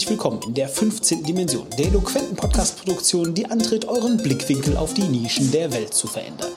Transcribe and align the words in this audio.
herzlich 0.00 0.18
willkommen 0.18 0.40
in 0.46 0.54
der 0.54 0.66
15. 0.66 1.24
Dimension, 1.24 1.66
der 1.76 1.88
eloquenten 1.88 2.34
Podcast-Produktion, 2.34 3.34
die 3.34 3.44
antritt, 3.44 3.86
euren 3.86 4.16
Blickwinkel 4.16 4.78
auf 4.78 4.94
die 4.94 5.02
Nischen 5.02 5.50
der 5.50 5.74
Welt 5.74 5.92
zu 5.92 6.06
verändern. 6.06 6.49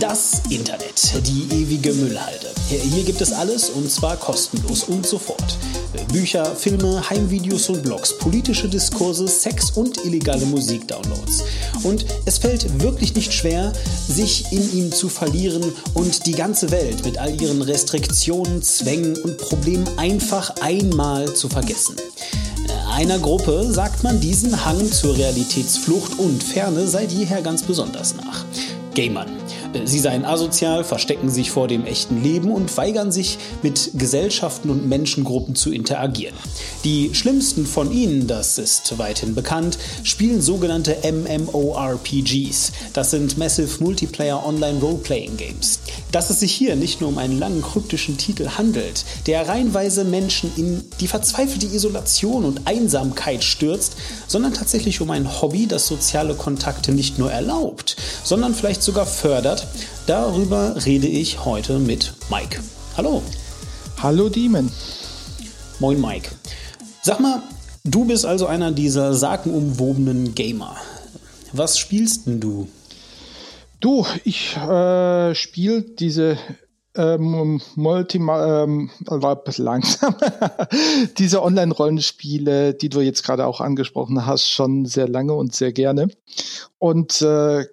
Das 0.00 0.42
Internet, 0.50 1.12
die 1.26 1.46
ewige 1.54 1.92
Müllhalde. 1.94 2.48
Hier 2.68 3.04
gibt 3.04 3.20
es 3.20 3.32
alles 3.32 3.70
und 3.70 3.90
zwar 3.90 4.16
kostenlos 4.16 4.84
und 4.84 5.06
sofort. 5.06 5.56
Bücher, 6.12 6.44
Filme, 6.54 7.08
Heimvideos 7.08 7.70
und 7.70 7.82
Blogs, 7.82 8.18
politische 8.18 8.68
Diskurse, 8.68 9.26
Sex 9.26 9.70
und 9.70 10.04
illegale 10.04 10.44
Musikdownloads. 10.44 11.44
Und 11.82 12.04
es 12.26 12.38
fällt 12.38 12.82
wirklich 12.82 13.14
nicht 13.14 13.32
schwer, 13.32 13.72
sich 14.06 14.52
in 14.52 14.76
ihm 14.76 14.92
zu 14.92 15.08
verlieren 15.08 15.72
und 15.94 16.26
die 16.26 16.32
ganze 16.32 16.70
Welt 16.70 17.04
mit 17.04 17.16
all 17.16 17.40
ihren 17.40 17.62
Restriktionen, 17.62 18.62
Zwängen 18.62 19.16
und 19.22 19.38
Problemen 19.38 19.88
einfach 19.96 20.54
einmal 20.60 21.32
zu 21.34 21.48
vergessen. 21.48 21.96
Einer 22.90 23.18
Gruppe 23.18 23.72
sagt 23.72 24.02
man 24.04 24.20
diesen 24.20 24.64
Hang 24.64 24.90
zur 24.90 25.16
Realitätsflucht 25.16 26.18
und 26.18 26.42
Ferne 26.42 26.86
seit 26.86 27.12
jeher 27.12 27.40
ganz 27.40 27.62
besonders 27.62 28.14
nach. 28.14 28.44
Gamern. 28.94 29.28
Sie 29.84 29.98
seien 29.98 30.24
asozial, 30.24 30.84
verstecken 30.84 31.28
sich 31.28 31.50
vor 31.50 31.68
dem 31.68 31.84
echten 31.84 32.22
Leben 32.22 32.50
und 32.50 32.74
weigern 32.76 33.12
sich, 33.12 33.38
mit 33.62 33.90
Gesellschaften 33.94 34.70
und 34.70 34.88
Menschengruppen 34.88 35.54
zu 35.54 35.70
interagieren. 35.70 36.34
Die 36.84 37.14
schlimmsten 37.14 37.66
von 37.66 37.92
ihnen, 37.92 38.26
das 38.26 38.58
ist 38.58 38.98
weithin 38.98 39.34
bekannt, 39.34 39.78
spielen 40.04 40.40
sogenannte 40.40 40.96
MMORPGs. 41.02 42.72
Das 42.92 43.10
sind 43.10 43.38
Massive 43.38 43.82
Multiplayer 43.82 44.44
Online 44.46 44.78
Role-Playing 44.80 45.36
Games. 45.36 45.80
Dass 46.12 46.30
es 46.30 46.40
sich 46.40 46.52
hier 46.52 46.76
nicht 46.76 47.00
nur 47.00 47.10
um 47.10 47.18
einen 47.18 47.38
langen 47.38 47.62
kryptischen 47.62 48.16
Titel 48.16 48.48
handelt, 48.56 49.04
der 49.26 49.48
reihenweise 49.48 50.04
Menschen 50.04 50.50
in 50.56 50.84
die 51.00 51.08
verzweifelte 51.08 51.66
Isolation 51.66 52.44
und 52.44 52.66
Einsamkeit 52.66 53.44
stürzt, 53.44 53.96
sondern 54.26 54.54
tatsächlich 54.54 55.00
um 55.00 55.10
ein 55.10 55.40
Hobby, 55.42 55.66
das 55.66 55.86
soziale 55.86 56.34
Kontakte 56.34 56.92
nicht 56.92 57.18
nur 57.18 57.30
erlaubt, 57.30 57.96
sondern 58.24 58.54
vielleicht 58.54 58.82
sogar 58.82 59.06
fördert, 59.06 59.65
darüber 60.06 60.84
rede 60.84 61.06
ich 61.06 61.44
heute 61.44 61.78
mit 61.78 62.12
Mike. 62.30 62.60
Hallo. 62.96 63.22
Hallo 64.02 64.28
Demon. 64.28 64.70
Moin 65.78 66.00
Mike. 66.00 66.30
Sag 67.02 67.20
mal, 67.20 67.42
du 67.84 68.04
bist 68.04 68.24
also 68.26 68.46
einer 68.46 68.72
dieser 68.72 69.14
sagenumwobenen 69.14 70.34
Gamer. 70.34 70.76
Was 71.52 71.78
spielst 71.78 72.26
denn 72.26 72.40
du? 72.40 72.68
Du, 73.80 74.06
ich 74.24 74.56
äh, 74.56 75.34
spiele 75.34 75.82
diese 75.82 76.38
ähm, 76.96 77.60
Multi, 77.74 78.18
ähm, 78.18 78.90
war 79.04 79.36
ein 79.36 79.44
bisschen 79.44 79.64
langsam. 79.66 80.16
Diese 81.18 81.42
Online-Rollenspiele, 81.42 82.74
die 82.74 82.88
du 82.88 83.00
jetzt 83.00 83.22
gerade 83.22 83.46
auch 83.46 83.60
angesprochen 83.60 84.26
hast, 84.26 84.48
schon 84.48 84.86
sehr 84.86 85.08
lange 85.08 85.34
und 85.34 85.54
sehr 85.54 85.72
gerne. 85.72 86.08
Und 86.78 87.20
äh, 87.22 87.66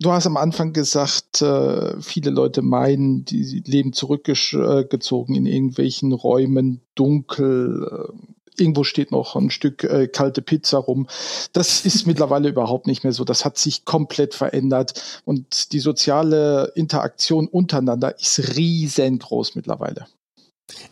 du 0.00 0.12
hast 0.12 0.26
am 0.26 0.36
Anfang 0.36 0.72
gesagt, 0.72 1.42
äh, 1.42 2.00
viele 2.00 2.30
Leute 2.30 2.62
meinen, 2.62 3.24
die 3.24 3.62
leben 3.66 3.92
zurückgezogen 3.92 5.34
in 5.34 5.46
irgendwelchen 5.46 6.12
Räumen, 6.12 6.80
dunkel, 6.94 8.08
äh, 8.08 8.60
irgendwo 8.60 8.84
steht 8.84 9.10
noch 9.10 9.36
ein 9.36 9.50
Stück 9.50 9.84
äh, 9.84 10.08
kalte 10.08 10.42
Pizza 10.42 10.78
rum. 10.78 11.06
Das 11.52 11.84
ist 11.84 12.06
mittlerweile 12.06 12.48
überhaupt 12.48 12.86
nicht 12.86 13.04
mehr 13.04 13.12
so. 13.12 13.24
Das 13.24 13.44
hat 13.44 13.58
sich 13.58 13.84
komplett 13.84 14.34
verändert 14.34 15.22
und 15.24 15.72
die 15.72 15.80
soziale 15.80 16.72
Interaktion 16.74 17.46
untereinander 17.46 18.18
ist 18.18 18.56
riesengroß 18.56 19.54
mittlerweile. 19.54 20.06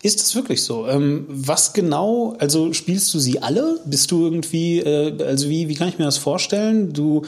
Ist 0.02 0.20
es 0.20 0.34
wirklich 0.34 0.64
so? 0.64 0.88
Ähm, 0.88 1.24
was 1.28 1.72
genau, 1.72 2.34
also 2.38 2.72
spielst 2.72 3.12
du 3.14 3.18
sie 3.18 3.40
alle? 3.42 3.80
Bist 3.84 4.10
du 4.10 4.24
irgendwie, 4.24 4.80
äh, 4.80 5.22
also 5.22 5.48
wie, 5.48 5.68
wie 5.68 5.74
kann 5.74 5.88
ich 5.88 5.98
mir 5.98 6.04
das 6.04 6.18
vorstellen? 6.18 6.92
Du 6.92 7.22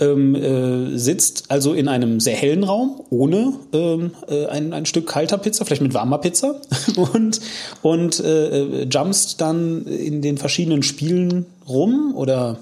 ähm, 0.00 0.34
äh, 0.34 0.98
sitzt 0.98 1.50
also 1.50 1.72
in 1.72 1.88
einem 1.88 2.20
sehr 2.20 2.36
hellen 2.36 2.64
Raum 2.64 3.00
ohne 3.10 3.54
ähm, 3.72 4.12
äh, 4.28 4.46
ein, 4.46 4.72
ein 4.72 4.86
Stück 4.86 5.06
kalter 5.06 5.38
Pizza, 5.38 5.64
vielleicht 5.64 5.82
mit 5.82 5.94
warmer 5.94 6.18
Pizza 6.18 6.60
und, 7.14 7.40
und 7.82 8.20
äh, 8.20 8.58
äh, 8.60 8.84
jumpst 8.84 9.40
dann 9.40 9.86
in 9.86 10.22
den 10.22 10.38
verschiedenen 10.38 10.82
Spielen 10.82 11.46
rum 11.68 12.14
oder? 12.16 12.58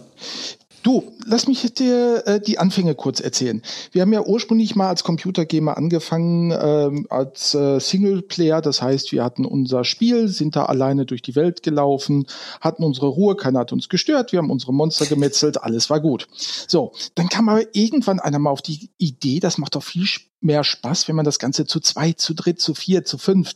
Du, 0.83 1.13
lass 1.25 1.47
mich 1.47 1.63
dir 1.75 2.27
äh, 2.27 2.41
die 2.41 2.59
Anfänge 2.59 2.97
kurz 2.97 3.21
erzählen. 3.21 3.63
Wir 3.93 4.03
haben 4.03 4.13
ja 4.13 4.25
ursprünglich 4.25 4.75
mal 4.75 4.89
als 4.89 5.05
Computergamer 5.05 5.77
angefangen 5.77 6.51
ähm, 6.51 7.07
als 7.09 7.55
äh, 7.55 7.79
Singleplayer. 7.79 8.61
Das 8.61 8.83
heißt, 8.83 9.13
wir 9.13 9.23
hatten 9.23 9.45
unser 9.45 9.85
Spiel, 9.85 10.27
sind 10.27 10.57
da 10.57 10.65
alleine 10.65 11.07
durch 11.07 11.23
die 11.23 11.37
Welt 11.37 11.63
gelaufen, 11.63 12.27
hatten 12.61 12.83
unsere 12.83 13.07
Ruhe, 13.07 13.37
keiner 13.37 13.61
hat 13.61 13.73
uns 13.73 13.89
gestört, 13.89 14.33
wir 14.33 14.39
haben 14.39 14.51
unsere 14.51 14.75
Monster 14.75 15.07
gemetzelt, 15.07 15.63
alles 15.63 15.89
war 15.89 16.01
gut. 16.01 16.27
So, 16.67 16.93
dann 17.15 17.29
kam 17.29 17.49
aber 17.49 17.63
irgendwann 17.75 18.19
einer 18.19 18.41
mal 18.41 18.51
auf 18.51 18.63
die 18.63 18.91
Idee, 18.99 19.39
das 19.39 19.59
macht 19.59 19.77
doch 19.77 19.85
viel 19.85 20.07
mehr 20.43 20.65
Spaß, 20.65 21.07
wenn 21.09 21.17
man 21.17 21.25
das 21.25 21.39
Ganze 21.39 21.67
zu 21.67 21.81
zwei, 21.81 22.13
zu 22.13 22.35
dritt, 22.35 22.61
zu 22.61 22.75
vier, 22.75 23.05
zu 23.05 23.17
fünf 23.17 23.53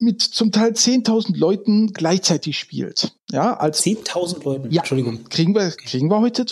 mit 0.00 0.22
zum 0.22 0.50
Teil 0.50 0.72
10.000 0.72 1.36
Leuten 1.36 1.92
gleichzeitig 1.92 2.58
spielt. 2.58 3.12
Ja, 3.30 3.54
als 3.54 3.84
10.000 3.84 4.44
Leuten. 4.44 4.70
Ja, 4.70 4.80
Entschuldigung. 4.80 5.24
Kriegen 5.28 5.54
wir 5.54 5.70
kriegen 5.70 6.10
wir 6.10 6.20
heute 6.20 6.44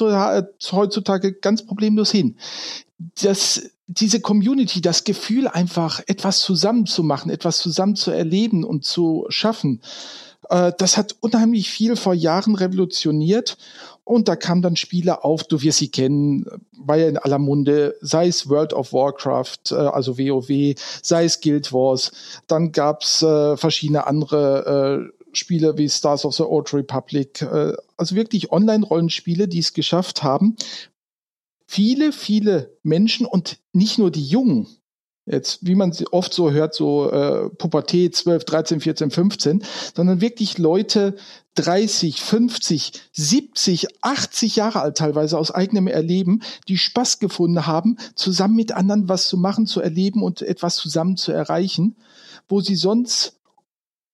heutzutage 0.73 1.33
ganz 1.33 1.65
problemlos 1.65 2.11
hin. 2.11 2.37
Das 3.23 3.71
diese 3.87 4.21
Community, 4.21 4.83
das 4.83 5.05
Gefühl 5.05 5.49
einfach 5.49 6.03
etwas 6.07 6.41
zusammen 6.41 6.85
zu 6.85 7.03
machen, 7.03 7.31
etwas 7.31 7.59
zusammen 7.59 7.97
zu 7.97 8.11
erleben 8.11 8.63
und 8.63 8.85
zu 8.85 9.25
schaffen, 9.31 9.81
äh, 10.51 10.73
das 10.79 10.97
hat 10.97 11.17
unheimlich 11.21 11.71
viel 11.71 11.97
vor 11.97 12.15
Jahren 12.15 12.55
revolutioniert 12.55 13.57
und 14.09 14.27
da 14.27 14.37
kamen 14.37 14.63
dann 14.63 14.77
Spiele 14.77 15.23
auf, 15.23 15.45
du 15.45 15.61
wirst 15.61 15.79
sie 15.79 15.91
kennen, 15.91 16.47
war 16.73 16.97
ja 16.97 17.09
in 17.09 17.19
aller 17.19 17.39
Munde, 17.39 17.97
sei 18.01 18.29
es 18.29 18.49
World 18.49 18.73
of 18.73 18.93
Warcraft, 18.93 19.73
äh, 19.73 19.75
also 19.75 20.19
WoW, 20.19 20.75
sei 21.03 21.25
es 21.25 21.41
Guild 21.41 21.73
Wars. 21.73 22.13
Dann 22.47 22.73
gab's 22.73 23.23
äh, 23.23 23.57
verschiedene 23.57 24.07
andere 24.07 25.11
äh, 25.13 25.37
Spiele 25.37 25.77
wie 25.77 25.89
Stars 25.91 26.25
of 26.25 26.35
the 26.35 26.43
Old 26.43 26.73
Republic. 26.73 27.43
Äh, 27.43 27.75
also 27.97 28.15
wirklich 28.15 28.51
Online-Rollenspiele, 28.51 29.47
die 29.47 29.59
es 29.59 29.75
geschafft 29.75 30.23
haben, 30.23 30.57
viele, 31.67 32.13
viele 32.13 32.77
Menschen 32.83 33.27
und 33.27 33.59
nicht 33.73 33.99
nur 33.99 34.11
die 34.11 34.27
Jungen, 34.27 34.69
jetzt, 35.27 35.67
wie 35.67 35.75
man 35.75 35.93
oft 36.11 36.33
so 36.33 36.51
hört, 36.51 36.75
so 36.75 37.11
äh, 37.11 37.51
Pubertät 37.51 38.17
12, 38.17 38.45
13, 38.45 38.81
14, 38.81 39.11
15, 39.11 39.65
sondern 39.95 40.21
wirklich 40.23 40.57
Leute 40.57 41.17
30, 41.59 42.21
50, 42.21 42.93
70, 43.13 43.87
80 44.03 44.57
Jahre 44.57 44.81
alt 44.81 44.97
teilweise 44.97 45.37
aus 45.37 45.51
eigenem 45.51 45.89
Erleben, 45.89 46.43
die 46.69 46.79
Spaß 46.79 47.19
gefunden 47.19 47.67
haben, 47.67 47.97
zusammen 48.15 48.55
mit 48.55 48.73
anderen 48.73 49.09
was 49.09 49.27
zu 49.27 49.37
machen, 49.37 49.67
zu 49.67 49.81
erleben 49.81 50.23
und 50.23 50.43
etwas 50.43 50.77
zusammen 50.77 51.17
zu 51.17 51.33
erreichen, 51.33 51.97
wo 52.49 52.61
sie 52.61 52.77
sonst 52.77 53.35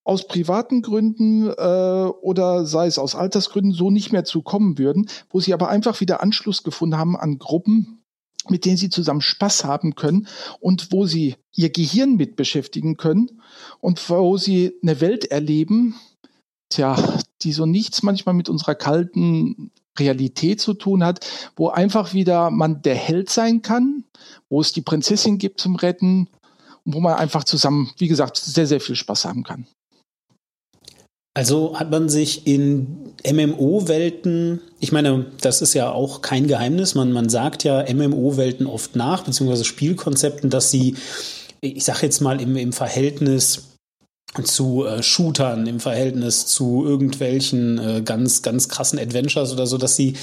aus 0.05 0.27
privaten 0.27 0.83
Gründen 0.83 1.49
äh, 1.49 2.11
oder 2.23 2.67
sei 2.67 2.87
es 2.87 2.99
aus 2.99 3.15
Altersgründen 3.15 3.73
so 3.73 3.91
nicht 3.91 4.13
mehr 4.13 4.25
zu 4.25 4.43
kommen 4.43 4.79
würden, 4.79 5.09
wo 5.31 5.41
sie 5.41 5.55
aber 5.55 5.69
einfach 5.69 6.01
wieder 6.01 6.23
Anschluss 6.23 6.63
gefunden 6.63 6.97
haben 6.97 7.17
an 7.17 7.39
Gruppen, 7.39 8.03
mit 8.49 8.65
denen 8.65 8.77
sie 8.77 8.91
zusammen 8.91 9.23
Spaß 9.23 9.65
haben 9.65 9.95
können 9.95 10.29
und 10.61 10.93
wo 10.93 11.07
sie 11.07 11.37
ihr 11.55 11.71
Gehirn 11.71 12.17
mit 12.17 12.37
beschäftigen 12.37 12.97
können 12.97 13.41
und 13.81 14.09
wo 14.09 14.37
sie 14.37 14.75
eine 14.83 15.01
Welt 15.01 15.27
erleben, 15.27 15.95
tja, 16.69 16.97
die 17.45 17.53
so 17.53 17.67
nichts 17.67 18.03
manchmal 18.03 18.35
mit 18.35 18.49
unserer 18.49 18.75
kalten 18.75 19.71
Realität 19.99 20.61
zu 20.61 20.75
tun 20.75 21.05
hat, 21.05 21.25
wo 21.57 21.69
einfach 21.69 22.15
wieder 22.15 22.51
man 22.51 22.83
der 22.83 22.97
Held 22.97 23.31
sein 23.31 23.63
kann, 23.63 24.05
wo 24.49 24.61
es 24.61 24.73
die 24.73 24.83
Prinzessin 24.83 25.39
gibt 25.39 25.61
zum 25.61 25.77
Retten 25.77 26.29
und 26.85 26.95
wo 26.95 27.01
man 27.01 27.15
einfach 27.15 27.45
zusammen, 27.45 27.91
wie 27.99 28.09
gesagt, 28.09 28.37
sehr, 28.37 28.67
sehr 28.67 28.81
viel 28.81 28.97
Spaß 28.97 29.25
haben 29.25 29.45
kann. 29.45 29.67
Also 31.37 31.79
hat 31.79 31.91
man 31.91 32.09
sich 32.09 32.47
in 32.47 33.13
MMO-Welten, 33.29 34.61
ich 34.79 34.93
meine, 34.93 35.27
das 35.41 35.63
ist 35.63 35.75
ja 35.75 35.91
auch 35.91 36.23
kein 36.23 36.47
Geheimnis, 36.47 36.95
man, 36.95 37.11
man 37.11 37.29
sagt 37.29 37.65
ja 37.65 37.85
MMO-Welten 37.93 38.67
oft 38.67 38.95
nach, 38.95 39.25
beziehungsweise 39.25 39.65
Spielkonzepten, 39.65 40.49
dass 40.49 40.71
sie, 40.71 40.95
ich 41.61 41.85
sag 41.85 42.03
jetzt 42.03 42.21
mal, 42.21 42.41
im, 42.41 42.57
im 42.57 42.73
Verhältnis 42.73 43.74
zu 44.43 44.85
äh, 44.85 45.03
Shootern 45.03 45.67
im 45.67 45.79
Verhältnis 45.79 46.47
zu 46.47 46.85
irgendwelchen 46.85 47.79
äh, 47.79 48.03
ganz 48.03 48.43
ganz 48.43 48.69
krassen 48.69 48.99
Adventures 48.99 49.53
oder 49.53 49.67
so, 49.67 49.79
dass 49.79 49.95
sie 49.95 50.15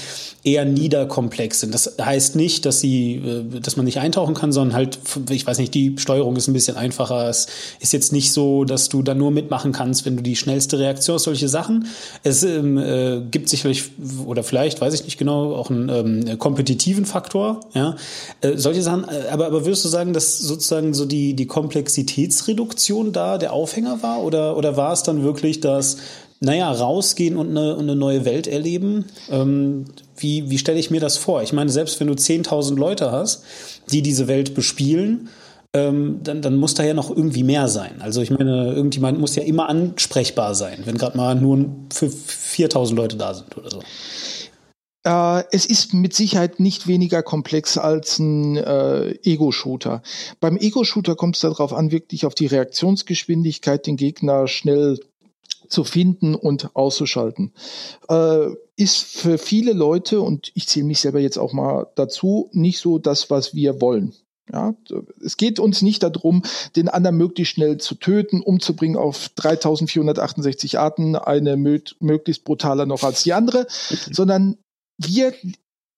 eher 0.44 0.66
niederkomplex 0.66 1.60
sind. 1.60 1.74
Das 1.74 1.96
heißt 2.02 2.36
nicht, 2.36 2.66
dass 2.66 2.80
sie, 2.80 3.16
äh, 3.16 3.60
dass 3.60 3.78
man 3.78 3.86
nicht 3.86 4.00
eintauchen 4.00 4.34
kann, 4.34 4.52
sondern 4.52 4.76
halt, 4.76 5.00
ich 5.30 5.46
weiß 5.46 5.60
nicht, 5.60 5.74
die 5.74 5.96
Steuerung 5.98 6.36
ist 6.36 6.48
ein 6.48 6.54
bisschen 6.54 6.78
einfacher. 6.78 7.30
Es 7.30 7.48
ist 7.80 7.94
jetzt 7.94 8.12
nicht 8.12 8.34
so, 8.34 8.66
dass 8.66 8.90
du 8.90 9.02
da 9.02 9.14
nur 9.14 9.32
mitmachen 9.32 9.72
kannst, 9.72 10.06
wenn 10.06 10.18
du 10.18 10.24
die 10.24 10.36
schnellste 10.36 10.80
Reaktion 10.80 11.16
hast, 11.16 11.24
solche 11.24 11.48
Sachen. 11.48 11.88
Es 12.24 12.44
ähm, 12.44 12.78
äh, 12.78 13.22
gibt 13.30 13.50
sicherlich 13.50 13.84
oder 14.26 14.44
vielleicht, 14.44 14.82
weiß 14.82 14.94
ich 14.94 15.06
nicht 15.06 15.18
genau, 15.18 15.54
auch 15.56 15.70
einen 15.70 16.28
ähm, 16.28 16.40
kompetitiven 16.40 17.06
Faktor. 17.06 17.62
Ja, 17.74 17.96
äh, 18.42 18.58
solche 18.58 18.82
Sachen. 18.82 19.06
Äh, 19.06 19.30
aber 19.32 19.48
aber 19.48 19.66
würdest 19.66 19.86
du 19.86 19.90
sagen, 19.90 20.14
dass 20.14 20.40
sozusagen 20.40 20.94
so 20.94 21.06
die 21.06 21.36
die 21.36 21.46
Komplexitätsreduktion 21.46 23.14
da 23.14 23.38
der 23.38 23.54
Aufhänger 23.54 24.01
war? 24.04 24.24
Oder, 24.24 24.58
oder 24.58 24.78
war 24.78 24.94
es 24.94 25.04
dann 25.04 25.24
wirklich, 25.24 25.60
dass 25.60 25.98
naja, 26.44 26.72
rausgehen 26.72 27.38
und 27.38 27.52
eine, 27.52 27.76
und 27.76 27.84
eine 27.84 27.96
neue 27.96 28.26
Welt 28.26 28.48
erleben. 28.48 29.06
Ähm, 29.30 29.86
wie 30.18 30.50
wie 30.50 30.58
stelle 30.58 30.80
ich 30.80 30.90
mir 30.90 31.00
das 31.00 31.18
vor? 31.18 31.44
Ich 31.44 31.54
meine, 31.54 31.70
selbst 31.70 32.00
wenn 32.00 32.08
du 32.08 32.14
10.000 32.14 32.78
Leute 32.78 33.12
hast, 33.12 33.44
die 33.92 34.02
diese 34.02 34.28
Welt 34.28 34.56
bespielen, 34.56 35.30
ähm, 35.74 36.20
dann, 36.24 36.42
dann 36.42 36.58
muss 36.58 36.74
da 36.74 36.84
ja 36.84 36.96
noch 36.96 37.16
irgendwie 37.16 37.44
mehr 37.44 37.68
sein. 37.68 38.02
Also 38.02 38.22
ich 38.22 38.32
meine, 38.32 38.74
irgendjemand 38.74 39.20
muss 39.20 39.36
ja 39.36 39.44
immer 39.44 39.70
ansprechbar 39.70 40.56
sein, 40.56 40.80
wenn 40.86 40.98
gerade 40.98 41.16
mal 41.16 41.36
nur 41.36 41.68
für 41.94 42.08
4.000 42.08 42.96
Leute 42.96 43.18
da 43.18 43.36
sind 43.36 43.56
oder 43.56 43.70
so. 43.70 43.80
Äh, 45.04 45.44
es 45.52 45.66
ist 45.66 45.94
mit 45.94 46.14
Sicherheit 46.14 46.60
nicht 46.60 46.88
weniger 46.88 47.24
komplex 47.24 47.78
als 47.78 48.20
ein 48.20 48.58
äh, 48.58 49.16
Ego-Shooter. 49.24 50.02
Beim 50.40 50.58
Ego-Shooter 50.58 51.16
kommt 51.16 51.36
es 51.36 51.42
darauf 51.42 51.74
an, 51.74 51.92
wirklich 51.92 52.26
auf 52.26 52.36
die 52.36 52.48
Reaktionsgeschwindigkeit, 52.48 53.86
den 53.88 53.98
Gegner 53.98 54.48
schnell 54.48 55.00
zu 55.68 55.84
finden 55.84 56.36
und 56.36 56.76
auszuschalten. 56.76 57.54
Äh, 58.10 58.48
ist 58.76 59.04
für 59.04 59.38
viele 59.38 59.74
Leute, 59.74 60.22
und 60.22 60.52
ich 60.54 60.68
zähle 60.68 60.86
mich 60.86 61.00
selber 61.00 61.20
jetzt 61.20 61.38
auch 61.38 61.54
mal 61.54 61.88
dazu, 61.96 62.50
nicht 62.52 62.80
so 62.80 63.00
das, 63.00 63.30
was 63.30 63.56
wir 63.56 63.82
wollen. 63.82 64.14
Ja, 64.52 64.76
es 65.24 65.38
geht 65.38 65.60
uns 65.60 65.82
nicht 65.82 66.04
darum, 66.04 66.42
den 66.76 66.90
anderen 66.90 67.16
möglichst 67.16 67.54
schnell 67.54 67.78
zu 67.78 67.96
töten, 67.96 68.42
umzubringen 68.42 68.98
auf 68.98 69.30
3468 69.36 70.78
Arten, 70.78 71.16
eine 71.16 71.56
möglichst 71.56 72.44
brutaler 72.44 72.86
noch 72.86 73.04
als 73.04 73.24
die 73.24 73.32
andere, 73.32 73.68
okay. 73.90 74.14
sondern 74.14 74.58
wir 75.06 75.34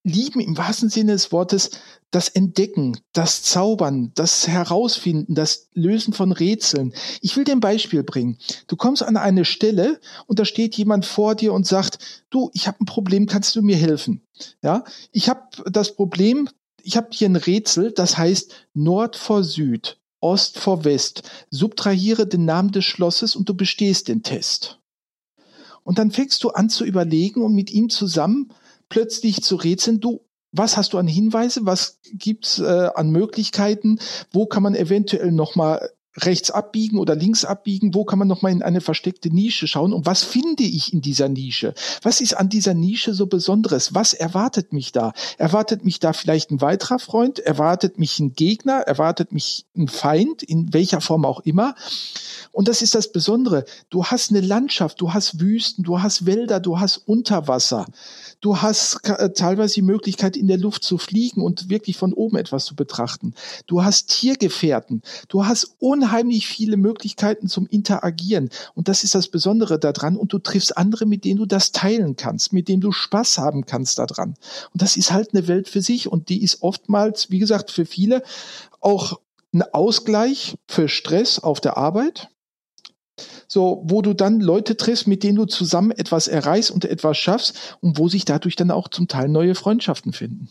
lieben 0.04 0.40
im 0.40 0.56
wahrsten 0.56 0.90
Sinne 0.90 1.12
des 1.12 1.32
Wortes 1.32 1.70
das 2.10 2.28
Entdecken, 2.28 3.00
das 3.12 3.42
Zaubern, 3.42 4.12
das 4.14 4.46
Herausfinden, 4.46 5.34
das 5.34 5.68
Lösen 5.72 6.12
von 6.12 6.30
Rätseln. 6.30 6.94
Ich 7.22 7.36
will 7.36 7.44
dir 7.44 7.52
ein 7.52 7.60
Beispiel 7.60 8.02
bringen. 8.02 8.38
Du 8.68 8.76
kommst 8.76 9.02
an 9.02 9.16
eine 9.16 9.44
Stelle 9.44 10.00
und 10.26 10.38
da 10.38 10.44
steht 10.44 10.76
jemand 10.76 11.06
vor 11.06 11.34
dir 11.34 11.52
und 11.52 11.66
sagt, 11.66 11.98
du, 12.30 12.50
ich 12.52 12.68
habe 12.68 12.82
ein 12.82 12.86
Problem, 12.86 13.26
kannst 13.26 13.56
du 13.56 13.62
mir 13.62 13.76
helfen? 13.76 14.20
Ja, 14.62 14.84
ich 15.10 15.28
habe 15.28 15.40
das 15.70 15.96
Problem, 15.96 16.48
ich 16.82 16.96
habe 16.96 17.08
hier 17.10 17.28
ein 17.28 17.36
Rätsel, 17.36 17.90
das 17.90 18.18
heißt 18.18 18.52
Nord 18.74 19.16
vor 19.16 19.42
Süd, 19.42 19.98
Ost 20.20 20.58
vor 20.58 20.84
West. 20.84 21.22
Subtrahiere 21.50 22.26
den 22.26 22.44
Namen 22.44 22.72
des 22.72 22.84
Schlosses 22.84 23.34
und 23.34 23.48
du 23.48 23.54
bestehst 23.54 24.08
den 24.08 24.22
Test. 24.22 24.78
Und 25.82 25.98
dann 25.98 26.10
fängst 26.10 26.44
du 26.44 26.50
an 26.50 26.68
zu 26.68 26.84
überlegen 26.84 27.42
und 27.42 27.54
mit 27.54 27.70
ihm 27.70 27.90
zusammen 27.90 28.52
plötzlich 28.94 29.42
zu 29.42 29.56
rätseln, 29.56 29.98
du, 29.98 30.20
was 30.52 30.76
hast 30.76 30.92
du 30.92 30.98
an 30.98 31.08
Hinweise, 31.08 31.66
was 31.66 31.98
gibt's 32.12 32.60
äh, 32.60 32.90
an 32.94 33.10
Möglichkeiten, 33.10 33.98
wo 34.32 34.46
kann 34.46 34.62
man 34.62 34.76
eventuell 34.76 35.32
nochmal 35.32 35.90
rechts 36.18 36.52
abbiegen 36.52 36.98
oder 36.98 37.16
links 37.16 37.44
abbiegen, 37.44 37.92
wo 37.92 38.04
kann 38.04 38.20
man 38.20 38.28
nochmal 38.28 38.52
in 38.52 38.62
eine 38.62 38.80
versteckte 38.80 39.30
Nische 39.30 39.66
schauen 39.66 39.92
und 39.92 40.06
was 40.06 40.22
finde 40.22 40.62
ich 40.62 40.92
in 40.92 41.00
dieser 41.00 41.28
Nische? 41.28 41.74
Was 42.02 42.20
ist 42.20 42.34
an 42.34 42.48
dieser 42.48 42.72
Nische 42.72 43.14
so 43.14 43.26
Besonderes? 43.26 43.94
Was 43.94 44.12
erwartet 44.12 44.72
mich 44.72 44.92
da? 44.92 45.12
Erwartet 45.38 45.84
mich 45.84 45.98
da 45.98 46.12
vielleicht 46.12 46.52
ein 46.52 46.60
weiterer 46.60 47.00
Freund? 47.00 47.40
Erwartet 47.40 47.98
mich 47.98 48.20
ein 48.20 48.34
Gegner? 48.34 48.74
Erwartet 48.74 49.32
mich 49.32 49.66
ein 49.76 49.88
Feind? 49.88 50.44
In 50.44 50.72
welcher 50.72 51.00
Form 51.00 51.24
auch 51.24 51.40
immer? 51.40 51.74
Und 52.52 52.68
das 52.68 52.80
ist 52.80 52.94
das 52.94 53.10
Besondere. 53.10 53.64
Du 53.90 54.04
hast 54.04 54.30
eine 54.30 54.40
Landschaft, 54.40 55.00
du 55.00 55.12
hast 55.12 55.40
Wüsten, 55.40 55.82
du 55.82 56.00
hast 56.00 56.26
Wälder, 56.26 56.60
du 56.60 56.78
hast 56.78 56.98
Unterwasser. 56.98 57.86
Du 58.44 58.60
hast 58.60 59.08
äh, 59.08 59.30
teilweise 59.32 59.76
die 59.76 59.80
Möglichkeit, 59.80 60.36
in 60.36 60.48
der 60.48 60.58
Luft 60.58 60.84
zu 60.84 60.98
fliegen 60.98 61.40
und 61.40 61.70
wirklich 61.70 61.96
von 61.96 62.12
oben 62.12 62.36
etwas 62.36 62.66
zu 62.66 62.76
betrachten. 62.76 63.32
Du 63.66 63.82
hast 63.82 64.10
Tiergefährten. 64.10 65.00
Du 65.28 65.46
hast 65.46 65.76
unheimlich 65.78 66.46
viele 66.46 66.76
Möglichkeiten 66.76 67.48
zum 67.48 67.66
Interagieren. 67.66 68.50
Und 68.74 68.88
das 68.88 69.02
ist 69.02 69.14
das 69.14 69.28
Besondere 69.28 69.78
daran. 69.78 70.18
Und 70.18 70.34
du 70.34 70.38
triffst 70.38 70.76
andere, 70.76 71.06
mit 71.06 71.24
denen 71.24 71.38
du 71.38 71.46
das 71.46 71.72
teilen 71.72 72.16
kannst, 72.16 72.52
mit 72.52 72.68
denen 72.68 72.82
du 72.82 72.92
Spaß 72.92 73.38
haben 73.38 73.64
kannst 73.64 73.98
daran. 73.98 74.34
Und 74.74 74.82
das 74.82 74.98
ist 74.98 75.10
halt 75.10 75.30
eine 75.32 75.48
Welt 75.48 75.70
für 75.70 75.80
sich. 75.80 76.12
Und 76.12 76.28
die 76.28 76.42
ist 76.42 76.62
oftmals, 76.62 77.30
wie 77.30 77.38
gesagt, 77.38 77.70
für 77.70 77.86
viele 77.86 78.22
auch 78.82 79.20
ein 79.54 79.62
Ausgleich 79.62 80.58
für 80.68 80.90
Stress 80.90 81.38
auf 81.38 81.62
der 81.62 81.78
Arbeit 81.78 82.28
so, 83.46 83.82
wo 83.86 84.02
du 84.02 84.14
dann 84.14 84.40
Leute 84.40 84.76
triffst, 84.76 85.06
mit 85.06 85.22
denen 85.22 85.36
du 85.36 85.44
zusammen 85.44 85.90
etwas 85.92 86.28
erreichst 86.28 86.70
und 86.70 86.84
etwas 86.84 87.16
schaffst 87.16 87.76
und 87.80 87.98
wo 87.98 88.08
sich 88.08 88.24
dadurch 88.24 88.56
dann 88.56 88.70
auch 88.70 88.88
zum 88.88 89.08
Teil 89.08 89.28
neue 89.28 89.54
Freundschaften 89.54 90.12
finden. 90.12 90.48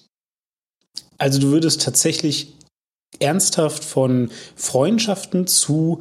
Also 1.17 1.39
du 1.39 1.51
würdest 1.51 1.81
tatsächlich 1.81 2.53
ernsthaft 3.19 3.83
von 3.83 4.29
Freundschaften 4.55 5.47
zu 5.47 5.99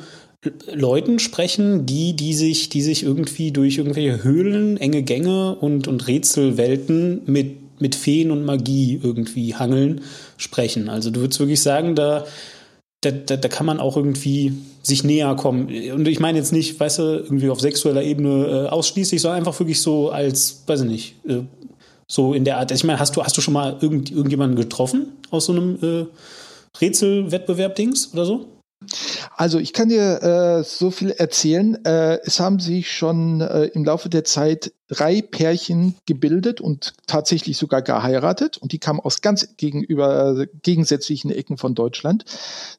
Leuten 0.72 1.18
sprechen, 1.18 1.86
die, 1.86 2.14
die 2.16 2.34
sich, 2.34 2.68
die 2.68 2.82
sich 2.82 3.04
irgendwie 3.04 3.52
durch 3.52 3.78
irgendwelche 3.78 4.24
Höhlen, 4.24 4.76
enge 4.76 5.02
Gänge 5.02 5.54
und, 5.54 5.86
und 5.86 6.06
Rätselwelten 6.08 7.22
mit, 7.26 7.80
mit 7.80 7.94
Feen 7.94 8.32
und 8.32 8.44
Magie 8.44 8.98
irgendwie 9.00 9.54
hangeln, 9.54 10.00
sprechen. 10.36 10.88
Also 10.88 11.10
du 11.10 11.20
würdest 11.20 11.38
wirklich 11.38 11.62
sagen, 11.62 11.94
da, 11.94 12.24
da, 13.02 13.10
da, 13.10 13.36
da 13.36 13.48
kann 13.48 13.66
man 13.66 13.80
auch 13.80 13.96
irgendwie 13.96 14.54
sich 14.82 15.04
näher 15.04 15.34
kommen. 15.34 15.66
Und 15.92 16.08
ich 16.08 16.20
meine 16.20 16.38
jetzt 16.38 16.52
nicht, 16.52 16.78
weißt 16.78 17.00
du, 17.00 17.02
irgendwie 17.02 17.50
auf 17.50 17.60
sexueller 17.60 18.02
Ebene 18.02 18.46
äh, 18.46 18.68
ausschließlich, 18.68 19.20
sondern 19.20 19.38
einfach 19.38 19.58
wirklich 19.58 19.80
so 19.80 20.10
als, 20.10 20.62
weiß 20.66 20.82
ich 20.82 20.88
nicht, 20.88 21.14
äh, 21.26 21.42
so 22.06 22.32
in 22.32 22.44
der 22.44 22.58
Art. 22.58 22.70
Ich 22.70 22.84
meine, 22.84 22.98
hast 22.98 23.16
du, 23.16 23.22
hast 23.22 23.36
du 23.36 23.40
schon 23.40 23.54
mal 23.54 23.76
irgend, 23.80 24.10
irgendjemanden 24.10 24.56
getroffen 24.56 25.12
aus 25.30 25.46
so 25.46 25.52
einem 25.52 25.78
äh, 25.82 26.06
Rätselwettbewerb-Dings 26.80 28.12
oder 28.12 28.24
so? 28.24 28.46
Also 29.36 29.58
ich 29.58 29.72
kann 29.72 29.88
dir 29.88 30.22
äh, 30.22 30.64
so 30.64 30.90
viel 30.90 31.10
erzählen. 31.10 31.82
Äh, 31.84 32.18
es 32.24 32.40
haben 32.40 32.58
sich 32.58 32.92
schon 32.92 33.40
äh, 33.40 33.64
im 33.66 33.84
Laufe 33.84 34.08
der 34.08 34.24
Zeit 34.24 34.72
drei 34.88 35.22
Pärchen 35.22 35.94
gebildet 36.06 36.60
und 36.60 36.92
tatsächlich 37.06 37.56
sogar 37.56 37.82
geheiratet. 37.82 38.58
Und 38.58 38.72
die 38.72 38.78
kamen 38.78 39.00
aus 39.00 39.20
ganz 39.20 39.56
gegenüber 39.56 40.46
gegensätzlichen 40.62 41.30
Ecken 41.30 41.56
von 41.56 41.74
Deutschland. 41.74 42.24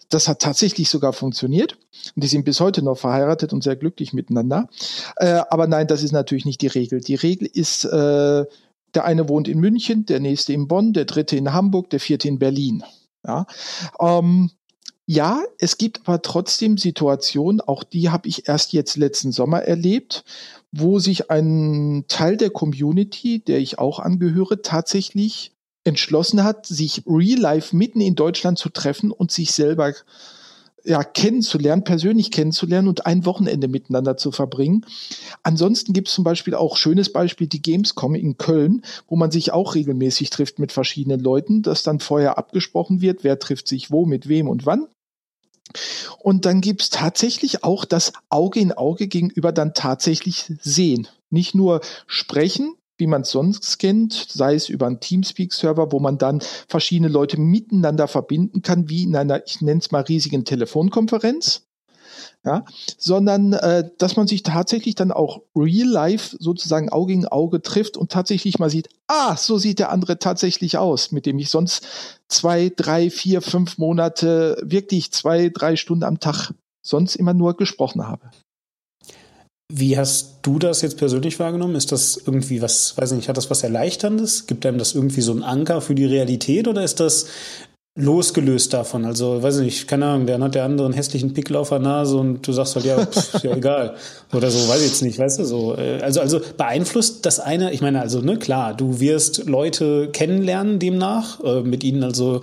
Das 0.10 0.28
hat 0.28 0.40
tatsächlich 0.40 0.90
sogar 0.90 1.14
funktioniert. 1.14 1.78
Und 2.16 2.24
die 2.24 2.28
sind 2.28 2.46
bis 2.46 2.60
heute 2.60 2.84
noch 2.84 2.98
verheiratet 2.98 3.52
und 3.54 3.64
sehr 3.64 3.76
glücklich 3.76 4.14
miteinander. 4.14 4.70
Äh, 5.18 5.42
aber 5.50 5.68
nein, 5.68 5.88
das 5.88 6.04
ist 6.04 6.12
natürlich 6.12 6.46
nicht 6.46 6.62
die 6.62 6.68
Regel. 6.68 7.02
Die 7.02 7.16
Regel 7.16 7.50
ist, 7.52 7.86
äh, 7.86 8.46
der 8.94 9.06
eine 9.06 9.28
wohnt 9.28 9.48
in 9.48 9.60
München, 9.60 10.06
der 10.06 10.20
nächste 10.20 10.54
in 10.54 10.68
Bonn, 10.68 10.94
der 10.94 11.06
dritte 11.06 11.36
in 11.36 11.54
Hamburg, 11.54 11.90
der 11.90 12.00
vierte 12.00 12.28
in 12.28 12.40
Berlin. 12.40 12.84
Ja, 13.26 13.46
ähm, 14.00 14.52
ja, 15.06 15.44
es 15.60 15.78
gibt 15.78 16.02
aber 16.06 16.22
trotzdem 16.22 16.78
Situationen, 16.78 17.60
auch 17.60 17.84
die 17.84 18.10
habe 18.10 18.28
ich 18.30 18.48
erst 18.48 18.72
jetzt 18.74 18.96
letzten 18.96 19.32
Sommer 19.32 19.64
erlebt, 19.64 20.24
wo 20.72 21.00
sich 21.00 21.30
ein 21.30 22.06
Teil 22.08 22.38
der 22.38 22.50
Community, 22.50 23.40
der 23.40 23.60
ich 23.60 23.80
auch 23.80 24.00
angehöre, 24.00 24.62
tatsächlich 24.62 25.52
entschlossen 25.84 26.44
hat, 26.44 26.66
sich 26.66 27.04
real 27.06 27.40
life 27.40 27.76
mitten 27.76 28.00
in 28.00 28.16
Deutschland 28.16 28.58
zu 28.58 28.70
treffen 28.70 29.12
und 29.12 29.32
sich 29.32 29.52
selber 29.52 29.94
ja, 30.86 31.04
kennenzulernen, 31.04 31.84
persönlich 31.84 32.32
kennenzulernen 32.32 32.88
und 32.88 33.06
ein 33.06 33.26
Wochenende 33.26 33.68
miteinander 33.68 34.18
zu 34.18 34.32
verbringen. 34.32 34.86
Ansonsten 35.42 35.94
gibt 35.94 36.10
es 36.10 36.14
zum 36.14 36.24
Beispiel 36.24 36.56
auch 36.56 36.78
schönes 36.78 37.12
Beispiel 37.12 37.48
die 37.48 37.62
Gamescom 37.62 38.16
in 38.16 38.38
Köln, 38.38 38.82
wo 39.08 39.16
man 39.16 39.32
sich 39.32 39.54
auch 39.54 39.76
regelmäßig 39.76 40.30
trifft 40.30 40.60
mit 40.60 40.72
verschiedenen 40.72 41.22
Leuten, 41.22 41.62
dass 41.62 41.84
dann 41.84 42.00
vorher 42.00 42.38
abgesprochen 42.38 43.02
wird, 43.02 43.24
wer 43.24 43.40
trifft 43.40 43.68
sich 43.68 43.92
wo, 43.92 44.06
mit 44.06 44.28
wem 44.28 44.50
und 44.50 44.66
wann. 44.66 44.88
Und 46.20 46.46
dann 46.46 46.62
gibt's 46.62 46.90
tatsächlich 46.90 47.64
auch 47.64 47.86
das 47.86 48.14
Auge 48.30 48.60
in 48.60 48.74
Auge 48.74 49.08
gegenüber 49.08 49.52
dann 49.52 49.74
tatsächlich 49.74 50.52
sehen. 50.62 51.08
Nicht 51.30 51.56
nur 51.56 51.82
sprechen, 52.08 52.76
wie 52.98 53.08
man 53.08 53.22
es 53.22 53.32
sonst 53.32 53.80
kennt, 53.80 54.14
sei 54.14 54.56
es 54.56 54.70
über 54.70 54.88
einen 54.88 55.00
Teamspeak-Server, 55.00 55.92
wo 55.92 56.00
man 56.00 56.18
dann 56.18 56.42
verschiedene 56.68 57.10
Leute 57.10 57.40
miteinander 57.40 58.08
verbinden 58.08 58.62
kann, 58.62 58.90
wie 58.90 59.04
in 59.04 59.16
einer, 59.16 59.46
ich 59.46 59.62
nenne 59.62 59.80
es 59.80 59.92
mal, 59.92 60.02
riesigen 60.02 60.46
Telefonkonferenz, 60.46 61.68
ja, 62.46 62.66
sondern 62.98 63.54
äh, 63.54 63.90
dass 63.98 64.16
man 64.16 64.28
sich 64.28 64.44
tatsächlich 64.44 64.96
dann 64.96 65.12
auch 65.12 65.42
real 65.56 65.88
life 65.88 66.36
sozusagen 66.40 66.90
Auge 66.90 67.14
in 67.14 67.26
Auge 67.26 67.62
trifft 67.62 67.98
und 67.98 68.12
tatsächlich 68.12 68.60
mal 68.60 68.70
sieht, 68.70 68.90
ah, 69.08 69.38
so 69.38 69.58
sieht 69.58 69.80
der 69.80 69.92
andere 69.92 70.20
tatsächlich 70.20 70.78
aus, 70.78 71.12
mit 71.12 71.26
dem 71.26 71.40
ich 71.40 71.50
sonst 71.50 71.88
zwei, 72.28 72.72
drei, 72.76 73.10
vier, 73.10 73.42
fünf 73.42 73.78
Monate 73.78 74.62
wirklich 74.62 75.12
zwei, 75.12 75.50
drei 75.50 75.76
Stunden 75.76 76.04
am 76.04 76.20
Tag 76.20 76.52
sonst 76.82 77.16
immer 77.16 77.34
nur 77.34 77.56
gesprochen 77.56 78.06
habe. 78.06 78.30
Wie 79.76 79.98
hast 79.98 80.36
du 80.44 80.60
das 80.60 80.84
jetzt 80.84 80.98
persönlich 80.98 81.40
wahrgenommen? 81.40 81.76
Ist 81.76 81.92
das 81.92 82.22
irgendwie 82.24 82.62
was, 82.62 82.96
weiß 82.96 83.14
nicht, 83.14 83.28
hat 83.28 83.38
das 83.38 83.50
was 83.50 83.64
Erleichterndes? 83.64 84.46
Gibt 84.46 84.68
einem 84.68 84.78
das 84.78 84.94
irgendwie 84.94 85.22
so 85.22 85.34
ein 85.34 85.42
Anker 85.42 85.82
für 85.82 85.96
die 85.96 86.06
Realität 86.06 86.68
oder 86.68 86.84
ist 86.84 87.00
das 87.00 87.26
losgelöst 87.96 88.74
davon. 88.74 89.06
Also, 89.06 89.44
weiß 89.44 89.58
ich 89.58 89.66
nicht, 89.66 89.88
keine 89.88 90.08
Ahnung, 90.08 90.26
der 90.26 90.40
hat 90.40 90.56
der 90.56 90.64
andere 90.64 90.86
einen 90.88 90.96
hässlichen 90.96 91.34
Pickel 91.34 91.56
auf 91.56 91.70
der 91.70 91.78
Nase 91.78 92.18
und 92.18 92.48
du 92.48 92.52
sagst 92.52 92.76
halt, 92.76 92.86
ja, 92.86 93.06
pff, 93.06 93.44
ja, 93.44 93.56
egal. 93.56 93.96
Oder 94.34 94.50
so, 94.50 94.68
weiß 94.68 94.82
ich 94.82 94.88
jetzt 94.88 95.04
nicht, 95.04 95.20
weißt 95.20 95.40
du, 95.40 95.46
so. 95.46 95.76
Äh, 95.78 96.00
also, 96.02 96.20
also 96.20 96.42
beeinflusst 96.58 97.24
das 97.24 97.40
eine, 97.40 97.72
ich 97.72 97.82
meine, 97.82 98.02
also, 98.02 98.22
ne, 98.22 98.38
klar, 98.38 98.74
du 98.76 99.00
wirst 99.00 99.46
Leute 99.46 100.10
kennenlernen 100.12 100.80
demnach, 100.80 101.44
äh, 101.44 101.62
mit 101.62 101.84
ihnen 101.84 102.04
also 102.04 102.42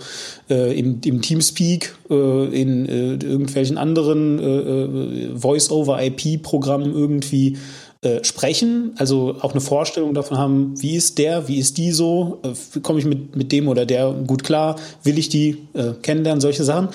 äh, 0.49 0.77
im, 0.77 1.01
im 1.03 1.21
Teamspeak, 1.21 1.95
äh, 2.09 2.61
in 2.61 2.85
äh, 2.87 3.13
irgendwelchen 3.15 3.77
anderen 3.77 4.39
äh, 4.39 4.45
äh 4.45 5.37
Voice-over-IP-Programmen 5.37 6.93
irgendwie 6.93 7.57
äh, 8.03 8.23
sprechen, 8.23 8.93
also 8.97 9.35
auch 9.41 9.51
eine 9.51 9.61
Vorstellung 9.61 10.15
davon 10.15 10.37
haben, 10.37 10.73
wie 10.81 10.95
ist 10.95 11.19
der, 11.19 11.47
wie 11.47 11.59
ist 11.59 11.77
die 11.77 11.91
so, 11.91 12.39
äh, 12.43 12.79
komme 12.79 12.97
ich 12.97 13.05
mit, 13.05 13.35
mit 13.35 13.51
dem 13.51 13.67
oder 13.67 13.85
der 13.85 14.11
gut 14.11 14.43
klar, 14.43 14.77
will 15.03 15.19
ich 15.19 15.29
die 15.29 15.67
äh, 15.73 15.93
kennenlernen, 16.01 16.41
solche 16.41 16.63
Sachen. 16.63 16.89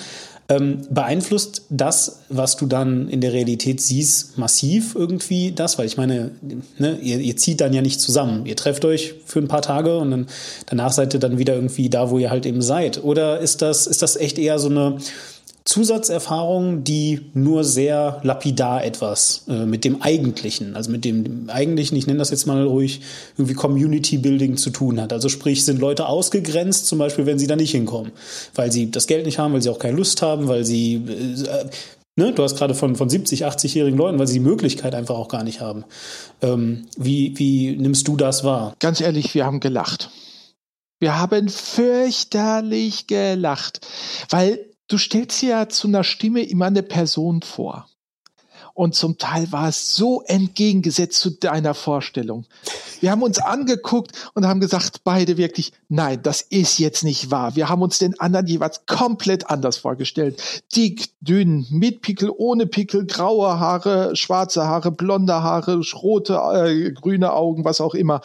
Ähm, 0.49 0.79
beeinflusst 0.89 1.63
das, 1.69 2.23
was 2.29 2.55
du 2.55 2.67
dann 2.67 3.09
in 3.09 3.19
der 3.19 3.33
Realität 3.33 3.81
siehst, 3.81 4.37
massiv 4.37 4.95
irgendwie 4.95 5.51
das? 5.51 5.77
Weil 5.77 5.87
ich 5.87 5.97
meine, 5.97 6.31
ne, 6.77 6.97
ihr, 7.01 7.19
ihr 7.19 7.35
zieht 7.35 7.59
dann 7.59 7.73
ja 7.73 7.81
nicht 7.81 7.99
zusammen. 7.99 8.45
Ihr 8.45 8.55
trefft 8.55 8.85
euch 8.85 9.15
für 9.25 9.39
ein 9.39 9.49
paar 9.49 9.61
Tage 9.61 9.97
und 9.97 10.11
dann 10.11 10.27
danach 10.65 10.93
seid 10.93 11.13
ihr 11.13 11.19
dann 11.19 11.37
wieder 11.37 11.55
irgendwie 11.55 11.89
da, 11.89 12.11
wo 12.11 12.17
ihr 12.17 12.31
halt 12.31 12.45
eben 12.45 12.61
seid. 12.61 13.03
Oder 13.03 13.39
ist 13.39 13.61
das, 13.61 13.87
ist 13.87 14.01
das 14.01 14.15
echt 14.15 14.39
eher 14.39 14.57
so 14.57 14.69
eine 14.69 14.97
Zusatzerfahrung, 15.67 16.85
die 16.85 17.25
nur 17.33 17.65
sehr 17.65 18.21
lapidar 18.23 18.85
etwas 18.85 19.43
äh, 19.49 19.65
mit 19.65 19.83
dem 19.83 20.01
Eigentlichen, 20.01 20.77
also 20.77 20.89
mit 20.89 21.03
dem, 21.03 21.25
dem, 21.25 21.49
Eigentlichen, 21.49 21.97
ich 21.97 22.07
nenne 22.07 22.19
das 22.19 22.29
jetzt 22.29 22.45
mal 22.45 22.63
ruhig, 22.63 23.01
irgendwie 23.37 23.53
Community 23.53 24.17
Building 24.17 24.55
zu 24.55 24.69
tun 24.69 25.01
hat. 25.01 25.11
Also 25.11 25.27
sprich, 25.27 25.65
sind 25.65 25.79
Leute 25.79 26.07
ausgegrenzt, 26.07 26.87
zum 26.87 26.99
Beispiel, 26.99 27.25
wenn 27.25 27.37
sie 27.37 27.47
da 27.47 27.57
nicht 27.57 27.71
hinkommen, 27.71 28.13
weil 28.55 28.71
sie 28.71 28.89
das 28.91 29.07
Geld 29.07 29.25
nicht 29.25 29.39
haben, 29.39 29.53
weil 29.53 29.61
sie 29.61 29.69
auch 29.69 29.77
keine 29.77 29.97
Lust 29.97 30.21
haben, 30.21 30.47
weil 30.47 30.63
sie, 30.63 30.95
äh, 30.95 31.65
ne, 32.15 32.31
du 32.31 32.43
hast 32.43 32.55
gerade 32.55 32.73
von, 32.73 32.95
von 32.95 33.09
70, 33.09 33.45
80-jährigen 33.45 33.97
Leuten, 33.97 34.17
weil 34.19 34.27
sie 34.27 34.35
die 34.35 34.45
Möglichkeit 34.45 34.95
einfach 34.95 35.15
auch 35.15 35.27
gar 35.27 35.43
nicht 35.43 35.59
haben. 35.59 35.83
Ähm, 36.41 36.85
wie, 36.97 37.37
wie 37.37 37.75
nimmst 37.75 38.07
du 38.07 38.15
das 38.15 38.45
wahr? 38.45 38.73
Ganz 38.79 39.01
ehrlich, 39.01 39.35
wir 39.35 39.45
haben 39.45 39.59
gelacht. 39.59 40.11
Wir 41.01 41.19
haben 41.19 41.49
fürchterlich 41.49 43.05
gelacht, 43.05 43.85
weil 44.29 44.66
du 44.87 44.97
stellst 44.97 45.41
dir 45.41 45.49
ja 45.49 45.69
zu 45.69 45.87
einer 45.87 46.03
Stimme 46.03 46.43
immer 46.43 46.65
eine 46.67 46.83
Person 46.83 47.41
vor. 47.41 47.89
Und 48.77 48.93
zum 48.93 49.17
Teil 49.17 49.51
war 49.51 49.69
es 49.69 49.95
so 49.95 50.21
entgegengesetzt 50.21 51.19
zu 51.19 51.31
deiner 51.31 51.73
Vorstellung. 51.73 52.45
Wir 52.99 53.09
haben 53.09 53.23
uns 53.23 53.39
angeguckt 53.39 54.11
und 54.35 54.45
haben 54.45 54.59
gesagt, 54.59 55.03
beide 55.03 55.37
wirklich, 55.37 55.73
nein, 55.89 56.19
das 56.21 56.41
ist 56.41 56.77
jetzt 56.77 57.03
nicht 57.03 57.31
wahr. 57.31 57.55
Wir 57.55 57.69
haben 57.69 57.81
uns 57.81 57.97
den 57.97 58.19
anderen 58.19 58.45
jeweils 58.45 58.85
komplett 58.85 59.49
anders 59.49 59.77
vorgestellt. 59.77 60.63
Dick, 60.75 61.09
dünn, 61.21 61.65
mit 61.71 62.03
Pickel, 62.03 62.31
ohne 62.35 62.67
Pickel, 62.67 63.07
graue 63.07 63.59
Haare, 63.59 64.15
schwarze 64.15 64.67
Haare, 64.67 64.91
blonde 64.91 65.41
Haare, 65.41 65.81
rote, 65.95 66.35
äh, 66.35 66.91
grüne 66.91 67.33
Augen, 67.33 67.65
was 67.65 67.81
auch 67.81 67.95
immer. 67.95 68.21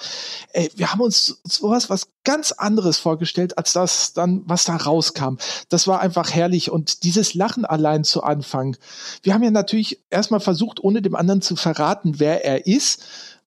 Ey, 0.53 0.71
wir 0.77 0.93
haben 0.93 1.01
uns 1.01 1.41
sowas, 1.45 1.89
was 1.89 2.09
ganz 2.25 2.53
anderes 2.53 2.99
vorgestellt, 2.99 3.59
als 3.59 3.73
das 3.73 4.13
dann, 4.13 4.43
was 4.47 4.65
da 4.65 4.77
rauskam. 4.77 5.37
Das 5.69 5.87
war 5.87 6.01
einfach 6.01 6.31
herrlich. 6.31 6.71
Und 6.71 7.05
dieses 7.05 7.35
Lachen 7.35 7.65
allein 7.65 8.05
zu 8.05 8.23
Anfang. 8.23 8.77
Wir 9.23 9.35
haben 9.35 9.43
ja 9.43 9.51
natürlich 9.51 10.01
erstmal 10.11 10.41
versucht, 10.43 10.83
ohne 10.83 11.01
dem 11.01 11.15
anderen 11.15 11.41
zu 11.41 11.57
verraten, 11.57 12.19
wer 12.21 12.45
er 12.45 12.67
ist, 12.67 13.03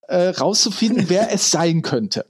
äh, 0.08 0.28
rauszufinden, 0.28 1.08
wer 1.08 1.30
es 1.34 1.50
sein 1.50 1.82
könnte. 1.82 2.26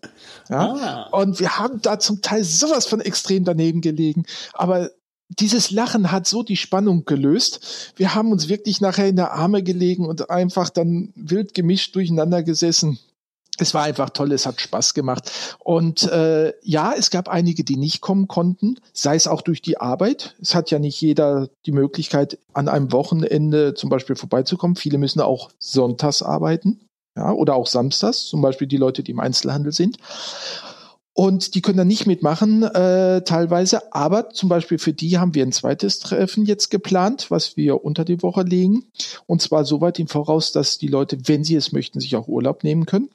Ja? 0.49 1.09
Ah. 1.13 1.19
Und 1.19 1.41
wir 1.41 1.59
haben 1.59 1.81
da 1.81 1.99
zum 1.99 2.23
Teil 2.23 2.45
sowas 2.45 2.87
von 2.87 3.01
extrem 3.01 3.45
daneben 3.45 3.81
gelegen. 3.81 4.25
Aber 4.53 4.91
dieses 5.29 5.71
Lachen 5.71 6.13
hat 6.13 6.27
so 6.27 6.43
die 6.43 6.57
Spannung 6.57 7.05
gelöst. 7.05 7.93
Wir 7.97 8.15
haben 8.15 8.31
uns 8.31 8.49
wirklich 8.49 8.81
nachher 8.81 9.09
in 9.09 9.17
der 9.17 9.33
Arme 9.33 9.63
gelegen 9.63 10.07
und 10.07 10.31
einfach 10.31 10.71
dann 10.71 11.13
wild 11.17 11.55
gemischt 11.55 11.95
durcheinander 11.97 12.43
gesessen 12.43 12.99
es 13.59 13.75
war 13.75 13.83
einfach 13.85 14.11
toll, 14.11 14.33
es 14.33 14.47
hat 14.47 14.61
Spaß 14.61 14.95
gemacht. 14.95 15.31
Und 15.59 16.03
äh, 16.05 16.53
ja, 16.63 16.93
es 16.97 17.11
gab 17.11 17.29
einige, 17.29 17.65
die 17.65 17.77
nicht 17.77 18.01
kommen 18.01 18.29
konnten, 18.29 18.79
sei 18.93 19.17
es 19.17 19.27
auch 19.27 19.43
durch 19.43 19.63
die 19.63 19.79
Arbeit. 19.79 20.35
Es 20.41 20.55
hat 20.55 20.71
ja 20.71 20.79
nicht 20.79 21.01
jeder 21.01 21.49
die 21.65 21.73
Möglichkeit, 21.73 22.39
an 22.53 22.69
einem 22.69 22.93
Wochenende 22.93 23.75
zum 23.75 23.91
Beispiel 23.91 24.17
vorbeizukommen. 24.17 24.77
Viele 24.77 24.99
müssen 24.99 25.21
auch 25.21 25.51
sonntags 25.59 26.23
arbeiten, 26.23 26.81
ja, 27.17 27.33
oder 27.33 27.55
auch 27.55 27.67
samstags, 27.67 28.27
zum 28.27 28.43
Beispiel 28.43 28.67
die 28.67 28.77
Leute, 28.77 29.03
die 29.03 29.13
im 29.13 29.21
Einzelhandel 29.21 29.73
sind. 29.73 29.99
Und 31.19 31.55
die 31.55 31.63
können 31.63 31.79
dann 31.79 31.89
nicht 31.89 32.07
mitmachen, 32.07 32.63
äh, 32.63 33.23
teilweise. 33.23 33.95
Aber 33.95 34.29
zum 34.29 34.51
Beispiel 34.51 34.79
für 34.79 34.93
die 34.93 35.17
haben 35.17 35.35
wir 35.35 35.47
ein 35.47 35.53
zweites 35.53 35.99
Treffen 35.99 36.45
jetzt 36.45 36.71
geplant, 36.71 37.31
was 37.31 37.57
wir 37.57 37.83
unter 37.87 38.05
die 38.05 38.23
Woche 38.23 38.43
legen. 38.43 38.85
Und 39.25 39.41
zwar 39.41 39.65
so 39.65 39.81
weit 39.81 39.99
im 39.99 40.09
Voraus, 40.09 40.53
dass 40.53 40.77
die 40.77 40.89
Leute, 40.89 41.17
wenn 41.27 41.43
sie 41.43 41.55
es 41.55 41.73
möchten, 41.73 42.01
sich 42.01 42.17
auch 42.17 42.29
Urlaub 42.29 42.65
nehmen 42.65 42.85
können. 42.85 43.09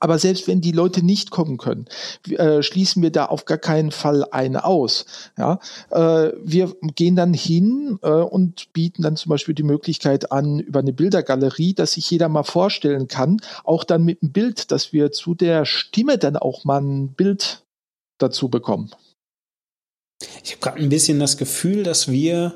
Aber 0.00 0.18
selbst 0.18 0.48
wenn 0.48 0.60
die 0.60 0.72
Leute 0.72 1.04
nicht 1.04 1.30
kommen 1.30 1.58
können, 1.58 1.84
äh, 2.30 2.62
schließen 2.62 3.02
wir 3.02 3.10
da 3.10 3.26
auf 3.26 3.44
gar 3.44 3.58
keinen 3.58 3.90
Fall 3.90 4.24
eine 4.30 4.64
aus. 4.64 5.04
Ja, 5.38 5.60
äh, 5.90 6.32
wir 6.42 6.74
gehen 6.96 7.16
dann 7.16 7.34
hin 7.34 7.98
äh, 8.02 8.08
und 8.08 8.72
bieten 8.72 9.02
dann 9.02 9.16
zum 9.16 9.30
Beispiel 9.30 9.54
die 9.54 9.62
Möglichkeit 9.62 10.32
an 10.32 10.58
über 10.58 10.80
eine 10.80 10.94
Bildergalerie, 10.94 11.74
dass 11.74 11.92
sich 11.92 12.10
jeder 12.10 12.28
mal 12.28 12.42
vorstellen 12.42 13.08
kann, 13.08 13.36
auch 13.62 13.84
dann 13.84 14.04
mit 14.04 14.22
einem 14.22 14.32
Bild, 14.32 14.70
dass 14.70 14.92
wir 14.92 15.12
zu 15.12 15.34
der 15.34 15.66
Stimme 15.66 16.16
dann 16.18 16.36
auch 16.36 16.64
mal 16.64 16.80
ein 16.80 17.12
Bild 17.12 17.62
dazu 18.18 18.48
bekommen. 18.48 18.90
Ich 20.42 20.52
habe 20.52 20.60
gerade 20.60 20.78
ein 20.80 20.88
bisschen 20.88 21.18
das 21.18 21.36
Gefühl, 21.36 21.82
dass 21.82 22.10
wir 22.10 22.54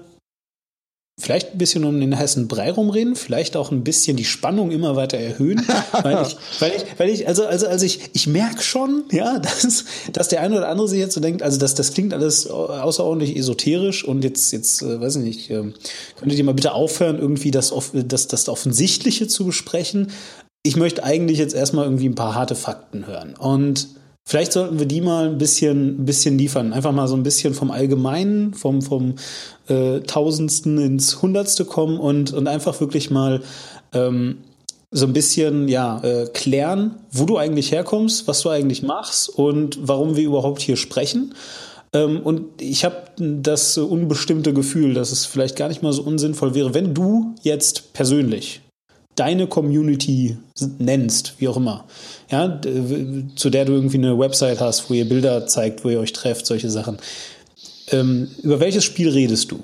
vielleicht 1.18 1.52
ein 1.52 1.59
bisschen 1.59 1.85
um 1.85 2.00
den 2.00 2.18
heißen 2.18 2.49
Brei 2.49 2.73
rumreden, 2.73 3.14
vielleicht 3.14 3.56
auch 3.56 3.71
ein 3.71 3.85
bisschen 3.85 4.16
die 4.16 4.25
Spannung 4.25 4.73
immer 4.73 4.97
weiter 4.97 5.16
erhöhen, 5.16 5.64
weil 6.02 6.26
ich, 6.26 6.37
weil 6.61 6.73
ich, 6.76 6.85
weil 6.99 7.09
ich, 7.11 7.28
also, 7.28 7.47
also, 7.47 7.68
also 7.68 7.87
ich, 7.87 8.11
ich 8.12 8.26
merke 8.26 8.62
schon, 8.62 9.04
ja, 9.12 9.38
dass, 9.62 9.85
dass 10.12 10.28
der 10.28 10.40
eine 10.40 10.56
oder 10.56 10.68
andere 10.68 10.88
sich 10.88 10.99
jetzt 10.99 11.14
so 11.14 11.21
denkt, 11.21 11.42
also 11.42 11.59
das, 11.59 11.75
das 11.75 11.92
klingt 11.94 12.12
alles 12.12 12.49
außerordentlich 12.49 13.37
esoterisch 13.37 14.04
und 14.04 14.25
jetzt, 14.25 14.52
jetzt, 14.52 14.83
äh, 14.83 15.00
weiß 15.00 15.16
ich 15.16 15.23
nicht, 15.23 15.50
äh, 15.50 15.62
könntet 16.18 16.38
ihr 16.38 16.44
mal 16.44 16.54
bitte 16.54 16.73
aufhören, 16.73 17.18
irgendwie 17.18 17.52
das, 17.52 17.73
das, 17.92 18.26
das 18.26 18.49
Offensichtliche 18.49 19.28
zu 19.28 19.47
besprechen. 19.47 20.11
Ich 20.64 20.76
möchte 20.76 21.04
eigentlich 21.04 21.38
jetzt 21.38 21.54
erstmal 21.54 21.85
irgendwie 21.85 22.09
ein 22.09 22.14
paar 22.14 22.35
harte 22.35 22.56
Fakten 22.56 23.06
hören 23.06 23.35
und 23.37 23.88
Vielleicht 24.26 24.52
sollten 24.52 24.78
wir 24.78 24.87
die 24.87 25.02
mal 25.02 25.26
ein 25.26 25.38
bisschen, 25.38 26.07
bisschen 26.07 26.38
liefern. 26.38 26.73
Einfach 26.73 26.93
mal 26.93 27.09
so 27.09 27.14
ein 27.14 27.23
bisschen 27.23 27.52
vom 27.52 27.71
Allgemeinen, 27.71 28.54
vom, 28.54 28.81
vom 28.81 29.16
äh, 29.69 30.00
Tausendsten 30.00 30.78
ins 30.78 31.21
Hundertste 31.21 31.66
kommen 31.66 31.99
und, 31.99 32.33
und 32.33 32.49
einfach 32.49 32.81
wirklich 32.81 33.11
mal 33.11 33.43
ähm, 33.93 34.38
so 34.90 35.07
ein 35.07 35.12
bisschen 35.12 35.69
ja, 35.69 36.00
äh, 36.02 36.26
klären, 36.33 36.95
wo 37.11 37.26
du 37.26 37.37
eigentlich 37.37 37.71
herkommst, 37.71 38.26
was 38.26 38.40
du 38.40 38.49
eigentlich 38.49 38.83
machst 38.83 39.28
und 39.28 39.78
warum 39.83 40.16
wir 40.16 40.25
überhaupt 40.25 40.62
hier 40.62 40.76
sprechen. 40.76 41.35
Ähm, 41.93 42.21
und 42.23 42.62
ich 42.62 42.87
habe 42.87 42.97
das 43.19 43.76
unbestimmte 43.76 44.54
Gefühl, 44.54 44.95
dass 44.95 45.12
es 45.12 45.26
vielleicht 45.26 45.57
gar 45.57 45.69
nicht 45.69 45.83
mal 45.83 45.93
so 45.93 46.02
unsinnvoll 46.02 46.54
wäre, 46.54 46.73
wenn 46.73 46.95
du 46.95 47.35
jetzt 47.43 47.93
persönlich 47.93 48.63
deine 49.16 49.47
Community 49.47 50.37
nennst, 50.78 51.35
wie 51.38 51.49
auch 51.49 51.56
immer, 51.56 51.85
ja, 52.30 52.61
zu 53.37 53.50
der 53.50 53.64
du 53.64 53.73
irgendwie 53.73 53.99
eine 53.99 54.18
Website 54.18 54.61
hast, 54.61 54.88
wo 54.90 54.94
ihr 54.94 55.09
Bilder 55.09 55.47
zeigt, 55.47 55.85
wo 55.85 55.88
ihr 55.88 56.00
euch 56.00 56.12
trefft, 56.12 56.47
solche 56.47 56.71
Sachen. 56.71 56.99
Ähm, 57.90 58.28
über 58.42 58.61
welches 58.61 58.85
Spiel 58.85 59.11
redest 59.11 59.50
du? 59.50 59.61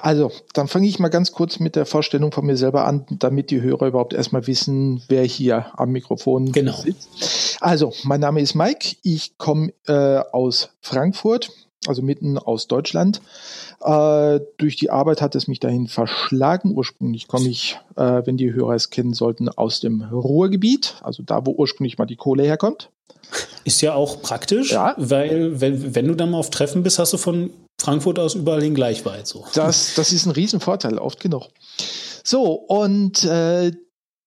Also, 0.00 0.30
dann 0.54 0.68
fange 0.68 0.86
ich 0.86 0.98
mal 0.98 1.08
ganz 1.08 1.32
kurz 1.32 1.58
mit 1.58 1.76
der 1.76 1.84
Vorstellung 1.84 2.32
von 2.32 2.46
mir 2.46 2.56
selber 2.56 2.86
an, 2.86 3.04
damit 3.10 3.50
die 3.50 3.60
Hörer 3.60 3.88
überhaupt 3.88 4.14
erstmal 4.14 4.46
wissen, 4.46 5.02
wer 5.08 5.24
hier 5.24 5.66
am 5.78 5.90
Mikrofon 5.90 6.52
genau. 6.52 6.80
sitzt. 6.80 7.58
Also, 7.60 7.92
mein 8.04 8.20
Name 8.20 8.40
ist 8.40 8.54
Mike, 8.54 8.96
ich 9.02 9.36
komme 9.36 9.72
äh, 9.86 10.20
aus 10.32 10.70
Frankfurt, 10.80 11.50
also 11.88 12.02
mitten 12.02 12.38
aus 12.38 12.66
Deutschland. 12.66 13.20
Äh, 13.80 14.40
durch 14.56 14.76
die 14.76 14.90
Arbeit 14.90 15.20
hat 15.22 15.34
es 15.34 15.48
mich 15.48 15.60
dahin 15.60 15.86
verschlagen. 15.86 16.76
Ursprünglich 16.76 17.28
komme 17.28 17.48
ich, 17.48 17.78
äh, 17.96 18.22
wenn 18.24 18.36
die 18.36 18.52
Hörer 18.52 18.74
es 18.74 18.90
kennen 18.90 19.14
sollten, 19.14 19.48
aus 19.48 19.80
dem 19.80 20.02
Ruhrgebiet, 20.02 20.96
also 21.02 21.22
da, 21.22 21.44
wo 21.44 21.52
ursprünglich 21.52 21.98
mal 21.98 22.06
die 22.06 22.16
Kohle 22.16 22.42
herkommt. 22.42 22.90
Ist 23.64 23.80
ja 23.82 23.94
auch 23.94 24.22
praktisch, 24.22 24.72
ja. 24.72 24.94
weil 24.96 25.60
wenn, 25.60 25.94
wenn 25.94 26.08
du 26.08 26.14
dann 26.14 26.30
mal 26.30 26.38
auf 26.38 26.50
Treffen 26.50 26.82
bist, 26.82 26.98
hast 26.98 27.12
du 27.12 27.18
von 27.18 27.50
Frankfurt 27.80 28.18
aus 28.18 28.34
überall 28.34 28.62
hin 28.62 28.74
gleich 28.74 29.04
weit. 29.04 29.26
So. 29.26 29.44
Das, 29.54 29.94
das 29.94 30.12
ist 30.12 30.26
ein 30.26 30.32
Riesenvorteil, 30.32 30.98
oft 30.98 31.20
genug. 31.20 31.48
So, 32.24 32.52
und 32.52 33.24
äh, 33.24 33.72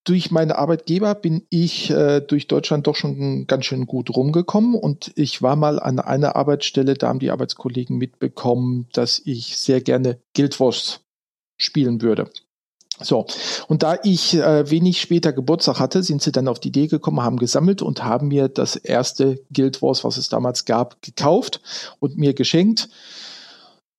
durch 0.03 0.31
meine 0.31 0.57
Arbeitgeber 0.57 1.13
bin 1.15 1.45
ich 1.49 1.91
äh, 1.91 2.21
durch 2.21 2.47
Deutschland 2.47 2.87
doch 2.87 2.95
schon 2.95 3.45
ganz 3.45 3.65
schön 3.65 3.85
gut 3.85 4.09
rumgekommen 4.15 4.75
und 4.75 5.11
ich 5.15 5.41
war 5.41 5.55
mal 5.55 5.79
an 5.79 5.99
einer 5.99 6.35
Arbeitsstelle, 6.35 6.95
da 6.95 7.09
haben 7.09 7.19
die 7.19 7.31
Arbeitskollegen 7.31 7.97
mitbekommen, 7.97 8.87
dass 8.93 9.21
ich 9.23 9.57
sehr 9.57 9.81
gerne 9.81 10.19
Guild 10.35 10.59
Wars 10.59 11.01
spielen 11.57 12.01
würde. 12.01 12.29
So, 12.99 13.25
und 13.67 13.83
da 13.83 13.97
ich 14.03 14.35
äh, 14.35 14.69
wenig 14.69 15.01
später 15.01 15.33
Geburtstag 15.33 15.79
hatte, 15.79 16.03
sind 16.03 16.21
sie 16.21 16.31
dann 16.31 16.47
auf 16.47 16.59
die 16.59 16.67
Idee 16.67 16.87
gekommen, 16.87 17.21
haben 17.21 17.37
gesammelt 17.37 17.81
und 17.81 18.03
haben 18.03 18.27
mir 18.27 18.47
das 18.47 18.75
erste 18.75 19.43
Guild 19.51 19.81
Wars, 19.81 20.03
was 20.03 20.17
es 20.17 20.29
damals 20.29 20.65
gab, 20.65 21.01
gekauft 21.01 21.61
und 21.99 22.17
mir 22.17 22.33
geschenkt 22.33 22.89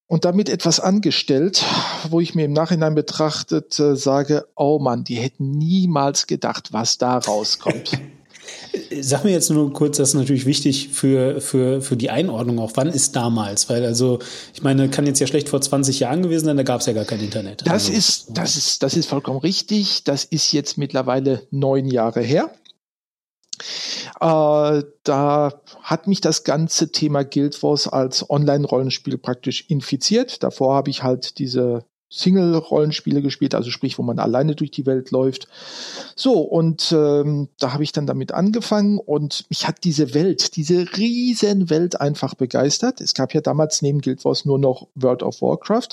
und 0.06 0.24
damit 0.24 0.48
etwas 0.48 0.80
angestellt, 0.80 1.64
wo 2.10 2.20
ich 2.20 2.34
mir 2.34 2.44
im 2.44 2.52
Nachhinein 2.52 2.94
betrachtet 2.94 3.78
äh, 3.78 3.96
sage, 3.96 4.46
oh 4.56 4.78
Mann, 4.78 5.04
die 5.04 5.16
hätten 5.16 5.50
niemals 5.52 6.26
gedacht, 6.26 6.72
was 6.72 6.98
da 6.98 7.18
rauskommt. 7.18 7.92
Sag 9.00 9.24
mir 9.24 9.30
jetzt 9.30 9.50
nur 9.50 9.72
kurz, 9.72 9.96
das 9.96 10.10
ist 10.10 10.14
natürlich 10.14 10.46
wichtig 10.46 10.88
für, 10.90 11.40
für, 11.40 11.80
für 11.80 11.96
die 11.96 12.10
Einordnung 12.10 12.58
auch. 12.58 12.72
Wann 12.74 12.88
ist 12.88 13.16
damals? 13.16 13.68
Weil 13.68 13.84
also, 13.84 14.18
ich 14.52 14.62
meine, 14.62 14.88
kann 14.88 15.06
jetzt 15.06 15.20
ja 15.20 15.26
schlecht 15.26 15.48
vor 15.48 15.60
20 15.60 16.00
Jahren 16.00 16.22
gewesen 16.22 16.46
sein, 16.46 16.56
da 16.56 16.62
gab 16.62 16.80
es 16.80 16.86
ja 16.86 16.92
gar 16.92 17.04
kein 17.04 17.20
Internet. 17.20 17.62
Das 17.62 17.72
also, 17.72 17.92
ist, 17.92 18.26
das 18.30 18.56
ist, 18.56 18.82
das 18.82 18.96
ist 18.96 19.08
vollkommen 19.08 19.38
richtig. 19.38 20.04
Das 20.04 20.24
ist 20.24 20.52
jetzt 20.52 20.78
mittlerweile 20.78 21.46
neun 21.50 21.86
Jahre 21.86 22.20
her. 22.20 22.50
Äh, 24.20 24.82
da 25.04 25.62
hat 25.82 26.06
mich 26.06 26.20
das 26.20 26.44
ganze 26.44 26.92
Thema 26.92 27.24
Guild 27.24 27.62
Wars 27.62 27.88
als 27.88 28.28
Online-Rollenspiel 28.28 29.18
praktisch 29.18 29.64
infiziert. 29.68 30.42
Davor 30.42 30.74
habe 30.74 30.90
ich 30.90 31.02
halt 31.02 31.38
diese 31.38 31.84
Single-Rollenspiele 32.12 33.22
gespielt, 33.22 33.54
also 33.54 33.70
sprich, 33.70 33.98
wo 33.98 34.02
man 34.02 34.18
alleine 34.18 34.54
durch 34.54 34.70
die 34.70 34.84
Welt 34.84 35.10
läuft. 35.10 35.48
So, 36.14 36.40
und 36.42 36.92
ähm, 36.92 37.48
da 37.58 37.72
habe 37.72 37.84
ich 37.84 37.92
dann 37.92 38.06
damit 38.06 38.32
angefangen 38.32 38.98
und 38.98 39.46
mich 39.48 39.66
hat 39.66 39.82
diese 39.84 40.12
Welt, 40.12 40.56
diese 40.56 40.86
riesen 40.98 41.70
Welt 41.70 42.00
einfach 42.02 42.34
begeistert. 42.34 43.00
Es 43.00 43.14
gab 43.14 43.32
ja 43.32 43.40
damals 43.40 43.80
neben 43.80 44.02
Guild 44.02 44.24
Wars 44.26 44.44
nur 44.44 44.58
noch 44.58 44.88
World 44.94 45.22
of 45.22 45.40
Warcraft 45.40 45.88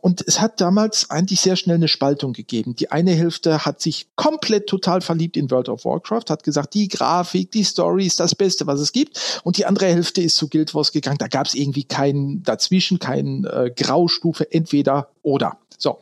und 0.00 0.26
es 0.26 0.40
hat 0.40 0.60
damals 0.62 1.10
eigentlich 1.10 1.42
sehr 1.42 1.56
schnell 1.56 1.76
eine 1.76 1.88
Spaltung 1.88 2.32
gegeben. 2.32 2.74
Die 2.74 2.90
eine 2.90 3.12
Hälfte 3.12 3.66
hat 3.66 3.82
sich 3.82 4.08
komplett 4.16 4.68
total 4.68 5.02
verliebt 5.02 5.36
in 5.36 5.50
World 5.50 5.68
of 5.68 5.84
Warcraft, 5.84 6.30
hat 6.30 6.44
gesagt, 6.44 6.72
die 6.72 6.88
Grafik, 6.88 7.52
die 7.52 7.64
Story 7.64 8.06
ist 8.06 8.20
das 8.20 8.34
Beste, 8.34 8.66
was 8.66 8.80
es 8.80 8.92
gibt 8.92 9.40
und 9.44 9.58
die 9.58 9.66
andere 9.66 9.86
Hälfte 9.86 10.22
ist 10.22 10.36
zu 10.36 10.48
Guild 10.48 10.74
Wars 10.74 10.92
gegangen. 10.92 11.18
Da 11.18 11.28
gab 11.28 11.46
es 11.46 11.54
irgendwie 11.54 11.84
keinen 11.84 12.42
dazwischen, 12.42 12.98
kein 12.98 13.44
äh, 13.44 13.70
Graustufe, 13.76 14.50
entweder 14.50 15.10
oder. 15.28 15.58
So. 15.76 15.98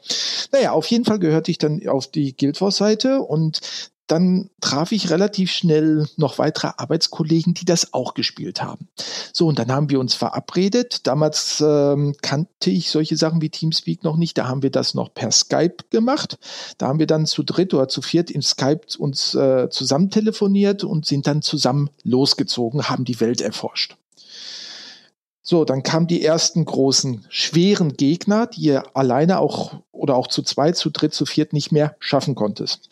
Naja, 0.52 0.72
auf 0.72 0.86
jeden 0.86 1.04
Fall 1.04 1.18
gehörte 1.18 1.50
ich 1.50 1.58
dann 1.58 1.86
auf 1.88 2.06
die 2.06 2.36
Guild 2.36 2.60
Wars 2.60 2.76
Seite 2.76 3.20
und 3.20 3.60
dann 4.06 4.50
traf 4.60 4.92
ich 4.92 5.10
relativ 5.10 5.50
schnell 5.50 6.06
noch 6.16 6.38
weitere 6.38 6.70
Arbeitskollegen, 6.76 7.54
die 7.54 7.64
das 7.64 7.92
auch 7.92 8.14
gespielt 8.14 8.62
haben. 8.62 8.88
So, 9.32 9.48
und 9.48 9.58
dann 9.58 9.72
haben 9.72 9.90
wir 9.90 9.98
uns 9.98 10.14
verabredet. 10.14 11.06
Damals 11.08 11.60
ähm, 11.60 12.14
kannte 12.22 12.70
ich 12.70 12.90
solche 12.90 13.16
Sachen 13.16 13.42
wie 13.42 13.50
Teamspeak 13.50 14.04
noch 14.04 14.16
nicht. 14.16 14.38
Da 14.38 14.46
haben 14.46 14.62
wir 14.62 14.70
das 14.70 14.94
noch 14.94 15.12
per 15.12 15.32
Skype 15.32 15.76
gemacht. 15.90 16.38
Da 16.78 16.86
haben 16.86 17.00
wir 17.00 17.08
dann 17.08 17.26
zu 17.26 17.42
dritt 17.42 17.74
oder 17.74 17.88
zu 17.88 18.00
viert 18.00 18.30
im 18.30 18.42
Skype 18.42 18.82
uns 18.98 19.34
äh, 19.34 19.68
zusammen 19.70 20.10
telefoniert 20.10 20.84
und 20.84 21.04
sind 21.04 21.26
dann 21.26 21.42
zusammen 21.42 21.90
losgezogen, 22.04 22.88
haben 22.88 23.04
die 23.04 23.20
Welt 23.20 23.40
erforscht. 23.40 23.96
So, 25.48 25.64
dann 25.64 25.84
kamen 25.84 26.08
die 26.08 26.24
ersten 26.24 26.64
großen, 26.64 27.24
schweren 27.28 27.92
Gegner, 27.92 28.48
die 28.48 28.62
ihr 28.62 28.96
alleine 28.96 29.38
auch 29.38 29.74
oder 29.92 30.16
auch 30.16 30.26
zu 30.26 30.42
zweit, 30.42 30.76
zu 30.76 30.90
dritt, 30.90 31.14
zu 31.14 31.24
viert 31.24 31.52
nicht 31.52 31.70
mehr 31.70 31.94
schaffen 32.00 32.34
konntest. 32.34 32.90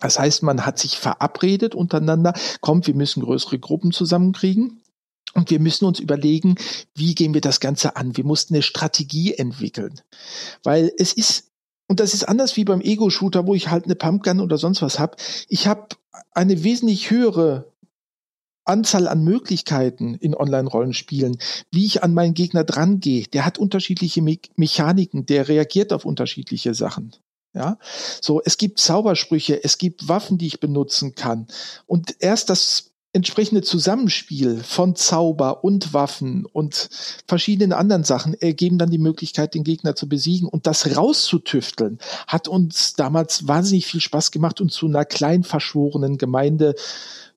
Das 0.00 0.18
heißt, 0.18 0.42
man 0.42 0.66
hat 0.66 0.78
sich 0.78 0.98
verabredet 0.98 1.74
untereinander, 1.74 2.34
kommt, 2.60 2.86
wir 2.86 2.94
müssen 2.94 3.22
größere 3.22 3.58
Gruppen 3.58 3.90
zusammenkriegen. 3.90 4.82
Und 5.32 5.48
wir 5.48 5.58
müssen 5.58 5.86
uns 5.86 5.98
überlegen, 5.98 6.56
wie 6.94 7.14
gehen 7.14 7.32
wir 7.32 7.40
das 7.40 7.58
Ganze 7.58 7.96
an? 7.96 8.16
Wir 8.18 8.24
mussten 8.24 8.54
eine 8.54 8.62
Strategie 8.62 9.32
entwickeln. 9.32 10.00
Weil 10.62 10.92
es 10.98 11.14
ist, 11.14 11.52
und 11.88 12.00
das 12.00 12.12
ist 12.12 12.28
anders 12.28 12.54
wie 12.58 12.64
beim 12.64 12.82
Ego-Shooter, 12.82 13.46
wo 13.46 13.54
ich 13.54 13.70
halt 13.70 13.86
eine 13.86 13.96
Pumpgun 13.96 14.40
oder 14.40 14.58
sonst 14.58 14.82
was 14.82 14.98
habe. 14.98 15.16
Ich 15.48 15.66
habe 15.66 15.88
eine 16.32 16.64
wesentlich 16.64 17.10
höhere 17.10 17.72
Anzahl 18.64 19.08
an 19.08 19.22
Möglichkeiten 19.24 20.14
in 20.14 20.34
Online-Rollenspielen, 20.34 21.38
wie 21.70 21.86
ich 21.86 22.02
an 22.02 22.14
meinen 22.14 22.34
Gegner 22.34 22.64
drangehe. 22.64 23.26
Der 23.32 23.44
hat 23.44 23.58
unterschiedliche 23.58 24.22
Me 24.22 24.38
Mechaniken, 24.56 25.26
der 25.26 25.48
reagiert 25.48 25.92
auf 25.92 26.04
unterschiedliche 26.04 26.74
Sachen. 26.74 27.14
Ja, 27.54 27.78
so, 28.20 28.42
es 28.44 28.58
gibt 28.58 28.80
Zaubersprüche, 28.80 29.62
es 29.62 29.78
gibt 29.78 30.08
Waffen, 30.08 30.38
die 30.38 30.48
ich 30.48 30.58
benutzen 30.58 31.14
kann. 31.14 31.46
Und 31.86 32.16
erst 32.18 32.50
das 32.50 32.94
entsprechende 33.14 33.62
Zusammenspiel 33.62 34.60
von 34.64 34.96
Zauber 34.96 35.62
und 35.62 35.94
Waffen 35.94 36.46
und 36.46 36.88
verschiedenen 37.28 37.72
anderen 37.72 38.02
Sachen 38.02 38.34
ergeben 38.34 38.76
dann 38.76 38.90
die 38.90 38.98
Möglichkeit, 38.98 39.54
den 39.54 39.62
Gegner 39.62 39.94
zu 39.94 40.08
besiegen. 40.08 40.48
Und 40.48 40.66
das 40.66 40.96
rauszutüfteln 40.96 41.98
hat 42.26 42.48
uns 42.48 42.94
damals 42.94 43.46
wahnsinnig 43.46 43.86
viel 43.86 44.00
Spaß 44.00 44.32
gemacht 44.32 44.60
und 44.60 44.72
zu 44.72 44.86
einer 44.86 45.04
klein 45.04 45.44
verschworenen 45.44 46.18
Gemeinde 46.18 46.74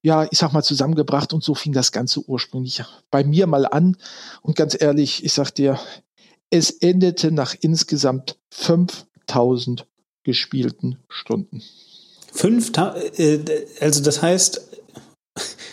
ja, 0.07 0.25
ich 0.31 0.37
sag 0.37 0.53
mal, 0.53 0.63
zusammengebracht 0.63 1.33
und 1.33 1.43
so 1.43 1.53
fing 1.53 1.73
das 1.73 1.91
Ganze 1.91 2.21
ursprünglich 2.21 2.81
bei 3.11 3.25
mir 3.25 3.45
mal 3.45 3.65
an. 3.65 3.97
Und 4.41 4.55
ganz 4.55 4.77
ehrlich, 4.79 5.25
ich 5.25 5.33
sag 5.33 5.51
dir, 5.51 5.77
es 6.49 6.69
endete 6.71 7.29
nach 7.29 7.53
insgesamt 7.59 8.37
5000 8.51 9.85
gespielten 10.23 10.99
Stunden. 11.09 11.61
Fünf, 12.31 12.71
äh, 13.17 13.39
also 13.81 14.01
das 14.01 14.21
heißt, 14.21 14.66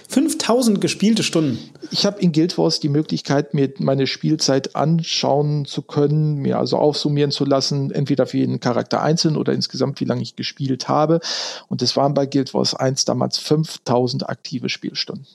5000 0.08 0.80
gespielte 0.80 1.22
Stunden. 1.22 1.58
Ich 1.90 2.06
habe 2.06 2.20
in 2.20 2.32
Guild 2.32 2.58
Wars 2.58 2.80
die 2.80 2.88
Möglichkeit, 2.88 3.54
mir 3.54 3.72
meine 3.78 4.06
Spielzeit 4.06 4.76
anschauen 4.76 5.64
zu 5.64 5.82
können, 5.82 6.36
mir 6.36 6.58
also 6.58 6.76
aufsummieren 6.78 7.30
zu 7.30 7.44
lassen, 7.44 7.90
entweder 7.90 8.26
für 8.26 8.38
jeden 8.38 8.60
Charakter 8.60 9.02
einzeln 9.02 9.36
oder 9.36 9.52
insgesamt, 9.52 10.00
wie 10.00 10.04
lange 10.04 10.22
ich 10.22 10.36
gespielt 10.36 10.88
habe. 10.88 11.20
Und 11.68 11.82
es 11.82 11.96
waren 11.96 12.14
bei 12.14 12.26
Guild 12.26 12.54
Wars 12.54 12.74
1 12.74 13.04
damals 13.04 13.38
5000 13.38 14.28
aktive 14.28 14.68
Spielstunden. 14.68 15.26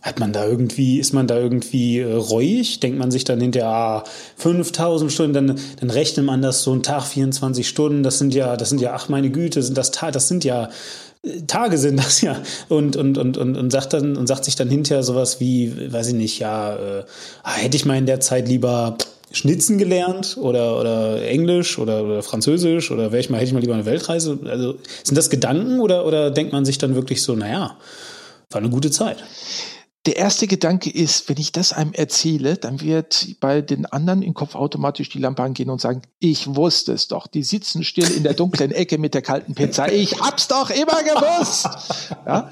Hat 0.00 0.20
man 0.20 0.32
da 0.32 0.46
irgendwie, 0.46 1.00
ist 1.00 1.12
man 1.12 1.26
da 1.26 1.36
irgendwie 1.36 1.98
äh, 1.98 2.12
reuig? 2.12 2.78
Denkt 2.78 2.98
man 2.98 3.10
sich 3.10 3.24
dann 3.24 3.40
hinterher, 3.40 3.68
ah, 3.68 4.04
5000 4.36 5.10
Stunden, 5.10 5.34
dann, 5.34 5.60
dann 5.80 5.90
rechnet 5.90 6.24
man 6.24 6.40
das 6.40 6.62
so 6.62 6.72
ein 6.72 6.84
Tag, 6.84 7.04
24 7.04 7.68
Stunden, 7.68 8.04
das 8.04 8.18
sind 8.18 8.32
ja, 8.32 8.56
das 8.56 8.68
sind 8.68 8.80
ja, 8.80 8.94
ach 8.94 9.08
meine 9.08 9.30
Güte, 9.30 9.60
sind 9.60 9.76
das, 9.76 9.90
das 9.90 10.28
sind 10.28 10.44
ja 10.44 10.70
Tage 11.46 11.78
sind 11.78 11.98
das 11.98 12.20
ja. 12.20 12.40
Und 12.68 12.96
und 12.96 13.18
und 13.18 13.36
und 13.36 13.56
und 13.56 13.70
sagt 13.70 13.92
dann 13.92 14.16
und 14.16 14.26
sagt 14.26 14.44
sich 14.44 14.56
dann 14.56 14.68
hinterher 14.68 15.02
sowas 15.02 15.40
wie 15.40 15.92
weiß 15.92 16.08
ich 16.08 16.14
nicht 16.14 16.38
ja 16.38 16.76
äh, 16.76 17.04
hätte 17.44 17.76
ich 17.76 17.84
mal 17.84 17.98
in 17.98 18.06
der 18.06 18.20
Zeit 18.20 18.48
lieber 18.48 18.96
Schnitzen 19.32 19.78
gelernt 19.78 20.36
oder 20.40 20.78
oder 20.78 21.22
Englisch 21.22 21.78
oder, 21.78 22.04
oder 22.04 22.22
Französisch 22.22 22.90
oder 22.90 23.12
wäre 23.12 23.20
ich 23.20 23.30
mal 23.30 23.38
hätte 23.38 23.48
ich 23.48 23.52
mal 23.52 23.60
lieber 23.60 23.74
eine 23.74 23.84
Weltreise? 23.84 24.38
Also 24.46 24.76
sind 25.02 25.18
das 25.18 25.28
Gedanken 25.28 25.80
oder 25.80 26.06
oder 26.06 26.30
denkt 26.30 26.52
man 26.52 26.64
sich 26.64 26.78
dann 26.78 26.94
wirklich 26.94 27.22
so 27.22 27.34
naja 27.34 27.76
war 28.50 28.60
eine 28.60 28.70
gute 28.70 28.90
Zeit 28.90 29.22
der 30.08 30.16
erste 30.16 30.46
Gedanke 30.46 30.88
ist, 30.88 31.28
wenn 31.28 31.36
ich 31.36 31.52
das 31.52 31.74
einem 31.74 31.92
erzähle, 31.92 32.56
dann 32.56 32.80
wird 32.80 33.36
bei 33.40 33.60
den 33.60 33.84
anderen 33.84 34.22
im 34.22 34.32
Kopf 34.32 34.54
automatisch 34.54 35.10
die 35.10 35.18
Lampe 35.18 35.42
angehen 35.42 35.68
und 35.68 35.82
sagen, 35.82 36.00
ich 36.18 36.56
wusste 36.56 36.94
es 36.94 37.08
doch. 37.08 37.26
Die 37.26 37.42
sitzen 37.42 37.84
still 37.84 38.10
in 38.16 38.22
der 38.22 38.32
dunklen 38.32 38.70
Ecke 38.70 38.96
mit 38.96 39.12
der 39.12 39.20
kalten 39.20 39.54
Pizza. 39.54 39.92
Ich 39.92 40.18
hab's 40.18 40.48
doch 40.48 40.70
immer 40.70 41.02
gewusst. 41.02 41.68
Ja? 42.24 42.50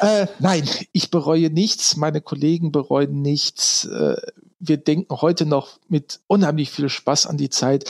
Äh, 0.00 0.26
nein, 0.40 0.68
ich 0.90 1.12
bereue 1.12 1.50
nichts. 1.50 1.94
Meine 1.94 2.20
Kollegen 2.20 2.72
bereuen 2.72 3.22
nichts. 3.22 3.84
Äh, 3.84 4.16
wir 4.58 4.78
denken 4.78 5.14
heute 5.20 5.46
noch 5.46 5.78
mit 5.88 6.18
unheimlich 6.26 6.72
viel 6.72 6.88
Spaß 6.88 7.26
an 7.26 7.36
die 7.36 7.48
Zeit. 7.50 7.88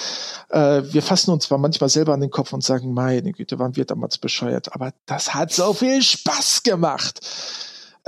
Äh, 0.51 0.83
wir 0.85 1.01
fassen 1.01 1.31
uns 1.31 1.45
zwar 1.45 1.57
manchmal 1.57 1.89
selber 1.89 2.13
an 2.13 2.21
den 2.21 2.31
Kopf 2.31 2.53
und 2.53 2.63
sagen, 2.63 2.93
meine 2.93 3.33
Güte, 3.33 3.59
waren 3.59 3.75
wir 3.75 3.87
damals 3.87 4.19
bescheuert, 4.19 4.75
aber 4.75 4.93
das 5.07 5.33
hat 5.33 5.51
so 5.51 5.73
viel 5.73 6.03
Spaß 6.03 6.63
gemacht. 6.63 7.21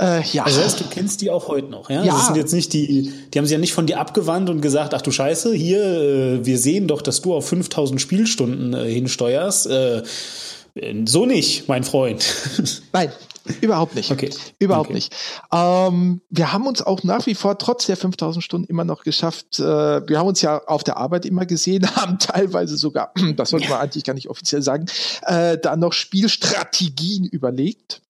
Äh, 0.01 0.23
ja. 0.33 0.43
Also 0.43 0.61
heißt, 0.61 0.79
du 0.79 0.85
kennst 0.89 1.21
die 1.21 1.29
auch 1.29 1.47
heute 1.47 1.67
noch, 1.67 1.89
ja? 1.89 2.03
ja? 2.03 2.13
Das 2.13 2.25
sind 2.25 2.35
jetzt 2.35 2.53
nicht 2.53 2.73
die, 2.73 3.13
die 3.33 3.37
haben 3.37 3.45
sich 3.45 3.53
ja 3.53 3.59
nicht 3.59 3.73
von 3.73 3.85
dir 3.85 3.99
abgewandt 3.99 4.49
und 4.49 4.61
gesagt, 4.61 4.93
ach 4.93 5.01
du 5.01 5.11
Scheiße, 5.11 5.53
hier, 5.53 5.83
äh, 5.83 6.45
wir 6.45 6.57
sehen 6.57 6.87
doch, 6.87 7.01
dass 7.01 7.21
du 7.21 7.35
auf 7.35 7.47
5000 7.47 8.01
Spielstunden 8.01 8.73
äh, 8.73 8.91
hinsteuerst. 8.91 9.67
Äh, 9.67 10.03
so 11.05 11.25
nicht, 11.25 11.67
mein 11.67 11.83
Freund. 11.83 12.25
Nein, 12.93 13.11
Überhaupt 13.59 13.95
nicht. 13.95 14.11
Okay. 14.11 14.29
Überhaupt 14.59 14.89
okay. 14.89 14.93
nicht. 14.93 15.15
Ähm, 15.51 16.21
wir 16.29 16.53
haben 16.53 16.67
uns 16.67 16.81
auch 16.81 17.03
nach 17.03 17.25
wie 17.25 17.33
vor 17.33 17.57
trotz 17.57 17.87
der 17.87 17.97
5000 17.97 18.43
Stunden 18.43 18.67
immer 18.67 18.83
noch 18.83 19.03
geschafft. 19.03 19.59
Äh, 19.59 19.63
wir 20.07 20.19
haben 20.19 20.27
uns 20.27 20.41
ja 20.41 20.59
auf 20.65 20.83
der 20.83 20.97
Arbeit 20.97 21.25
immer 21.25 21.45
gesehen, 21.45 21.87
haben 21.95 22.19
teilweise 22.19 22.77
sogar, 22.77 23.11
das 23.35 23.49
sollte 23.49 23.69
man 23.69 23.79
eigentlich 23.79 24.03
gar 24.03 24.13
nicht 24.13 24.29
offiziell 24.29 24.61
sagen, 24.61 24.85
äh, 25.23 25.57
da 25.57 25.75
noch 25.75 25.93
Spielstrategien 25.93 27.25
überlegt. 27.25 28.01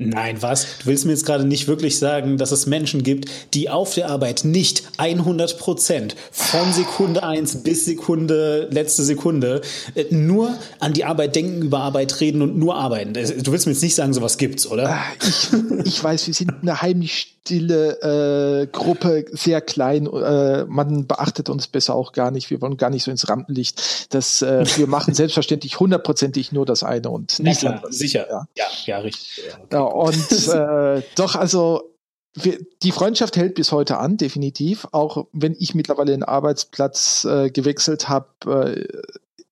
Nein, 0.00 0.40
was? 0.42 0.78
Du 0.78 0.86
willst 0.86 1.06
mir 1.06 1.10
jetzt 1.10 1.26
gerade 1.26 1.44
nicht 1.44 1.66
wirklich 1.66 1.98
sagen, 1.98 2.36
dass 2.38 2.52
es 2.52 2.66
Menschen 2.66 3.02
gibt, 3.02 3.28
die 3.52 3.68
auf 3.68 3.94
der 3.94 4.08
Arbeit 4.08 4.44
nicht 4.44 4.84
100 4.96 5.58
Prozent 5.58 6.14
von 6.30 6.72
Sekunde 6.72 7.24
eins 7.24 7.64
bis 7.64 7.84
Sekunde, 7.84 8.68
letzte 8.70 9.02
Sekunde, 9.02 9.60
äh, 9.96 10.04
nur 10.10 10.56
an 10.78 10.92
die 10.92 11.04
Arbeit 11.04 11.34
denken, 11.34 11.62
über 11.62 11.80
Arbeit 11.80 12.20
reden 12.20 12.42
und 12.42 12.56
nur 12.56 12.76
arbeiten. 12.76 13.12
Du 13.12 13.50
willst 13.50 13.66
mir 13.66 13.72
jetzt 13.72 13.82
nicht 13.82 13.96
sagen, 13.96 14.14
sowas 14.14 14.38
gibt's, 14.38 14.68
oder? 14.68 14.88
Ah, 14.88 15.04
ich, 15.26 15.48
ich 15.84 16.04
weiß, 16.04 16.28
wir 16.28 16.34
sind 16.34 16.52
eine 16.62 16.80
heimlich 16.80 17.37
stille 17.48 18.62
äh, 18.62 18.66
Gruppe, 18.66 19.24
sehr 19.32 19.62
klein. 19.62 20.06
Äh, 20.06 20.64
man 20.66 21.06
beachtet 21.06 21.48
uns 21.48 21.66
besser 21.66 21.94
auch 21.94 22.12
gar 22.12 22.30
nicht. 22.30 22.50
Wir 22.50 22.60
wollen 22.60 22.76
gar 22.76 22.90
nicht 22.90 23.04
so 23.04 23.10
ins 23.10 23.28
Rampenlicht. 23.28 24.12
Das, 24.12 24.42
äh, 24.42 24.64
wir 24.76 24.86
machen 24.86 25.14
selbstverständlich 25.14 25.80
hundertprozentig 25.80 26.52
nur 26.52 26.66
das 26.66 26.82
eine 26.82 27.08
und 27.08 27.38
nicht 27.38 27.60
klar, 27.60 27.82
sicher. 27.88 28.26
Ja, 28.28 28.46
ja, 28.54 28.66
ja 28.84 28.98
richtig. 28.98 29.44
Ja, 29.72 29.80
und 29.80 30.48
äh, 30.48 31.02
doch, 31.16 31.36
also 31.36 31.94
wir, 32.34 32.58
die 32.82 32.92
Freundschaft 32.92 33.36
hält 33.36 33.54
bis 33.54 33.72
heute 33.72 33.96
an, 33.96 34.18
definitiv. 34.18 34.86
Auch 34.92 35.26
wenn 35.32 35.56
ich 35.58 35.74
mittlerweile 35.74 36.12
den 36.12 36.24
Arbeitsplatz 36.24 37.24
äh, 37.24 37.50
gewechselt 37.50 38.10
habe, 38.10 38.28
äh, 38.46 38.98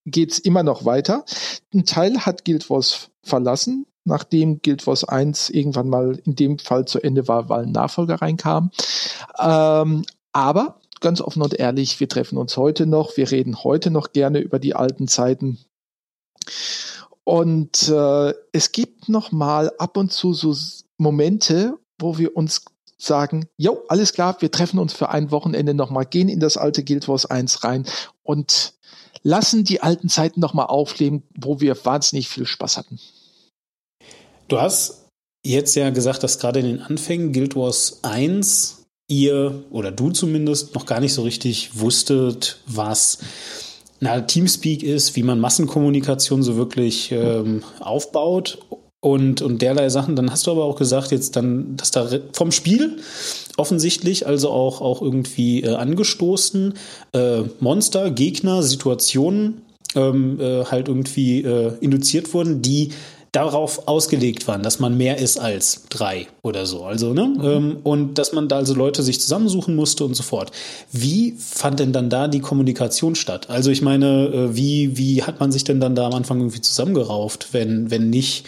geht's 0.04 0.38
immer 0.38 0.62
noch 0.62 0.84
weiter. 0.84 1.24
Ein 1.72 1.86
Teil 1.86 2.26
hat 2.26 2.44
Guild 2.44 2.68
Wars 2.68 3.08
verlassen, 3.22 3.86
nachdem 4.06 4.62
Guild 4.62 4.86
Wars 4.86 5.04
1 5.04 5.50
irgendwann 5.50 5.88
mal 5.88 6.20
in 6.24 6.34
dem 6.34 6.58
Fall 6.58 6.86
zu 6.86 7.02
Ende 7.02 7.28
war, 7.28 7.48
weil 7.48 7.64
ein 7.64 7.72
Nachfolger 7.72 8.16
reinkam. 8.16 8.70
Ähm, 9.38 10.04
aber 10.32 10.80
ganz 11.00 11.20
offen 11.20 11.42
und 11.42 11.54
ehrlich, 11.54 12.00
wir 12.00 12.08
treffen 12.08 12.38
uns 12.38 12.56
heute 12.56 12.86
noch, 12.86 13.16
wir 13.16 13.30
reden 13.30 13.62
heute 13.62 13.90
noch 13.90 14.12
gerne 14.12 14.38
über 14.38 14.58
die 14.58 14.74
alten 14.74 15.08
Zeiten. 15.08 15.58
Und 17.24 17.88
äh, 17.88 18.34
es 18.52 18.72
gibt 18.72 19.08
noch 19.08 19.32
mal 19.32 19.72
ab 19.78 19.96
und 19.96 20.12
zu 20.12 20.32
so 20.32 20.54
Momente, 20.96 21.76
wo 21.98 22.18
wir 22.18 22.36
uns 22.36 22.64
sagen, 22.98 23.48
jo, 23.56 23.82
alles 23.88 24.12
klar, 24.12 24.36
wir 24.40 24.50
treffen 24.50 24.78
uns 24.78 24.92
für 24.92 25.10
ein 25.10 25.30
Wochenende 25.30 25.74
nochmal, 25.74 26.06
gehen 26.06 26.28
in 26.28 26.40
das 26.40 26.56
alte 26.56 26.82
Guild 26.82 27.08
Wars 27.08 27.26
1 27.26 27.64
rein 27.64 27.84
und 28.22 28.74
lassen 29.22 29.64
die 29.64 29.82
alten 29.82 30.08
Zeiten 30.08 30.40
nochmal 30.40 30.66
aufleben, 30.66 31.24
wo 31.36 31.60
wir 31.60 31.84
wahnsinnig 31.84 32.28
viel 32.28 32.46
Spaß 32.46 32.76
hatten. 32.76 33.00
Du 34.48 34.60
hast 34.60 35.08
jetzt 35.44 35.74
ja 35.74 35.90
gesagt, 35.90 36.22
dass 36.22 36.38
gerade 36.38 36.60
in 36.60 36.66
den 36.66 36.80
Anfängen 36.80 37.32
Guild 37.32 37.56
Wars 37.56 38.00
1 38.02 38.84
ihr 39.08 39.64
oder 39.70 39.90
du 39.90 40.10
zumindest 40.10 40.74
noch 40.74 40.86
gar 40.86 41.00
nicht 41.00 41.14
so 41.14 41.22
richtig 41.22 41.78
wusstet, 41.78 42.58
was 42.66 43.18
na, 44.00 44.20
Teamspeak 44.20 44.82
ist, 44.82 45.16
wie 45.16 45.22
man 45.22 45.40
Massenkommunikation 45.40 46.42
so 46.42 46.56
wirklich 46.56 47.12
ähm, 47.12 47.62
aufbaut 47.80 48.58
und, 49.00 49.42
und 49.42 49.62
derlei 49.62 49.88
Sachen. 49.88 50.16
Dann 50.16 50.30
hast 50.30 50.46
du 50.46 50.50
aber 50.50 50.64
auch 50.64 50.76
gesagt, 50.76 51.12
jetzt 51.12 51.36
dann, 51.36 51.76
dass 51.76 51.92
da 51.92 52.08
vom 52.32 52.52
Spiel 52.52 52.98
offensichtlich, 53.56 54.26
also 54.26 54.50
auch, 54.50 54.80
auch 54.80 55.00
irgendwie 55.00 55.62
äh, 55.62 55.74
angestoßen, 55.74 56.74
äh, 57.12 57.42
Monster, 57.60 58.10
Gegner, 58.10 58.62
Situationen 58.62 59.62
ähm, 59.94 60.38
äh, 60.40 60.64
halt 60.64 60.88
irgendwie 60.88 61.42
äh, 61.42 61.72
induziert 61.80 62.34
wurden, 62.34 62.60
die 62.60 62.90
darauf 63.36 63.86
ausgelegt 63.86 64.48
waren, 64.48 64.62
dass 64.62 64.80
man 64.80 64.96
mehr 64.96 65.18
ist 65.18 65.38
als 65.38 65.82
drei 65.90 66.26
oder 66.42 66.64
so. 66.64 66.84
Also, 66.84 67.12
ne? 67.12 67.26
Mhm. 67.26 67.44
Ähm, 67.44 67.76
und 67.82 68.14
dass 68.18 68.32
man 68.32 68.48
da 68.48 68.56
also 68.56 68.74
Leute 68.74 69.02
sich 69.02 69.20
zusammensuchen 69.20 69.76
musste 69.76 70.06
und 70.06 70.14
so 70.14 70.22
fort. 70.22 70.52
Wie 70.90 71.34
fand 71.38 71.80
denn 71.80 71.92
dann 71.92 72.08
da 72.08 72.28
die 72.28 72.40
Kommunikation 72.40 73.14
statt? 73.14 73.50
Also 73.50 73.70
ich 73.70 73.82
meine, 73.82 74.26
äh, 74.28 74.56
wie, 74.56 74.96
wie 74.96 75.22
hat 75.22 75.38
man 75.38 75.52
sich 75.52 75.64
denn 75.64 75.80
dann 75.80 75.94
da 75.94 76.06
am 76.06 76.14
Anfang 76.14 76.38
irgendwie 76.38 76.62
zusammengerauft, 76.62 77.48
wenn, 77.52 77.90
wenn 77.90 78.08
nicht 78.08 78.46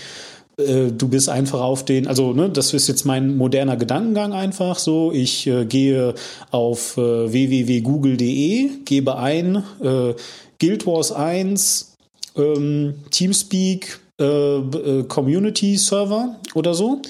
äh, 0.56 0.90
du 0.90 1.08
bist 1.08 1.28
einfach 1.28 1.60
auf 1.60 1.84
den, 1.84 2.06
also 2.06 2.32
ne, 2.32 2.48
das 2.48 2.72
ist 2.72 2.88
jetzt 2.88 3.04
mein 3.04 3.36
moderner 3.36 3.76
Gedankengang 3.76 4.32
einfach 4.32 4.78
so. 4.78 5.12
Ich 5.12 5.46
äh, 5.46 5.66
gehe 5.66 6.14
auf 6.50 6.96
äh, 6.96 7.30
www.google.de, 7.30 8.70
gebe 8.86 9.18
ein 9.18 9.62
äh, 9.82 10.14
Guild 10.58 10.86
Wars 10.86 11.12
1, 11.12 11.94
ähm, 12.36 12.94
Teamspeak, 13.10 14.00
äh, 14.18 14.24
äh, 14.24 15.04
Community 15.04 15.76
Server 15.76 16.36
oder 16.54 16.74
so. 16.74 17.00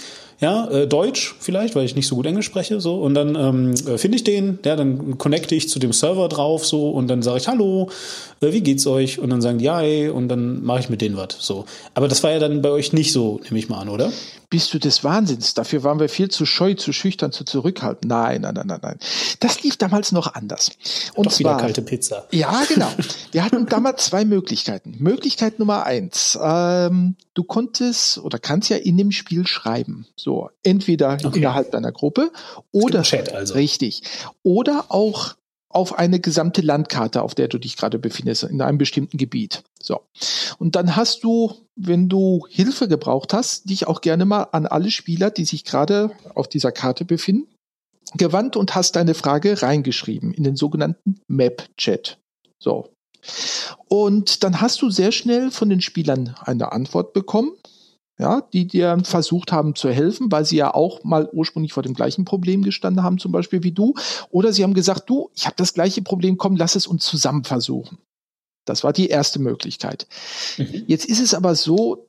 Ja, 0.41 0.69
äh, 0.71 0.87
Deutsch 0.87 1.35
vielleicht, 1.41 1.75
weil 1.75 1.85
ich 1.85 1.97
nicht 1.97 2.07
so 2.07 2.15
gut 2.15 2.27
Englisch 2.27 2.47
spreche, 2.47 2.81
so. 2.81 3.01
Und 3.01 3.15
dann 3.15 3.35
ähm, 3.35 3.75
äh, 3.93 3.99
finde 3.99 4.17
ich 4.17 4.25
den, 4.25 4.61
ja, 4.65 4.77
dann 4.77 5.19
connecte 5.19 5.55
ich 5.57 5.69
zu 5.69 5.81
dem 5.81 5.93
Server 5.93 6.29
drauf, 6.29 6.65
so. 6.65 6.91
Und 6.91 7.09
dann 7.09 7.23
sage 7.23 7.39
ich 7.39 7.49
Hallo, 7.49 7.91
wie 8.41 8.61
geht's 8.61 8.87
euch? 8.87 9.19
Und 9.19 9.31
dann 9.31 9.43
sagen 9.43 9.59
die 9.59 9.65
ja, 9.65 9.81
ey, 9.81 10.09
und 10.09 10.29
dann 10.29 10.63
mache 10.63 10.81
ich 10.81 10.89
mit 10.89 11.01
denen 11.01 11.17
was, 11.17 11.37
so. 11.39 11.65
Aber 11.95 12.09
das 12.09 12.23
war 12.23 12.31
ja 12.31 12.39
dann 12.39 12.63
bei 12.63 12.71
euch 12.71 12.93
nicht 12.93 13.13
so, 13.13 13.41
nehme 13.45 13.59
ich 13.59 13.69
mal 13.69 13.81
an, 13.81 13.89
oder? 13.89 14.13
Bist 14.51 14.73
du 14.73 14.79
des 14.79 15.05
Wahnsinns? 15.05 15.53
Dafür 15.55 15.83
waren 15.83 16.01
wir 16.01 16.09
viel 16.09 16.31
zu 16.31 16.47
scheu, 16.47 16.75
zu 16.75 16.93
schüchtern, 16.93 17.33
zu 17.33 17.45
zurückhaltend. 17.45 18.09
Nein, 18.09 18.41
nein, 18.41 18.55
nein, 18.55 18.67
nein, 18.67 18.79
nein. 18.81 18.99
Das 19.41 19.63
lief 19.63 19.77
damals 19.77 20.11
noch 20.13 20.35
anders. 20.35 20.71
Und 21.15 21.27
Doch 21.27 21.33
zwar, 21.33 21.57
wieder 21.57 21.61
kalte 21.61 21.83
Pizza. 21.83 22.27
Ja, 22.31 22.65
genau. 22.67 22.89
Wir 23.33 23.45
hatten 23.45 23.67
damals 23.67 24.07
zwei 24.07 24.25
Möglichkeiten. 24.25 24.97
Möglichkeit 25.01 25.59
Nummer 25.59 25.85
eins: 25.85 26.39
ähm, 26.43 27.17
Du 27.39 27.45
konntest 27.45 28.19
oder 28.19 28.41
kannst 28.41 28.69
ja 28.69 28.79
in 28.79 28.97
dem 28.97 29.13
Spiel 29.13 29.47
schreiben. 29.47 30.07
So, 30.17 30.51
entweder 30.65 31.19
okay. 31.23 31.39
innerhalb 31.39 31.71
deiner 31.71 31.93
Gruppe 31.93 32.33
oder 32.73 33.03
Chat 33.03 33.33
also. 33.33 33.55
richtig 33.55 34.03
oder 34.43 34.87
auch 34.89 35.35
auf 35.71 35.99
eine 35.99 36.21
gesamte 36.21 36.63
Landkarte, 36.63 37.23
auf 37.23 37.35
der 37.35 37.49
du 37.49 37.59
dich 37.59 37.77
gerade 37.77 37.99
befindest, 37.99 38.45
in 38.45 38.63
einem 38.63 38.79
bestimmten 38.79 39.19
Gebiet. 39.19 39.63
So. 39.83 40.01
Und 40.59 40.77
dann 40.77 40.97
hast 40.97 41.25
du, 41.25 41.53
wenn 41.77 42.09
du 42.09 42.47
Hilfe 42.49 42.89
gebraucht 42.89 43.35
hast, 43.35 43.69
dich 43.69 43.87
auch 43.87 44.01
gerne 44.01 44.25
mal 44.25 44.45
an 44.53 44.67
alle 44.67 44.91
Spieler, 44.91 45.31
die 45.31 45.45
sich 45.45 45.65
gerade 45.65 46.11
auf 46.35 46.49
dieser 46.49 46.73
Karte 46.73 47.05
befinden, 47.05 47.49
gewandt 48.15 48.57
und 48.57 48.75
hast 48.75 48.97
deine 48.97 49.15
Frage 49.15 49.63
reingeschrieben 49.63 50.33
in 50.33 50.43
den 50.43 50.57
sogenannten 50.57 51.21
Map-Chat. 51.29 52.19
So. 52.59 52.89
Und 53.89 54.45
dann 54.45 54.61
hast 54.61 54.81
du 54.81 54.91
sehr 54.91 55.13
schnell 55.13 55.51
von 55.51 55.69
den 55.69 55.83
Spielern 55.83 56.35
eine 56.41 56.73
Antwort 56.73 57.13
bekommen 57.13 57.53
ja, 58.19 58.43
die 58.53 58.67
dir 58.67 58.99
versucht 59.05 59.53
haben 59.53 59.75
zu 59.75 59.91
helfen, 59.91 60.31
weil 60.31 60.45
sie 60.45 60.57
ja 60.57 60.75
auch 60.75 61.05
mal 61.05 61.29
ursprünglich 61.33 61.73
vor 61.73 61.85
dem 61.85 61.95
gleichen 61.95 62.25
Problem 62.25 62.63
gestanden 62.63 63.05
haben, 63.05 63.19
zum 63.19 63.31
Beispiel 63.31 63.63
wie 63.63 63.73
du. 63.73 63.95
Oder 64.31 64.53
sie 64.53 64.65
haben 64.65 64.75
gesagt, 64.75 65.09
du, 65.09 65.31
ich 65.35 65.47
habe 65.47 65.55
das 65.57 65.73
gleiche 65.73 66.03
Problem, 66.03 66.37
komm, 66.37 66.57
lass 66.57 66.75
es 66.75 66.87
uns 66.87 67.05
zusammen 67.05 67.45
versuchen. 67.45 67.99
Das 68.65 68.85
war 68.85 68.93
die 68.93 69.09
erste 69.09 69.39
Möglichkeit. 69.39 70.07
Mhm. 70.59 70.85
Jetzt 70.87 71.07
ist 71.07 71.21
es 71.21 71.33
aber 71.33 71.55
so, 71.55 72.09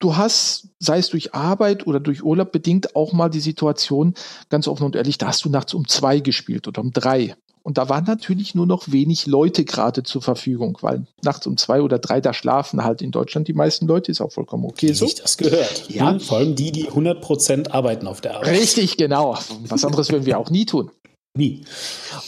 du 0.00 0.16
hast, 0.16 0.68
sei 0.80 0.98
es 0.98 1.08
durch 1.08 1.34
Arbeit 1.34 1.86
oder 1.86 2.00
durch 2.00 2.22
Urlaub 2.22 2.50
bedingt, 2.50 2.96
auch 2.96 3.12
mal 3.12 3.28
die 3.28 3.40
Situation, 3.40 4.14
ganz 4.48 4.66
offen 4.66 4.84
und 4.84 4.96
ehrlich, 4.96 5.18
da 5.18 5.28
hast 5.28 5.44
du 5.44 5.50
nachts 5.50 5.72
um 5.72 5.86
zwei 5.86 6.18
gespielt 6.18 6.66
oder 6.66 6.80
um 6.80 6.92
drei. 6.92 7.36
Und 7.68 7.76
da 7.76 7.90
waren 7.90 8.04
natürlich 8.04 8.54
nur 8.54 8.64
noch 8.64 8.92
wenig 8.92 9.26
Leute 9.26 9.66
gerade 9.66 10.02
zur 10.02 10.22
Verfügung, 10.22 10.78
weil 10.80 11.04
nachts 11.22 11.46
um 11.46 11.58
zwei 11.58 11.82
oder 11.82 11.98
drei, 11.98 12.22
da 12.22 12.32
schlafen 12.32 12.82
halt 12.82 13.02
in 13.02 13.10
Deutschland 13.10 13.46
die 13.46 13.52
meisten 13.52 13.86
Leute, 13.86 14.10
ist 14.10 14.22
auch 14.22 14.32
vollkommen 14.32 14.64
okay 14.64 14.94
so. 14.94 15.04
Ich 15.04 15.16
das 15.16 15.36
gehört. 15.36 15.84
Ja. 15.90 16.12
ja. 16.12 16.18
Vor 16.18 16.38
allem 16.38 16.54
die, 16.54 16.72
die 16.72 16.88
100 16.88 17.20
Prozent 17.20 17.74
arbeiten 17.74 18.06
auf 18.06 18.22
der 18.22 18.36
Arbeit. 18.36 18.58
Richtig, 18.58 18.96
genau. 18.96 19.36
Was 19.66 19.84
anderes 19.84 20.10
würden 20.10 20.24
wir 20.24 20.38
auch 20.38 20.48
nie 20.48 20.64
tun. 20.64 20.90
Nie. 21.36 21.66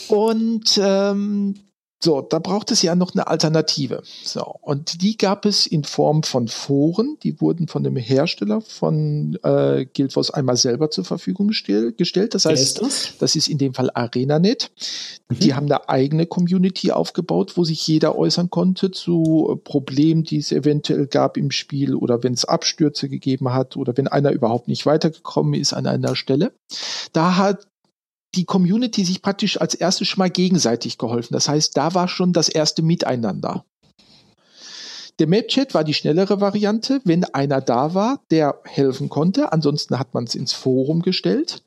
Und 0.09 0.79
ähm, 0.79 1.55
so, 2.03 2.23
da 2.23 2.39
braucht 2.39 2.71
es 2.71 2.81
ja 2.81 2.95
noch 2.95 3.13
eine 3.15 3.27
Alternative. 3.27 4.03
So, 4.25 4.55
und 4.63 5.03
die 5.03 5.19
gab 5.19 5.45
es 5.45 5.67
in 5.67 5.85
Form 5.85 6.23
von 6.23 6.49
Foren. 6.49 7.19
Die 7.23 7.43
wurden 7.43 7.69
von 7.69 7.83
dem 7.83 7.97
Hersteller 7.97 8.63
von 8.63 9.39
äh, 9.43 9.85
Guild 9.85 10.17
Wars 10.17 10.31
einmal 10.31 10.57
selber 10.57 10.91
zur 10.91 11.05
Verfügung 11.05 11.49
gestell, 11.49 11.93
gestellt. 11.93 12.35
Das 12.35 12.47
heißt, 12.47 12.81
das? 12.81 13.13
das? 13.19 13.37
ist 13.37 13.49
in 13.49 13.59
dem 13.59 13.75
Fall 13.75 13.91
ArenaNet. 13.93 14.71
Mhm. 15.29 15.39
Die 15.41 15.55
haben 15.55 15.67
eine 15.67 15.91
eigene 15.91 16.25
Community 16.25 16.91
aufgebaut, 16.91 17.59
wo 17.59 17.65
sich 17.65 17.87
jeder 17.87 18.17
äußern 18.17 18.49
konnte 18.49 18.91
zu 18.91 19.61
Problemen, 19.65 20.25
die 20.25 20.39
es 20.39 20.53
eventuell 20.53 21.07
gab 21.07 21.37
im 21.37 21.51
Spiel 21.51 21.95
oder 21.95 22.23
wenn 22.23 22.33
es 22.33 22.47
Abstürze 22.47 23.11
gegeben 23.11 23.53
hat 23.53 23.77
oder 23.77 23.95
wenn 23.99 24.09
einer 24.09 24.33
überhaupt 24.33 24.69
nicht 24.69 24.87
weitergekommen 24.87 25.53
ist 25.53 25.75
an 25.75 25.87
einer 25.87 26.17
Stelle. 26.17 26.53
Da 27.13 27.37
hat 27.37 27.67
die 28.35 28.45
Community 28.45 29.05
sich 29.05 29.23
praktisch 29.23 29.61
als 29.61 29.75
erstes 29.75 30.09
schon 30.09 30.21
mal 30.21 30.31
gegenseitig 30.31 30.99
geholfen. 30.99 31.35
Das 31.35 31.49
heißt, 31.49 31.77
da 31.77 31.95
war 31.95 32.09
schon 32.09 32.33
das 32.33 32.49
erste 32.49 32.83
Miteinander. 32.83 33.65
Der 35.19 35.29
Mapchat 35.29 35.75
war 35.75 35.85
die 35.85 35.93
schnellere 35.93 36.41
Variante, 36.41 37.03
wenn 37.05 37.25
einer 37.25 37.61
da 37.61 37.93
war, 37.93 38.21
der 38.31 38.59
helfen 38.65 39.11
konnte. 39.11 39.53
Ansonsten 39.53 39.99
hat 39.99 40.15
man 40.15 40.25
es 40.25 40.35
ins 40.35 40.55
Forum 40.55 41.03
gestellt. 41.03 41.63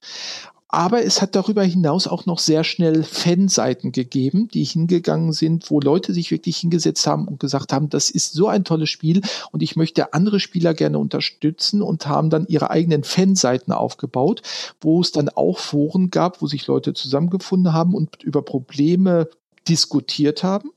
Aber 0.74 1.06
es 1.06 1.22
hat 1.22 1.36
darüber 1.36 1.62
hinaus 1.62 2.08
auch 2.08 2.26
noch 2.26 2.40
sehr 2.40 2.64
schnell 2.64 3.04
Fanseiten 3.04 3.92
gegeben, 3.92 4.48
die 4.48 4.64
hingegangen 4.64 5.32
sind, 5.32 5.70
wo 5.70 5.80
Leute 5.80 6.16
sich 6.16 6.32
wirklich 6.32 6.58
hingesetzt 6.58 7.06
haben 7.06 7.28
und 7.28 7.40
gesagt 7.40 7.72
haben, 7.72 7.92
das 7.92 8.10
ist 8.10 8.34
so 8.34 8.48
ein 8.48 8.64
tolles 8.64 8.90
Spiel 8.90 9.22
und 9.52 9.62
ich 9.62 9.76
möchte 9.76 10.14
andere 10.14 10.40
Spieler 10.40 10.74
gerne 10.74 10.98
unterstützen 10.98 11.84
und 11.84 12.08
haben 12.08 12.32
dann 12.32 12.48
ihre 12.48 12.72
eigenen 12.72 13.04
Fanseiten 13.04 13.72
aufgebaut, 13.72 14.42
wo 14.82 15.00
es 15.00 15.12
dann 15.12 15.30
auch 15.30 15.60
Foren 15.60 16.10
gab, 16.10 16.42
wo 16.42 16.48
sich 16.48 16.66
Leute 16.66 16.96
zusammengefunden 16.96 17.72
haben 17.72 17.94
und 17.94 18.24
über 18.24 18.42
Probleme 18.42 19.30
diskutiert 19.68 20.42
haben 20.42 20.72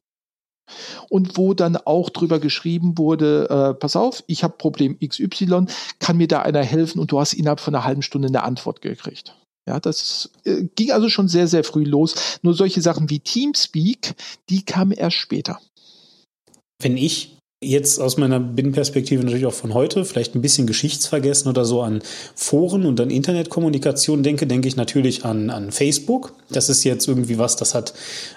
und 1.09 1.39
wo 1.39 1.55
dann 1.55 1.79
auch 1.79 2.11
drüber 2.11 2.39
geschrieben 2.39 2.99
wurde, 2.99 3.49
äh, 3.49 3.73
pass 3.73 3.97
auf, 3.97 4.25
ich 4.27 4.45
habe 4.45 4.59
Problem 4.59 4.99
XY, 4.99 5.69
kann 6.01 6.19
mir 6.19 6.29
da 6.29 6.43
einer 6.43 6.63
helfen 6.63 6.99
und 6.99 7.13
du 7.13 7.19
hast 7.19 7.33
innerhalb 7.33 7.61
von 7.61 7.75
einer 7.75 7.85
halben 7.85 8.03
Stunde 8.03 8.29
eine 8.29 8.43
Antwort 8.43 8.83
gekriegt. 8.83 9.35
Ja, 9.67 9.81
das 9.81 10.31
äh, 10.45 10.65
ging 10.77 10.93
also 10.93 11.09
schon 11.09 11.29
sehr, 11.29 11.49
sehr 11.49 11.65
früh 11.65 11.85
los. 11.85 12.15
Nur 12.43 12.55
solche 12.55 12.81
Sachen 12.81 13.11
wie 13.11 13.19
Teamspeak, 13.19 14.15
die 14.49 14.65
kamen 14.65 14.93
erst 14.93 15.17
später. 15.17 15.59
Wenn 16.81 16.97
ich 16.97 17.37
jetzt 17.63 17.99
aus 18.01 18.17
meiner 18.17 18.39
Binnenperspektive 18.39 19.25
natürlich 19.25 19.47
auch 19.47 19.55
von 19.55 19.75
heute, 19.75 20.05
vielleicht 20.05 20.35
ein 20.35 20.43
bisschen 20.43 20.67
geschichtsvergessen 20.67 21.51
oder 21.51 21.65
so 21.65 21.83
an 21.83 22.03
Foren 22.35 22.85
und 22.85 23.01
an 23.01 23.11
Internetkommunikation 23.11 24.23
denke, 24.23 24.47
denke 24.47 24.69
ich 24.69 24.77
natürlich 24.77 25.25
an, 25.25 25.51
an 25.51 25.73
Facebook. 25.73 26.35
Das 26.51 26.69
ist 26.69 26.85
jetzt 26.85 27.09
irgendwie 27.09 27.39
was, 27.39 27.57
das 27.57 27.75
hat 27.75 27.95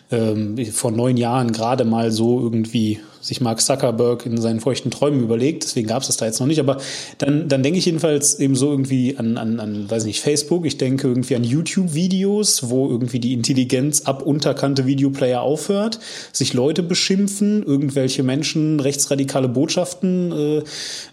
ähm, 0.10 0.58
vor 0.72 0.92
neun 0.92 1.18
Jahren 1.18 1.52
gerade 1.52 1.84
mal 1.84 2.12
so 2.12 2.40
irgendwie 2.40 3.02
sich 3.22 3.42
Mark 3.42 3.62
Zuckerberg 3.62 4.26
in 4.26 4.40
seinen 4.40 4.60
feuchten 4.60 4.92
Träumen 4.92 5.22
überlegt. 5.22 5.64
Deswegen 5.64 5.88
gab 5.88 6.02
es 6.02 6.08
das 6.08 6.18
da 6.18 6.26
jetzt 6.26 6.40
noch 6.40 6.48
nicht. 6.48 6.60
Aber 6.60 6.78
dann, 7.18 7.50
dann 7.50 7.64
denke 7.64 7.80
ich 7.80 7.86
jedenfalls 7.86 8.40
eben 8.40 8.56
so 8.56 8.70
irgendwie 8.72 9.18
an, 9.18 9.38
an, 9.38 9.60
an, 9.60 9.90
weiß 9.90 10.06
nicht, 10.06 10.22
Facebook. 10.22 10.66
Ich 10.66 10.78
denke 10.78 11.08
irgendwie 11.08 11.36
an 11.36 11.44
YouTube-Videos, 11.44 12.70
wo 12.70 12.90
irgendwie 12.90 13.20
die 13.20 13.34
Intelligenz 13.34 14.02
ab 14.02 14.22
unterkannte 14.22 14.86
Videoplayer 14.86 15.42
aufhört, 15.42 16.00
sich 16.32 16.54
Leute 16.54 16.84
beschimpfen, 16.84 17.64
irgendwelche 17.64 18.24
Menschen 18.24 18.80
rechtsradikale 18.80 19.50
Botschaften 19.50 20.64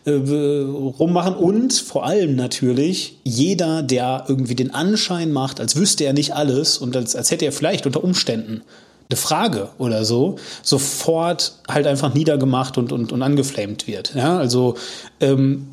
äh, 0.04 0.10
äh, 0.10 0.60
rummachen 0.62 1.34
und 1.34 1.72
vor 1.72 2.06
allem 2.06 2.36
natürlich 2.36 3.18
jeder, 3.24 3.82
der 3.82 4.24
irgendwie 4.28 4.54
den 4.54 4.72
Anschein 4.72 5.32
macht, 5.32 5.60
als 5.60 5.76
wüsste 5.76 6.04
er 6.04 6.12
nicht 6.12 6.34
alles 6.34 6.78
und 6.78 6.96
als, 6.96 7.16
als 7.16 7.30
hätte 7.30 7.44
er 7.44 7.52
vielleicht 7.52 7.86
unter 7.86 8.02
Umständen 8.04 8.62
eine 9.08 9.16
Frage 9.16 9.70
oder 9.78 10.04
so 10.04 10.36
sofort 10.62 11.60
halt 11.68 11.86
einfach 11.86 12.14
niedergemacht 12.14 12.78
und, 12.78 12.92
und, 12.92 13.12
und 13.12 13.22
angeflamed 13.22 13.86
wird. 13.86 14.14
Ja, 14.14 14.38
also 14.38 14.76
ähm, 15.20 15.68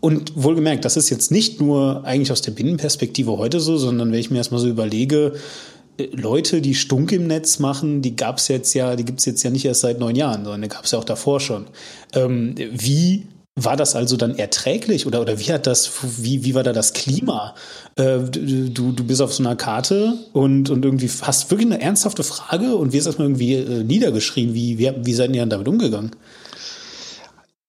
und 0.00 0.32
wohlgemerkt, 0.36 0.84
das 0.84 0.96
ist 0.96 1.10
jetzt 1.10 1.30
nicht 1.30 1.60
nur 1.60 2.04
eigentlich 2.04 2.32
aus 2.32 2.42
der 2.42 2.52
Binnenperspektive 2.52 3.36
heute 3.36 3.60
so, 3.60 3.76
sondern 3.76 4.12
wenn 4.12 4.20
ich 4.20 4.30
mir 4.30 4.38
erstmal 4.38 4.60
so 4.60 4.68
überlege, 4.68 5.34
äh, 5.98 6.08
Leute, 6.12 6.60
die 6.60 6.74
Stunk 6.74 7.12
im 7.12 7.26
Netz 7.26 7.58
machen, 7.58 8.02
die 8.02 8.16
gab 8.16 8.38
es 8.38 8.48
jetzt 8.48 8.74
ja, 8.74 8.96
die 8.96 9.04
gibt 9.04 9.20
es 9.20 9.26
jetzt 9.26 9.42
ja 9.42 9.50
nicht 9.50 9.64
erst 9.64 9.80
seit 9.80 9.98
neun 9.98 10.16
Jahren, 10.16 10.44
sondern 10.44 10.62
die 10.62 10.68
gab 10.68 10.84
es 10.84 10.92
ja 10.92 10.98
auch 10.98 11.04
davor 11.04 11.40
schon. 11.40 11.66
Ähm, 12.14 12.54
wie 12.56 13.26
war 13.64 13.76
das 13.76 13.96
also 13.96 14.16
dann 14.16 14.36
erträglich 14.36 15.06
oder, 15.06 15.20
oder 15.20 15.38
wie 15.38 15.52
hat 15.52 15.66
das, 15.66 15.90
wie, 16.22 16.44
wie 16.44 16.54
war 16.54 16.62
da 16.62 16.72
das 16.72 16.92
Klima? 16.92 17.54
Äh, 17.96 18.20
du, 18.20 18.92
du 18.92 19.04
bist 19.04 19.20
auf 19.20 19.34
so 19.34 19.42
einer 19.42 19.56
Karte 19.56 20.14
und, 20.32 20.70
und 20.70 20.84
irgendwie 20.84 21.10
hast 21.22 21.50
wirklich 21.50 21.66
eine 21.66 21.80
ernsthafte 21.80 22.22
Frage 22.22 22.76
und 22.76 22.92
wirst 22.92 23.06
erstmal 23.06 23.28
irgendwie 23.28 23.54
äh, 23.54 23.84
niedergeschrien. 23.84 24.54
Wie, 24.54 24.78
wie, 24.78 24.92
wie 24.96 25.14
seid 25.14 25.34
ihr 25.34 25.42
dann 25.42 25.50
damit 25.50 25.68
umgegangen? 25.68 26.12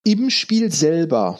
Im 0.03 0.29
Spiel 0.29 0.71
selber 0.71 1.39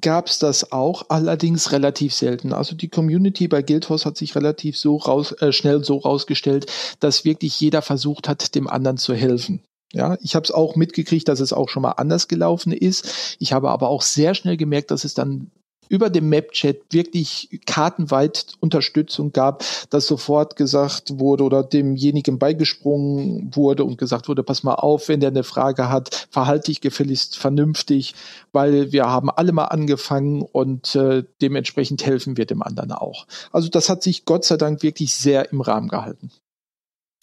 gab 0.00 0.26
es 0.26 0.38
das 0.38 0.72
auch, 0.72 1.06
allerdings 1.10 1.72
relativ 1.72 2.14
selten. 2.14 2.52
Also 2.52 2.74
die 2.74 2.88
Community 2.88 3.48
bei 3.48 3.62
Guildhorse 3.62 4.06
hat 4.06 4.16
sich 4.16 4.34
relativ 4.34 4.78
so 4.78 4.96
raus, 4.96 5.32
äh, 5.32 5.52
schnell 5.52 5.84
so 5.84 5.98
rausgestellt, 5.98 6.66
dass 7.00 7.24
wirklich 7.24 7.60
jeder 7.60 7.82
versucht 7.82 8.28
hat, 8.28 8.54
dem 8.54 8.68
anderen 8.68 8.96
zu 8.96 9.14
helfen. 9.14 9.62
Ja, 9.92 10.16
ich 10.20 10.34
habe 10.34 10.44
es 10.44 10.50
auch 10.50 10.74
mitgekriegt, 10.74 11.28
dass 11.28 11.40
es 11.40 11.52
auch 11.52 11.68
schon 11.68 11.82
mal 11.82 11.92
anders 11.92 12.26
gelaufen 12.26 12.72
ist. 12.72 13.36
Ich 13.38 13.52
habe 13.52 13.70
aber 13.70 13.88
auch 13.88 14.02
sehr 14.02 14.34
schnell 14.34 14.56
gemerkt, 14.56 14.90
dass 14.90 15.04
es 15.04 15.14
dann 15.14 15.50
über 15.92 16.08
dem 16.08 16.30
Map-Chat 16.30 16.80
wirklich 16.90 17.60
kartenweit 17.66 18.54
Unterstützung 18.60 19.32
gab, 19.32 19.62
dass 19.90 20.06
sofort 20.06 20.56
gesagt 20.56 21.18
wurde 21.18 21.44
oder 21.44 21.62
demjenigen 21.62 22.38
beigesprungen 22.38 23.54
wurde 23.54 23.84
und 23.84 23.98
gesagt 23.98 24.26
wurde, 24.26 24.42
pass 24.42 24.62
mal 24.62 24.76
auf, 24.76 25.08
wenn 25.08 25.20
der 25.20 25.28
eine 25.28 25.44
Frage 25.44 25.90
hat, 25.90 26.28
verhalte 26.30 26.70
dich 26.70 26.80
gefälligst 26.80 27.36
vernünftig, 27.36 28.14
weil 28.52 28.90
wir 28.92 29.04
haben 29.04 29.28
alle 29.28 29.52
mal 29.52 29.66
angefangen 29.66 30.40
und 30.40 30.94
äh, 30.96 31.24
dementsprechend 31.42 32.06
helfen 32.06 32.38
wir 32.38 32.46
dem 32.46 32.62
anderen 32.62 32.92
auch. 32.92 33.26
Also 33.52 33.68
das 33.68 33.90
hat 33.90 34.02
sich 34.02 34.24
Gott 34.24 34.46
sei 34.46 34.56
Dank 34.56 34.82
wirklich 34.82 35.12
sehr 35.14 35.52
im 35.52 35.60
Rahmen 35.60 35.88
gehalten. 35.88 36.30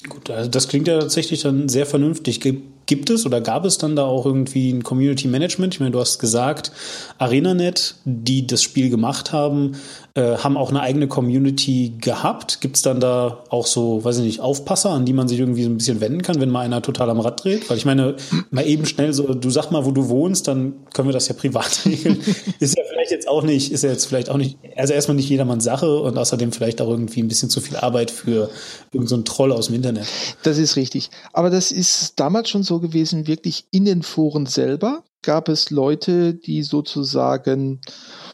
Gut, 0.07 0.29
also 0.29 0.49
das 0.49 0.69
klingt 0.69 0.87
ja 0.87 0.97
tatsächlich 0.97 1.41
dann 1.41 1.67
sehr 1.67 1.85
vernünftig. 1.85 2.39
Gibt 2.85 3.09
es 3.09 3.25
oder 3.25 3.41
gab 3.41 3.65
es 3.65 3.77
dann 3.77 3.97
da 3.97 4.05
auch 4.05 4.25
irgendwie 4.25 4.71
ein 4.71 4.81
Community 4.81 5.27
Management? 5.27 5.73
Ich 5.73 5.79
meine, 5.81 5.91
du 5.91 5.99
hast 5.99 6.19
gesagt, 6.19 6.71
ArenaNet, 7.17 7.95
die 8.05 8.47
das 8.47 8.63
Spiel 8.63 8.89
gemacht 8.89 9.33
haben, 9.33 9.73
äh, 10.15 10.37
haben 10.37 10.55
auch 10.55 10.69
eine 10.69 10.79
eigene 10.79 11.07
Community 11.07 11.93
gehabt. 11.99 12.61
Gibt 12.61 12.77
es 12.77 12.81
dann 12.81 13.01
da 13.01 13.43
auch 13.49 13.67
so, 13.67 14.03
weiß 14.03 14.19
ich 14.19 14.23
nicht, 14.23 14.39
Aufpasser, 14.39 14.91
an 14.91 15.05
die 15.05 15.13
man 15.13 15.27
sich 15.27 15.37
irgendwie 15.37 15.63
so 15.63 15.69
ein 15.69 15.77
bisschen 15.77 15.99
wenden 15.99 16.21
kann, 16.21 16.39
wenn 16.39 16.49
mal 16.49 16.61
einer 16.61 16.81
total 16.81 17.09
am 17.09 17.19
Rad 17.19 17.43
dreht? 17.43 17.69
Weil 17.69 17.77
ich 17.77 17.85
meine, 17.85 18.15
mal 18.51 18.65
eben 18.65 18.85
schnell 18.85 19.13
so, 19.13 19.33
du 19.33 19.49
sag 19.49 19.69
mal, 19.69 19.85
wo 19.85 19.91
du 19.91 20.07
wohnst, 20.07 20.47
dann 20.47 20.75
können 20.93 21.09
wir 21.09 21.13
das 21.13 21.27
ja 21.27 21.35
privat 21.35 21.81
regeln. 21.85 22.19
ist 22.59 22.77
ja 22.77 22.83
vielleicht 23.09 23.11
jetzt 23.11 23.27
auch 23.27 23.43
nicht, 23.43 23.71
ist 23.71 23.83
ja 23.83 23.89
jetzt 23.89 24.05
vielleicht 24.05 24.29
auch 24.29 24.37
nicht, 24.37 24.57
also 24.75 24.93
erstmal 24.93 25.15
nicht 25.15 25.29
jedermanns 25.29 25.63
Sache 25.63 25.99
und 25.99 26.17
außerdem 26.17 26.51
vielleicht 26.51 26.81
auch 26.81 26.89
irgendwie 26.89 27.21
ein 27.21 27.27
bisschen 27.27 27.49
zu 27.49 27.61
viel 27.61 27.77
Arbeit 27.77 28.11
für 28.11 28.49
irgendeinen 28.91 29.25
so 29.25 29.33
Troll 29.33 29.51
aus 29.51 29.67
dem 29.67 29.75
Internet. 29.75 30.05
Das 30.43 30.57
ist 30.57 30.75
richtig. 30.75 31.09
Aber 31.33 31.49
das 31.49 31.71
ist 31.71 32.19
damals 32.19 32.49
schon 32.49 32.63
so 32.63 32.79
gewesen, 32.79 33.27
wirklich 33.27 33.65
in 33.71 33.85
den 33.85 34.03
Foren 34.03 34.45
selber 34.45 35.03
gab 35.21 35.49
es 35.49 35.69
Leute, 35.69 36.33
die 36.33 36.63
sozusagen 36.63 37.81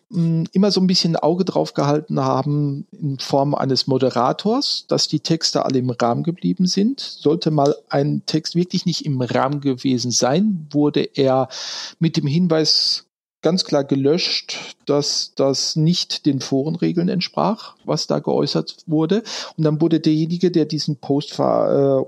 mh, 0.10 0.22
hm, 0.22 0.44
immer 0.52 0.72
so 0.72 0.80
ein 0.80 0.88
bisschen 0.88 1.16
Auge 1.16 1.44
drauf 1.44 1.74
gehalten 1.74 2.20
haben 2.20 2.86
in 2.92 3.18
Form 3.18 3.56
eines 3.56 3.88
Moderators, 3.88 4.86
dass 4.88 5.08
die 5.08 5.20
Texte 5.20 5.66
alle 5.66 5.80
im 5.80 5.90
Rahmen 5.90 6.22
geblieben 6.22 6.68
sind. 6.68 7.00
Sollte 7.00 7.50
mal 7.50 7.76
ein 7.90 8.22
Text 8.28 8.56
wirklich 8.56 8.86
nicht 8.86 9.04
im 9.06 9.20
Rahmen 9.20 9.62
gewesen 9.62 10.12
sein, 10.12 10.68
wurde 10.70 11.10
er 11.16 11.50
mit 11.98 12.18
dem 12.18 12.28
Hinweis 12.28 13.05
ganz 13.46 13.64
klar 13.64 13.84
gelöscht, 13.84 14.76
dass 14.88 15.34
das 15.36 15.76
nicht 15.76 16.26
den 16.26 16.40
Forenregeln 16.40 17.10
entsprach, 17.10 17.76
was 17.86 18.08
da 18.08 18.18
geäußert 18.18 18.78
wurde. 18.88 19.22
Und 19.56 19.64
dann 19.64 19.80
wurde 19.82 20.00
derjenige, 20.00 20.50
der 20.50 20.66
diesen 20.66 20.96
Post, 20.96 21.38
äh, 21.38 22.00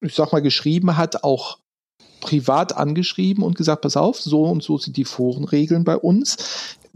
ich 0.00 0.16
sag 0.16 0.32
mal, 0.32 0.42
geschrieben 0.42 0.96
hat, 0.96 1.22
auch 1.22 1.58
privat 2.20 2.76
angeschrieben 2.76 3.44
und 3.44 3.56
gesagt, 3.56 3.82
pass 3.82 3.96
auf, 3.96 4.20
so 4.20 4.46
und 4.46 4.64
so 4.64 4.76
sind 4.76 4.96
die 4.96 5.04
Forenregeln 5.04 5.84
bei 5.84 5.96
uns. 5.96 6.38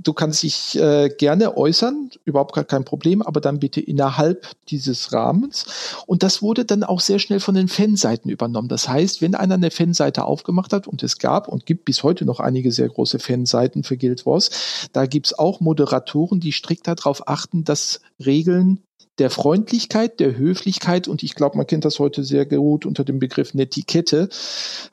Du 0.00 0.12
kannst 0.12 0.44
dich 0.44 0.78
äh, 0.78 1.08
gerne 1.08 1.56
äußern, 1.56 2.10
überhaupt 2.24 2.54
gar 2.54 2.64
kein 2.64 2.84
Problem, 2.84 3.20
aber 3.20 3.40
dann 3.40 3.58
bitte 3.58 3.80
innerhalb 3.80 4.46
dieses 4.68 5.12
Rahmens. 5.12 5.66
Und 6.06 6.22
das 6.22 6.40
wurde 6.40 6.64
dann 6.64 6.84
auch 6.84 7.00
sehr 7.00 7.18
schnell 7.18 7.40
von 7.40 7.56
den 7.56 7.66
Fanseiten 7.66 8.30
übernommen. 8.30 8.68
Das 8.68 8.88
heißt, 8.88 9.20
wenn 9.22 9.34
einer 9.34 9.54
eine 9.54 9.72
Fanseite 9.72 10.24
aufgemacht 10.24 10.72
hat, 10.72 10.86
und 10.86 11.02
es 11.02 11.18
gab 11.18 11.48
und 11.48 11.66
gibt 11.66 11.84
bis 11.84 12.04
heute 12.04 12.24
noch 12.24 12.38
einige 12.38 12.70
sehr 12.70 12.88
große 12.88 13.18
Fanseiten 13.18 13.82
für 13.82 13.96
Guild 13.96 14.24
Wars, 14.24 14.50
da 14.92 15.06
gibt's 15.06 15.36
auch 15.36 15.60
Moderatoren, 15.60 16.38
die 16.38 16.52
strikt 16.52 16.86
darauf 16.86 17.26
achten, 17.26 17.64
dass 17.64 18.00
Regeln 18.24 18.80
der 19.18 19.30
Freundlichkeit, 19.30 20.20
der 20.20 20.36
Höflichkeit 20.36 21.08
und 21.08 21.22
ich 21.22 21.34
glaube, 21.34 21.56
man 21.56 21.66
kennt 21.66 21.84
das 21.84 21.98
heute 21.98 22.24
sehr 22.24 22.46
gut 22.46 22.86
unter 22.86 23.04
dem 23.04 23.18
Begriff 23.18 23.54
Netiquette, 23.54 24.28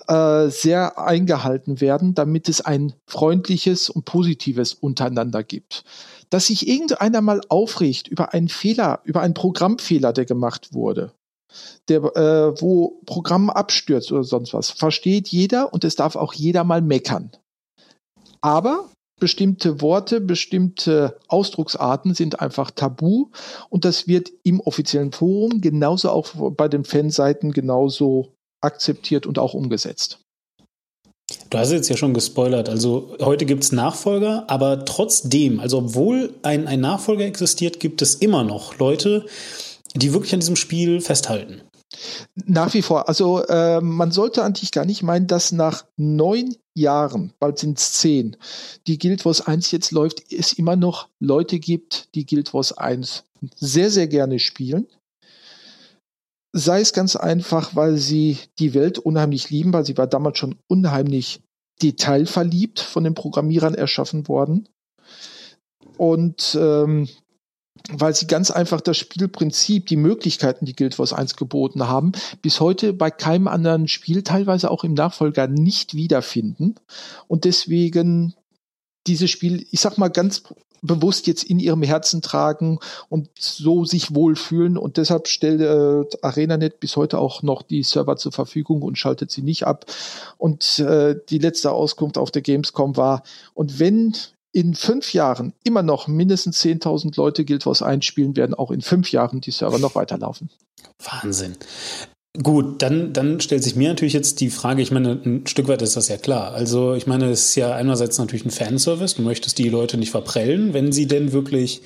äh, 0.07 0.47
sehr 0.49 0.99
eingehalten 0.99 1.81
werden, 1.81 2.15
damit 2.15 2.49
es 2.49 2.61
ein 2.61 2.93
freundliches 3.07 3.89
und 3.89 4.05
positives 4.05 4.73
untereinander 4.73 5.43
gibt. 5.43 5.83
Dass 6.29 6.47
sich 6.47 6.67
irgendeiner 6.67 7.21
mal 7.21 7.41
aufregt 7.49 8.07
über 8.07 8.33
einen 8.33 8.49
Fehler, 8.49 9.01
über 9.03 9.21
einen 9.21 9.35
Programmfehler, 9.35 10.11
der 10.11 10.25
gemacht 10.25 10.73
wurde, 10.73 11.11
der, 11.87 12.03
äh, 12.15 12.61
wo 12.61 12.99
Programm 13.05 13.49
abstürzt 13.49 14.11
oder 14.11 14.23
sonst 14.23 14.53
was, 14.53 14.71
versteht 14.71 15.27
jeder 15.27 15.71
und 15.71 15.83
es 15.83 15.95
darf 15.95 16.15
auch 16.15 16.33
jeder 16.33 16.63
mal 16.63 16.81
meckern. 16.81 17.31
Aber 18.41 18.89
bestimmte 19.19 19.81
Worte, 19.81 20.21
bestimmte 20.21 21.17
Ausdrucksarten 21.27 22.13
sind 22.13 22.41
einfach 22.41 22.71
tabu 22.71 23.27
und 23.69 23.85
das 23.85 24.07
wird 24.07 24.31
im 24.43 24.59
offiziellen 24.59 25.11
Forum 25.11 25.61
genauso 25.61 26.09
auch 26.09 26.27
bei 26.51 26.67
den 26.67 26.83
Fanseiten 26.83 27.51
genauso 27.51 28.33
akzeptiert 28.61 29.25
und 29.25 29.39
auch 29.39 29.53
umgesetzt. 29.53 30.19
Du 31.49 31.57
hast 31.57 31.71
jetzt 31.71 31.89
ja 31.89 31.97
schon 31.97 32.13
gespoilert. 32.13 32.69
Also 32.69 33.15
heute 33.19 33.45
gibt 33.45 33.63
es 33.63 33.71
Nachfolger, 33.71 34.43
aber 34.47 34.85
trotzdem, 34.85 35.59
also 35.59 35.79
obwohl 35.79 36.33
ein, 36.43 36.67
ein 36.67 36.81
Nachfolger 36.81 37.25
existiert, 37.25 37.79
gibt 37.79 38.01
es 38.01 38.15
immer 38.15 38.43
noch 38.43 38.77
Leute, 38.77 39.25
die 39.95 40.13
wirklich 40.13 40.33
an 40.33 40.41
diesem 40.41 40.55
Spiel 40.55 41.01
festhalten. 41.01 41.61
Nach 42.35 42.73
wie 42.73 42.81
vor. 42.81 43.07
Also 43.07 43.43
äh, 43.45 43.81
man 43.81 44.11
sollte 44.11 44.43
eigentlich 44.43 44.71
gar 44.71 44.85
nicht 44.85 45.03
meinen, 45.03 45.27
dass 45.27 45.51
nach 45.51 45.85
neun 45.97 46.55
Jahren, 46.73 47.33
bald 47.39 47.59
sind 47.59 47.79
es 47.79 47.93
zehn, 47.93 48.35
die 48.87 48.97
Guild 48.97 49.25
Wars 49.25 49.41
1 49.41 49.71
jetzt 49.71 49.91
läuft, 49.91 50.31
es 50.31 50.53
immer 50.53 50.75
noch 50.75 51.09
Leute 51.19 51.59
gibt, 51.59 52.13
die 52.15 52.25
Guild 52.25 52.53
Wars 52.53 52.73
1 52.77 53.23
sehr, 53.55 53.89
sehr 53.89 54.07
gerne 54.07 54.39
spielen. 54.39 54.87
Sei 56.51 56.81
es 56.81 56.93
ganz 56.93 57.15
einfach, 57.15 57.75
weil 57.75 57.97
sie 57.97 58.37
die 58.59 58.73
Welt 58.73 58.97
unheimlich 58.97 59.49
lieben, 59.49 59.73
weil 59.73 59.85
sie 59.85 59.97
war 59.97 60.07
damals 60.07 60.37
schon 60.37 60.55
unheimlich 60.67 61.41
detailverliebt 61.81 62.79
von 62.79 63.03
den 63.03 63.13
Programmierern 63.13 63.75
erschaffen 63.75 64.27
worden. 64.27 64.69
Und 65.97 66.57
ähm, 66.59 67.07
weil 67.91 68.15
sie 68.15 68.27
ganz 68.27 68.51
einfach 68.51 68.81
das 68.81 68.97
Spielprinzip, 68.97 69.85
die 69.87 69.95
Möglichkeiten, 69.95 70.65
die 70.65 70.75
Guild 70.75 70.97
Wars 70.97 71.13
1 71.13 71.35
geboten 71.35 71.87
haben, 71.87 72.13
bis 72.41 72.59
heute 72.59 72.93
bei 72.93 73.11
keinem 73.11 73.47
anderen 73.47 73.87
Spiel, 73.87 74.23
teilweise 74.23 74.71
auch 74.71 74.83
im 74.83 74.93
Nachfolger, 74.93 75.47
nicht 75.47 75.93
wiederfinden. 75.93 76.75
Und 77.27 77.45
deswegen 77.45 78.33
dieses 79.07 79.29
Spiel, 79.29 79.67
ich 79.69 79.81
sag 79.81 79.97
mal 79.97 80.07
ganz 80.07 80.43
bewusst 80.81 81.27
jetzt 81.27 81.43
in 81.43 81.59
ihrem 81.59 81.83
Herzen 81.83 82.21
tragen 82.21 82.79
und 83.09 83.29
so 83.39 83.85
sich 83.85 84.13
wohlfühlen. 84.13 84.77
Und 84.77 84.97
deshalb 84.97 85.27
stellt 85.27 85.61
äh, 85.61 86.17
ArenaNet 86.21 86.79
bis 86.79 86.95
heute 86.95 87.19
auch 87.19 87.43
noch 87.43 87.61
die 87.61 87.83
Server 87.83 88.17
zur 88.17 88.31
Verfügung 88.31 88.81
und 88.81 88.97
schaltet 88.97 89.31
sie 89.31 89.41
nicht 89.41 89.65
ab. 89.65 89.85
Und 90.37 90.79
äh, 90.79 91.15
die 91.29 91.39
letzte 91.39 91.71
Auskunft 91.71 92.17
auf 92.17 92.31
der 92.31 92.41
Gamescom 92.41 92.97
war, 92.97 93.23
und 93.53 93.79
wenn 93.79 94.15
in 94.55 94.73
fünf 94.73 95.13
Jahren 95.13 95.51
immer 95.65 95.83
noch 95.83 96.07
mindestens 96.07 96.61
10.000 96.61 97.17
Leute 97.17 97.43
Guild 97.43 97.65
Wars 97.65 97.81
einspielen, 97.81 98.37
werden 98.37 98.53
auch 98.53 98.71
in 98.71 98.79
fünf 98.79 99.11
Jahren 99.11 99.41
die 99.41 99.51
Server 99.51 99.79
noch 99.79 99.95
weiterlaufen. 99.95 100.49
Wahnsinn. 101.03 101.57
Gut, 102.41 102.81
dann, 102.81 103.11
dann 103.11 103.41
stellt 103.41 103.65
sich 103.65 103.75
mir 103.75 103.89
natürlich 103.89 104.13
jetzt 104.13 104.39
die 104.39 104.49
Frage, 104.49 104.81
ich 104.81 104.91
meine, 104.91 105.19
ein 105.25 105.45
Stück 105.45 105.67
weit 105.67 105.81
ist 105.81 105.97
das 105.97 106.07
ja 106.07 106.15
klar. 106.15 106.53
Also 106.53 106.93
ich 106.93 107.05
meine, 107.05 107.29
es 107.31 107.49
ist 107.49 107.55
ja 107.55 107.75
einerseits 107.75 108.17
natürlich 108.17 108.45
ein 108.45 108.51
Fanservice, 108.51 109.15
du 109.15 109.23
möchtest 109.23 109.57
die 109.57 109.67
Leute 109.67 109.97
nicht 109.97 110.11
verprellen, 110.11 110.73
wenn 110.73 110.93
sie 110.93 111.05
denn 111.05 111.33
wirklich 111.33 111.81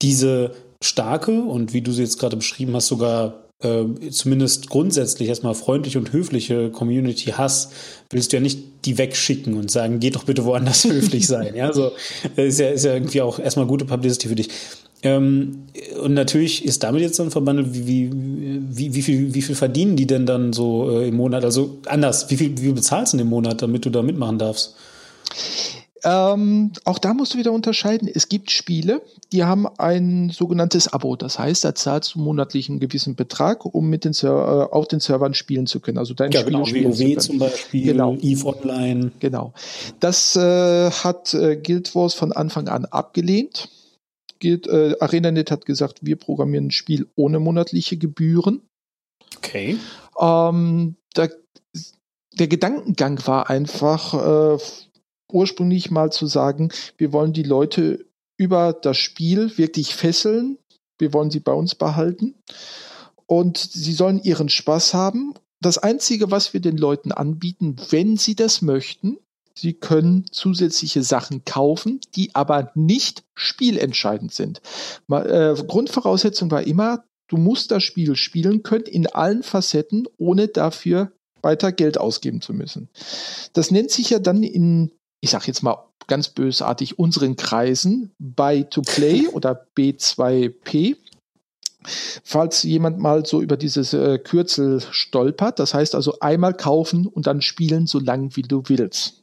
diese 0.00 0.52
starke 0.82 1.42
und 1.42 1.74
wie 1.74 1.82
du 1.82 1.92
sie 1.92 2.02
jetzt 2.02 2.18
gerade 2.18 2.36
beschrieben 2.36 2.74
hast, 2.74 2.86
sogar 2.86 3.45
äh, 3.62 4.10
zumindest 4.10 4.68
grundsätzlich 4.68 5.28
erstmal 5.28 5.54
freundliche 5.54 5.98
und 5.98 6.12
höfliche 6.12 6.70
Community 6.70 7.32
hast, 7.32 7.72
willst 8.10 8.32
du 8.32 8.36
ja 8.36 8.42
nicht 8.42 8.58
die 8.84 8.98
wegschicken 8.98 9.54
und 9.54 9.70
sagen, 9.70 9.98
geht 9.98 10.14
doch 10.14 10.24
bitte 10.24 10.44
woanders 10.44 10.84
höflich 10.88 11.26
sein. 11.26 11.54
Ja, 11.54 11.72
so 11.72 11.92
äh, 12.36 12.48
ist 12.48 12.60
ja, 12.60 12.68
ist 12.68 12.84
ja 12.84 12.94
irgendwie 12.94 13.22
auch 13.22 13.38
erstmal 13.38 13.66
gute 13.66 13.84
Publicity 13.84 14.28
für 14.28 14.34
dich. 14.34 14.48
Ähm, 15.02 15.66
und 16.02 16.14
natürlich 16.14 16.64
ist 16.64 16.82
damit 16.82 17.02
jetzt 17.02 17.18
dann 17.18 17.30
verbandelt, 17.30 17.68
wie, 17.72 18.10
wie, 18.12 18.94
wie, 18.94 19.02
viel, 19.02 19.34
wie 19.34 19.42
viel 19.42 19.54
verdienen 19.54 19.96
die 19.96 20.06
denn 20.06 20.26
dann 20.26 20.52
so 20.52 20.90
äh, 20.90 21.08
im 21.08 21.16
Monat? 21.16 21.44
Also 21.44 21.78
anders, 21.86 22.30
wie 22.30 22.36
viel, 22.36 22.56
wie 22.58 22.62
viel 22.62 22.72
bezahlst 22.72 23.12
du 23.12 23.18
im 23.18 23.28
Monat, 23.28 23.62
damit 23.62 23.84
du 23.84 23.90
da 23.90 24.02
mitmachen 24.02 24.38
darfst? 24.38 24.74
Ähm, 26.06 26.70
auch 26.84 27.00
da 27.00 27.14
musst 27.14 27.34
du 27.34 27.38
wieder 27.38 27.50
unterscheiden. 27.50 28.08
Es 28.12 28.28
gibt 28.28 28.52
Spiele, 28.52 29.02
die 29.32 29.42
haben 29.42 29.66
ein 29.66 30.30
sogenanntes 30.30 30.92
Abo. 30.92 31.16
Das 31.16 31.36
heißt, 31.40 31.64
da 31.64 31.74
zahlst 31.74 32.14
du 32.14 32.20
monatlich 32.20 32.68
einen 32.68 32.78
gewissen 32.78 33.16
Betrag, 33.16 33.64
um 33.64 33.90
mit 33.90 34.04
den 34.04 34.12
Ser 34.12 34.68
äh, 34.70 34.72
auf 34.72 34.86
den 34.86 35.00
Servern 35.00 35.34
spielen 35.34 35.66
zu 35.66 35.80
können. 35.80 35.98
Also 35.98 36.14
dein 36.14 36.30
ja, 36.30 36.42
Spiel 36.42 36.52
genau, 36.52 36.64
spielen 36.64 36.96
WoW 36.96 37.18
zum 37.18 37.38
Beispiel, 37.40 37.82
genau. 37.86 38.14
EVE 38.20 38.46
Online. 38.46 39.10
Genau. 39.18 39.52
Das 39.98 40.36
äh, 40.36 40.90
hat 40.92 41.34
äh, 41.34 41.56
Guild 41.56 41.92
Wars 41.96 42.14
von 42.14 42.30
Anfang 42.30 42.68
an 42.68 42.84
abgelehnt. 42.84 43.68
Guild, 44.40 44.68
äh, 44.68 44.94
ArenaNet 45.00 45.50
hat 45.50 45.66
gesagt, 45.66 46.00
wir 46.02 46.14
programmieren 46.14 46.66
ein 46.66 46.70
Spiel 46.70 47.08
ohne 47.16 47.40
monatliche 47.40 47.96
Gebühren. 47.96 48.62
Okay. 49.38 49.76
Ähm, 50.20 50.94
da, 51.14 51.26
der 52.38 52.46
Gedankengang 52.46 53.26
war 53.26 53.50
einfach, 53.50 54.54
äh, 54.54 54.58
ursprünglich 55.32 55.90
mal 55.90 56.12
zu 56.12 56.26
sagen, 56.26 56.70
wir 56.98 57.12
wollen 57.12 57.32
die 57.32 57.42
Leute 57.42 58.06
über 58.36 58.72
das 58.72 58.98
Spiel 58.98 59.56
wirklich 59.58 59.94
fesseln, 59.94 60.58
wir 60.98 61.12
wollen 61.12 61.30
sie 61.30 61.40
bei 61.40 61.52
uns 61.52 61.74
behalten 61.74 62.34
und 63.26 63.58
sie 63.58 63.92
sollen 63.92 64.22
ihren 64.22 64.48
Spaß 64.48 64.94
haben. 64.94 65.34
Das 65.60 65.78
Einzige, 65.78 66.30
was 66.30 66.52
wir 66.52 66.60
den 66.60 66.76
Leuten 66.76 67.12
anbieten, 67.12 67.76
wenn 67.90 68.16
sie 68.16 68.34
das 68.34 68.62
möchten, 68.62 69.18
sie 69.54 69.72
können 69.72 70.26
zusätzliche 70.30 71.02
Sachen 71.02 71.44
kaufen, 71.44 72.00
die 72.14 72.34
aber 72.34 72.70
nicht 72.74 73.24
spielentscheidend 73.34 74.32
sind. 74.32 74.60
Äh, 75.10 75.54
Grundvoraussetzung 75.66 76.50
war 76.50 76.62
immer, 76.62 77.04
du 77.28 77.36
musst 77.36 77.70
das 77.70 77.82
Spiel 77.82 78.16
spielen 78.16 78.62
können 78.62 78.84
in 78.84 79.06
allen 79.06 79.42
Facetten, 79.42 80.06
ohne 80.18 80.48
dafür 80.48 81.12
weiter 81.42 81.72
Geld 81.72 81.98
ausgeben 81.98 82.40
zu 82.40 82.52
müssen. 82.52 82.88
Das 83.52 83.70
nennt 83.70 83.90
sich 83.90 84.10
ja 84.10 84.18
dann 84.18 84.42
in 84.42 84.92
ich 85.20 85.30
sage 85.30 85.44
jetzt 85.46 85.62
mal 85.62 85.78
ganz 86.06 86.28
bösartig, 86.28 86.98
unseren 86.98 87.36
Kreisen 87.36 88.12
Buy 88.18 88.64
to 88.64 88.82
Play 88.82 89.28
oder 89.32 89.66
B2P. 89.76 90.96
Falls 92.24 92.64
jemand 92.64 92.98
mal 92.98 93.24
so 93.24 93.40
über 93.40 93.56
dieses 93.56 93.92
äh, 93.92 94.18
Kürzel 94.18 94.82
stolpert, 94.90 95.60
das 95.60 95.72
heißt 95.72 95.94
also 95.94 96.18
einmal 96.18 96.54
kaufen 96.54 97.06
und 97.06 97.28
dann 97.28 97.42
spielen, 97.42 97.86
so 97.86 98.00
lang 98.00 98.34
wie 98.34 98.42
du 98.42 98.62
willst. 98.66 99.22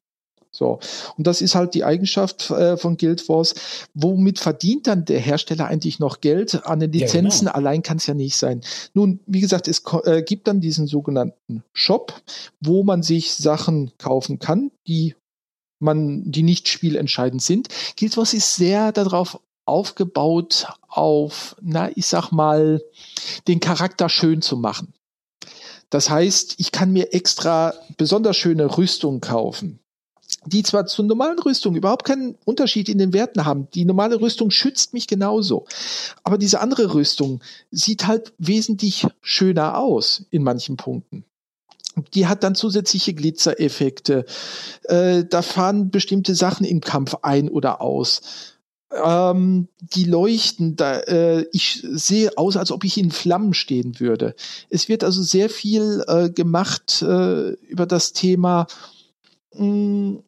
So. 0.56 0.80
Und 1.18 1.26
das 1.26 1.42
ist 1.42 1.56
halt 1.56 1.74
die 1.74 1.84
Eigenschaft 1.84 2.52
äh, 2.52 2.78
von 2.78 2.96
Guild 2.96 3.28
Wars. 3.28 3.56
Womit 3.96 4.40
verdient 4.40 4.86
dann 4.86 5.04
der 5.04 5.20
Hersteller 5.20 5.66
eigentlich 5.66 6.00
noch 6.00 6.22
Geld? 6.22 6.66
An 6.66 6.80
den 6.80 6.92
Lizenzen 6.92 7.48
ja, 7.48 7.52
genau. 7.52 7.68
allein 7.68 7.82
kann 7.82 7.98
es 7.98 8.06
ja 8.06 8.14
nicht 8.14 8.38
sein. 8.38 8.62
Nun, 8.94 9.20
wie 9.26 9.42
gesagt, 9.42 9.68
es 9.68 9.82
äh, 10.04 10.22
gibt 10.22 10.48
dann 10.48 10.62
diesen 10.62 10.86
sogenannten 10.86 11.64
Shop, 11.74 12.22
wo 12.62 12.84
man 12.84 13.02
sich 13.02 13.34
Sachen 13.34 13.92
kaufen 13.98 14.38
kann, 14.38 14.72
die 14.88 15.16
man, 15.84 16.24
die 16.32 16.44
nicht 16.44 16.68
spielentscheidend 16.68 17.42
sind. 17.42 17.68
Guild 17.98 18.18
Wars 18.18 18.34
ist 18.34 18.56
sehr 18.56 18.92
darauf 18.92 19.40
aufgebaut, 19.66 20.68
auf, 20.88 21.56
na, 21.62 21.90
ich 21.96 22.08
sag 22.08 22.32
mal, 22.32 22.82
den 23.48 23.60
Charakter 23.60 24.10
schön 24.10 24.42
zu 24.42 24.58
machen. 24.58 24.94
Das 25.90 26.10
heißt, 26.10 26.56
ich 26.58 26.72
kann 26.72 26.92
mir 26.92 27.14
extra 27.14 27.74
besonders 27.98 28.36
schöne 28.36 28.78
Rüstung 28.78 29.22
kaufen, 29.22 29.80
die 30.46 30.64
zwar 30.64 30.88
zur 30.88 31.06
normalen 31.06 31.38
Rüstung 31.38 31.76
überhaupt 31.76 32.04
keinen 32.04 32.36
Unterschied 32.46 32.90
in 32.90 32.98
den 32.98 33.14
Werten 33.14 33.46
haben. 33.46 33.70
Die 33.76 33.86
normale 33.86 34.20
Rüstung 34.20 34.50
schützt 34.50 34.94
mich 34.94 35.08
genauso. 35.08 35.66
Aber 36.24 36.40
diese 36.40 36.62
andere 36.62 36.96
Rüstung 36.96 37.42
sieht 37.70 38.08
halt 38.08 38.34
wesentlich 38.40 39.06
schöner 39.22 39.78
aus 39.78 40.26
in 40.32 40.44
manchen 40.44 40.78
Punkten. 40.78 41.26
Die 42.14 42.28
hat 42.28 42.44
dann 42.44 42.56
zusätzliche 42.56 43.14
Glitzereffekte. 43.14 44.26
Äh, 44.84 45.26
da 45.26 45.42
fahren 45.42 45.92
bestimmte 45.92 46.36
Sachen 46.36 46.66
im 46.66 46.82
Kampf 46.82 47.16
ein 47.22 47.50
oder 47.50 47.82
aus. 47.82 48.22
Ähm, 48.92 49.70
die 49.80 50.06
leuchten, 50.06 50.76
da, 50.76 51.00
äh, 51.00 51.46
ich 51.52 51.86
sehe 51.92 52.38
aus, 52.38 52.58
als 52.58 52.72
ob 52.72 52.84
ich 52.84 52.98
in 52.98 53.12
Flammen 53.12 53.54
stehen 53.54 54.00
würde. 54.00 54.36
Es 54.70 54.88
wird 54.88 55.04
also 55.04 55.24
sehr 55.24 55.50
viel 55.50 56.04
äh, 56.08 56.30
gemacht 56.30 57.02
äh, 57.02 57.52
über 57.52 57.86
das 57.86 58.14
Thema, 58.14 58.68
mh, 59.54 59.66
hm, 59.66 60.24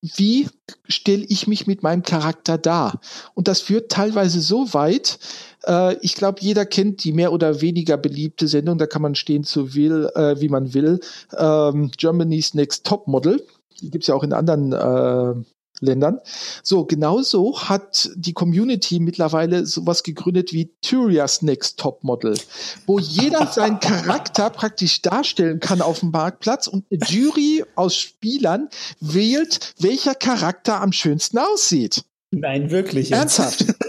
wie 0.00 0.48
stelle 0.86 1.24
ich 1.28 1.46
mich 1.46 1.66
mit 1.66 1.82
meinem 1.82 2.02
Charakter 2.02 2.56
dar? 2.58 3.00
Und 3.34 3.48
das 3.48 3.60
führt 3.60 3.90
teilweise 3.90 4.40
so 4.40 4.72
weit, 4.72 5.18
äh, 5.66 5.96
ich 6.00 6.14
glaube, 6.14 6.40
jeder 6.40 6.66
kennt 6.66 7.02
die 7.04 7.12
mehr 7.12 7.32
oder 7.32 7.60
weniger 7.60 7.96
beliebte 7.96 8.48
Sendung, 8.48 8.78
da 8.78 8.86
kann 8.86 9.02
man 9.02 9.14
stehen 9.14 9.44
zu 9.44 9.74
will, 9.74 10.08
äh, 10.14 10.40
wie 10.40 10.48
man 10.48 10.74
will. 10.74 11.00
Ähm, 11.36 11.90
Germany's 11.96 12.54
Next 12.54 12.86
Top 12.86 13.08
Model. 13.08 13.44
Die 13.80 13.90
gibt's 13.90 14.08
ja 14.08 14.14
auch 14.14 14.24
in 14.24 14.32
anderen 14.32 14.72
äh, 14.72 15.44
Ländern. 15.80 16.20
So, 16.62 16.84
genauso 16.84 17.60
hat 17.68 18.10
die 18.14 18.32
Community 18.32 19.00
mittlerweile 19.00 19.66
sowas 19.66 20.02
gegründet 20.02 20.52
wie 20.52 20.70
Tyria's 20.82 21.42
Next 21.42 21.78
Top 21.78 22.04
Model, 22.04 22.38
wo 22.86 22.98
jeder 22.98 23.46
seinen 23.52 23.80
Charakter 23.80 24.50
praktisch 24.50 25.02
darstellen 25.02 25.60
kann 25.60 25.80
auf 25.80 26.00
dem 26.00 26.10
Marktplatz 26.10 26.66
und 26.66 26.84
eine 26.90 27.00
Jury 27.04 27.64
aus 27.74 27.96
Spielern 27.96 28.68
wählt, 29.00 29.74
welcher 29.78 30.14
Charakter 30.14 30.80
am 30.80 30.92
schönsten 30.92 31.38
aussieht. 31.38 32.04
Nein, 32.30 32.70
wirklich. 32.70 33.10
Ernsthaft. 33.12 33.64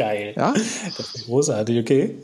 Geil. 0.00 0.32
Ja? 0.34 0.54
Das 0.96 1.14
ist 1.14 1.26
großartig, 1.26 1.78
okay. 1.78 2.16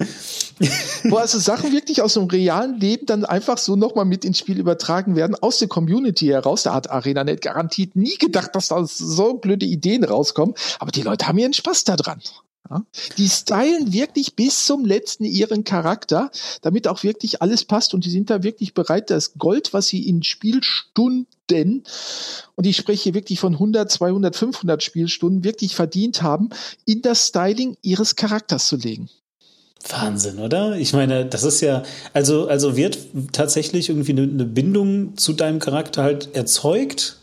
Wo 1.04 1.16
also 1.16 1.38
Sachen 1.38 1.72
wirklich 1.72 2.00
aus 2.00 2.14
dem 2.14 2.24
realen 2.24 2.80
Leben 2.80 3.04
dann 3.04 3.26
einfach 3.26 3.58
so 3.58 3.76
nochmal 3.76 4.06
mit 4.06 4.24
ins 4.24 4.38
Spiel 4.38 4.58
übertragen 4.58 5.14
werden, 5.14 5.36
aus 5.38 5.58
der 5.58 5.68
Community 5.68 6.28
heraus. 6.28 6.62
Da 6.62 6.72
hat 6.72 6.88
ArenaNet 6.88 7.42
garantiert 7.42 7.94
nie 7.94 8.16
gedacht, 8.16 8.54
dass 8.54 8.68
da 8.68 8.82
so 8.86 9.34
blöde 9.34 9.66
Ideen 9.66 10.04
rauskommen. 10.04 10.54
Aber 10.78 10.90
die 10.90 11.02
Leute 11.02 11.28
haben 11.28 11.36
ihren 11.36 11.52
Spaß 11.52 11.84
daran. 11.84 12.22
Ja? 12.70 12.84
Die 13.18 13.28
stylen 13.28 13.92
wirklich 13.92 14.34
bis 14.34 14.64
zum 14.66 14.84
letzten 14.84 15.24
ihren 15.24 15.64
Charakter, 15.64 16.30
damit 16.62 16.88
auch 16.88 17.02
wirklich 17.02 17.42
alles 17.42 17.64
passt 17.64 17.94
und 17.94 18.04
die 18.04 18.10
sind 18.10 18.30
da 18.30 18.42
wirklich 18.42 18.74
bereit, 18.74 19.10
das 19.10 19.34
Gold, 19.34 19.72
was 19.72 19.88
sie 19.88 20.08
in 20.08 20.22
Spielstunden, 20.22 21.84
und 22.54 22.66
ich 22.66 22.76
spreche 22.76 23.14
wirklich 23.14 23.38
von 23.38 23.54
100, 23.54 23.90
200, 23.90 24.34
500 24.34 24.82
Spielstunden, 24.82 25.44
wirklich 25.44 25.74
verdient 25.74 26.22
haben, 26.22 26.50
in 26.84 27.02
das 27.02 27.28
Styling 27.28 27.76
ihres 27.82 28.16
Charakters 28.16 28.66
zu 28.66 28.76
legen. 28.76 29.08
Wahnsinn, 29.88 30.38
oder? 30.38 30.76
Ich 30.76 30.92
meine, 30.92 31.26
das 31.26 31.44
ist 31.44 31.60
ja, 31.60 31.82
also, 32.12 32.48
also 32.48 32.76
wird 32.76 32.98
tatsächlich 33.32 33.88
irgendwie 33.88 34.12
eine, 34.12 34.22
eine 34.22 34.44
Bindung 34.44 35.16
zu 35.16 35.32
deinem 35.32 35.58
Charakter 35.58 36.02
halt 36.02 36.34
erzeugt, 36.34 37.18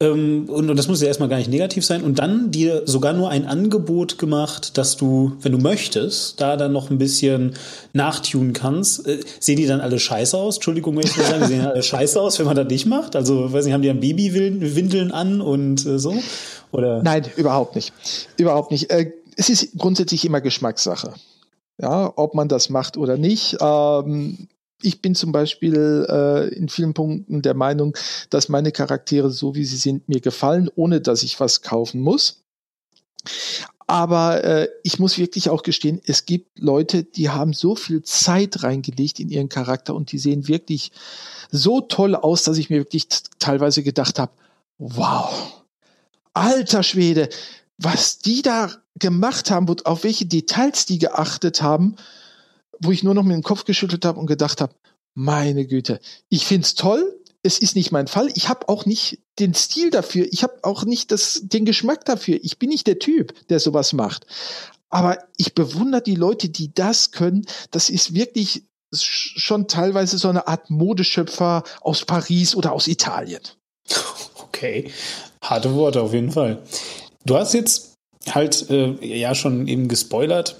und, 0.00 0.48
und 0.48 0.76
das 0.76 0.86
muss 0.86 1.00
ja 1.00 1.08
erstmal 1.08 1.28
gar 1.28 1.38
nicht 1.38 1.50
negativ 1.50 1.84
sein. 1.84 2.04
Und 2.04 2.20
dann 2.20 2.52
dir 2.52 2.82
sogar 2.86 3.14
nur 3.14 3.30
ein 3.30 3.46
Angebot 3.46 4.16
gemacht, 4.16 4.78
dass 4.78 4.96
du, 4.96 5.32
wenn 5.40 5.50
du 5.50 5.58
möchtest, 5.58 6.40
da 6.40 6.56
dann 6.56 6.72
noch 6.72 6.90
ein 6.90 6.98
bisschen 6.98 7.54
nachtun 7.92 8.52
kannst. 8.52 9.08
Äh, 9.08 9.20
sehen 9.40 9.56
die 9.56 9.66
dann 9.66 9.80
alle 9.80 9.98
scheiße 9.98 10.38
aus? 10.38 10.56
Entschuldigung, 10.56 10.96
wenn 10.96 11.02
ich 11.02 11.12
so 11.12 11.22
sagen, 11.22 11.46
sehen 11.46 11.66
alle 11.66 11.82
scheiße 11.82 12.20
aus, 12.20 12.38
wenn 12.38 12.46
man 12.46 12.54
das 12.54 12.68
nicht 12.68 12.86
macht? 12.86 13.16
Also, 13.16 13.52
weiß 13.52 13.64
nicht, 13.64 13.74
haben 13.74 13.82
die 13.82 13.88
dann 13.88 13.98
Babywindeln 13.98 15.10
an 15.10 15.40
und 15.40 15.84
äh, 15.84 15.98
so? 15.98 16.14
Oder? 16.70 17.02
Nein, 17.02 17.26
überhaupt 17.34 17.74
nicht. 17.74 17.92
Überhaupt 18.36 18.70
nicht. 18.70 18.90
Äh, 18.90 19.10
es 19.36 19.48
ist 19.48 19.76
grundsätzlich 19.78 20.24
immer 20.24 20.40
Geschmackssache. 20.40 21.14
Ja, 21.80 22.12
ob 22.14 22.34
man 22.34 22.46
das 22.46 22.70
macht 22.70 22.96
oder 22.96 23.16
nicht. 23.16 23.56
Ähm, 23.60 24.48
ich 24.82 25.02
bin 25.02 25.14
zum 25.14 25.32
Beispiel 25.32 26.06
äh, 26.08 26.54
in 26.54 26.68
vielen 26.68 26.94
Punkten 26.94 27.42
der 27.42 27.54
Meinung, 27.54 27.96
dass 28.30 28.48
meine 28.48 28.72
Charaktere 28.72 29.30
so 29.30 29.54
wie 29.54 29.64
sie 29.64 29.76
sind 29.76 30.08
mir 30.08 30.20
gefallen, 30.20 30.70
ohne 30.74 31.00
dass 31.00 31.22
ich 31.22 31.38
was 31.40 31.62
kaufen 31.62 32.00
muss. 32.00 32.42
Aber 33.86 34.44
äh, 34.44 34.68
ich 34.82 34.98
muss 34.98 35.18
wirklich 35.18 35.48
auch 35.48 35.62
gestehen, 35.62 36.00
es 36.04 36.26
gibt 36.26 36.58
Leute, 36.60 37.04
die 37.04 37.30
haben 37.30 37.54
so 37.54 37.74
viel 37.74 38.02
Zeit 38.02 38.62
reingelegt 38.62 39.18
in 39.18 39.30
ihren 39.30 39.48
Charakter 39.48 39.94
und 39.94 40.12
die 40.12 40.18
sehen 40.18 40.46
wirklich 40.46 40.92
so 41.50 41.80
toll 41.80 42.14
aus, 42.14 42.42
dass 42.42 42.58
ich 42.58 42.68
mir 42.68 42.80
wirklich 42.80 43.08
teilweise 43.38 43.82
gedacht 43.82 44.18
habe, 44.18 44.32
wow, 44.76 45.64
alter 46.34 46.82
Schwede, 46.82 47.30
was 47.78 48.18
die 48.18 48.42
da 48.42 48.70
gemacht 48.98 49.50
haben, 49.50 49.66
auf 49.84 50.04
welche 50.04 50.26
Details 50.26 50.84
die 50.84 50.98
geachtet 50.98 51.62
haben, 51.62 51.96
wo 52.80 52.90
ich 52.90 53.02
nur 53.02 53.14
noch 53.14 53.22
mit 53.22 53.34
dem 53.34 53.42
Kopf 53.42 53.64
geschüttelt 53.64 54.04
habe 54.04 54.18
und 54.20 54.26
gedacht 54.26 54.60
habe, 54.60 54.74
meine 55.14 55.66
Güte, 55.66 56.00
ich 56.28 56.46
find's 56.46 56.74
toll, 56.74 57.18
es 57.42 57.58
ist 57.58 57.76
nicht 57.76 57.92
mein 57.92 58.08
Fall. 58.08 58.28
Ich 58.34 58.48
habe 58.48 58.68
auch 58.68 58.84
nicht 58.84 59.20
den 59.38 59.54
Stil 59.54 59.90
dafür. 59.90 60.26
Ich 60.30 60.42
habe 60.42 60.58
auch 60.62 60.84
nicht 60.84 61.12
das, 61.12 61.40
den 61.44 61.64
Geschmack 61.64 62.04
dafür. 62.04 62.38
Ich 62.42 62.58
bin 62.58 62.68
nicht 62.68 62.86
der 62.86 62.98
Typ, 62.98 63.34
der 63.48 63.60
sowas 63.60 63.92
macht. 63.92 64.26
Aber 64.90 65.18
ich 65.36 65.54
bewundere 65.54 66.02
die 66.02 66.14
Leute, 66.14 66.48
die 66.48 66.72
das 66.74 67.10
können. 67.10 67.46
Das 67.70 67.90
ist 67.90 68.14
wirklich 68.14 68.64
schon 68.92 69.68
teilweise 69.68 70.18
so 70.18 70.28
eine 70.28 70.48
Art 70.48 70.70
Modeschöpfer 70.70 71.62
aus 71.80 72.04
Paris 72.04 72.54
oder 72.54 72.72
aus 72.72 72.88
Italien. 72.88 73.42
Okay, 74.34 74.90
harte 75.42 75.74
Worte 75.74 76.02
auf 76.02 76.14
jeden 76.14 76.32
Fall. 76.32 76.62
Du 77.24 77.36
hast 77.36 77.52
jetzt 77.54 77.94
halt 78.30 78.70
äh, 78.70 78.94
ja 79.04 79.34
schon 79.34 79.68
eben 79.68 79.88
gespoilert, 79.88 80.56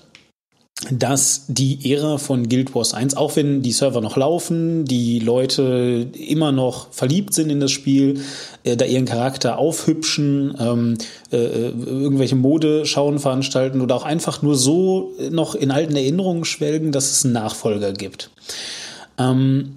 dass 0.90 1.44
die 1.48 1.92
Ära 1.92 2.18
von 2.18 2.48
Guild 2.48 2.72
Wars 2.74 2.94
1, 2.94 3.16
auch 3.16 3.34
wenn 3.34 3.62
die 3.62 3.72
Server 3.72 4.00
noch 4.00 4.16
laufen, 4.16 4.84
die 4.84 5.18
Leute 5.18 6.06
immer 6.14 6.52
noch 6.52 6.92
verliebt 6.92 7.34
sind 7.34 7.50
in 7.50 7.58
das 7.58 7.72
Spiel, 7.72 8.20
äh, 8.62 8.76
da 8.76 8.84
ihren 8.84 9.04
Charakter 9.04 9.58
aufhübschen, 9.58 10.56
ähm, 10.60 10.98
äh, 11.32 11.36
äh 11.36 11.72
irgendwelche 11.86 12.36
Modeschauen 12.36 13.18
veranstalten 13.18 13.80
oder 13.80 13.96
auch 13.96 14.04
einfach 14.04 14.42
nur 14.42 14.54
so 14.54 15.12
noch 15.30 15.56
in 15.56 15.72
alten 15.72 15.96
Erinnerungen 15.96 16.44
schwelgen, 16.44 16.92
dass 16.92 17.10
es 17.10 17.24
einen 17.24 17.34
Nachfolger 17.34 17.92
gibt. 17.92 18.30
Ähm, 19.18 19.74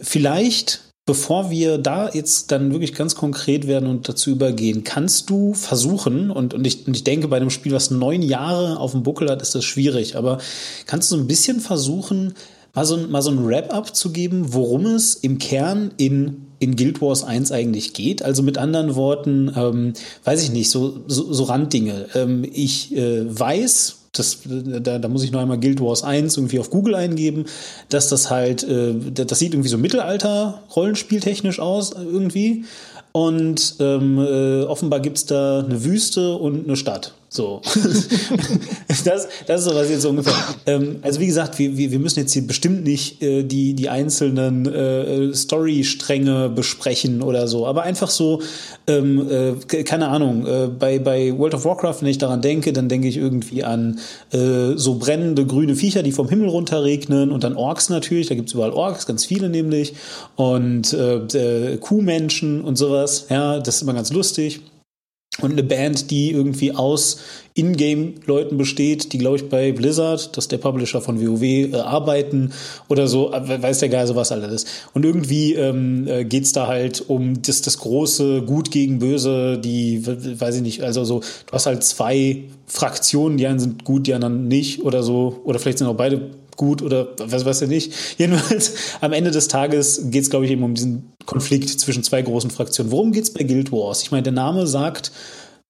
vielleicht 0.00 0.91
Bevor 1.04 1.50
wir 1.50 1.78
da 1.78 2.10
jetzt 2.10 2.52
dann 2.52 2.70
wirklich 2.70 2.94
ganz 2.94 3.16
konkret 3.16 3.66
werden 3.66 3.88
und 3.88 4.08
dazu 4.08 4.30
übergehen, 4.30 4.84
kannst 4.84 5.30
du 5.30 5.52
versuchen, 5.52 6.30
und, 6.30 6.54
und, 6.54 6.64
ich, 6.64 6.86
und 6.86 6.96
ich 6.96 7.02
denke, 7.02 7.26
bei 7.26 7.38
einem 7.38 7.50
Spiel, 7.50 7.72
was 7.72 7.90
neun 7.90 8.22
Jahre 8.22 8.78
auf 8.78 8.92
dem 8.92 9.02
Buckel 9.02 9.28
hat, 9.28 9.42
ist 9.42 9.56
das 9.56 9.64
schwierig, 9.64 10.16
aber 10.16 10.38
kannst 10.86 11.10
du 11.10 11.16
so 11.16 11.20
ein 11.22 11.26
bisschen 11.26 11.58
versuchen, 11.58 12.34
mal 12.72 12.86
so, 12.86 12.96
mal 12.96 13.20
so 13.20 13.32
ein 13.32 13.44
Wrap-up 13.44 13.96
zu 13.96 14.12
geben, 14.12 14.52
worum 14.54 14.86
es 14.86 15.16
im 15.16 15.38
Kern 15.38 15.90
in, 15.96 16.46
in 16.60 16.76
Guild 16.76 17.00
Wars 17.00 17.24
1 17.24 17.50
eigentlich 17.50 17.94
geht? 17.94 18.22
Also 18.22 18.44
mit 18.44 18.56
anderen 18.56 18.94
Worten, 18.94 19.52
ähm, 19.56 19.94
weiß 20.22 20.42
ich 20.44 20.52
nicht, 20.52 20.70
so, 20.70 21.00
so, 21.08 21.32
so 21.32 21.44
Randdinge. 21.44 22.10
Ähm, 22.14 22.44
ich 22.50 22.96
äh, 22.96 23.24
weiß, 23.26 24.01
das, 24.12 24.40
da, 24.44 24.98
da 24.98 25.08
muss 25.08 25.24
ich 25.24 25.32
noch 25.32 25.40
einmal 25.40 25.58
Guild 25.58 25.80
Wars 25.80 26.02
1 26.02 26.36
irgendwie 26.36 26.58
auf 26.58 26.70
Google 26.70 26.94
eingeben, 26.94 27.46
dass 27.88 28.08
das 28.08 28.30
halt, 28.30 28.62
äh, 28.62 28.94
das 29.10 29.38
sieht 29.38 29.54
irgendwie 29.54 29.70
so 29.70 29.78
Mittelalter-Rollenspieltechnisch 29.78 31.58
aus 31.58 31.92
irgendwie. 31.92 32.64
Und 33.12 33.76
ähm, 33.80 34.18
äh, 34.18 34.62
offenbar 34.64 35.00
gibt's 35.00 35.26
da 35.26 35.60
eine 35.60 35.84
Wüste 35.84 36.34
und 36.36 36.66
eine 36.66 36.76
Stadt. 36.76 37.14
So. 37.32 37.62
das, 39.04 39.26
das 39.46 39.60
ist 39.60 39.64
so 39.64 39.74
was 39.74 39.88
jetzt 39.88 40.04
ungefähr. 40.04 40.34
Ähm, 40.66 40.98
also 41.00 41.18
wie 41.18 41.26
gesagt, 41.26 41.58
wir, 41.58 41.78
wir, 41.78 41.90
wir 41.90 41.98
müssen 41.98 42.20
jetzt 42.20 42.34
hier 42.34 42.46
bestimmt 42.46 42.84
nicht 42.84 43.22
äh, 43.22 43.42
die, 43.42 43.72
die 43.72 43.88
einzelnen 43.88 44.66
äh, 44.66 45.32
Story-Stränge 45.32 46.50
besprechen 46.50 47.22
oder 47.22 47.48
so, 47.48 47.66
aber 47.66 47.84
einfach 47.84 48.10
so, 48.10 48.42
ähm, 48.86 49.30
äh, 49.30 49.82
keine 49.82 50.08
Ahnung, 50.08 50.46
äh, 50.46 50.66
bei, 50.78 50.98
bei 50.98 51.32
World 51.38 51.54
of 51.54 51.64
Warcraft, 51.64 52.02
wenn 52.02 52.08
ich 52.08 52.18
daran 52.18 52.42
denke, 52.42 52.74
dann 52.74 52.90
denke 52.90 53.08
ich 53.08 53.16
irgendwie 53.16 53.64
an 53.64 53.98
äh, 54.32 54.76
so 54.76 54.96
brennende 54.96 55.46
grüne 55.46 55.74
Viecher, 55.74 56.02
die 56.02 56.12
vom 56.12 56.28
Himmel 56.28 56.50
runterregnen 56.50 57.32
und 57.32 57.44
dann 57.44 57.56
Orks 57.56 57.88
natürlich, 57.88 58.26
da 58.26 58.34
gibt's 58.34 58.52
überall 58.52 58.72
Orks, 58.72 59.06
ganz 59.06 59.24
viele 59.24 59.48
nämlich, 59.48 59.94
und 60.36 60.92
äh, 60.92 61.14
äh, 61.14 61.78
Kuhmenschen 61.78 62.60
und 62.60 62.76
sowas, 62.76 63.28
ja, 63.30 63.58
das 63.58 63.76
ist 63.76 63.82
immer 63.82 63.94
ganz 63.94 64.12
lustig 64.12 64.60
und 65.40 65.52
eine 65.52 65.62
Band, 65.62 66.10
die 66.10 66.30
irgendwie 66.30 66.72
aus 66.72 67.18
Ingame-Leuten 67.54 68.58
besteht, 68.58 69.12
die, 69.12 69.18
glaube 69.18 69.36
ich, 69.36 69.48
bei 69.48 69.72
Blizzard, 69.72 70.36
das 70.36 70.44
ist 70.44 70.52
der 70.52 70.58
Publisher 70.58 71.00
von 71.00 71.20
WoW, 71.20 71.42
äh, 71.42 71.74
arbeiten 71.76 72.52
oder 72.88 73.08
so, 73.08 73.32
äh, 73.32 73.62
weiß 73.62 73.78
der 73.78 73.88
Geil, 73.88 74.10
was 74.14 74.30
alles. 74.30 74.66
Und 74.92 75.04
irgendwie 75.04 75.54
ähm, 75.54 76.06
äh, 76.06 76.24
geht's 76.24 76.52
da 76.52 76.66
halt 76.66 77.08
um 77.08 77.40
das, 77.40 77.62
das 77.62 77.78
große 77.78 78.42
Gut 78.42 78.70
gegen 78.70 78.98
Böse, 78.98 79.58
die, 79.58 80.06
weiß 80.06 80.56
ich 80.56 80.62
nicht, 80.62 80.82
also 80.82 81.04
so, 81.04 81.20
du 81.20 81.52
hast 81.52 81.64
halt 81.64 81.82
zwei 81.82 82.44
Fraktionen, 82.66 83.38
die 83.38 83.46
einen 83.46 83.58
sind 83.58 83.84
gut, 83.84 84.06
die 84.06 84.14
anderen 84.14 84.48
nicht 84.48 84.82
oder 84.82 85.02
so, 85.02 85.40
oder 85.44 85.58
vielleicht 85.58 85.78
sind 85.78 85.86
auch 85.86 85.96
beide 85.96 86.30
gut 86.56 86.82
oder 86.82 87.14
was 87.18 87.44
weiß 87.44 87.62
ich 87.62 87.68
nicht. 87.68 87.92
Jedenfalls 88.18 88.74
am 89.00 89.12
Ende 89.12 89.30
des 89.30 89.48
Tages 89.48 90.10
geht 90.10 90.22
es, 90.22 90.30
glaube 90.30 90.46
ich, 90.46 90.50
eben 90.50 90.62
um 90.62 90.74
diesen 90.74 91.12
Konflikt 91.26 91.68
zwischen 91.68 92.02
zwei 92.02 92.22
großen 92.22 92.50
Fraktionen. 92.50 92.92
Worum 92.92 93.12
geht 93.12 93.24
es 93.24 93.32
bei 93.32 93.44
Guild 93.44 93.72
Wars? 93.72 94.02
Ich 94.02 94.10
meine, 94.10 94.24
der 94.24 94.32
Name 94.32 94.66
sagt, 94.66 95.12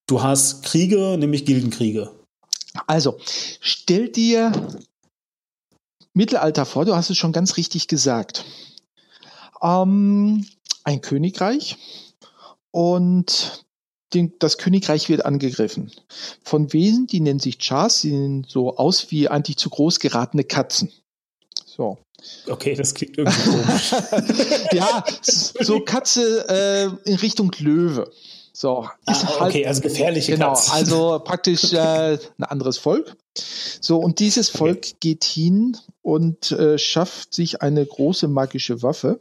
du 0.07 0.23
hast 0.23 0.65
Kriege, 0.65 1.17
nämlich 1.19 1.45
Gildenkriege. 1.45 2.11
Also, 2.87 3.19
stell 3.61 4.09
dir 4.09 4.53
Mittelalter 6.15 6.67
vor, 6.67 6.85
du 6.85 6.95
hast 6.95 7.11
es 7.11 7.17
schon 7.17 7.33
ganz 7.33 7.57
richtig 7.57 7.89
gesagt. 7.89 8.45
Ähm, 9.63 10.47
ein 10.85 11.01
Königreich 11.01 11.77
und 12.71 13.65
den, 14.15 14.33
das 14.39 14.59
Königreich 14.59 15.09
wird 15.09 15.25
angegriffen. 15.25 15.91
Von 16.43 16.73
Wesen, 16.73 17.07
die 17.07 17.21
nennen 17.21 17.41
sich 17.41 17.59
Chars, 17.59 18.01
die 18.03 18.11
sehen 18.11 18.47
so 18.49 18.77
aus 18.77 19.11
wie 19.11 19.29
eigentlich 19.29 19.57
zu 19.57 19.71
groß 19.71 20.01
geratene 20.01 20.45
Katzen. 20.45 20.93
So. 21.65 21.99
Okay, 22.47 22.75
das 22.75 22.95
klingt 22.95 23.19
irgendwie 23.19 23.51
komisch. 23.51 23.93
ja, 24.73 25.05
so 25.23 25.81
Katze 25.81 26.47
äh, 27.05 27.11
in 27.11 27.17
Richtung 27.17 27.51
Löwe. 27.59 28.11
So, 28.53 28.87
ist 29.11 29.25
ah, 29.25 29.47
okay, 29.47 29.65
halt, 29.65 29.67
also 29.67 29.81
gefährliche 29.81 30.33
genau, 30.33 30.51
Katze. 30.53 30.73
also 30.73 31.21
praktisch 31.25 31.73
äh, 31.73 32.19
ein 32.39 32.45
anderes 32.45 32.79
Volk. 32.79 33.17
So, 33.81 33.97
und 33.97 34.19
dieses 34.19 34.51
Volk 34.51 34.79
okay. 34.79 34.97
geht 35.01 35.25
hin 35.25 35.77
und 36.03 36.53
äh, 36.53 36.79
schafft 36.79 37.33
sich 37.33 37.63
eine 37.63 37.85
große 37.85 38.29
magische 38.29 38.83
Waffe. 38.83 39.21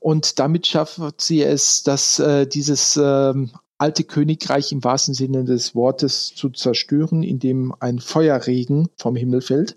Und 0.00 0.38
damit 0.38 0.66
schafft 0.66 1.20
sie 1.20 1.42
es, 1.42 1.84
dass 1.84 2.18
äh, 2.18 2.46
dieses 2.46 2.98
ähm, 3.00 3.52
alte 3.78 4.04
Königreich 4.04 4.72
im 4.72 4.82
wahrsten 4.82 5.14
Sinne 5.14 5.44
des 5.44 5.74
Wortes 5.74 6.34
zu 6.34 6.50
zerstören, 6.50 7.22
indem 7.22 7.74
ein 7.78 7.98
Feuerregen 7.98 8.88
vom 8.96 9.16
Himmel 9.16 9.40
fällt. 9.40 9.76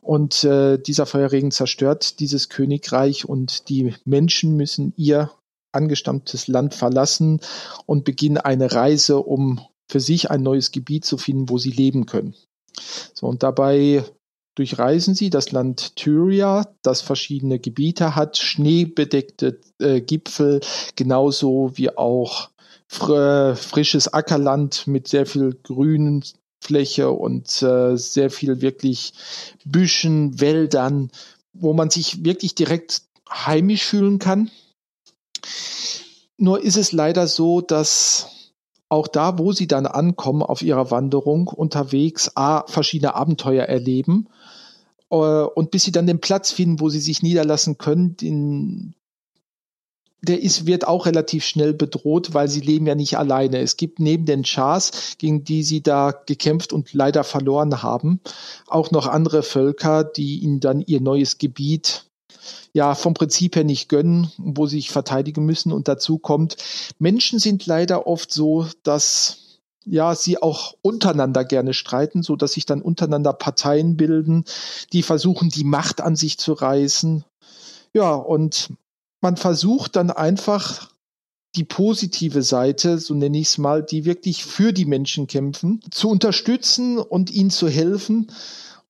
Und 0.00 0.44
äh, 0.44 0.78
dieser 0.78 1.06
Feuerregen 1.06 1.50
zerstört 1.50 2.20
dieses 2.20 2.48
Königreich 2.48 3.28
und 3.28 3.68
die 3.68 3.94
Menschen 4.04 4.56
müssen 4.56 4.92
ihr 4.96 5.30
angestammtes 5.72 6.48
Land 6.48 6.74
verlassen 6.74 7.40
und 7.86 8.04
beginnen 8.04 8.38
eine 8.38 8.72
Reise, 8.72 9.18
um 9.18 9.60
für 9.88 10.00
sich 10.00 10.30
ein 10.30 10.42
neues 10.42 10.72
Gebiet 10.72 11.04
zu 11.04 11.18
finden, 11.18 11.48
wo 11.48 11.58
sie 11.58 11.70
leben 11.70 12.06
können. 12.06 12.34
So, 13.14 13.26
und 13.26 13.42
dabei 13.42 14.04
durchreisen 14.56 15.14
sie 15.14 15.30
das 15.30 15.52
Land 15.52 15.96
Tyria, 15.96 16.66
das 16.82 17.02
verschiedene 17.02 17.58
Gebiete 17.58 18.16
hat, 18.16 18.36
schneebedeckte 18.36 19.60
äh, 19.78 20.00
Gipfel, 20.00 20.60
genauso 20.96 21.72
wie 21.76 21.96
auch 21.96 22.50
fr 22.90 23.54
frisches 23.54 24.12
Ackerland 24.12 24.88
mit 24.88 25.06
sehr 25.06 25.24
viel 25.24 25.56
grünen 25.62 26.24
Fläche 26.60 27.12
und 27.12 27.62
äh, 27.62 27.96
sehr 27.96 28.30
viel 28.30 28.60
wirklich 28.60 29.12
Büschen, 29.64 30.40
Wäldern, 30.40 31.12
wo 31.52 31.72
man 31.72 31.90
sich 31.90 32.24
wirklich 32.24 32.56
direkt 32.56 33.02
heimisch 33.30 33.84
fühlen 33.84 34.18
kann. 34.18 34.50
Nur 36.36 36.64
ist 36.64 36.76
es 36.76 36.90
leider 36.90 37.28
so, 37.28 37.60
dass 37.60 38.26
auch 38.88 39.06
da, 39.06 39.38
wo 39.38 39.52
sie 39.52 39.68
dann 39.68 39.86
ankommen 39.86 40.42
auf 40.42 40.60
ihrer 40.60 40.90
Wanderung, 40.90 41.46
unterwegs 41.46 42.32
A, 42.34 42.66
verschiedene 42.66 43.14
Abenteuer 43.14 43.66
erleben 43.66 44.26
äh, 45.10 45.14
und 45.14 45.70
bis 45.70 45.84
sie 45.84 45.92
dann 45.92 46.08
den 46.08 46.20
Platz 46.20 46.50
finden, 46.50 46.80
wo 46.80 46.88
sie 46.88 47.00
sich 47.00 47.22
niederlassen 47.22 47.78
können, 47.78 48.16
den, 48.16 48.94
der 50.22 50.42
ist, 50.42 50.66
wird 50.66 50.86
auch 50.86 51.06
relativ 51.06 51.44
schnell 51.44 51.72
bedroht, 51.72 52.34
weil 52.34 52.48
sie 52.48 52.60
leben 52.60 52.86
ja 52.86 52.94
nicht 52.94 53.16
alleine. 53.16 53.58
Es 53.58 53.76
gibt 53.76 54.00
neben 54.00 54.26
den 54.26 54.44
Chars, 54.44 55.16
gegen 55.18 55.44
die 55.44 55.62
sie 55.62 55.82
da 55.82 56.12
gekämpft 56.26 56.72
und 56.72 56.92
leider 56.92 57.24
verloren 57.24 57.82
haben, 57.82 58.20
auch 58.66 58.90
noch 58.90 59.06
andere 59.06 59.42
Völker, 59.42 60.04
die 60.04 60.40
ihnen 60.40 60.60
dann 60.60 60.82
ihr 60.82 61.00
neues 61.00 61.38
Gebiet 61.38 62.04
ja 62.72 62.94
vom 62.94 63.14
Prinzip 63.14 63.56
her 63.56 63.64
nicht 63.64 63.88
gönnen, 63.88 64.30
wo 64.38 64.66
sie 64.66 64.76
sich 64.76 64.90
verteidigen 64.90 65.44
müssen. 65.44 65.72
Und 65.72 65.88
dazu 65.88 66.18
kommt, 66.18 66.56
Menschen 66.98 67.38
sind 67.38 67.66
leider 67.66 68.06
oft 68.06 68.32
so, 68.32 68.66
dass 68.82 69.38
ja, 69.86 70.14
sie 70.14 70.40
auch 70.40 70.74
untereinander 70.82 71.44
gerne 71.44 71.74
streiten, 71.74 72.22
so 72.22 72.36
dass 72.36 72.52
sich 72.52 72.66
dann 72.66 72.82
untereinander 72.82 73.32
Parteien 73.32 73.96
bilden, 73.96 74.44
die 74.92 75.02
versuchen, 75.02 75.48
die 75.48 75.64
Macht 75.64 76.00
an 76.00 76.16
sich 76.16 76.38
zu 76.38 76.52
reißen. 76.52 77.24
Ja, 77.92 78.14
und 78.14 78.70
man 79.20 79.36
versucht 79.36 79.96
dann 79.96 80.10
einfach 80.10 80.90
die 81.56 81.64
positive 81.64 82.42
Seite, 82.42 82.98
so 82.98 83.14
nenne 83.14 83.38
ich 83.38 83.48
es 83.48 83.58
mal, 83.58 83.82
die 83.82 84.04
wirklich 84.04 84.44
für 84.44 84.72
die 84.72 84.84
Menschen 84.84 85.26
kämpfen, 85.26 85.80
zu 85.90 86.08
unterstützen 86.08 86.98
und 86.98 87.30
ihnen 87.30 87.50
zu 87.50 87.68
helfen. 87.68 88.30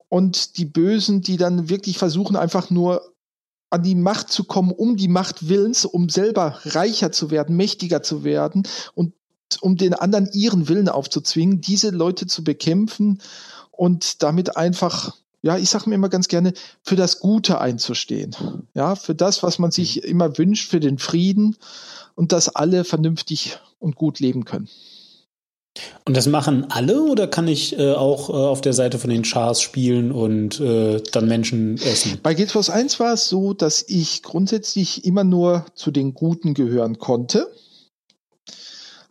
Und 0.09 0.59
die 0.59 0.65
Bösen, 0.65 1.23
die 1.23 1.37
dann 1.37 1.69
wirklich 1.69 1.97
versuchen, 1.97 2.37
einfach 2.37 2.69
nur 2.69 3.15
an 3.71 3.85
die 3.85 3.95
Macht 3.95 4.31
zu 4.31 4.45
kommen, 4.45 4.73
um 4.73 4.97
die 4.97 5.09
Macht 5.09 5.49
Willens, 5.49 5.85
um 5.85 6.09
selber 6.09 6.61
reicher 6.65 7.13
zu 7.13 7.31
werden, 7.31 7.57
mächtiger 7.57 8.03
zu 8.03 8.25
werden 8.25 8.65
und 8.95 9.15
um 9.61 9.77
den 9.77 9.95
anderen 9.95 10.29
ihren 10.33 10.69
Willen 10.69 10.89
aufzuzwingen, 10.89 11.61
diese 11.61 11.91
Leute 11.91 12.27
zu 12.27 12.45
bekämpfen 12.45 13.21
und 13.71 14.23
damit 14.23 14.57
einfach 14.57 15.17
ja, 15.43 15.57
ich 15.57 15.71
sage 15.71 15.89
mir 15.89 15.95
immer 15.95 16.09
ganz 16.09 16.29
gerne, 16.29 16.53
für 16.83 16.97
das 16.97 17.21
Gute 17.21 17.61
einzustehen. 17.61 18.35
Ja, 18.75 18.95
für 18.95 19.15
das, 19.15 19.43
was 19.43 19.59
man 19.59 19.71
sich 19.71 20.05
immer 20.05 20.37
wünscht, 20.39 20.71
für 20.71 20.81
den 20.81 20.99
Frieden 20.99 21.57
und 22.15 22.33
dass 22.33 22.55
alle 22.55 22.85
vernünftig 22.85 23.59
und 23.79 23.97
gut 23.97 24.21
leben 24.21 24.45
können. 24.45 24.69
Und 26.05 26.17
das 26.17 26.27
machen 26.27 26.67
alle 26.71 27.03
oder 27.03 27.29
kann 27.29 27.47
ich 27.47 27.79
äh, 27.79 27.93
auch 27.93 28.29
äh, 28.29 28.33
auf 28.33 28.61
der 28.61 28.73
Seite 28.73 28.99
von 28.99 29.09
den 29.09 29.23
Chars 29.23 29.63
spielen 29.63 30.11
und 30.11 30.61
äh, 30.61 31.01
dann 31.13 31.29
Menschen 31.29 31.77
essen? 31.77 32.19
Bei 32.23 32.35
Guild 32.35 32.55
Wars 32.55 32.71
1 32.71 32.99
war 32.99 33.15
es 33.15 33.29
so, 33.29 33.55
dass 33.55 33.85
ich 33.87 34.23
grundsätzlich 34.23 35.05
immer 35.05 35.23
nur 35.23 35.65
zu 35.75 35.91
den 35.91 36.13
Guten 36.13 36.55
gehören 36.55 36.99
konnte. 36.99 37.51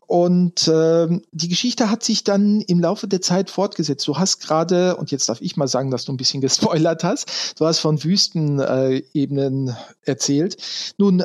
Und 0.10 0.68
äh, 0.68 1.22
die 1.32 1.50
Geschichte 1.50 1.92
hat 1.92 2.04
sich 2.04 2.24
dann 2.24 2.62
im 2.62 2.80
Laufe 2.80 3.08
der 3.08 3.22
Zeit 3.22 3.52
fortgesetzt. 3.52 4.08
Du 4.08 4.18
hast 4.18 4.40
gerade, 4.40 4.96
und 4.96 5.12
jetzt 5.12 5.30
darf 5.30 5.40
ich 5.40 5.56
mal 5.56 5.68
sagen, 5.68 5.92
dass 5.92 6.06
du 6.06 6.12
ein 6.12 6.18
bisschen 6.18 6.42
gespoilert 6.42 7.04
hast, 7.04 7.54
du 7.60 7.68
hast 7.68 7.78
von 7.78 8.04
Wüstenebenen 8.04 9.68
äh, 9.68 9.74
erzählt. 10.10 10.58
Nun, 10.98 11.24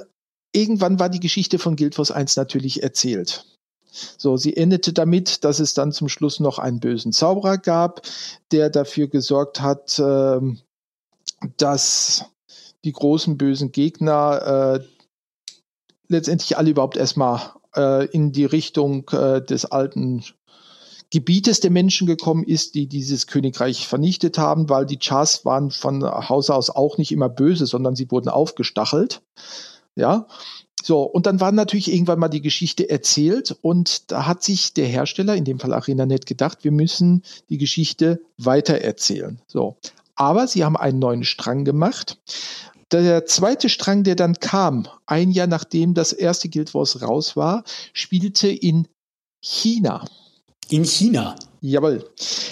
irgendwann 0.53 0.99
war 0.99 1.09
die 1.09 1.21
Geschichte 1.21 1.59
von 1.59 1.77
Guild 1.77 1.97
Wars 1.97 2.11
1 2.11 2.37
natürlich 2.37 2.83
erzählt. 2.83 3.47
So, 4.19 4.37
sie 4.37 4.55
endete 4.55 4.93
damit, 4.93 5.45
dass 5.45 5.61
es 5.61 5.73
dann 5.73 5.91
zum 5.91 6.11
Schluss 6.11 6.39
noch 6.39 6.59
einen 6.59 6.81
bösen 6.81 7.13
Zauberer 7.13 7.57
gab, 7.57 8.03
der 8.53 8.69
dafür 8.69 9.09
gesorgt 9.09 9.63
hat, 9.63 9.99
äh, 9.99 10.41
dass 11.57 12.27
die 12.85 12.93
großen 12.93 13.39
bösen 13.39 13.73
Gegner 13.73 14.81
äh, 14.83 14.85
letztendlich 16.09 16.59
alle 16.59 16.69
überhaupt 16.69 16.99
erstmal 16.99 17.41
äh, 17.77 18.07
in 18.07 18.33
die 18.33 18.45
Richtung 18.45 19.09
äh, 19.11 19.43
des 19.43 19.65
alten 19.65 20.25
Gebietes 21.11 21.61
der 21.61 21.71
Menschen 21.71 22.07
gekommen 22.07 22.43
ist, 22.43 22.75
die 22.75 22.89
dieses 22.89 23.27
Königreich 23.27 23.87
vernichtet 23.87 24.37
haben, 24.37 24.69
weil 24.69 24.85
die 24.85 24.99
Chars 24.99 25.45
waren 25.45 25.71
von 25.71 26.03
Haus 26.03 26.51
aus 26.51 26.71
auch 26.71 26.99
nicht 26.99 27.13
immer 27.13 27.29
böse, 27.29 27.67
sondern 27.67 27.95
sie 27.95 28.11
wurden 28.11 28.29
aufgestachelt. 28.29 29.23
Ja. 29.95 30.27
So, 30.83 31.03
und 31.03 31.27
dann 31.27 31.41
war 31.41 31.53
natürlich 31.53 31.93
irgendwann 31.93 32.19
mal 32.19 32.29
die 32.29 32.43
Geschichte 32.43 32.91
erzählt 32.91 33.57
und 33.63 34.11
da 34.11 34.27
hat 34.27 34.43
sich 34.43 34.75
der 34.75 34.87
Hersteller, 34.87 35.37
in 35.37 35.45
dem 35.45 35.61
Fall 35.61 35.73
ArenaNet, 35.73 36.27
gedacht, 36.27 36.59
wir 36.63 36.73
müssen 36.73 37.23
die 37.49 37.59
Geschichte 37.59 38.21
weitererzählen. 38.37 39.41
So. 39.47 39.77
Aber 40.17 40.47
sie 40.47 40.65
haben 40.65 40.77
einen 40.77 40.99
neuen 40.99 41.25
Strang 41.25 41.65
gemacht 41.65 42.19
der 42.93 43.27
zweite 43.27 43.69
Strang, 43.69 44.05
der 44.05 44.17
dann 44.17 44.35
kam, 44.35 44.89
ein 45.07 45.31
Jahr 45.31 45.47
nachdem 45.47 45.95
das 45.95 46.13
erste 46.13 46.49
Guild 46.49 46.75
Wars 46.75 47.03
raus 47.03 47.37
war, 47.37 47.65
spielte 47.93 48.49
in 48.49 48.89
China. 49.43 50.05
In 50.71 50.85
China? 50.85 51.37
Jawohl. 51.61 52.09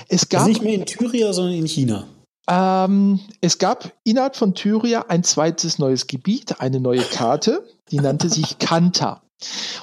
Es 0.09 0.29
gab, 0.29 0.43
also 0.43 0.53
nicht 0.53 0.63
mehr 0.63 0.75
in 0.75 0.87
Tyria, 0.87 1.33
sondern 1.33 1.55
in 1.55 1.67
China. 1.67 2.07
Ähm, 2.49 3.21
es 3.41 3.59
gab 3.59 3.93
innerhalb 4.05 4.37
von 4.37 4.55
Tyria 4.55 5.07
ein 5.09 5.23
zweites 5.23 5.79
neues 5.79 6.07
Gebiet, 6.07 6.61
eine 6.61 6.81
neue 6.81 7.03
Karte, 7.03 7.67
die 7.91 7.99
nannte 7.99 8.29
sich 8.29 8.59
Kanta. 8.59 9.23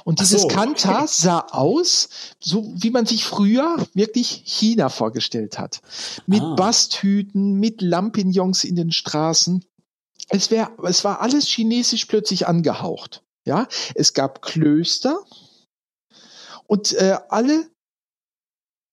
Und 0.05 0.19
dieses 0.19 0.43
so, 0.43 0.47
Kanta 0.47 0.99
okay. 0.99 1.07
sah 1.11 1.39
aus, 1.51 2.09
so 2.39 2.71
wie 2.75 2.91
man 2.91 3.05
sich 3.05 3.25
früher 3.25 3.75
wirklich 3.93 4.43
China 4.45 4.89
vorgestellt 4.89 5.59
hat. 5.59 5.81
Mit 6.27 6.41
ah. 6.41 6.55
Basthüten, 6.55 7.59
mit 7.59 7.81
Lampignons 7.81 8.63
in 8.63 8.75
den 8.75 8.91
Straßen 8.91 9.65
es, 10.29 10.51
wär, 10.51 10.71
es 10.83 11.03
war 11.03 11.21
alles 11.21 11.47
chinesisch 11.47 12.05
plötzlich 12.05 12.47
angehaucht. 12.47 13.23
Ja, 13.45 13.67
es 13.95 14.13
gab 14.13 14.41
Klöster 14.41 15.23
und 16.67 16.93
äh, 16.93 17.17
alle, 17.29 17.67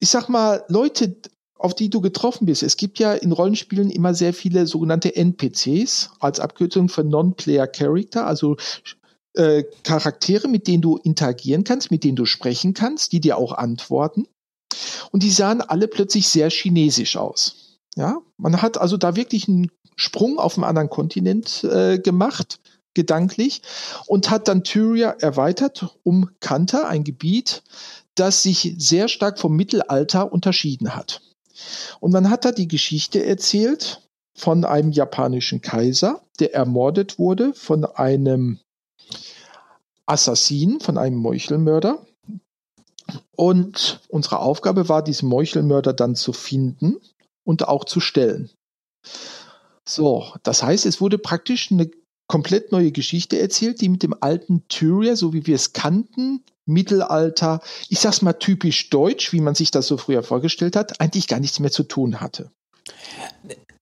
ich 0.00 0.08
sag 0.08 0.28
mal, 0.28 0.64
Leute, 0.68 1.16
auf 1.58 1.74
die 1.74 1.90
du 1.90 2.00
getroffen 2.00 2.46
bist. 2.46 2.62
Es 2.62 2.76
gibt 2.76 2.98
ja 2.98 3.12
in 3.14 3.32
Rollenspielen 3.32 3.90
immer 3.90 4.14
sehr 4.14 4.32
viele 4.32 4.66
sogenannte 4.66 5.14
NPCs 5.14 6.10
als 6.20 6.40
Abkürzung 6.40 6.88
für 6.88 7.04
Non-Player 7.04 7.66
Character, 7.66 8.26
also 8.26 8.56
äh, 9.34 9.64
Charaktere, 9.82 10.48
mit 10.48 10.66
denen 10.66 10.82
du 10.82 10.96
interagieren 10.96 11.64
kannst, 11.64 11.90
mit 11.90 12.04
denen 12.04 12.16
du 12.16 12.24
sprechen 12.24 12.72
kannst, 12.74 13.12
die 13.12 13.20
dir 13.20 13.36
auch 13.36 13.52
antworten. 13.52 14.26
Und 15.12 15.22
die 15.22 15.30
sahen 15.30 15.60
alle 15.60 15.88
plötzlich 15.88 16.28
sehr 16.28 16.50
chinesisch 16.50 17.16
aus. 17.16 17.78
Ja, 17.96 18.18
man 18.36 18.60
hat 18.60 18.78
also 18.78 18.96
da 18.96 19.16
wirklich 19.16 19.48
einen 19.48 19.70
Sprung 19.96 20.38
auf 20.38 20.56
einen 20.56 20.64
anderen 20.64 20.90
Kontinent 20.90 21.64
äh, 21.64 21.98
gemacht, 21.98 22.60
gedanklich, 22.94 23.62
und 24.06 24.30
hat 24.30 24.48
dann 24.48 24.64
Tyria 24.64 25.10
erweitert 25.10 25.96
um 26.02 26.30
Kanta, 26.40 26.86
ein 26.86 27.04
Gebiet, 27.04 27.62
das 28.14 28.42
sich 28.42 28.74
sehr 28.78 29.08
stark 29.08 29.38
vom 29.38 29.56
Mittelalter 29.56 30.32
unterschieden 30.32 30.94
hat. 30.94 31.20
Und 32.00 32.12
man 32.12 32.30
hat 32.30 32.44
da 32.44 32.52
die 32.52 32.68
Geschichte 32.68 33.24
erzählt 33.24 34.02
von 34.34 34.64
einem 34.64 34.92
japanischen 34.92 35.62
Kaiser, 35.62 36.20
der 36.38 36.54
ermordet 36.54 37.18
wurde 37.18 37.54
von 37.54 37.84
einem 37.84 38.58
Assassin, 40.04 40.80
von 40.80 40.98
einem 40.98 41.16
Meuchelmörder. 41.16 42.06
Und 43.34 44.00
unsere 44.08 44.40
Aufgabe 44.40 44.88
war, 44.88 45.02
diesen 45.02 45.28
Meuchelmörder 45.28 45.92
dann 45.92 46.16
zu 46.16 46.32
finden 46.32 46.96
und 47.44 47.66
auch 47.68 47.84
zu 47.84 48.00
stellen. 48.00 48.50
So, 49.88 50.26
das 50.42 50.62
heißt, 50.62 50.84
es 50.84 51.00
wurde 51.00 51.18
praktisch 51.18 51.70
eine 51.70 51.90
komplett 52.26 52.72
neue 52.72 52.90
Geschichte 52.90 53.38
erzählt, 53.38 53.80
die 53.80 53.88
mit 53.88 54.02
dem 54.02 54.14
alten 54.20 54.64
Tyria, 54.68 55.14
so 55.14 55.32
wie 55.32 55.46
wir 55.46 55.54
es 55.54 55.72
kannten, 55.72 56.42
Mittelalter, 56.66 57.60
ich 57.88 58.00
sag's 58.00 58.22
mal 58.22 58.32
typisch 58.32 58.90
deutsch, 58.90 59.32
wie 59.32 59.40
man 59.40 59.54
sich 59.54 59.70
das 59.70 59.86
so 59.86 59.96
früher 59.96 60.24
vorgestellt 60.24 60.74
hat, 60.74 61.00
eigentlich 61.00 61.28
gar 61.28 61.38
nichts 61.38 61.60
mehr 61.60 61.70
zu 61.70 61.84
tun 61.84 62.20
hatte. 62.20 62.50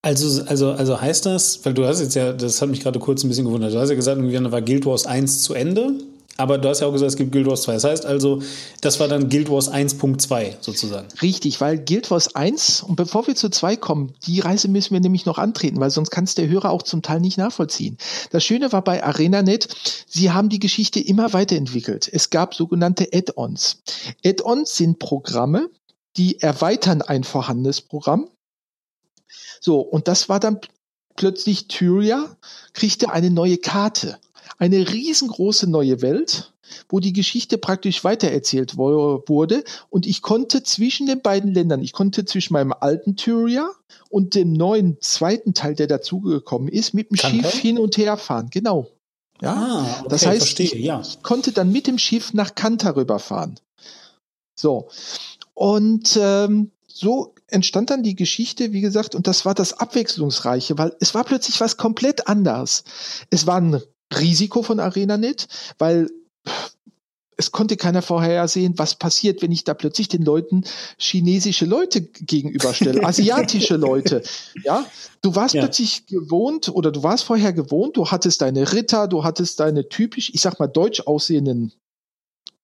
Also, 0.03 0.45
also, 0.45 0.73
also 0.73 1.01
heißt 1.01 1.25
das, 1.25 1.65
weil 1.65 1.73
du 1.73 1.87
hast 1.87 2.01
jetzt 2.01 2.15
ja, 2.15 2.35
das 2.35 2.61
hat 2.61 2.69
mich 2.69 2.81
gerade 2.81 2.99
kurz 2.99 3.25
ein 3.25 3.29
bisschen 3.29 3.47
gewundert, 3.47 3.73
du 3.73 3.79
hast 3.79 3.89
ja 3.89 3.95
gesagt, 3.95 4.19
irgendwie 4.19 4.53
war 4.53 4.61
Guild 4.61 4.85
Wars 4.85 5.07
1 5.07 5.43
zu 5.43 5.55
Ende 5.55 5.95
aber 6.37 6.59
du 6.59 6.69
hast 6.69 6.81
ja 6.81 6.89
auch 6.89 6.93
gesagt, 6.93 7.11
es 7.11 7.17
gibt 7.17 7.33
Guild 7.33 7.47
Wars 7.47 7.63
2. 7.63 7.75
Das 7.75 7.85
heißt 7.85 8.07
also, 8.07 8.43
das 8.81 8.99
war 8.99 9.07
dann 9.07 9.29
Guild 9.29 9.51
Wars 9.51 9.71
1.2 9.71 10.57
sozusagen. 10.61 11.07
Richtig, 11.23 11.61
weil 11.61 11.79
Guild 11.79 12.11
Wars 12.11 12.35
1, 12.35 12.83
und 12.83 12.97
bevor 12.97 13.27
wir 13.27 13.37
zu 13.37 13.51
2 13.51 13.77
kommen, 13.77 14.15
die 14.27 14.41
Reise 14.41 14.69
müssen 14.69 14.95
wir 14.95 15.01
nämlich 15.01 15.27
noch 15.27 15.39
antreten, 15.39 15.79
weil 15.79 15.91
sonst 15.91 16.11
kann 16.11 16.25
es 16.25 16.35
der 16.35 16.49
Hörer 16.49 16.71
auch 16.71 16.83
zum 16.83 17.03
Teil 17.03 17.21
nicht 17.21 17.39
nachvollziehen. 17.39 17.99
Das 18.31 18.45
Schöne 18.45 18.73
war 18.73 18.83
bei 18.83 19.05
ArenaNet, 19.05 19.69
sie 20.09 20.33
haben 20.33 20.49
die 20.49 20.59
Geschichte 20.59 20.99
immer 20.99 21.33
weiterentwickelt. 21.33 22.09
Es 22.13 22.31
gab 22.31 22.55
sogenannte 22.55 23.09
Add-ons. 23.13 23.83
Add-ons 24.25 24.77
sind 24.77 24.99
Programme, 24.99 25.71
die 26.17 26.41
erweitern 26.41 27.03
ein 27.03 27.23
vorhandenes 27.23 27.81
Programm. 27.81 28.29
So, 29.61 29.81
und 29.81 30.09
das 30.09 30.29
war 30.29 30.41
dann 30.41 30.61
plötzlich 31.17 31.69
Tyria, 31.69 32.37
kriegte 32.73 33.11
eine 33.11 33.31
neue 33.31 33.59
Karte 33.59 34.19
eine 34.59 34.93
riesengroße 34.93 35.69
neue 35.69 36.03
Welt, 36.03 36.53
wo 36.89 37.01
die 37.01 37.13
Geschichte 37.13 37.59
praktisch 37.59 38.05
weitererzählt 38.05 38.77
wurde. 38.77 39.65
Und 39.91 40.07
ich 40.07 40.23
konnte 40.23 40.63
zwischen 40.63 41.07
den 41.07 41.23
beiden 41.23 41.53
Ländern, 41.53 41.83
ich 41.83 41.93
konnte 41.93 42.25
zwischen 42.25 42.53
meinem 42.55 42.73
alten 42.73 43.17
Tyria 43.17 43.71
und 44.09 44.35
dem 44.35 44.53
neuen 44.53 44.99
zweiten 45.01 45.55
Teil, 45.55 45.75
der 45.75 45.87
dazugekommen 45.87 46.69
ist, 46.69 46.95
mit 46.95 47.11
dem 47.11 47.17
Kann 47.17 47.33
Schiff 47.33 47.55
hin 47.55 47.79
und 47.79 47.97
her 47.97 48.17
fahren. 48.17 48.49
Genau. 48.51 48.89
Ja, 49.41 49.53
ah, 49.53 49.97
okay, 50.01 50.09
das 50.09 50.27
heißt, 50.27 50.39
verstehe, 50.39 50.67
ich, 50.67 50.85
ja. 50.85 51.01
ich 51.01 51.23
konnte 51.23 51.53
dann 51.53 51.73
mit 51.73 51.87
dem 51.87 51.99
Schiff 51.99 52.33
nach 52.33 52.55
Kanta 52.55 52.91
rüberfahren. 52.91 53.59
So. 54.55 54.89
Und 55.55 56.19
ähm, 56.21 56.71
so 56.87 57.35
entstand 57.49 57.91
dann 57.91 58.03
die 58.03 58.15
Geschichte, 58.15 58.73
wie 58.73 58.81
gesagt, 58.81 59.15
und 59.15 59.27
das 59.27 59.45
war 59.45 59.55
das 59.55 59.75
Abwechslungsreiche, 59.75 60.79
weil 60.79 60.97
es 61.01 61.15
war 61.15 61.25
plötzlich 61.25 61.61
was 61.61 61.77
komplett 61.77 62.29
anders. 62.29 62.85
Es 63.31 63.47
war 63.47 63.61
ein 63.61 63.83
Risiko 64.13 64.63
von 64.63 64.81
ArenaNet, 64.81 65.49
weil 65.79 66.09
es 67.37 67.53
konnte 67.53 67.77
keiner 67.77 68.03
vorhersehen, 68.03 68.75
was 68.77 68.95
passiert, 68.95 69.43
wenn 69.43 69.53
ich 69.53 69.65
da 69.65 69.75
plötzlich 69.75 70.09
den 70.09 70.23
Leuten 70.23 70.65
chinesische 70.99 71.65
Leute 71.65 72.03
gegenüberstelle, 72.03 73.03
asiatische 73.05 73.77
Leute. 73.77 74.23
Ja, 74.63 74.87
du 75.23 75.35
warst 75.35 75.55
ja. 75.55 75.63
plötzlich 75.63 76.07
gewohnt 76.07 76.69
oder 76.69 76.93
du 76.93 77.03
warst 77.03 77.25
vorher 77.25 77.53
gewohnt, 77.53 77.97
du 77.97 78.11
hattest 78.11 78.41
deine 78.41 78.73
Ritter, 78.73 79.09
du 79.09 79.25
hattest 79.25 79.61
deine 79.61 79.89
typisch, 79.89 80.31
ich 80.33 80.41
sag 80.41 80.59
mal, 80.59 80.69
deutsch 80.69 81.01
aussehenden 81.07 81.73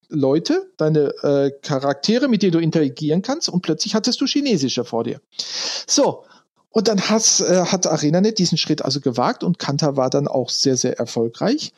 Leute, 0.08 0.70
deine 0.76 1.14
äh, 1.22 1.50
Charaktere, 1.62 2.28
mit 2.28 2.42
denen 2.42 2.52
du 2.52 2.58
interagieren 2.58 3.22
kannst 3.22 3.48
und 3.48 3.62
plötzlich 3.62 3.94
hattest 3.94 4.20
du 4.20 4.26
chinesische 4.26 4.84
vor 4.84 5.04
dir. 5.04 5.20
So, 5.86 6.24
und 6.70 6.88
dann 6.88 7.00
hat, 7.00 7.40
äh, 7.40 7.66
hat 7.66 7.86
ArenaNet 7.86 8.38
diesen 8.38 8.58
Schritt 8.58 8.82
also 8.82 9.00
gewagt 9.00 9.44
und 9.44 9.58
Kanta 9.58 9.96
war 9.96 10.10
dann 10.10 10.28
auch 10.28 10.50
sehr, 10.50 10.76
sehr 10.76 10.98
erfolgreich. 10.98 11.72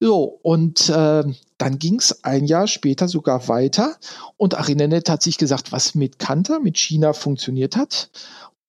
So, 0.00 0.38
und 0.42 0.88
äh, 0.88 1.24
dann 1.58 1.78
ging 1.78 1.96
es 1.96 2.24
ein 2.24 2.44
Jahr 2.46 2.66
später 2.66 3.06
sogar 3.08 3.48
weiter 3.48 3.96
und 4.36 4.54
ArenaNet 4.54 5.08
hat 5.08 5.22
sich 5.22 5.38
gesagt, 5.38 5.72
was 5.72 5.94
mit 5.94 6.18
Kanta, 6.18 6.58
mit 6.58 6.78
China 6.78 7.12
funktioniert 7.12 7.76
hat, 7.76 8.10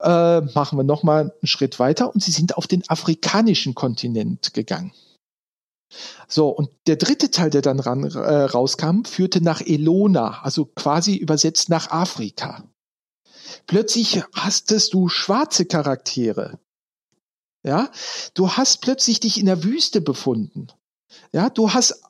äh, 0.02 0.42
machen 0.42 0.78
wir 0.78 0.84
nochmal 0.84 1.22
einen 1.22 1.48
Schritt 1.48 1.80
weiter 1.80 2.14
und 2.14 2.24
sie 2.24 2.32
sind 2.32 2.58
auf 2.58 2.68
den 2.68 2.88
afrikanischen 2.90 3.76
Kontinent 3.76 4.54
gegangen. 4.54 4.92
So, 6.28 6.50
und 6.50 6.70
der 6.88 6.96
dritte 6.98 7.32
Teil, 7.32 7.50
der 7.50 7.62
dann 7.62 7.80
ran, 7.80 8.04
äh, 8.04 8.44
rauskam, 8.44 9.04
führte 9.06 9.42
nach 9.42 9.62
Elona, 9.62 10.42
also 10.42 10.66
quasi 10.66 11.16
übersetzt 11.16 11.70
nach 11.70 11.92
Afrika. 11.92 12.64
Plötzlich 13.68 14.22
hastest 14.36 14.94
du 14.94 15.10
schwarze 15.10 15.66
Charaktere. 15.66 16.60
Ja, 17.64 17.90
du 18.36 18.52
hast 18.52 18.82
plötzlich 18.82 19.20
dich 19.20 19.40
in 19.40 19.48
der 19.48 19.64
Wüste 19.64 20.00
befunden. 20.00 20.68
Ja, 21.34 21.50
du 21.50 21.74
hast 21.74 22.02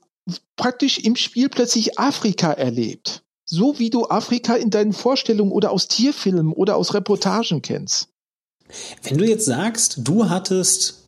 praktisch 0.57 0.97
im 0.97 1.15
Spiel 1.15 1.49
plötzlich 1.49 1.97
Afrika 1.97 2.51
erlebt. 2.51 3.23
So 3.45 3.79
wie 3.79 3.89
du 3.89 4.07
Afrika 4.09 4.55
in 4.55 4.69
deinen 4.69 4.93
Vorstellungen 4.93 5.51
oder 5.51 5.71
aus 5.71 5.87
Tierfilmen 5.87 6.51
oder 6.51 6.75
aus 6.75 6.93
Reportagen 6.93 7.61
kennst. 7.61 8.09
Wenn 9.03 9.17
du 9.17 9.25
jetzt 9.25 9.45
sagst, 9.45 9.99
du 9.99 10.29
hattest 10.29 11.05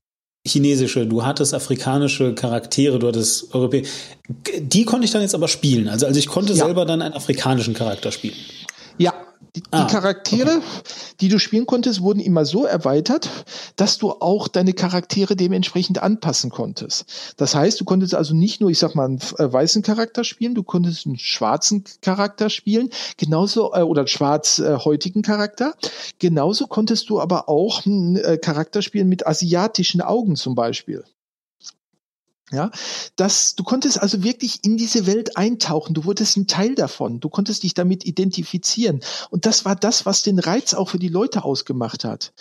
chinesische, 0.47 1.05
du 1.05 1.25
hattest 1.25 1.53
afrikanische 1.53 2.33
Charaktere, 2.35 2.99
du 2.99 3.07
hattest 3.07 3.53
Europäer, 3.53 3.83
die 4.59 4.85
konnte 4.85 5.05
ich 5.05 5.11
dann 5.11 5.23
jetzt 5.23 5.35
aber 5.35 5.47
spielen. 5.47 5.89
Also, 5.89 6.05
also 6.05 6.17
ich 6.19 6.27
konnte 6.27 6.53
ja. 6.53 6.65
selber 6.65 6.85
dann 6.85 7.01
einen 7.01 7.15
afrikanischen 7.15 7.73
Charakter 7.73 8.11
spielen. 8.11 8.35
Ja, 8.97 9.13
die, 9.55 9.63
ah, 9.71 9.83
die 9.83 9.91
Charaktere, 9.91 10.57
okay. 10.57 10.61
die 11.21 11.29
du 11.29 11.39
spielen 11.39 11.65
konntest, 11.65 12.01
wurden 12.01 12.19
immer 12.19 12.45
so 12.45 12.65
erweitert, 12.65 13.29
dass 13.75 13.97
du 13.97 14.11
auch 14.11 14.47
deine 14.47 14.73
Charaktere 14.73 15.35
dementsprechend 15.35 16.01
anpassen 16.01 16.49
konntest. 16.49 17.05
Das 17.37 17.55
heißt, 17.55 17.79
du 17.79 17.85
konntest 17.85 18.15
also 18.15 18.33
nicht 18.33 18.61
nur, 18.61 18.69
ich 18.69 18.79
sag 18.79 18.95
mal, 18.95 19.05
einen 19.05 19.19
äh, 19.37 19.51
weißen 19.51 19.81
Charakter 19.81 20.23
spielen, 20.23 20.55
du 20.55 20.63
konntest 20.63 21.05
einen 21.05 21.17
schwarzen 21.17 21.83
Charakter 22.01 22.49
spielen, 22.49 22.89
genauso 23.17 23.73
äh, 23.73 23.81
oder 23.81 24.01
einen 24.01 24.07
schwarzhäutigen 24.07 25.23
äh, 25.23 25.27
Charakter. 25.27 25.73
Genauso 26.19 26.67
konntest 26.67 27.09
du 27.09 27.19
aber 27.19 27.49
auch 27.49 27.85
einen 27.85 28.17
äh, 28.17 28.37
Charakter 28.37 28.81
spielen 28.81 29.09
mit 29.09 29.25
asiatischen 29.25 30.01
Augen 30.01 30.35
zum 30.35 30.55
Beispiel. 30.55 31.03
Ja, 32.49 32.71
das, 33.17 33.55
du 33.55 33.63
konntest 33.65 34.01
also 34.01 34.23
wirklich 34.23 34.63
in 34.63 34.77
diese 34.77 35.05
Welt 35.05 35.35
eintauchen. 35.35 35.93
Du 35.93 36.05
wurdest 36.05 36.37
ein 36.37 36.47
Teil 36.47 36.75
davon. 36.75 37.19
Du 37.19 37.27
konntest 37.27 37.63
dich 37.63 37.73
damit 37.73 38.05
identifizieren. 38.05 39.01
Und 39.29 39.45
das 39.45 39.65
war 39.65 39.75
das, 39.75 40.05
was 40.05 40.23
den 40.23 40.39
Reiz 40.39 40.73
auch 40.73 40.89
für 40.89 40.99
die 40.99 41.09
Leute 41.09 41.43
ausgemacht 41.43 42.05
hat. 42.05 42.31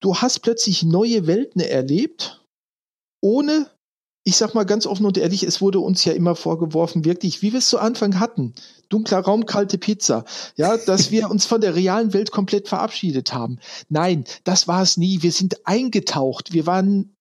Du 0.00 0.16
hast 0.16 0.40
plötzlich 0.40 0.82
neue 0.82 1.28
Welten 1.28 1.60
erlebt, 1.60 2.44
ohne, 3.20 3.70
ich 4.24 4.36
sag 4.36 4.54
mal 4.54 4.64
ganz 4.64 4.86
offen 4.86 5.06
und 5.06 5.18
ehrlich, 5.18 5.44
es 5.44 5.60
wurde 5.60 5.78
uns 5.78 6.04
ja 6.04 6.14
immer 6.14 6.34
vorgeworfen, 6.34 7.04
wirklich, 7.04 7.40
wie 7.40 7.52
wir 7.52 7.60
es 7.60 7.68
zu 7.68 7.78
Anfang 7.78 8.18
hatten. 8.18 8.54
Dunkler 8.88 9.20
Raum, 9.20 9.46
kalte 9.46 9.78
Pizza. 9.78 10.24
Ja, 10.56 10.76
dass 10.78 11.10
wir 11.12 11.30
uns 11.30 11.46
von 11.46 11.60
der 11.60 11.76
realen 11.76 12.12
Welt 12.12 12.32
komplett 12.32 12.68
verabschiedet 12.68 13.32
haben. 13.32 13.60
Nein, 13.88 14.24
das 14.42 14.66
war 14.66 14.82
es 14.82 14.96
nie. 14.96 15.22
Wir 15.22 15.30
sind 15.30 15.64
eingetaucht. 15.64 16.52
Wir 16.52 16.66
waren 16.66 17.13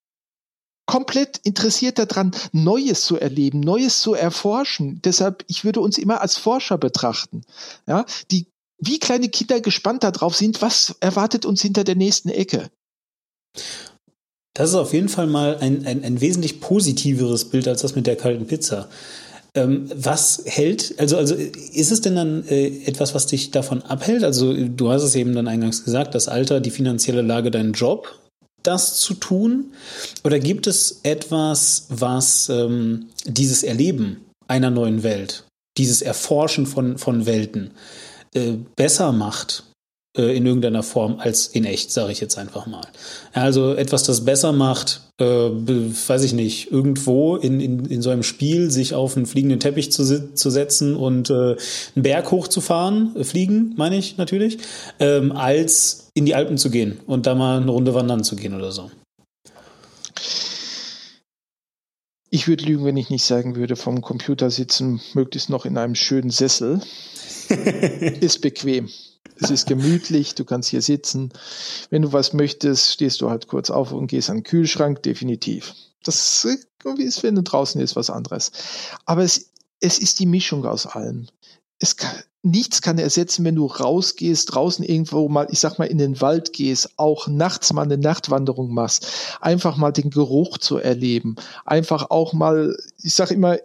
komplett 0.86 1.40
interessiert 1.44 1.98
daran, 2.00 2.32
Neues 2.52 3.06
zu 3.06 3.18
erleben, 3.18 3.60
Neues 3.60 4.02
zu 4.02 4.14
erforschen. 4.14 5.02
Deshalb, 5.04 5.44
ich 5.48 5.64
würde 5.64 5.82
uns 5.82 5.98
immer 5.98 6.22
als 6.22 6.38
Forscher 6.38 6.78
betrachten. 6.78 7.44
Ja, 7.88 8.06
die 8.32 8.48
wie 8.80 9.00
kleine 9.00 9.30
Kinder 9.30 9.62
gespannt 9.62 10.04
darauf 10.04 10.36
sind, 10.36 10.62
was 10.62 10.96
erwartet 11.00 11.46
uns 11.46 11.62
hinter 11.62 11.84
der 11.84 11.96
nächsten 11.96 12.30
Ecke. 12.30 12.70
Das 14.54 14.70
ist 14.70 14.76
auf 14.76 14.94
jeden 14.94 15.10
Fall 15.10 15.28
mal 15.28 15.58
ein, 15.58 15.86
ein, 15.86 16.04
ein 16.04 16.22
wesentlich 16.22 16.60
positiveres 16.60 17.46
Bild 17.46 17.68
als 17.68 17.82
das 17.82 17.96
mit 17.96 18.08
der 18.08 18.16
kalten 18.16 18.46
Pizza. 18.46 18.90
Ähm, 19.56 19.90
was 19.96 20.44
hält, 20.46 20.96
also, 20.98 21.18
also 21.18 21.36
ist 21.36 21.92
es 21.92 22.02
denn 22.02 22.16
dann 22.16 22.46
äh, 22.48 22.86
etwas, 22.86 23.16
was 23.16 23.28
dich 23.28 23.52
davon 23.52 23.84
abhält? 23.84 24.24
Also 24.24 24.54
du 24.54 24.90
hast 24.90 25.04
es 25.04 25.16
eben 25.16 25.34
dann 25.34 25.48
eingangs 25.48 25.86
gesagt, 25.86 26.16
das 26.16 26.28
Alter, 26.28 26.60
die 26.60 26.72
finanzielle 26.72 27.22
Lage, 27.22 27.52
dein 27.52 27.74
Job 27.74 28.20
das 28.64 29.00
zu 29.00 29.14
tun? 29.14 29.74
Oder 30.24 30.40
gibt 30.40 30.68
es 30.68 31.02
etwas, 31.04 31.88
was 31.90 32.50
ähm, 32.50 33.08
dieses 33.26 33.64
Erleben 33.64 34.26
einer 34.48 34.70
neuen 34.70 35.04
Welt, 35.04 35.46
dieses 35.78 36.02
Erforschen 36.02 36.66
von, 36.66 36.98
von 36.98 37.26
Welten 37.26 37.72
äh, 38.34 38.54
besser 38.76 39.12
macht 39.12 39.64
äh, 40.16 40.36
in 40.36 40.46
irgendeiner 40.46 40.84
Form 40.84 41.18
als 41.20 41.48
in 41.48 41.66
echt, 41.66 41.92
sage 41.92 42.12
ich 42.12 42.20
jetzt 42.20 42.38
einfach 42.38 42.68
mal. 42.68 42.86
Also 43.34 43.74
etwas, 43.74 44.04
das 44.04 44.26
besser 44.26 44.52
macht, 44.52 45.02
äh, 45.20 45.26
weiß 45.26 46.24
ich 46.24 46.34
nicht, 46.34 46.72
irgendwo 46.72 47.36
in, 47.36 47.60
in, 47.60 47.86
in 47.86 48.02
so 48.02 48.10
einem 48.10 48.24
Spiel 48.24 48.70
sich 48.70 48.94
auf 48.94 49.18
einen 49.18 49.26
fliegenden 49.26 49.60
Teppich 49.60 49.92
zu, 49.92 50.34
zu 50.34 50.50
setzen 50.50 50.96
und 50.96 51.30
äh, 51.30 51.56
einen 51.96 52.04
Berg 52.04 52.32
hochzufahren, 52.32 53.16
äh, 53.16 53.24
fliegen, 53.24 53.74
meine 53.76 53.98
ich 53.98 54.18
natürlich, 54.18 54.60
ähm, 55.00 55.32
als 55.32 56.10
in 56.14 56.26
die 56.26 56.36
Alpen 56.36 56.58
zu 56.58 56.70
gehen 56.70 57.00
und 57.08 57.26
da 57.26 57.36
mal 57.36 57.62
eine 57.62 57.72
Runde 57.72 57.94
wandern 57.94 58.24
zu 58.24 58.36
gehen 58.36 58.54
oder 58.54 58.72
so. 58.72 58.92
Ich 62.30 62.48
würde 62.48 62.66
lügen, 62.66 62.86
wenn 62.86 62.98
ich 62.98 63.12
nicht 63.12 63.26
sagen 63.26 63.56
würde, 63.56 63.76
vom 63.76 64.02
Computer 64.02 64.50
sitzen, 64.50 65.02
möglichst 65.14 65.52
noch 65.52 65.66
in 65.66 65.78
einem 65.78 65.94
schönen 65.94 66.32
Sessel. 66.32 66.82
ist 68.22 68.42
bequem. 68.42 68.90
Es 69.40 69.50
ist 69.50 69.68
gemütlich, 69.68 70.36
du 70.36 70.46
kannst 70.46 70.70
hier 70.70 70.82
sitzen. 70.82 71.32
Wenn 71.90 72.02
du 72.02 72.14
was 72.14 72.34
möchtest, 72.34 72.92
stehst 72.92 73.22
du 73.22 73.30
halt 73.30 73.48
kurz 73.48 73.70
auf 73.70 73.92
und 73.92 74.08
gehst 74.08 74.30
an 74.30 74.38
den 74.38 74.44
Kühlschrank, 74.44 75.04
definitiv. 75.04 75.74
Das 76.04 76.46
ist, 76.46 77.24
wenn 77.24 77.36
du 77.36 77.44
draußen 77.44 77.80
ist, 77.82 77.96
was 77.96 78.10
anderes. 78.10 78.52
Aber 79.06 79.24
es, 79.24 79.52
es 79.80 80.00
ist 80.00 80.20
die 80.20 80.26
Mischung 80.26 80.66
aus 80.66 80.86
allem. 80.86 81.28
Es 81.80 81.96
kann, 81.96 82.16
nichts 82.44 82.82
kann 82.82 83.00
ersetzen, 83.00 83.46
wenn 83.46 83.56
du 83.56 83.66
rausgehst, 83.66 84.54
draußen 84.54 84.86
irgendwo 84.86 85.28
mal, 85.30 85.48
ich 85.50 85.60
sag 85.60 85.80
mal, 85.80 85.86
in 85.86 85.98
den 85.98 86.22
Wald 86.22 86.54
gehst, 86.54 86.92
auch 86.98 87.28
nachts 87.28 87.72
mal 87.74 87.84
eine 87.84 87.98
Nachtwanderung 87.98 88.74
machst, 88.74 89.08
einfach 89.40 89.78
mal 89.78 89.92
den 89.92 90.10
Geruch 90.10 90.58
zu 90.58 90.78
erleben, 90.78 91.38
einfach 91.66 92.10
auch 92.10 92.34
mal, 92.34 92.76
ich 93.02 93.16
sag 93.16 93.32
immer, 93.32 93.58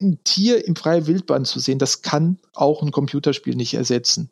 ein 0.00 0.18
Tier 0.24 0.66
im 0.66 0.76
freien 0.76 1.06
Wildbahn 1.06 1.44
zu 1.44 1.60
sehen, 1.60 1.78
das 1.78 2.02
kann 2.02 2.38
auch 2.54 2.82
ein 2.82 2.90
Computerspiel 2.90 3.54
nicht 3.54 3.74
ersetzen. 3.74 4.30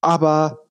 Aber 0.00 0.66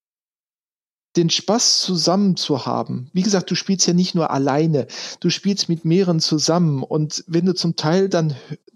den 1.15 1.29
Spaß 1.29 1.81
zusammen 1.81 2.35
zu 2.35 2.65
haben. 2.65 3.09
Wie 3.13 3.21
gesagt, 3.21 3.49
du 3.49 3.55
spielst 3.55 3.87
ja 3.87 3.93
nicht 3.93 4.15
nur 4.15 4.31
alleine, 4.31 4.87
du 5.21 5.29
spielst 5.29 5.69
mit 5.69 5.85
mehreren 5.85 6.19
zusammen 6.19 6.83
und 6.83 7.23
wenn 7.27 7.45
du 7.45 7.55
zum 7.55 7.75
Teil 7.75 8.09
dann 8.09 8.35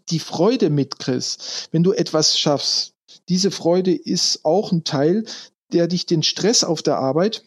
die 0.09 0.19
Freude 0.19 0.69
mitkriegst, 0.69 1.69
wenn 1.71 1.83
du 1.83 1.91
etwas 1.91 2.39
schaffst, 2.39 2.93
diese 3.27 3.51
Freude 3.51 3.93
ist 3.93 4.45
auch 4.45 4.71
ein 4.71 4.83
Teil, 4.83 5.25
der 5.71 5.87
dich 5.87 6.05
den 6.05 6.23
Stress 6.23 6.63
auf 6.63 6.81
der 6.81 6.97
Arbeit 6.97 7.43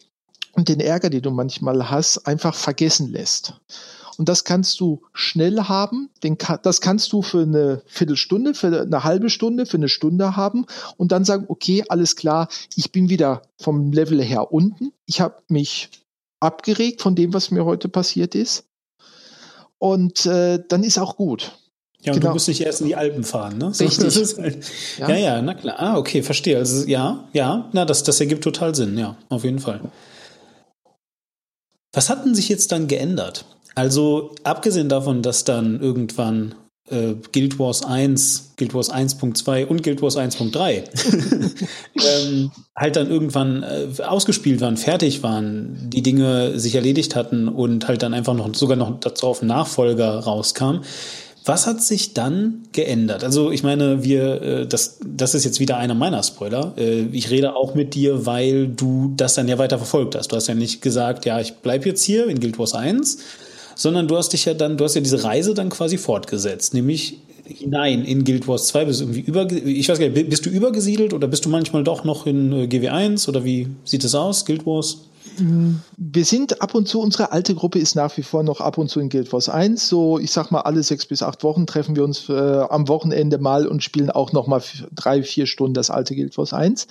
und 0.53 0.69
den 0.69 0.79
Ärger, 0.79 1.09
den 1.09 1.21
du 1.21 1.31
manchmal 1.31 1.89
hast, 1.89 2.25
einfach 2.27 2.55
vergessen 2.55 3.09
lässt. 3.09 3.59
Und 4.17 4.29
das 4.29 4.43
kannst 4.43 4.79
du 4.79 5.01
schnell 5.13 5.61
haben. 5.63 6.09
Den, 6.23 6.37
das 6.61 6.81
kannst 6.81 7.11
du 7.13 7.21
für 7.21 7.41
eine 7.41 7.81
Viertelstunde, 7.85 8.53
für 8.53 8.81
eine 8.81 9.03
halbe 9.03 9.29
Stunde, 9.29 9.65
für 9.65 9.77
eine 9.77 9.89
Stunde 9.89 10.35
haben 10.35 10.65
und 10.97 11.11
dann 11.11 11.25
sagen, 11.25 11.45
okay, 11.47 11.83
alles 11.89 12.15
klar, 12.15 12.47
ich 12.75 12.91
bin 12.91 13.09
wieder 13.09 13.43
vom 13.57 13.91
Level 13.91 14.21
her 14.21 14.51
unten. 14.51 14.91
Ich 15.05 15.21
habe 15.21 15.37
mich 15.47 15.89
abgeregt 16.39 17.01
von 17.01 17.15
dem, 17.15 17.33
was 17.33 17.51
mir 17.51 17.65
heute 17.65 17.89
passiert 17.89 18.35
ist. 18.35 18.65
Und 19.77 20.25
äh, 20.25 20.59
dann 20.67 20.83
ist 20.83 20.97
auch 20.97 21.17
gut. 21.17 21.51
Ja, 22.03 22.11
und 22.11 22.19
genau. 22.19 22.31
du 22.31 22.35
musst 22.35 22.49
nicht 22.49 22.61
erst 22.61 22.81
in 22.81 22.87
die 22.87 22.95
Alpen 22.95 23.23
fahren, 23.23 23.57
ne? 23.57 23.67
Richtig. 23.79 24.37
Halt, 24.37 24.65
ja. 24.99 25.09
ja, 25.09 25.15
ja, 25.15 25.41
na 25.41 25.53
klar. 25.53 25.75
Ah, 25.79 25.97
okay, 25.97 26.21
verstehe. 26.21 26.57
Also 26.57 26.85
ja, 26.85 27.29
ja, 27.31 27.69
na, 27.71 27.85
das, 27.85 28.03
das 28.03 28.19
ergibt 28.19 28.43
total 28.43 28.75
Sinn, 28.75 28.97
ja, 28.97 29.15
auf 29.29 29.45
jeden 29.45 29.59
Fall. 29.59 29.79
Was 31.93 32.09
hat 32.09 32.25
denn 32.25 32.35
sich 32.35 32.49
jetzt 32.49 32.71
dann 32.71 32.87
geändert? 32.87 33.45
Also 33.75 34.35
abgesehen 34.43 34.89
davon, 34.89 35.21
dass 35.21 35.43
dann 35.43 35.79
irgendwann 35.79 36.55
äh, 36.89 37.15
Guild 37.31 37.59
Wars 37.59 37.83
1, 37.83 38.53
Guild 38.57 38.73
Wars 38.73 38.91
1.2 38.91 39.65
und 39.65 39.83
Guild 39.83 40.01
Wars 40.01 40.17
1.3 40.17 40.83
ähm, 42.25 42.51
halt 42.75 42.95
dann 42.95 43.09
irgendwann 43.09 43.63
äh, 43.63 44.01
ausgespielt 44.03 44.61
waren, 44.61 44.77
fertig 44.77 45.23
waren, 45.23 45.89
die 45.89 46.03
Dinge 46.03 46.59
sich 46.59 46.75
erledigt 46.75 47.15
hatten 47.15 47.47
und 47.47 47.87
halt 47.87 48.03
dann 48.03 48.13
einfach 48.13 48.33
noch 48.33 48.53
sogar 48.53 48.77
noch 48.77 48.99
dazu 48.99 49.27
auf 49.27 49.41
Nachfolger 49.41 50.19
rauskam. 50.19 50.81
Was 51.45 51.67
hat 51.67 51.83
sich 51.83 52.13
dann 52.13 52.63
geändert? 52.71 53.23
Also 53.25 53.51
ich 53.51 53.63
meine, 53.63 54.03
wir, 54.03 54.41
äh, 54.41 54.67
das, 54.67 54.99
das 55.05 55.35
ist 55.35 55.43
jetzt 55.43 55.59
wieder 55.59 55.77
einer 55.77 55.93
meiner 55.93 56.23
Spoiler. 56.23 56.73
Äh, 56.77 57.07
ich 57.11 57.29
rede 57.31 57.55
auch 57.55 57.75
mit 57.75 57.95
dir, 57.95 58.25
weil 58.25 58.67
du 58.67 59.13
das 59.17 59.33
dann 59.35 59.49
ja 59.49 59.57
weiter 59.57 59.77
verfolgt 59.77 60.15
hast. 60.15 60.31
Du 60.31 60.37
hast 60.37 60.47
ja 60.47 60.55
nicht 60.55 60.81
gesagt, 60.81 61.25
ja, 61.25 61.41
ich 61.41 61.55
bleib 61.55 61.85
jetzt 61.85 62.03
hier 62.03 62.27
in 62.27 62.39
Guild 62.39 62.59
Wars 62.59 62.73
1, 62.73 63.17
sondern 63.75 64.07
du 64.07 64.17
hast 64.17 64.29
dich 64.29 64.45
ja 64.45 64.53
dann, 64.53 64.77
du 64.77 64.83
hast 64.83 64.95
ja 64.95 65.01
diese 65.01 65.23
Reise 65.23 65.53
dann 65.53 65.69
quasi 65.69 65.97
fortgesetzt, 65.97 66.73
nämlich 66.73 67.17
hinein 67.45 68.05
in 68.05 68.23
Guild 68.23 68.47
Wars 68.47 68.67
2, 68.67 68.85
bist 68.85 69.01
du 69.01 69.05
irgendwie 69.05 69.21
über, 69.21 69.51
ich 69.51 69.89
weiß 69.89 69.99
gar 69.99 70.09
nicht, 70.09 70.29
bist 70.29 70.45
du 70.45 70.49
übergesiedelt 70.49 71.13
oder 71.13 71.27
bist 71.27 71.45
du 71.45 71.49
manchmal 71.49 71.83
doch 71.83 72.03
noch 72.03 72.25
in 72.25 72.51
äh, 72.53 72.65
GW1 72.65 73.27
oder 73.27 73.43
wie 73.43 73.67
sieht 73.83 74.03
es 74.03 74.15
aus, 74.15 74.45
Guild 74.45 74.65
Wars? 74.65 75.09
Wir 75.37 76.25
sind 76.25 76.61
ab 76.61 76.75
und 76.75 76.87
zu, 76.87 76.99
unsere 77.01 77.31
alte 77.31 77.55
Gruppe 77.55 77.79
ist 77.79 77.95
nach 77.95 78.15
wie 78.17 78.23
vor 78.23 78.43
noch 78.43 78.61
ab 78.61 78.77
und 78.77 78.89
zu 78.89 78.99
in 78.99 79.09
Guild 79.09 79.31
Wars 79.33 79.49
1. 79.49 79.87
So, 79.87 80.19
ich 80.19 80.31
sag 80.31 80.51
mal, 80.51 80.61
alle 80.61 80.83
sechs 80.83 81.05
bis 81.05 81.23
acht 81.23 81.43
Wochen 81.43 81.65
treffen 81.65 81.95
wir 81.95 82.03
uns 82.03 82.29
äh, 82.29 82.33
am 82.33 82.87
Wochenende 82.87 83.37
mal 83.37 83.67
und 83.67 83.83
spielen 83.83 84.09
auch 84.09 84.31
noch 84.31 84.47
mal 84.47 84.61
drei, 84.93 85.23
vier 85.23 85.45
Stunden 85.45 85.73
das 85.73 85.89
alte 85.89 86.15
Guild 86.15 86.37
Wars 86.37 86.53
1. 86.53 86.87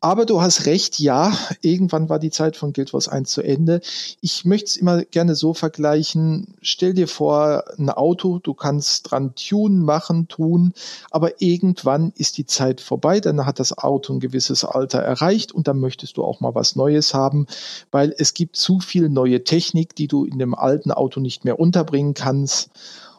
Aber 0.00 0.26
du 0.26 0.42
hast 0.42 0.66
recht, 0.66 0.98
ja, 0.98 1.32
irgendwann 1.60 2.08
war 2.08 2.18
die 2.18 2.30
Zeit 2.30 2.56
von 2.56 2.72
Guild 2.72 2.92
Wars 2.92 3.08
1 3.08 3.30
zu 3.30 3.42
Ende. 3.42 3.80
Ich 4.20 4.44
möchte 4.44 4.66
es 4.66 4.76
immer 4.76 5.04
gerne 5.04 5.34
so 5.34 5.54
vergleichen. 5.54 6.54
Stell 6.60 6.94
dir 6.94 7.08
vor, 7.08 7.64
ein 7.78 7.90
Auto, 7.90 8.38
du 8.38 8.54
kannst 8.54 9.10
dran 9.10 9.34
tunen, 9.34 9.82
machen, 9.82 10.28
tun, 10.28 10.74
aber 11.10 11.40
irgendwann 11.40 12.12
ist 12.16 12.38
die 12.38 12.46
Zeit 12.46 12.80
vorbei, 12.80 13.20
dann 13.20 13.46
hat 13.46 13.60
das 13.60 13.76
Auto 13.76 14.12
ein 14.12 14.20
gewisses 14.20 14.64
Alter 14.64 14.98
erreicht 14.98 15.52
und 15.52 15.68
dann 15.68 15.80
möchtest 15.80 16.16
du 16.16 16.24
auch 16.24 16.40
mal 16.40 16.54
was 16.54 16.76
Neues 16.76 17.14
haben 17.14 17.46
weil 17.90 18.14
es 18.18 18.34
gibt 18.34 18.56
zu 18.56 18.80
viel 18.80 19.08
neue 19.08 19.44
Technik, 19.44 19.94
die 19.94 20.08
du 20.08 20.24
in 20.24 20.38
dem 20.38 20.54
alten 20.54 20.90
Auto 20.90 21.20
nicht 21.20 21.44
mehr 21.44 21.58
unterbringen 21.58 22.14
kannst. 22.14 22.70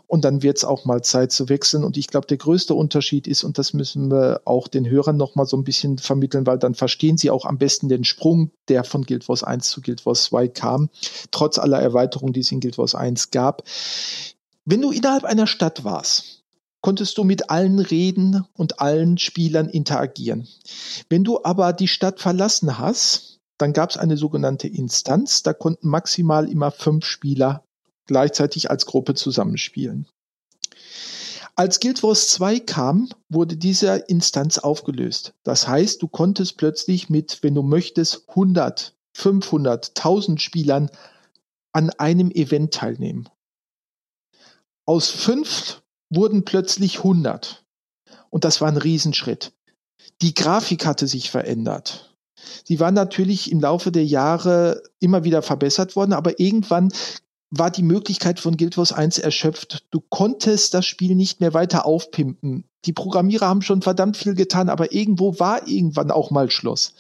Und 0.05 0.25
dann 0.25 0.43
wird 0.43 0.57
es 0.57 0.63
auch 0.63 0.85
mal 0.85 1.01
Zeit 1.01 1.31
zu 1.31 1.49
wechseln. 1.49 1.83
Und 1.83 1.97
ich 1.97 2.05
glaube, 2.05 2.27
der 2.27 2.37
größte 2.37 2.75
Unterschied 2.75 3.25
ist, 3.25 3.43
und 3.43 3.57
das 3.57 3.73
müssen 3.73 4.11
wir 4.11 4.41
auch 4.45 4.67
den 4.67 4.87
Hörern 4.87 5.17
noch 5.17 5.33
mal 5.33 5.47
so 5.47 5.57
ein 5.57 5.63
bisschen 5.63 5.97
vermitteln, 5.97 6.45
weil 6.45 6.59
dann 6.59 6.75
verstehen 6.75 7.17
sie 7.17 7.31
auch 7.31 7.45
am 7.45 7.57
besten 7.57 7.89
den 7.89 8.03
Sprung, 8.03 8.51
der 8.67 8.83
von 8.83 9.05
Guild 9.05 9.27
Wars 9.27 9.43
1 9.43 9.69
zu 9.69 9.81
Guild 9.81 10.05
Wars 10.05 10.25
2 10.25 10.49
kam, 10.49 10.89
trotz 11.31 11.57
aller 11.57 11.79
Erweiterungen, 11.79 12.33
die 12.33 12.41
es 12.41 12.51
in 12.51 12.59
Guild 12.59 12.77
Wars 12.77 12.93
1 12.93 13.31
gab. 13.31 13.63
Wenn 14.65 14.81
du 14.81 14.91
innerhalb 14.91 15.23
einer 15.23 15.47
Stadt 15.47 15.83
warst, 15.83 16.43
konntest 16.81 17.17
du 17.17 17.23
mit 17.23 17.49
allen 17.49 17.79
reden 17.79 18.45
und 18.53 18.81
allen 18.81 19.17
Spielern 19.17 19.69
interagieren. 19.69 20.47
Wenn 21.09 21.23
du 21.23 21.43
aber 21.43 21.73
die 21.73 21.87
Stadt 21.87 22.19
verlassen 22.19 22.77
hast, 22.77 23.32
dann 23.57 23.73
gab 23.73 23.91
es 23.91 23.97
eine 23.97 24.17
sogenannte 24.17 24.67
Instanz, 24.67 25.43
da 25.43 25.53
konnten 25.53 25.87
maximal 25.87 26.49
immer 26.49 26.71
fünf 26.71 27.05
Spieler 27.05 27.63
gleichzeitig 28.05 28.69
als 28.69 28.85
Gruppe 28.85 29.13
zusammenspielen. 29.13 30.07
Als 31.55 31.79
Guild 31.79 32.01
Wars 32.01 32.29
2 32.29 32.61
kam, 32.61 33.09
wurde 33.29 33.55
diese 33.55 33.95
Instanz 34.07 34.57
aufgelöst. 34.57 35.35
Das 35.43 35.67
heißt, 35.67 36.01
du 36.01 36.07
konntest 36.07 36.57
plötzlich 36.57 37.09
mit, 37.09 37.43
wenn 37.43 37.53
du 37.53 37.61
möchtest, 37.61 38.27
100, 38.29 38.95
500, 39.13 39.89
1000 39.89 40.41
Spielern 40.41 40.89
an 41.71 41.91
einem 41.91 42.31
Event 42.31 42.73
teilnehmen. 42.73 43.29
Aus 44.85 45.09
fünf 45.09 45.83
wurden 46.09 46.43
plötzlich 46.43 46.99
100. 46.99 47.63
Und 48.31 48.45
das 48.45 48.59
war 48.59 48.67
ein 48.67 48.77
Riesenschritt. 48.77 49.53
Die 50.21 50.33
Grafik 50.33 50.85
hatte 50.85 51.07
sich 51.07 51.29
verändert. 51.29 52.12
Sie 52.63 52.79
war 52.79 52.91
natürlich 52.91 53.51
im 53.51 53.59
Laufe 53.59 53.91
der 53.91 54.05
Jahre 54.05 54.83
immer 54.99 55.23
wieder 55.23 55.41
verbessert 55.41 55.95
worden, 55.95 56.13
aber 56.13 56.39
irgendwann 56.39 56.91
war 57.49 57.69
die 57.69 57.83
Möglichkeit 57.83 58.39
von 58.39 58.57
Guild 58.57 58.77
Wars 58.77 58.93
1 58.93 59.19
erschöpft. 59.19 59.85
Du 59.91 60.01
konntest 60.01 60.73
das 60.73 60.85
Spiel 60.85 61.15
nicht 61.15 61.39
mehr 61.39 61.53
weiter 61.53 61.85
aufpimpen. 61.85 62.63
Die 62.85 62.93
Programmierer 62.93 63.47
haben 63.47 63.61
schon 63.61 63.83
verdammt 63.83 64.17
viel 64.17 64.33
getan, 64.33 64.69
aber 64.69 64.91
irgendwo 64.91 65.39
war 65.39 65.67
irgendwann 65.67 66.09
auch 66.09 66.31
mal 66.31 66.49
Schluss. 66.49 66.95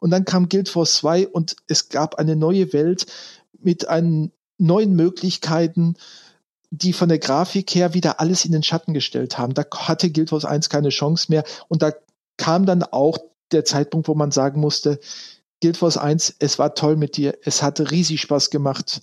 Und 0.00 0.10
dann 0.10 0.24
kam 0.24 0.48
Guild 0.48 0.74
Wars 0.74 0.96
2 0.96 1.28
und 1.28 1.56
es 1.68 1.88
gab 1.88 2.16
eine 2.16 2.34
neue 2.34 2.72
Welt 2.72 3.06
mit 3.60 3.86
neuen 4.58 4.96
Möglichkeiten, 4.96 5.94
die 6.70 6.92
von 6.92 7.08
der 7.08 7.20
Grafik 7.20 7.72
her 7.74 7.94
wieder 7.94 8.18
alles 8.20 8.44
in 8.44 8.50
den 8.50 8.64
Schatten 8.64 8.94
gestellt 8.94 9.38
haben. 9.38 9.54
Da 9.54 9.64
hatte 9.72 10.10
Guild 10.10 10.32
Wars 10.32 10.44
1 10.44 10.68
keine 10.68 10.88
Chance 10.88 11.26
mehr 11.28 11.44
und 11.68 11.82
da 11.82 11.92
kam 12.36 12.66
dann 12.66 12.82
auch 12.82 13.16
der 13.54 13.64
Zeitpunkt, 13.64 14.08
wo 14.08 14.14
man 14.14 14.30
sagen 14.30 14.60
musste, 14.60 15.00
Guild 15.62 15.80
Wars 15.80 15.96
1, 15.96 16.36
es 16.40 16.58
war 16.58 16.74
toll 16.74 16.96
mit 16.96 17.16
dir, 17.16 17.38
es 17.42 17.62
hatte 17.62 17.90
riesig 17.90 18.20
Spaß 18.20 18.50
gemacht. 18.50 19.00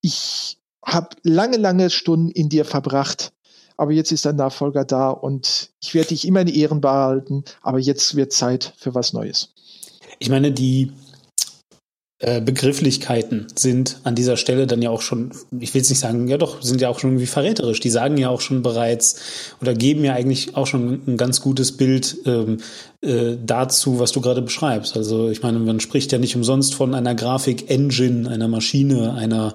Ich 0.00 0.58
habe 0.84 1.10
lange, 1.22 1.58
lange 1.58 1.90
Stunden 1.90 2.30
in 2.30 2.48
dir 2.48 2.64
verbracht, 2.64 3.32
aber 3.76 3.92
jetzt 3.92 4.10
ist 4.10 4.24
dein 4.24 4.36
Nachfolger 4.36 4.84
da 4.84 5.10
und 5.10 5.70
ich 5.80 5.94
werde 5.94 6.08
dich 6.08 6.26
immer 6.26 6.40
in 6.40 6.48
Ehren 6.48 6.80
behalten, 6.80 7.44
aber 7.60 7.78
jetzt 7.78 8.16
wird 8.16 8.32
Zeit 8.32 8.74
für 8.76 8.94
was 8.94 9.12
Neues. 9.12 9.50
Ich 10.18 10.28
meine, 10.28 10.52
die 10.52 10.92
Begrifflichkeiten 12.22 13.48
sind 13.56 13.98
an 14.04 14.14
dieser 14.14 14.36
Stelle 14.36 14.68
dann 14.68 14.80
ja 14.80 14.90
auch 14.90 15.02
schon, 15.02 15.32
ich 15.58 15.74
will 15.74 15.82
es 15.82 15.90
nicht 15.90 15.98
sagen, 15.98 16.28
ja 16.28 16.38
doch, 16.38 16.62
sind 16.62 16.80
ja 16.80 16.88
auch 16.88 17.00
schon 17.00 17.10
irgendwie 17.10 17.26
verräterisch. 17.26 17.80
Die 17.80 17.90
sagen 17.90 18.16
ja 18.16 18.28
auch 18.28 18.40
schon 18.40 18.62
bereits 18.62 19.16
oder 19.60 19.74
geben 19.74 20.04
ja 20.04 20.14
eigentlich 20.14 20.56
auch 20.56 20.68
schon 20.68 21.00
ein 21.06 21.16
ganz 21.16 21.40
gutes 21.40 21.76
Bild 21.76 22.18
ähm, 22.24 22.58
äh, 23.02 23.36
dazu, 23.44 23.98
was 23.98 24.12
du 24.12 24.20
gerade 24.20 24.42
beschreibst. 24.42 24.96
Also 24.96 25.28
ich 25.28 25.42
meine, 25.42 25.58
man 25.58 25.80
spricht 25.80 26.12
ja 26.12 26.18
nicht 26.18 26.36
umsonst 26.36 26.76
von 26.76 26.94
einer 26.94 27.16
Grafik-Engine, 27.16 28.30
einer 28.30 28.46
Maschine, 28.46 29.14
einer 29.14 29.54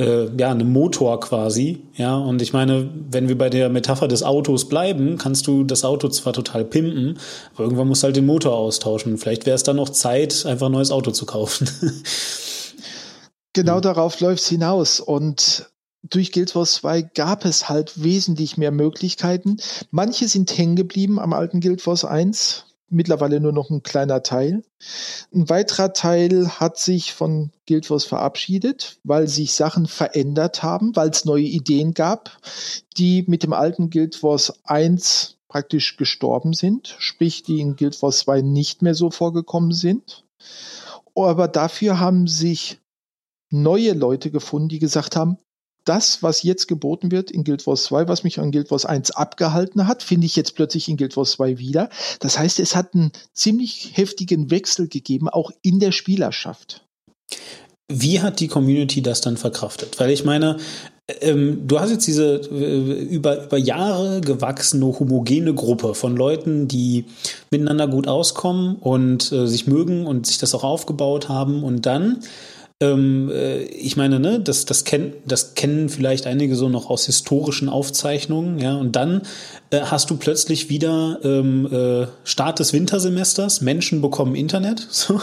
äh, 0.00 0.26
ja, 0.36 0.50
einem 0.50 0.72
Motor 0.72 1.20
quasi. 1.20 1.80
Ja, 1.94 2.16
und 2.16 2.42
ich 2.42 2.52
meine, 2.52 2.88
wenn 3.10 3.28
wir 3.28 3.38
bei 3.38 3.50
der 3.50 3.68
Metapher 3.68 4.08
des 4.08 4.24
Autos 4.24 4.68
bleiben, 4.68 5.16
kannst 5.18 5.46
du 5.46 5.62
das 5.62 5.84
Auto 5.84 6.08
zwar 6.08 6.32
total 6.32 6.64
pimpen, 6.64 7.18
aber 7.54 7.64
irgendwann 7.64 7.86
musst 7.86 8.02
du 8.02 8.06
halt 8.06 8.16
den 8.16 8.26
Motor 8.26 8.54
austauschen. 8.56 9.16
Vielleicht 9.18 9.46
wäre 9.46 9.54
es 9.54 9.62
dann 9.62 9.76
noch 9.76 9.90
Zeit, 9.90 10.44
einfach 10.46 10.66
ein 10.66 10.72
neues 10.72 10.90
Auto 10.90 11.12
zu 11.12 11.24
kaufen. 11.26 11.68
genau 13.52 13.76
hm. 13.76 13.82
darauf 13.82 14.20
läuft 14.20 14.42
es 14.42 14.48
hinaus. 14.48 15.00
Und 15.00 15.70
durch 16.02 16.32
Guild 16.32 16.54
Wars 16.54 16.74
2 16.74 17.02
gab 17.02 17.44
es 17.44 17.68
halt 17.68 18.02
wesentlich 18.02 18.56
mehr 18.56 18.70
Möglichkeiten. 18.70 19.58
Manche 19.90 20.28
sind 20.28 20.56
hängen 20.56 20.76
geblieben 20.76 21.18
am 21.18 21.32
alten 21.32 21.60
Guild 21.60 21.86
Wars 21.86 22.04
1, 22.04 22.64
mittlerweile 22.88 23.40
nur 23.40 23.52
noch 23.52 23.70
ein 23.70 23.82
kleiner 23.82 24.22
Teil. 24.22 24.62
Ein 25.34 25.48
weiterer 25.48 25.92
Teil 25.92 26.48
hat 26.60 26.78
sich 26.78 27.12
von 27.12 27.50
Guild 27.66 27.90
Wars 27.90 28.04
verabschiedet, 28.04 28.98
weil 29.04 29.28
sich 29.28 29.52
Sachen 29.52 29.86
verändert 29.86 30.62
haben, 30.62 30.94
weil 30.96 31.10
es 31.10 31.24
neue 31.24 31.44
Ideen 31.44 31.94
gab, 31.94 32.38
die 32.96 33.24
mit 33.26 33.42
dem 33.42 33.52
alten 33.52 33.90
Guild 33.90 34.22
Wars 34.22 34.52
1 34.64 35.36
praktisch 35.48 35.96
gestorben 35.96 36.52
sind, 36.52 36.94
sprich 36.98 37.42
die 37.42 37.60
in 37.60 37.76
Guild 37.76 38.00
Wars 38.02 38.18
2 38.18 38.42
nicht 38.42 38.82
mehr 38.82 38.94
so 38.94 39.10
vorgekommen 39.10 39.72
sind. 39.72 40.24
Aber 41.26 41.48
dafür 41.48 41.98
haben 41.98 42.26
sich 42.26 42.80
neue 43.50 43.92
Leute 43.92 44.30
gefunden, 44.30 44.68
die 44.68 44.78
gesagt 44.78 45.16
haben, 45.16 45.38
das, 45.84 46.22
was 46.22 46.42
jetzt 46.42 46.68
geboten 46.68 47.10
wird 47.10 47.30
in 47.30 47.44
Guild 47.44 47.66
Wars 47.66 47.84
2, 47.84 48.08
was 48.08 48.22
mich 48.22 48.38
an 48.38 48.52
Guild 48.52 48.70
Wars 48.70 48.84
1 48.84 49.12
abgehalten 49.12 49.86
hat, 49.86 50.02
finde 50.02 50.26
ich 50.26 50.36
jetzt 50.36 50.54
plötzlich 50.54 50.88
in 50.88 50.98
Guild 50.98 51.16
Wars 51.16 51.32
2 51.32 51.58
wieder. 51.58 51.88
Das 52.20 52.38
heißt, 52.38 52.60
es 52.60 52.76
hat 52.76 52.94
einen 52.94 53.12
ziemlich 53.32 53.96
heftigen 53.96 54.50
Wechsel 54.50 54.88
gegeben, 54.88 55.30
auch 55.30 55.50
in 55.62 55.80
der 55.80 55.92
Spielerschaft. 55.92 56.84
Wie 57.90 58.20
hat 58.20 58.40
die 58.40 58.48
Community 58.48 59.00
das 59.00 59.22
dann 59.22 59.38
verkraftet? 59.38 59.98
Weil 59.98 60.10
ich 60.10 60.24
meine, 60.24 60.58
ähm, 61.22 61.66
du 61.66 61.80
hast 61.80 61.90
jetzt 61.90 62.06
diese 62.06 62.36
äh, 62.36 63.02
über, 63.04 63.44
über 63.44 63.56
Jahre 63.56 64.20
gewachsene 64.20 64.84
homogene 64.84 65.54
Gruppe 65.54 65.94
von 65.94 66.14
Leuten, 66.14 66.68
die 66.68 67.06
miteinander 67.50 67.88
gut 67.88 68.06
auskommen 68.06 68.76
und 68.76 69.32
äh, 69.32 69.46
sich 69.46 69.66
mögen 69.66 70.06
und 70.06 70.26
sich 70.26 70.36
das 70.36 70.54
auch 70.54 70.64
aufgebaut 70.64 71.30
haben 71.30 71.64
und 71.64 71.86
dann 71.86 72.18
ähm, 72.80 73.28
äh, 73.32 73.62
ich 73.64 73.96
meine, 73.96 74.20
ne, 74.20 74.38
das, 74.38 74.64
das, 74.64 74.84
kenn, 74.84 75.12
das 75.26 75.54
kennen 75.54 75.88
vielleicht 75.88 76.28
einige 76.28 76.54
so 76.54 76.68
noch 76.68 76.90
aus 76.90 77.06
historischen 77.06 77.68
Aufzeichnungen, 77.68 78.60
ja, 78.60 78.76
und 78.76 78.94
dann 78.94 79.22
äh, 79.70 79.80
hast 79.80 80.10
du 80.10 80.16
plötzlich 80.16 80.68
wieder 80.68 81.18
ähm, 81.24 81.66
äh, 81.72 82.06
Start 82.22 82.60
des 82.60 82.72
Wintersemesters, 82.72 83.62
Menschen 83.62 84.00
bekommen 84.00 84.36
Internet 84.36 84.86
so, 84.90 85.20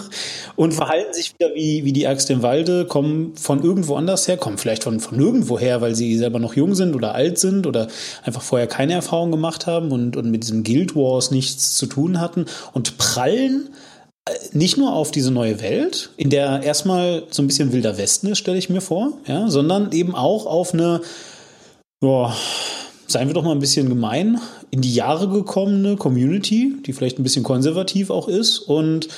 und 0.57 0.73
verhalten 0.73 1.13
sich 1.13 1.33
wieder 1.33 1.55
wie, 1.55 1.85
wie 1.85 1.93
die 1.93 2.07
Axt 2.07 2.29
im 2.29 2.41
Walde, 2.41 2.83
kommen 2.83 3.37
von 3.37 3.63
irgendwo 3.63 3.95
anders 3.95 4.27
her, 4.27 4.35
kommen 4.35 4.57
vielleicht 4.57 4.83
von, 4.83 4.99
von 4.99 5.17
nirgendwo 5.17 5.57
her, 5.57 5.79
weil 5.79 5.95
sie 5.95 6.17
selber 6.17 6.39
noch 6.39 6.55
jung 6.55 6.75
sind 6.75 6.93
oder 6.93 7.15
alt 7.15 7.39
sind 7.39 7.67
oder 7.67 7.87
einfach 8.23 8.41
vorher 8.41 8.67
keine 8.67 8.93
Erfahrung 8.93 9.31
gemacht 9.31 9.65
haben 9.65 9.93
und, 9.93 10.17
und 10.17 10.29
mit 10.29 10.43
diesem 10.43 10.65
Guild 10.65 10.93
Wars 10.93 11.31
nichts 11.31 11.75
zu 11.75 11.85
tun 11.85 12.19
hatten 12.19 12.47
und 12.73 12.97
prallen 12.97 13.69
nicht 14.53 14.77
nur 14.77 14.93
auf 14.93 15.11
diese 15.11 15.31
neue 15.31 15.61
Welt, 15.61 16.09
in 16.17 16.29
der 16.29 16.63
erstmal 16.63 17.23
so 17.29 17.43
ein 17.43 17.47
bisschen 17.47 17.71
wilder 17.71 17.97
Westen 17.97 18.27
ist, 18.27 18.39
stelle 18.39 18.57
ich 18.57 18.69
mir 18.69 18.81
vor, 18.81 19.13
ja, 19.27 19.49
sondern 19.49 19.91
eben 19.91 20.15
auch 20.15 20.45
auf 20.45 20.73
eine, 20.73 21.01
boah, 21.99 22.35
seien 23.07 23.27
wir 23.27 23.35
doch 23.35 23.43
mal 23.43 23.51
ein 23.51 23.59
bisschen 23.59 23.87
gemein, 23.87 24.39
in 24.71 24.81
die 24.81 24.93
Jahre 24.93 25.29
gekommene 25.29 25.95
Community, 25.95 26.73
die 26.85 26.93
vielleicht 26.93 27.19
ein 27.19 27.23
bisschen 27.23 27.43
konservativ 27.43 28.09
auch 28.09 28.27
ist 28.27 28.59
und 28.59 29.09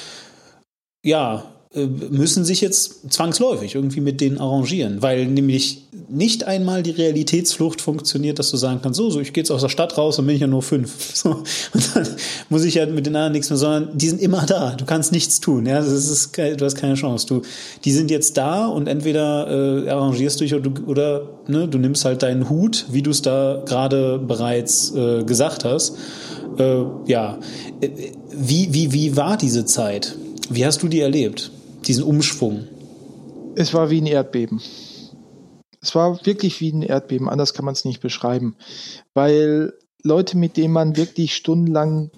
ja, 1.06 1.46
müssen 1.74 2.46
sich 2.46 2.62
jetzt 2.62 3.12
zwangsläufig 3.12 3.76
irgendwie 3.76 4.00
mit 4.00 4.22
denen 4.22 4.38
arrangieren, 4.40 5.02
weil 5.02 5.26
nämlich 5.26 5.84
nicht 6.10 6.46
einmal 6.46 6.84
die 6.84 6.92
Realitätsflucht 6.92 7.82
funktioniert, 7.82 8.40
dass 8.40 8.52
du 8.52 8.58
sagen 8.58 8.80
kannst, 8.82 8.98
so, 8.98 9.10
so, 9.10 9.20
ich 9.20 9.34
gehe 9.34 9.42
jetzt 9.42 9.52
aus 9.52 9.62
der 9.62 9.70
Stadt 9.70 9.98
raus, 9.98 10.16
dann 10.16 10.26
bin 10.26 10.36
ich 10.36 10.42
ja 10.42 10.48
nur 10.48 10.62
fünf. 10.62 11.16
So, 11.18 11.30
und 11.74 11.96
dann 11.96 12.08
muss 12.50 12.64
ich 12.64 12.76
ja 12.76 12.86
mit 12.86 13.08
den 13.08 13.16
anderen 13.16 13.34
nichts 13.34 13.50
mehr, 13.50 13.58
sondern 13.58 13.98
die 13.98 14.08
sind 14.08 14.22
immer 14.22 14.46
da. 14.46 14.76
Du 14.76 14.86
kannst 14.86 15.12
nichts 15.12 15.40
tun. 15.40 15.66
Ja, 15.66 15.80
das 15.80 15.88
ist, 15.88 16.38
du 16.38 16.64
hast 16.64 16.76
keine 16.76 16.94
Chance. 16.94 17.26
Du, 17.26 17.42
die 17.84 17.92
sind 17.92 18.12
jetzt 18.12 18.38
da 18.38 18.68
und 18.68 18.88
entweder 18.88 19.86
äh, 19.86 19.90
arrangierst 19.90 20.40
du 20.40 20.44
dich 20.44 20.54
oder, 20.54 20.72
oder 20.86 21.30
ne, 21.48 21.68
du 21.68 21.80
nimmst 21.80 22.06
halt 22.06 22.22
deinen 22.22 22.50
Hut, 22.50 22.86
wie 22.92 23.02
du 23.02 23.10
es 23.10 23.24
da 23.24 23.64
gerade 23.66 24.20
bereits 24.20 24.94
äh, 24.96 25.24
gesagt 25.24 25.66
hast. 25.66 25.98
Äh, 26.60 26.84
ja, 27.08 27.40
äh, 27.82 27.90
wie, 28.32 28.74
wie, 28.74 28.94
wie 28.94 29.18
war 29.18 29.38
diese 29.38 29.66
Zeit? 29.66 30.16
Wie 30.50 30.66
hast 30.66 30.84
du 30.84 30.88
die 30.88 31.02
erlebt? 31.02 31.52
Diesen 31.88 32.04
Umschwung? 32.04 32.68
Es 33.56 33.74
war 33.74 33.90
wie 33.90 34.02
ein 34.02 34.06
Erdbeben. 34.06 34.62
Es 35.82 35.96
war 35.96 36.26
wirklich 36.26 36.60
wie 36.62 36.72
ein 36.72 36.82
Erdbeben, 36.82 37.30
anders 37.30 37.54
kann 37.54 37.66
man 37.66 37.74
es 37.74 37.86
nicht 37.86 38.02
beschreiben. 38.02 38.56
Weil 39.14 39.74
Leute, 40.04 40.38
mit 40.38 40.58
denen 40.58 40.74
man 40.74 40.98
wirklich 40.98 41.36
stundenlang, 41.36 42.12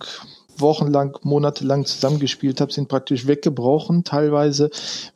wochenlang, 0.57 1.17
monatelang 1.23 1.85
zusammengespielt 1.85 2.59
hat, 2.61 2.71
sind 2.71 2.87
praktisch 2.87 3.27
weggebrochen, 3.27 4.03
teilweise, 4.03 4.69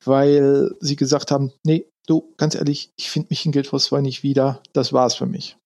weil 0.03 0.71
sie 0.79 0.95
gesagt 0.95 1.31
haben, 1.31 1.51
nee, 1.63 1.87
du, 2.07 2.33
ganz 2.37 2.55
ehrlich, 2.55 2.91
ich 2.95 3.09
finde 3.09 3.27
mich 3.31 3.45
in 3.45 3.51
Guild 3.51 3.71
Wars 3.73 3.85
2 3.85 4.01
nicht 4.01 4.23
wieder, 4.23 4.61
das 4.73 4.93
war's 4.93 5.15
für 5.15 5.25
mich. 5.25 5.57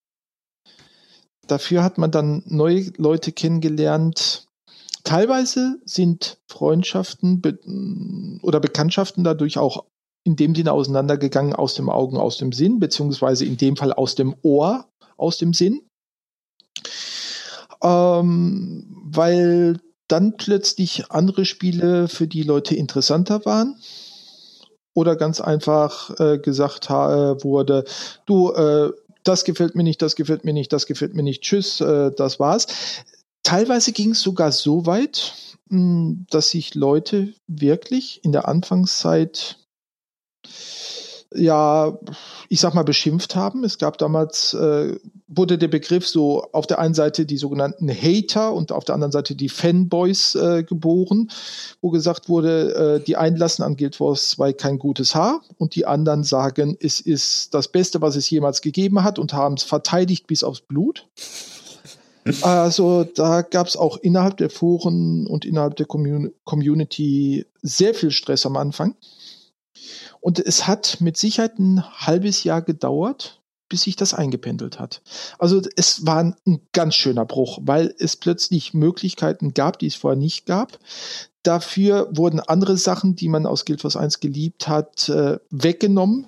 Dafür 1.48 1.84
hat 1.84 1.98
man 1.98 2.12
dann 2.12 2.44
neue 2.46 2.92
Leute 2.98 3.32
kennengelernt. 3.32 4.47
Teilweise 5.08 5.80
sind 5.86 6.38
Freundschaften 6.48 7.40
be 7.40 7.58
oder 8.42 8.60
Bekanntschaften 8.60 9.24
dadurch 9.24 9.58
auch 9.58 9.86
in 10.26 10.36
dem 10.36 10.54
Sinne 10.54 10.74
auseinandergegangen 10.74 11.54
aus 11.54 11.76
dem 11.76 11.90
Augen, 11.90 12.18
aus 12.18 12.36
dem 12.36 12.52
Sinn, 12.52 12.80
beziehungsweise 12.80 13.46
in 13.46 13.56
dem 13.56 13.78
Fall 13.78 13.94
aus 13.94 14.16
dem 14.16 14.36
Ohr, 14.42 14.86
aus 15.16 15.38
dem 15.38 15.54
Sinn. 15.54 15.80
Ähm, 17.82 18.86
weil 19.06 19.80
dann 20.10 20.36
plötzlich 20.36 21.10
andere 21.10 21.46
Spiele 21.46 22.10
für 22.10 22.28
die 22.28 22.44
Leute 22.44 22.76
interessanter 22.76 23.46
waren. 23.46 23.80
Oder 24.94 25.16
ganz 25.16 25.40
einfach 25.40 26.20
äh, 26.20 26.38
gesagt 26.38 26.90
äh, 26.90 27.42
wurde, 27.46 27.86
du, 28.26 28.52
äh, 28.52 28.92
das 29.24 29.46
gefällt 29.46 29.76
mir 29.76 29.84
nicht, 29.84 30.02
das 30.02 30.18
gefällt 30.18 30.44
mir 30.44 30.54
nicht, 30.54 30.74
das 30.74 30.86
gefällt 30.86 31.14
mir 31.14 31.24
nicht, 31.24 31.44
tschüss, 31.44 31.80
äh, 31.80 32.12
das 32.12 32.42
war's. 32.42 32.68
Teilweise 33.48 33.94
ging 33.94 34.12
es 34.12 34.20
sogar 34.20 34.52
so 34.52 34.86
weit, 34.86 35.34
mh, 35.70 36.26
dass 36.30 36.50
sich 36.50 36.76
Leute 36.76 37.34
wirklich 37.48 38.20
in 38.26 38.34
der 38.34 38.46
Anfangszeit 38.46 39.58
ja, 41.34 41.98
ich 42.50 42.60
sag 42.60 42.74
mal, 42.74 42.84
beschimpft 42.84 43.38
haben. 43.38 43.64
Es 43.64 43.78
gab 43.78 43.98
damals, 44.00 44.54
äh, 44.54 45.00
wurde 45.30 45.58
der 45.58 45.70
Begriff 45.70 46.06
so 46.06 46.44
auf 46.52 46.68
der 46.68 46.80
einen 46.80 46.94
Seite 46.94 47.26
die 47.26 47.38
sogenannten 47.38 47.90
Hater 47.90 48.52
und 48.54 48.74
auf 48.74 48.84
der 48.84 48.96
anderen 48.96 49.14
Seite 49.14 49.34
die 49.34 49.48
Fanboys 49.48 50.36
äh, 50.36 50.64
geboren, 50.64 51.30
wo 51.80 51.90
gesagt 51.90 52.28
wurde, 52.28 53.00
äh, 53.00 53.06
die 53.06 53.16
einen 53.16 53.38
lassen 53.38 53.64
an 53.64 53.78
Guild 53.78 53.98
Wars 54.02 54.32
2 54.32 54.52
kein 54.54 54.78
gutes 54.78 55.16
Haar 55.16 55.42
und 55.58 55.76
die 55.76 55.86
anderen 55.86 56.26
sagen, 56.26 56.76
es 56.82 57.00
ist 57.00 57.54
das 57.54 57.70
Beste, 57.70 58.02
was 58.02 58.18
es 58.18 58.30
jemals 58.30 58.62
gegeben 58.62 59.06
hat 59.06 59.20
und 59.20 59.32
haben 59.32 59.56
es 59.56 59.64
verteidigt 59.64 60.28
bis 60.28 60.44
aufs 60.44 60.62
Blut. 60.62 61.08
Also 62.42 63.04
da 63.04 63.42
gab 63.42 63.68
es 63.68 63.76
auch 63.76 63.98
innerhalb 63.98 64.38
der 64.38 64.50
Foren 64.50 65.28
und 65.28 65.46
innerhalb 65.46 65.76
der 65.76 65.86
Community 65.86 67.46
sehr 67.62 67.94
viel 67.94 68.12
Stress 68.12 68.46
am 68.46 68.58
Anfang. 68.58 68.96
Und 70.20 70.40
es 70.40 70.68
hat 70.68 70.98
mit 71.00 71.18
Sicherheit 71.18 71.60
ein 71.60 71.84
halbes 71.84 72.44
Jahr 72.44 72.62
gedauert, 72.62 73.42
bis 73.70 73.82
sich 73.82 73.96
das 73.96 74.14
eingependelt 74.14 74.80
hat. 74.80 75.02
Also 75.40 75.62
es 75.76 76.06
war 76.06 76.20
ein 76.46 76.62
ganz 76.74 76.96
schöner 76.96 77.26
Bruch, 77.26 77.60
weil 77.62 77.94
es 78.00 78.16
plötzlich 78.16 78.74
Möglichkeiten 78.74 79.54
gab, 79.54 79.80
die 79.80 79.88
es 79.88 79.96
vorher 79.96 80.18
nicht 80.18 80.46
gab. 80.46 80.80
Dafür 81.44 82.10
wurden 82.12 82.40
andere 82.40 82.78
Sachen, 82.78 83.16
die 83.16 83.30
man 83.30 83.46
aus 83.46 83.66
Guild 83.66 83.84
Wars 83.84 83.96
1 83.96 84.20
geliebt 84.20 84.68
hat, 84.68 85.10
äh, 85.10 85.40
weggenommen, 85.50 86.28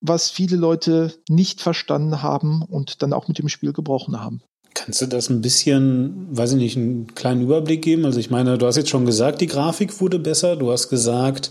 was 0.00 0.30
viele 0.30 0.56
Leute 0.56 1.14
nicht 1.28 1.60
verstanden 1.60 2.22
haben 2.22 2.62
und 2.62 3.02
dann 3.02 3.12
auch 3.12 3.26
mit 3.26 3.38
dem 3.38 3.48
Spiel 3.48 3.72
gebrochen 3.72 4.20
haben. 4.20 4.42
Kannst 4.74 5.00
du 5.00 5.06
das 5.06 5.30
ein 5.30 5.40
bisschen, 5.40 6.26
weiß 6.32 6.52
ich 6.52 6.58
nicht, 6.58 6.76
einen 6.76 7.14
kleinen 7.14 7.42
Überblick 7.42 7.80
geben? 7.80 8.04
Also 8.04 8.18
ich 8.18 8.30
meine, 8.30 8.58
du 8.58 8.66
hast 8.66 8.76
jetzt 8.76 8.90
schon 8.90 9.06
gesagt, 9.06 9.40
die 9.40 9.46
Grafik 9.46 10.00
wurde 10.00 10.18
besser. 10.18 10.56
Du 10.56 10.72
hast 10.72 10.88
gesagt, 10.88 11.50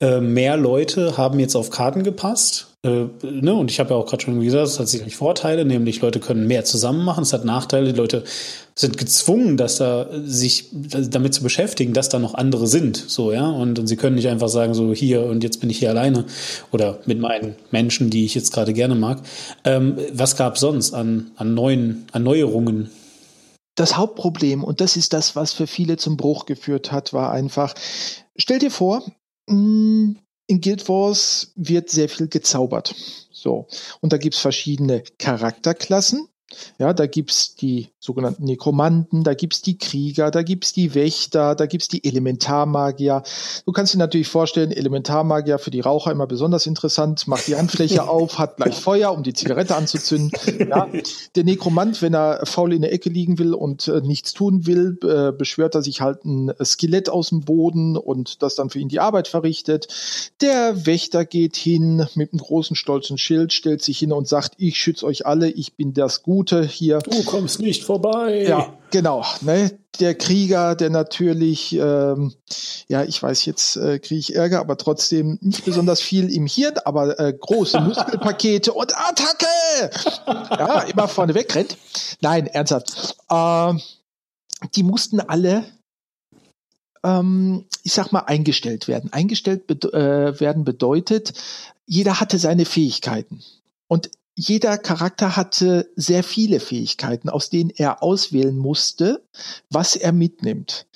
äh, 0.00 0.20
mehr 0.20 0.56
Leute 0.56 1.16
haben 1.16 1.38
jetzt 1.38 1.54
auf 1.54 1.70
Karten 1.70 2.02
gepasst. 2.02 2.66
Äh, 2.82 3.06
ne? 3.22 3.54
Und 3.54 3.70
ich 3.70 3.78
habe 3.78 3.90
ja 3.90 3.96
auch 3.96 4.06
gerade 4.06 4.24
schon 4.24 4.40
gesagt, 4.40 4.66
es 4.66 4.80
hat 4.80 4.88
sicherlich 4.88 5.14
Vorteile, 5.14 5.64
nämlich 5.64 6.02
Leute 6.02 6.18
können 6.18 6.48
mehr 6.48 6.64
zusammen 6.64 7.04
machen. 7.04 7.22
Es 7.22 7.32
hat 7.32 7.44
Nachteile, 7.44 7.92
die 7.92 7.98
Leute 7.98 8.24
sind 8.76 8.98
gezwungen, 8.98 9.56
dass 9.56 9.76
da 9.76 10.08
sich 10.24 10.70
damit 10.72 11.32
zu 11.32 11.42
beschäftigen, 11.42 11.92
dass 11.92 12.08
da 12.08 12.18
noch 12.18 12.34
andere 12.34 12.66
sind, 12.66 12.96
so 12.96 13.32
ja, 13.32 13.48
und, 13.48 13.78
und 13.78 13.86
sie 13.86 13.96
können 13.96 14.16
nicht 14.16 14.28
einfach 14.28 14.48
sagen 14.48 14.74
so 14.74 14.92
hier 14.92 15.24
und 15.24 15.44
jetzt 15.44 15.60
bin 15.60 15.70
ich 15.70 15.78
hier 15.78 15.90
alleine 15.90 16.24
oder 16.72 16.98
mit 17.06 17.20
meinen 17.20 17.54
Menschen, 17.70 18.10
die 18.10 18.24
ich 18.24 18.34
jetzt 18.34 18.52
gerade 18.52 18.72
gerne 18.72 18.96
mag. 18.96 19.22
Ähm, 19.64 19.96
was 20.12 20.36
gab 20.36 20.58
sonst 20.58 20.92
an 20.92 21.30
an 21.36 21.54
neuen 21.54 22.06
Erneuerungen? 22.12 22.90
Das 23.76 23.96
Hauptproblem 23.96 24.64
und 24.64 24.80
das 24.80 24.96
ist 24.96 25.12
das, 25.12 25.36
was 25.36 25.52
für 25.52 25.66
viele 25.66 25.96
zum 25.96 26.16
Bruch 26.16 26.46
geführt 26.46 26.90
hat, 26.90 27.12
war 27.12 27.30
einfach: 27.30 27.74
Stell 28.36 28.58
dir 28.58 28.70
vor, 28.70 29.04
hm, 29.48 30.16
in 30.46 30.60
Guild 30.60 30.88
Wars 30.88 31.52
wird 31.56 31.90
sehr 31.90 32.08
viel 32.08 32.28
gezaubert. 32.28 32.94
So. 33.32 33.66
Und 34.00 34.12
da 34.12 34.16
gibt's 34.16 34.38
verschiedene 34.38 35.02
Charakterklassen. 35.18 36.28
Ja, 36.78 36.92
da 36.92 37.06
gibt's 37.06 37.54
die 37.54 37.88
sogenannten 37.98 38.44
Nekromanten, 38.44 39.24
da 39.24 39.34
gibt's 39.34 39.62
die 39.62 39.78
Krieger, 39.78 40.30
da 40.30 40.42
gibt's 40.42 40.72
die 40.72 40.94
Wächter, 40.94 41.54
da 41.54 41.66
gibt's 41.66 41.88
die 41.88 42.04
Elementarmagier. 42.04 43.22
Du 43.64 43.72
kannst 43.72 43.94
dir 43.94 43.98
natürlich 43.98 44.28
vorstellen, 44.28 44.70
Elementarmagier 44.70 45.58
für 45.58 45.70
die 45.70 45.80
Raucher 45.80 46.12
immer 46.12 46.26
besonders 46.26 46.66
interessant, 46.66 47.26
macht 47.26 47.46
die 47.46 47.56
Handfläche 47.56 48.08
auf, 48.08 48.38
hat 48.38 48.56
gleich 48.56 48.74
Feuer, 48.74 49.12
um 49.12 49.22
die 49.22 49.32
Zigarette 49.32 49.74
anzuzünden. 49.76 50.32
Ja. 50.68 50.88
Der 51.34 51.44
Nekromant, 51.44 52.02
wenn 52.02 52.14
er 52.14 52.44
faul 52.44 52.72
in 52.72 52.82
der 52.82 52.92
Ecke 52.92 53.08
liegen 53.08 53.38
will 53.38 53.54
und 53.54 53.88
äh, 53.88 54.00
nichts 54.00 54.32
tun 54.32 54.66
will, 54.66 54.98
äh, 55.02 55.32
beschwört 55.32 55.74
er 55.74 55.82
sich 55.82 56.00
halt 56.00 56.24
ein 56.24 56.52
Skelett 56.62 57.08
aus 57.08 57.30
dem 57.30 57.42
Boden 57.42 57.96
und 57.96 58.42
das 58.42 58.54
dann 58.54 58.70
für 58.70 58.78
ihn 58.78 58.88
die 58.88 59.00
Arbeit 59.00 59.28
verrichtet. 59.28 59.88
Der 60.40 60.86
Wächter 60.86 61.24
geht 61.24 61.56
hin 61.56 62.06
mit 62.14 62.32
einem 62.32 62.40
großen 62.40 62.76
stolzen 62.76 63.18
Schild, 63.18 63.52
stellt 63.52 63.82
sich 63.82 63.98
hin 63.98 64.12
und 64.12 64.28
sagt, 64.28 64.54
ich 64.58 64.78
schütze 64.78 65.06
euch 65.06 65.26
alle, 65.26 65.50
ich 65.50 65.74
bin 65.74 65.94
das 65.94 66.22
Gute 66.44 66.62
hier. 66.62 66.98
Du 66.98 67.24
kommst 67.24 67.58
nicht 67.58 67.84
vor 67.84 68.02
vorbei. 68.02 68.44
Ja, 68.46 68.74
genau. 68.90 69.24
Ne? 69.40 69.78
Der 69.98 70.14
Krieger, 70.14 70.74
der 70.74 70.90
natürlich, 70.90 71.72
ähm, 71.72 72.34
ja, 72.86 73.02
ich 73.02 73.22
weiß, 73.22 73.46
jetzt 73.46 73.76
äh, 73.76 73.98
kriege 73.98 74.18
ich 74.18 74.34
Ärger, 74.34 74.60
aber 74.60 74.76
trotzdem 74.76 75.38
nicht 75.40 75.64
besonders 75.64 76.02
viel 76.02 76.30
im 76.30 76.46
Hirn, 76.46 76.74
aber 76.84 77.18
äh, 77.18 77.32
große 77.32 77.80
Muskelpakete 77.80 78.74
und 78.74 78.92
Attacke! 78.94 79.90
ja, 80.26 80.80
immer 80.80 81.08
vorne 81.08 81.34
wegrennt. 81.34 81.78
Nein, 82.20 82.46
ernsthaft. 82.46 83.16
Ähm, 83.30 83.80
die 84.74 84.82
mussten 84.82 85.20
alle 85.20 85.64
ähm, 87.04 87.64
ich 87.82 87.92
sag 87.92 88.12
mal, 88.12 88.20
eingestellt 88.20 88.86
werden. 88.86 89.12
Eingestellt 89.12 89.66
bede 89.66 89.92
äh, 89.92 90.40
werden 90.40 90.64
bedeutet, 90.64 91.32
jeder 91.86 92.20
hatte 92.20 92.38
seine 92.38 92.64
Fähigkeiten. 92.64 93.42
Und 93.88 94.10
jeder 94.36 94.78
Charakter 94.78 95.36
hatte 95.36 95.90
sehr 95.96 96.24
viele 96.24 96.60
Fähigkeiten, 96.60 97.28
aus 97.28 97.50
denen 97.50 97.70
er 97.70 98.02
auswählen 98.02 98.56
musste, 98.56 99.22
was 99.70 99.96
er 99.96 100.12
mitnimmt. 100.12 100.86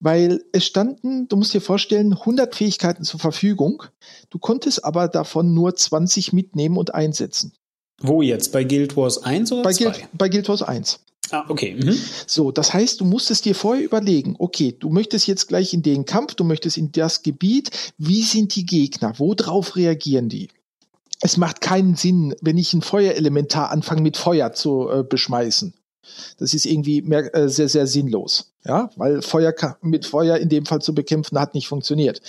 Weil 0.00 0.44
es 0.52 0.66
standen, 0.66 1.28
du 1.28 1.36
musst 1.36 1.54
dir 1.54 1.60
vorstellen, 1.60 2.12
100 2.12 2.54
Fähigkeiten 2.54 3.04
zur 3.04 3.20
Verfügung. 3.20 3.84
Du 4.28 4.38
konntest 4.38 4.84
aber 4.84 5.08
davon 5.08 5.54
nur 5.54 5.74
20 5.74 6.32
mitnehmen 6.32 6.76
und 6.76 6.94
einsetzen. 6.94 7.52
Wo 8.00 8.20
jetzt? 8.20 8.52
Bei 8.52 8.64
Guild 8.64 8.96
Wars 8.96 9.22
1 9.22 9.52
oder 9.52 9.62
bei 9.62 9.72
2? 9.72 9.84
Guild, 9.84 10.08
bei 10.12 10.28
Guild 10.28 10.48
Wars 10.48 10.62
1. 10.62 11.00
Ah, 11.30 11.44
okay. 11.48 11.74
Mhm. 11.74 11.98
So, 12.26 12.50
das 12.50 12.74
heißt, 12.74 13.00
du 13.00 13.04
musstest 13.04 13.44
dir 13.44 13.54
vorher 13.54 13.84
überlegen, 13.84 14.34
okay, 14.38 14.76
du 14.78 14.90
möchtest 14.90 15.26
jetzt 15.26 15.48
gleich 15.48 15.72
in 15.72 15.82
den 15.82 16.04
Kampf, 16.04 16.34
du 16.34 16.44
möchtest 16.44 16.76
in 16.76 16.92
das 16.92 17.22
Gebiet, 17.22 17.70
wie 17.96 18.22
sind 18.22 18.54
die 18.56 18.66
Gegner, 18.66 19.18
worauf 19.18 19.76
reagieren 19.76 20.28
die? 20.28 20.48
Es 21.24 21.38
macht 21.38 21.62
keinen 21.62 21.94
Sinn, 21.94 22.36
wenn 22.42 22.58
ich 22.58 22.74
ein 22.74 22.82
Feuerelementar 22.82 23.70
anfange 23.70 24.02
mit 24.02 24.18
Feuer 24.18 24.52
zu 24.52 24.90
äh, 24.90 25.02
beschmeißen. 25.02 25.72
Das 26.38 26.52
ist 26.52 26.66
irgendwie 26.66 27.00
mehr, 27.00 27.34
äh, 27.34 27.48
sehr, 27.48 27.70
sehr 27.70 27.86
sinnlos. 27.86 28.52
Ja, 28.62 28.90
weil 28.96 29.22
Feuer 29.22 29.54
mit 29.80 30.04
Feuer 30.04 30.36
in 30.36 30.50
dem 30.50 30.66
Fall 30.66 30.82
zu 30.82 30.94
bekämpfen 30.94 31.38
hat 31.40 31.54
nicht 31.54 31.66
funktioniert. 31.66 32.20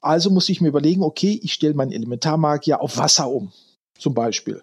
Also 0.00 0.30
muss 0.30 0.48
ich 0.48 0.60
mir 0.60 0.66
überlegen, 0.66 1.04
okay, 1.04 1.38
ich 1.44 1.52
stelle 1.52 1.74
meinen 1.74 1.92
Elementarmagier 1.92 2.80
auf 2.80 2.96
Wasser 2.98 3.30
um. 3.30 3.52
Zum 3.96 4.14
Beispiel. 4.14 4.62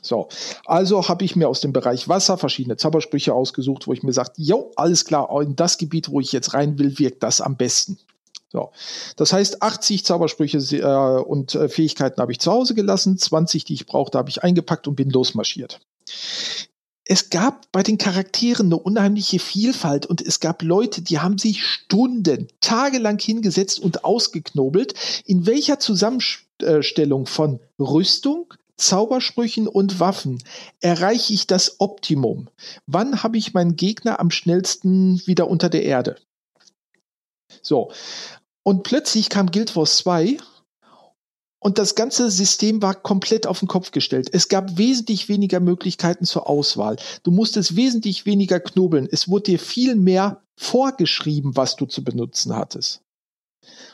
So, 0.00 0.28
also 0.64 1.06
habe 1.06 1.24
ich 1.26 1.36
mir 1.36 1.50
aus 1.50 1.60
dem 1.60 1.74
Bereich 1.74 2.08
Wasser 2.08 2.38
verschiedene 2.38 2.78
Zaubersprüche 2.78 3.34
ausgesucht, 3.34 3.86
wo 3.86 3.92
ich 3.92 4.02
mir 4.02 4.14
sage, 4.14 4.32
jo, 4.36 4.70
alles 4.76 5.04
klar, 5.04 5.28
in 5.42 5.56
das 5.56 5.76
Gebiet, 5.76 6.08
wo 6.10 6.20
ich 6.20 6.32
jetzt 6.32 6.54
rein 6.54 6.78
will, 6.78 6.98
wirkt 6.98 7.22
das 7.22 7.42
am 7.42 7.58
besten. 7.58 7.98
So. 8.48 8.70
Das 9.16 9.32
heißt, 9.32 9.62
80 9.62 10.04
Zaubersprüche 10.04 10.58
äh, 10.58 11.22
und 11.22 11.54
äh, 11.54 11.68
Fähigkeiten 11.68 12.20
habe 12.20 12.32
ich 12.32 12.40
zu 12.40 12.52
Hause 12.52 12.74
gelassen, 12.74 13.18
20, 13.18 13.64
die 13.64 13.74
ich 13.74 13.86
brauchte, 13.86 14.18
habe 14.18 14.30
ich 14.30 14.42
eingepackt 14.42 14.86
und 14.86 14.94
bin 14.94 15.10
losmarschiert. 15.10 15.80
Es 17.08 17.30
gab 17.30 17.70
bei 17.70 17.84
den 17.84 17.98
Charakteren 17.98 18.66
eine 18.66 18.78
unheimliche 18.78 19.38
Vielfalt 19.38 20.06
und 20.06 20.20
es 20.20 20.40
gab 20.40 20.62
Leute, 20.62 21.02
die 21.02 21.20
haben 21.20 21.38
sich 21.38 21.64
Stunden, 21.64 22.48
tagelang 22.60 23.18
hingesetzt 23.20 23.78
und 23.78 24.04
ausgeknobelt, 24.04 24.94
in 25.24 25.46
welcher 25.46 25.78
Zusammenstellung 25.78 27.26
von 27.26 27.60
Rüstung, 27.78 28.52
Zaubersprüchen 28.76 29.68
und 29.68 30.00
Waffen 30.00 30.42
erreiche 30.80 31.32
ich 31.32 31.46
das 31.46 31.80
Optimum? 31.80 32.48
Wann 32.86 33.22
habe 33.22 33.38
ich 33.38 33.54
meinen 33.54 33.76
Gegner 33.76 34.20
am 34.20 34.30
schnellsten 34.30 35.24
wieder 35.26 35.48
unter 35.48 35.68
der 35.68 35.84
Erde? 35.84 36.16
So, 37.62 37.90
und 38.66 38.82
plötzlich 38.82 39.28
kam 39.28 39.52
Guild 39.52 39.76
Wars 39.76 39.98
2 39.98 40.38
Und 41.60 41.78
das 41.78 41.94
ganze 41.94 42.32
System 42.32 42.82
war 42.82 42.96
komplett 42.96 43.46
auf 43.46 43.60
den 43.60 43.68
Kopf 43.68 43.92
gestellt. 43.92 44.28
Es 44.32 44.48
gab 44.48 44.76
wesentlich 44.76 45.28
weniger 45.28 45.60
Möglichkeiten 45.60 46.24
zur 46.24 46.48
Auswahl. 46.48 46.96
Du 47.22 47.30
musstest 47.30 47.76
wesentlich 47.76 48.26
weniger 48.26 48.58
knobeln. 48.58 49.08
Es 49.08 49.28
wurde 49.28 49.52
dir 49.52 49.60
viel 49.60 49.94
mehr 49.94 50.42
vorgeschrieben, 50.56 51.56
was 51.56 51.76
du 51.76 51.86
zu 51.86 52.02
benutzen 52.02 52.56
hattest. 52.56 53.02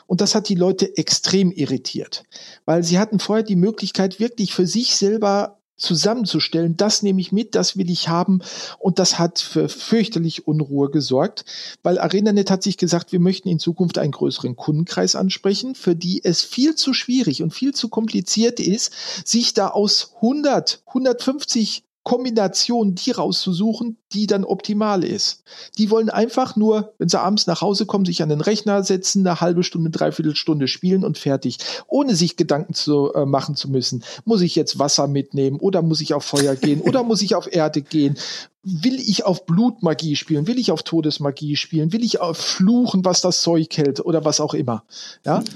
Und 0.07 0.21
das 0.21 0.33
hat 0.33 0.49
die 0.49 0.55
Leute 0.55 0.97
extrem 0.97 1.51
irritiert, 1.51 2.23
weil 2.65 2.83
sie 2.83 2.97
hatten 2.97 3.19
vorher 3.19 3.43
die 3.43 3.55
Möglichkeit, 3.55 4.19
wirklich 4.19 4.55
für 4.55 4.65
sich 4.65 4.95
selber 4.95 5.61
zusammenzustellen, 5.83 6.77
das 6.77 7.03
nehme 7.03 7.21
ich 7.21 7.31
mit, 7.31 7.53
das 7.55 7.77
will 7.77 7.89
ich 7.91 8.09
haben. 8.09 8.39
Und 8.79 8.97
das 8.97 9.19
hat 9.19 9.39
für 9.39 9.69
fürchterlich 9.69 10.47
Unruhe 10.47 10.89
gesorgt, 10.89 11.45
weil 11.83 11.99
ArenaNet 11.99 12.49
hat 12.49 12.63
sich 12.63 12.77
gesagt, 12.77 13.11
wir 13.11 13.19
möchten 13.19 13.49
in 13.49 13.59
Zukunft 13.59 13.97
einen 13.97 14.11
größeren 14.11 14.55
Kundenkreis 14.55 15.15
ansprechen, 15.15 15.75
für 15.75 15.95
die 15.95 16.23
es 16.23 16.41
viel 16.41 16.75
zu 16.75 16.93
schwierig 16.93 17.43
und 17.43 17.53
viel 17.53 17.73
zu 17.73 17.89
kompliziert 17.89 18.59
ist, 18.59 18.91
sich 19.25 19.53
da 19.53 19.67
aus 19.67 20.13
100, 20.15 20.81
150 20.87 21.83
Kombination 22.03 22.95
die 22.95 23.11
rauszusuchen, 23.11 23.97
die 24.11 24.27
dann 24.27 24.43
optimal 24.43 25.03
ist. 25.03 25.43
Die 25.77 25.89
wollen 25.89 26.09
einfach 26.09 26.55
nur, 26.55 26.93
wenn 26.97 27.07
sie 27.07 27.19
abends 27.19 27.47
nach 27.47 27.61
Hause 27.61 27.85
kommen, 27.85 28.05
sich 28.05 28.21
an 28.21 28.29
den 28.29 28.41
Rechner 28.41 28.83
setzen, 28.83 29.25
eine 29.25 29.39
halbe 29.39 29.63
Stunde, 29.63 29.89
dreiviertel 29.89 30.35
Stunde 30.35 30.67
spielen 30.67 31.05
und 31.05 31.17
fertig. 31.17 31.59
Ohne 31.87 32.15
sich 32.15 32.35
Gedanken 32.35 32.73
zu 32.73 33.13
äh, 33.13 33.25
machen 33.25 33.55
zu 33.55 33.69
müssen. 33.69 34.03
Muss 34.25 34.41
ich 34.41 34.55
jetzt 34.55 34.79
Wasser 34.79 35.07
mitnehmen 35.07 35.59
oder 35.59 35.81
muss 35.81 36.01
ich 36.01 36.13
auf 36.13 36.25
Feuer 36.25 36.55
gehen 36.55 36.81
oder 36.81 37.03
muss 37.03 37.21
ich 37.21 37.35
auf 37.35 37.51
Erde 37.51 37.81
gehen? 37.81 38.17
Will 38.63 38.95
ich 38.95 39.25
auf 39.25 39.45
Blutmagie 39.45 40.15
spielen, 40.15 40.47
will 40.47 40.57
ich 40.57 40.71
auf 40.71 40.83
Todesmagie 40.83 41.57
spielen, 41.57 41.91
will 41.91 42.03
ich 42.03 42.21
auf 42.21 42.37
Fluchen, 42.37 43.03
was 43.03 43.19
das 43.21 43.41
Zeug 43.41 43.67
hält 43.75 43.99
oder 43.99 44.23
was 44.23 44.39
auch 44.39 44.53
immer. 44.53 44.83
Ja? 45.25 45.43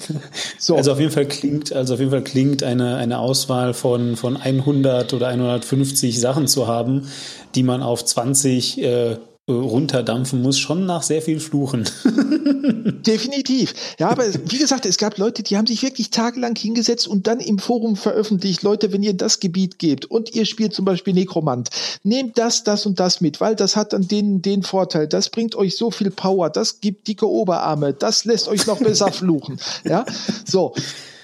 So. 0.59 0.75
Also 0.75 0.91
auf 0.91 0.99
jeden 0.99 1.11
Fall 1.11 1.27
klingt, 1.27 1.71
also 1.71 1.93
auf 1.93 1.99
jeden 1.99 2.11
Fall 2.11 2.23
klingt 2.23 2.63
eine, 2.63 2.97
eine 2.97 3.19
Auswahl 3.19 3.73
von, 3.73 4.15
von 4.15 4.35
100 4.35 5.13
oder 5.13 5.27
150 5.27 6.19
Sachen 6.19 6.47
zu 6.47 6.67
haben, 6.67 7.07
die 7.55 7.63
man 7.63 7.83
auf 7.83 8.03
20 8.03 8.81
äh, 8.81 9.17
runterdampfen 9.53 10.41
muss, 10.41 10.59
schon 10.59 10.85
nach 10.85 11.03
sehr 11.03 11.21
viel 11.21 11.39
Fluchen. 11.39 11.89
Definitiv. 13.07 13.73
Ja, 13.97 14.09
aber 14.09 14.25
wie 14.45 14.57
gesagt, 14.57 14.85
es 14.85 14.97
gab 14.97 15.17
Leute, 15.17 15.41
die 15.41 15.55
haben 15.55 15.67
sich 15.67 15.83
wirklich 15.83 16.09
tagelang 16.09 16.55
hingesetzt 16.55 17.07
und 17.07 17.27
dann 17.27 17.39
im 17.39 17.57
Forum 17.57 17.95
veröffentlicht, 17.95 18.63
Leute, 18.63 18.91
wenn 18.91 19.03
ihr 19.03 19.13
das 19.13 19.39
Gebiet 19.39 19.79
gebt 19.79 20.05
und 20.05 20.35
ihr 20.35 20.45
spielt 20.45 20.73
zum 20.73 20.83
Beispiel 20.83 21.13
Nekromant, 21.13 21.69
nehmt 22.03 22.37
das, 22.37 22.65
das 22.65 22.85
und 22.85 22.99
das 22.99 23.21
mit, 23.21 23.39
weil 23.39 23.55
das 23.55 23.77
hat 23.77 23.93
dann 23.93 24.07
den, 24.07 24.41
den 24.41 24.63
Vorteil, 24.63 25.07
das 25.07 25.29
bringt 25.29 25.55
euch 25.55 25.77
so 25.77 25.91
viel 25.91 26.11
Power, 26.11 26.49
das 26.49 26.81
gibt 26.81 27.07
dicke 27.07 27.29
Oberarme, 27.29 27.93
das 27.93 28.25
lässt 28.25 28.49
euch 28.49 28.67
noch 28.67 28.79
besser 28.79 29.11
fluchen. 29.11 29.57
Ja, 29.83 30.05
so. 30.45 30.73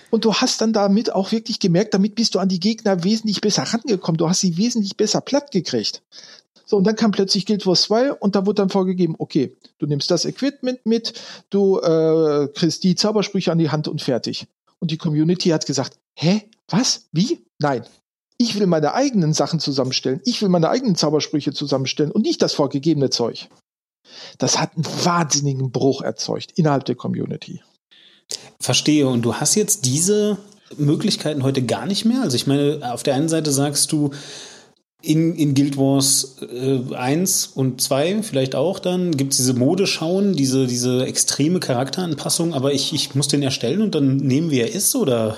Und 0.09 0.25
du 0.25 0.33
hast 0.33 0.61
dann 0.61 0.73
damit 0.73 1.11
auch 1.11 1.31
wirklich 1.31 1.59
gemerkt, 1.59 1.93
damit 1.93 2.15
bist 2.15 2.35
du 2.35 2.39
an 2.39 2.47
die 2.47 2.59
Gegner 2.59 3.03
wesentlich 3.03 3.41
besser 3.41 3.63
rangekommen. 3.63 4.17
Du 4.17 4.29
hast 4.29 4.41
sie 4.41 4.57
wesentlich 4.57 4.95
besser 4.95 5.21
platt 5.21 5.51
gekriegt. 5.51 6.03
So, 6.65 6.77
und 6.77 6.85
dann 6.85 6.95
kam 6.95 7.11
plötzlich 7.11 7.45
Guild 7.45 7.65
Wars 7.65 7.83
2 7.83 8.13
und 8.13 8.35
da 8.35 8.45
wurde 8.45 8.61
dann 8.61 8.69
vorgegeben, 8.69 9.15
okay, 9.17 9.55
du 9.79 9.85
nimmst 9.85 10.09
das 10.09 10.25
Equipment 10.25 10.85
mit, 10.85 11.13
du 11.49 11.79
äh, 11.79 12.47
kriegst 12.53 12.83
die 12.83 12.95
Zaubersprüche 12.95 13.51
an 13.51 13.57
die 13.57 13.69
Hand 13.69 13.87
und 13.87 14.01
fertig. 14.01 14.47
Und 14.79 14.91
die 14.91 14.97
Community 14.97 15.49
hat 15.49 15.65
gesagt, 15.65 15.97
hä, 16.15 16.43
was, 16.69 17.07
wie? 17.11 17.45
Nein, 17.59 17.83
ich 18.37 18.59
will 18.59 18.67
meine 18.67 18.93
eigenen 18.93 19.33
Sachen 19.33 19.59
zusammenstellen. 19.59 20.21
Ich 20.25 20.41
will 20.41 20.49
meine 20.49 20.69
eigenen 20.69 20.95
Zaubersprüche 20.95 21.53
zusammenstellen 21.53 22.11
und 22.11 22.23
nicht 22.23 22.41
das 22.41 22.53
vorgegebene 22.53 23.09
Zeug. 23.09 23.49
Das 24.37 24.59
hat 24.59 24.75
einen 24.75 24.85
wahnsinnigen 24.85 25.71
Bruch 25.71 26.01
erzeugt 26.01 26.51
innerhalb 26.55 26.85
der 26.85 26.95
Community. 26.95 27.61
Verstehe. 28.59 29.07
Und 29.07 29.23
du 29.23 29.35
hast 29.35 29.55
jetzt 29.55 29.85
diese 29.85 30.37
Möglichkeiten 30.77 31.43
heute 31.43 31.63
gar 31.63 31.85
nicht 31.85 32.05
mehr? 32.05 32.21
Also 32.21 32.35
ich 32.35 32.47
meine, 32.47 32.79
auf 32.93 33.03
der 33.03 33.15
einen 33.15 33.29
Seite 33.29 33.51
sagst 33.51 33.91
du, 33.91 34.11
in, 35.03 35.35
in 35.35 35.53
Guild 35.53 35.77
Wars 35.77 36.37
äh, 36.41 36.95
1 36.95 37.47
und 37.47 37.81
2 37.81 38.23
vielleicht 38.23 38.55
auch 38.55 38.79
dann 38.79 39.11
gibt 39.11 39.33
es 39.33 39.37
diese 39.37 39.53
Modeschauen, 39.53 40.33
diese, 40.33 40.65
diese 40.65 41.05
extreme 41.05 41.59
Charakteranpassung, 41.59 42.53
aber 42.53 42.73
ich, 42.73 42.93
ich 42.93 43.13
muss 43.13 43.27
den 43.27 43.43
erstellen 43.43 43.81
und 43.81 43.93
dann 43.93 44.15
nehmen, 44.17 44.49
wie 44.49 44.61
er 44.61 44.73
ist, 44.73 44.95
oder? 44.95 45.37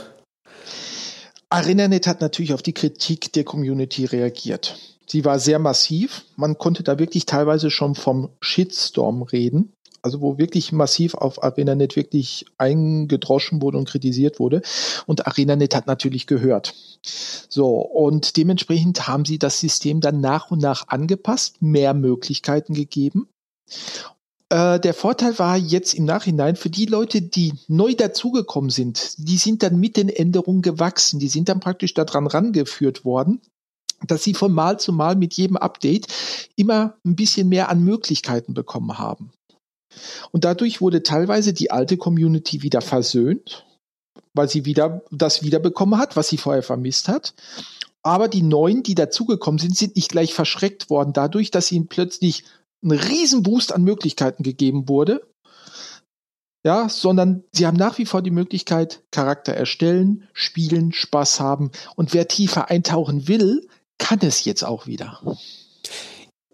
ArenaNet 1.50 2.06
hat 2.06 2.22
natürlich 2.22 2.54
auf 2.54 2.62
die 2.62 2.74
Kritik 2.74 3.34
der 3.34 3.44
Community 3.44 4.06
reagiert. 4.06 4.78
Sie 5.08 5.26
war 5.26 5.40
sehr 5.40 5.60
massiv. 5.60 6.26
Man 6.36 6.58
konnte 6.58 6.84
da 6.84 7.00
wirklich 7.00 7.26
teilweise 7.26 7.70
schon 7.72 7.96
vom 7.96 8.30
Shitstorm 8.42 9.24
reden 9.24 9.74
also 10.06 10.22
wo 10.22 10.38
wirklich 10.38 10.72
massiv 10.72 11.16
auf 11.16 11.44
ArenaNet 11.44 11.96
wirklich 11.96 12.46
eingedroschen 12.60 13.64
wurde 13.64 13.80
und 13.80 13.90
kritisiert 13.90 14.40
wurde. 14.40 14.62
Und 15.08 15.26
ArenaNet 15.26 15.76
hat 15.76 15.88
natürlich 15.88 16.28
gehört. 16.28 16.76
So, 17.50 17.80
und 17.80 18.38
dementsprechend 18.38 19.08
haben 19.08 19.26
sie 19.26 19.40
das 19.40 19.60
System 19.60 20.02
dann 20.02 20.22
nach 20.22 20.52
und 20.52 20.62
nach 20.62 20.90
angepasst, 20.90 21.64
mehr 21.64 21.96
Möglichkeiten 21.96 22.76
gegeben. 22.76 23.28
Äh, 24.50 24.80
der 24.80 24.94
Vorteil 24.94 25.40
war 25.40 25.58
jetzt 25.58 25.96
im 25.96 26.06
Nachhinein 26.06 26.56
für 26.56 26.70
die 26.70 26.86
Leute, 26.86 27.24
die 27.24 27.54
neu 27.68 27.96
dazugekommen 27.96 28.70
sind, 28.70 29.16
die 29.18 29.38
sind 29.38 29.64
dann 29.64 29.80
mit 29.80 29.98
den 29.98 30.10
Änderungen 30.10 30.62
gewachsen, 30.62 31.20
die 31.20 31.30
sind 31.30 31.50
dann 31.50 31.60
praktisch 31.60 31.96
daran 31.96 32.28
rangeführt 32.28 33.06
worden 33.06 33.42
dass 34.06 34.24
sie 34.24 34.34
von 34.34 34.52
Mal 34.52 34.78
zu 34.78 34.92
Mal 34.92 35.16
mit 35.16 35.36
jedem 35.36 35.56
Update 35.56 36.08
immer 36.58 36.96
ein 37.06 37.16
bisschen 37.16 37.48
mehr 37.48 37.70
an 37.70 37.82
Möglichkeiten 37.84 38.54
bekommen 38.54 39.00
haben. 39.00 39.32
Und 40.32 40.46
dadurch 40.46 40.82
wurde 40.82 41.04
teilweise 41.04 41.54
die 41.54 41.72
alte 41.72 41.98
Community 41.98 42.62
wieder 42.62 42.82
versöhnt, 42.82 43.66
weil 44.34 44.50
sie 44.50 44.66
wieder 44.66 45.02
das 45.12 45.44
wiederbekommen 45.44 46.00
hat, 46.00 46.16
was 46.16 46.28
sie 46.28 46.38
vorher 46.38 46.64
vermisst 46.64 47.08
hat. 47.08 47.34
Aber 48.04 48.28
die 48.28 48.44
Neuen, 48.44 48.84
die 48.84 48.96
dazugekommen 48.96 49.58
sind, 49.58 49.76
sind 49.76 49.96
nicht 49.96 50.10
gleich 50.10 50.34
verschreckt 50.34 50.90
worden 50.90 51.14
dadurch, 51.14 51.50
dass 51.50 51.72
ihnen 51.72 51.88
plötzlich 51.88 52.44
ein 52.84 52.92
Riesenboost 52.92 53.74
an 53.74 53.84
Möglichkeiten 53.84 54.44
gegeben 54.44 54.88
wurde. 54.88 55.28
Ja, 56.64 56.90
sondern 56.90 57.44
sie 57.52 57.68
haben 57.68 57.78
nach 57.78 57.98
wie 58.00 58.06
vor 58.06 58.22
die 58.22 58.32
Möglichkeit, 58.32 59.04
Charakter 59.12 59.54
erstellen, 59.54 60.28
spielen, 60.34 60.94
Spaß 60.94 61.40
haben. 61.40 61.72
Und 61.96 62.14
wer 62.14 62.28
tiefer 62.28 62.70
eintauchen 62.70 63.28
will, 63.28 63.68
kann 63.98 64.20
es 64.22 64.46
jetzt 64.46 64.64
auch 64.64 64.88
wieder. 64.88 65.22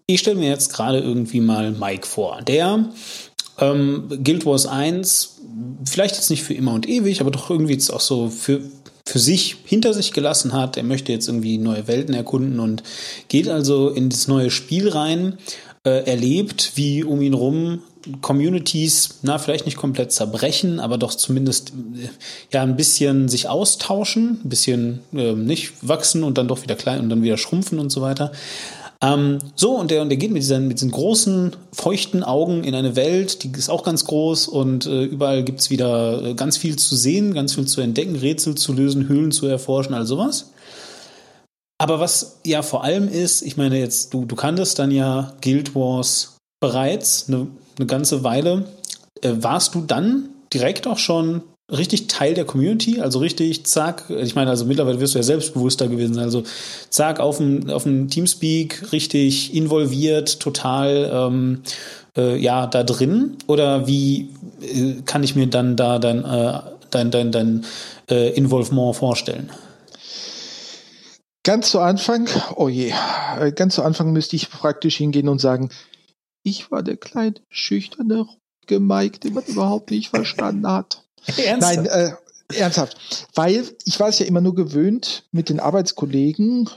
Ich 0.07 0.19
stelle 0.19 0.37
mir 0.37 0.49
jetzt 0.49 0.73
gerade 0.73 0.99
irgendwie 0.99 1.39
mal 1.39 1.71
Mike 1.71 2.05
vor. 2.05 2.41
Der 2.41 2.89
ähm, 3.59 4.07
Guild 4.23 4.45
Wars 4.45 4.65
1, 4.65 5.41
vielleicht 5.89 6.15
jetzt 6.15 6.29
nicht 6.29 6.43
für 6.43 6.53
immer 6.53 6.73
und 6.73 6.87
ewig, 6.87 7.21
aber 7.21 7.31
doch 7.31 7.49
irgendwie 7.49 7.73
jetzt 7.73 7.91
auch 7.91 7.99
so 7.99 8.29
für, 8.29 8.61
für 9.05 9.19
sich 9.19 9.57
hinter 9.65 9.93
sich 9.93 10.13
gelassen 10.13 10.53
hat. 10.53 10.77
Er 10.77 10.83
möchte 10.83 11.11
jetzt 11.11 11.27
irgendwie 11.27 11.57
neue 11.57 11.87
Welten 11.87 12.13
erkunden 12.13 12.59
und 12.59 12.83
geht 13.27 13.47
also 13.47 13.89
in 13.89 14.09
das 14.09 14.27
neue 14.27 14.51
Spiel 14.51 14.89
rein, 14.89 15.37
äh, 15.83 16.05
erlebt, 16.05 16.73
wie 16.75 17.03
um 17.03 17.21
ihn 17.21 17.33
rum 17.33 17.81
Communities, 18.21 19.19
na, 19.21 19.37
vielleicht 19.37 19.65
nicht 19.65 19.77
komplett 19.77 20.11
zerbrechen, 20.11 20.79
aber 20.79 20.97
doch 20.97 21.13
zumindest 21.13 21.71
äh, 21.71 22.09
ja 22.51 22.63
ein 22.63 22.75
bisschen 22.75 23.29
sich 23.29 23.47
austauschen, 23.47 24.41
ein 24.43 24.49
bisschen 24.49 24.99
äh, 25.13 25.33
nicht 25.33 25.73
wachsen 25.81 26.23
und 26.23 26.37
dann 26.37 26.47
doch 26.47 26.63
wieder 26.63 26.75
klein 26.75 26.99
und 26.99 27.09
dann 27.09 27.23
wieder 27.23 27.37
schrumpfen 27.37 27.79
und 27.79 27.91
so 27.91 28.01
weiter. 28.01 28.31
Ähm, 29.03 29.39
so, 29.55 29.77
und 29.77 29.89
der, 29.89 30.03
und 30.03 30.09
der 30.09 30.17
geht 30.17 30.31
mit 30.31 30.43
diesen, 30.43 30.67
mit 30.67 30.77
diesen 30.77 30.91
großen, 30.91 31.55
feuchten 31.73 32.23
Augen 32.23 32.63
in 32.63 32.75
eine 32.75 32.95
Welt, 32.95 33.43
die 33.43 33.51
ist 33.57 33.69
auch 33.69 33.83
ganz 33.83 34.05
groß 34.05 34.47
und 34.47 34.85
äh, 34.85 35.03
überall 35.05 35.43
gibt's 35.43 35.71
wieder 35.71 36.23
äh, 36.23 36.33
ganz 36.35 36.57
viel 36.57 36.75
zu 36.75 36.95
sehen, 36.95 37.33
ganz 37.33 37.55
viel 37.55 37.65
zu 37.65 37.81
entdecken, 37.81 38.15
Rätsel 38.15 38.55
zu 38.55 38.73
lösen, 38.73 39.07
Höhlen 39.07 39.31
zu 39.31 39.47
erforschen, 39.47 39.95
all 39.95 40.05
sowas. 40.05 40.51
Aber 41.79 41.99
was 41.99 42.37
ja 42.45 42.61
vor 42.61 42.83
allem 42.83 43.09
ist, 43.09 43.41
ich 43.41 43.57
meine 43.57 43.79
jetzt, 43.79 44.13
du, 44.13 44.25
du 44.25 44.35
kanntest 44.35 44.77
dann 44.77 44.91
ja 44.91 45.33
Guild 45.41 45.73
Wars 45.73 46.37
bereits 46.59 47.27
eine, 47.27 47.47
eine 47.79 47.87
ganze 47.87 48.23
Weile. 48.23 48.65
Äh, 49.21 49.33
warst 49.37 49.73
du 49.73 49.81
dann 49.81 50.29
direkt 50.53 50.85
auch 50.85 50.99
schon 50.99 51.41
richtig 51.71 52.07
Teil 52.07 52.33
der 52.33 52.45
Community, 52.45 52.99
also 52.99 53.19
richtig, 53.19 53.65
zack, 53.65 54.09
ich 54.09 54.35
meine, 54.35 54.49
also 54.49 54.65
mittlerweile 54.65 54.99
wirst 54.99 55.15
du 55.15 55.19
ja 55.19 55.23
selbstbewusster 55.23 55.87
gewesen 55.87 56.19
also 56.19 56.43
zack, 56.89 57.19
auf 57.19 57.37
dem, 57.37 57.69
auf 57.69 57.83
dem 57.83 58.09
Teamspeak 58.09 58.91
richtig 58.91 59.55
involviert, 59.55 60.39
total, 60.39 61.09
ähm, 61.13 61.61
äh, 62.17 62.37
ja, 62.37 62.67
da 62.67 62.83
drin? 62.83 63.37
Oder 63.47 63.87
wie 63.87 64.29
äh, 64.61 65.01
kann 65.05 65.23
ich 65.23 65.35
mir 65.35 65.47
dann 65.47 65.75
da 65.75 65.99
dein, 65.99 66.23
äh, 66.25 66.59
dein, 66.89 67.11
dein, 67.11 67.31
dein 67.31 67.65
äh, 68.09 68.29
Involvement 68.35 68.95
vorstellen? 68.95 69.49
Ganz 71.43 71.71
zu 71.71 71.79
Anfang, 71.79 72.27
oh 72.55 72.69
je, 72.69 72.93
äh, 73.39 73.51
ganz 73.51 73.75
zu 73.75 73.83
Anfang 73.83 74.11
müsste 74.11 74.35
ich 74.35 74.51
praktisch 74.51 74.97
hingehen 74.97 75.27
und 75.27 75.41
sagen, 75.41 75.71
ich 76.43 76.71
war 76.71 76.83
der 76.83 76.97
kleine, 76.97 77.35
schüchterne 77.49 78.27
Mike, 78.69 79.19
den 79.19 79.33
man 79.33 79.43
überhaupt 79.45 79.91
nicht 79.91 80.09
verstanden 80.09 80.67
hat. 80.67 81.00
Ernsthaft? 81.37 81.75
Nein, 81.75 81.85
äh, 81.85 82.11
ernsthaft. 82.53 83.27
Weil 83.35 83.65
ich 83.85 83.99
war 83.99 84.09
es 84.09 84.19
ja 84.19 84.25
immer 84.25 84.41
nur 84.41 84.55
gewöhnt, 84.55 85.23
mit 85.31 85.49
den 85.49 85.59
Arbeitskollegen 85.59 86.69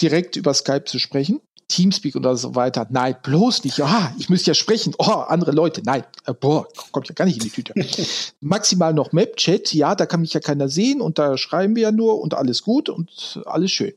direkt 0.00 0.36
über 0.36 0.52
Skype 0.54 0.84
zu 0.84 0.98
sprechen. 0.98 1.40
Teamspeak 1.68 2.14
oder 2.14 2.36
so 2.36 2.54
weiter. 2.54 2.86
Nein, 2.90 3.16
bloß 3.22 3.64
nicht. 3.64 3.78
Ja, 3.78 4.14
ich 4.18 4.28
müsste 4.28 4.50
ja 4.50 4.54
sprechen. 4.54 4.94
Oh, 4.98 5.24
andere 5.26 5.50
Leute. 5.50 5.82
Nein, 5.84 6.04
äh, 6.24 6.32
boah, 6.32 6.68
kommt 6.92 7.08
ja 7.08 7.14
gar 7.14 7.24
nicht 7.24 7.38
in 7.38 7.44
die 7.44 7.50
Tüte. 7.50 7.74
Maximal 8.40 8.94
noch 8.94 9.12
Map-Chat. 9.12 9.74
Ja, 9.74 9.94
da 9.94 10.06
kann 10.06 10.20
mich 10.20 10.32
ja 10.32 10.40
keiner 10.40 10.68
sehen 10.68 11.00
und 11.00 11.18
da 11.18 11.36
schreiben 11.36 11.74
wir 11.74 11.84
ja 11.84 11.92
nur 11.92 12.20
und 12.20 12.34
alles 12.34 12.62
gut 12.62 12.88
und 12.88 13.42
alles 13.46 13.72
schön. 13.72 13.94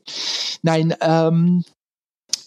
Nein, 0.62 0.94
ähm, 1.00 1.64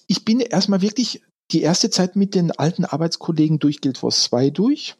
ich 0.07 0.25
bin 0.25 0.41
erstmal 0.41 0.81
wirklich 0.81 1.21
die 1.51 1.61
erste 1.61 1.89
Zeit 1.89 2.15
mit 2.15 2.35
den 2.35 2.51
alten 2.51 2.83
Arbeitskollegen 2.83 3.59
durch 3.59 3.79
Guild 3.79 4.03
Wars 4.03 4.23
2 4.23 4.49
durch. 4.49 4.95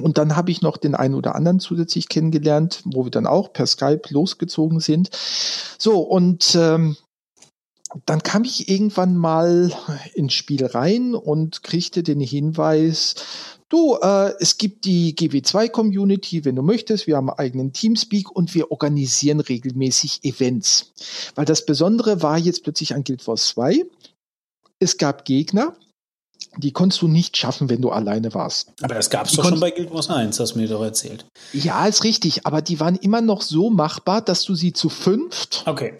Und 0.00 0.18
dann 0.18 0.36
habe 0.36 0.50
ich 0.50 0.62
noch 0.62 0.76
den 0.76 0.94
einen 0.94 1.14
oder 1.14 1.34
anderen 1.34 1.60
zusätzlich 1.60 2.08
kennengelernt, 2.08 2.82
wo 2.84 3.04
wir 3.04 3.10
dann 3.10 3.26
auch 3.26 3.52
per 3.52 3.66
Skype 3.66 4.02
losgezogen 4.10 4.80
sind. 4.80 5.10
So, 5.78 6.00
und 6.00 6.54
ähm, 6.54 6.96
dann 8.06 8.22
kam 8.22 8.44
ich 8.44 8.68
irgendwann 8.68 9.16
mal 9.16 9.72
ins 10.14 10.34
Spiel 10.34 10.66
rein 10.66 11.14
und 11.14 11.62
kriegte 11.62 12.02
den 12.02 12.20
Hinweis, 12.20 13.14
du, 13.68 13.96
äh, 14.00 14.32
es 14.40 14.58
gibt 14.58 14.84
die 14.84 15.14
GW2-Community, 15.14 16.44
wenn 16.44 16.56
du 16.56 16.62
möchtest, 16.62 17.06
wir 17.06 17.16
haben 17.16 17.30
einen 17.30 17.38
eigenen 17.38 17.72
Teamspeak 17.72 18.30
und 18.30 18.54
wir 18.54 18.72
organisieren 18.72 19.40
regelmäßig 19.40 20.24
Events. 20.24 20.92
Weil 21.34 21.44
das 21.44 21.66
Besondere 21.66 22.22
war 22.22 22.38
jetzt 22.38 22.64
plötzlich 22.64 22.94
an 22.94 23.04
Guild 23.04 23.26
Wars 23.26 23.48
2, 23.48 23.84
es 24.80 24.98
gab 24.98 25.24
Gegner, 25.24 25.76
die 26.58 26.72
konntest 26.72 27.02
du 27.02 27.08
nicht 27.08 27.36
schaffen, 27.36 27.68
wenn 27.68 27.80
du 27.80 27.90
alleine 27.90 28.34
warst. 28.34 28.72
Aber 28.82 28.94
das 28.94 29.10
gab 29.10 29.26
es 29.26 29.32
doch 29.32 29.48
schon 29.48 29.60
bei 29.60 29.70
Guild 29.70 29.92
Wars 29.92 30.08
1, 30.08 30.38
hast 30.38 30.54
du 30.54 30.58
mir 30.58 30.68
doch 30.68 30.82
erzählt. 30.82 31.26
Ja, 31.52 31.86
ist 31.86 32.04
richtig, 32.04 32.46
aber 32.46 32.62
die 32.62 32.80
waren 32.80 32.96
immer 32.96 33.20
noch 33.20 33.42
so 33.42 33.70
machbar, 33.70 34.22
dass 34.22 34.44
du 34.44 34.54
sie 34.54 34.72
zu 34.72 34.88
fünft 34.88 35.64
okay. 35.66 35.94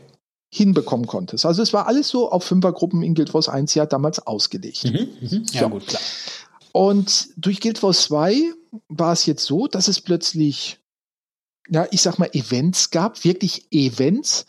hinbekommen 0.52 1.06
konntest. 1.06 1.46
Also 1.46 1.62
es 1.62 1.72
war 1.72 1.86
alles 1.86 2.08
so 2.08 2.30
auf 2.30 2.44
Fünfergruppen 2.44 3.02
in 3.02 3.14
Guild 3.14 3.34
Wars 3.34 3.48
1 3.48 3.74
ja 3.74 3.86
damals 3.86 4.26
ausgelegt. 4.26 4.84
Mhm, 4.84 5.08
mhm. 5.20 5.46
Ja, 5.52 5.62
so. 5.62 5.68
gut, 5.68 5.86
klar. 5.86 6.02
Und 6.72 7.28
durch 7.36 7.60
Guild 7.60 7.82
Wars 7.82 8.02
2 8.04 8.52
war 8.88 9.12
es 9.12 9.26
jetzt 9.26 9.44
so, 9.44 9.68
dass 9.68 9.88
es 9.88 10.00
plötzlich, 10.00 10.80
ja, 11.68 11.86
ich 11.90 12.02
sag 12.02 12.18
mal, 12.18 12.30
Events 12.32 12.90
gab, 12.90 13.24
wirklich 13.24 13.68
Events, 13.70 14.46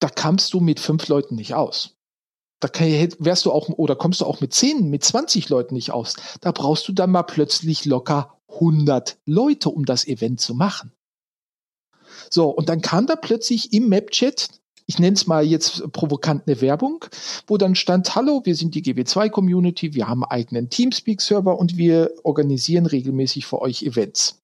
da 0.00 0.08
kamst 0.08 0.52
du 0.52 0.60
mit 0.60 0.80
fünf 0.80 1.06
Leuten 1.08 1.36
nicht 1.36 1.54
aus. 1.54 1.93
Da 2.60 2.68
wärst 2.78 3.44
du 3.44 3.52
auch, 3.52 3.68
oder 3.68 3.96
kommst 3.96 4.20
du 4.20 4.24
auch 4.24 4.40
mit 4.40 4.54
10, 4.54 4.88
mit 4.88 5.04
20 5.04 5.48
Leuten 5.48 5.74
nicht 5.74 5.90
aus. 5.90 6.14
Da 6.40 6.52
brauchst 6.52 6.88
du 6.88 6.92
dann 6.92 7.10
mal 7.10 7.24
plötzlich 7.24 7.84
locker 7.84 8.38
100 8.48 9.18
Leute, 9.26 9.68
um 9.68 9.84
das 9.84 10.06
Event 10.06 10.40
zu 10.40 10.54
machen. 10.54 10.92
So, 12.30 12.48
und 12.48 12.68
dann 12.68 12.80
kam 12.80 13.06
da 13.06 13.16
plötzlich 13.16 13.72
im 13.72 13.88
Map-Chat 13.88 14.48
ich 14.86 14.98
nenne 14.98 15.14
es 15.14 15.26
mal 15.26 15.44
jetzt 15.44 15.90
provokant 15.92 16.42
eine 16.46 16.60
Werbung, 16.60 17.04
wo 17.46 17.56
dann 17.56 17.74
stand, 17.74 18.14
hallo, 18.14 18.42
wir 18.44 18.54
sind 18.54 18.74
die 18.74 18.82
GW2-Community, 18.82 19.94
wir 19.94 20.08
haben 20.08 20.24
einen 20.24 20.30
eigenen 20.30 20.70
Teamspeak-Server 20.70 21.58
und 21.58 21.76
wir 21.76 22.12
organisieren 22.22 22.86
regelmäßig 22.86 23.46
für 23.46 23.62
euch 23.62 23.82
Events. 23.82 24.42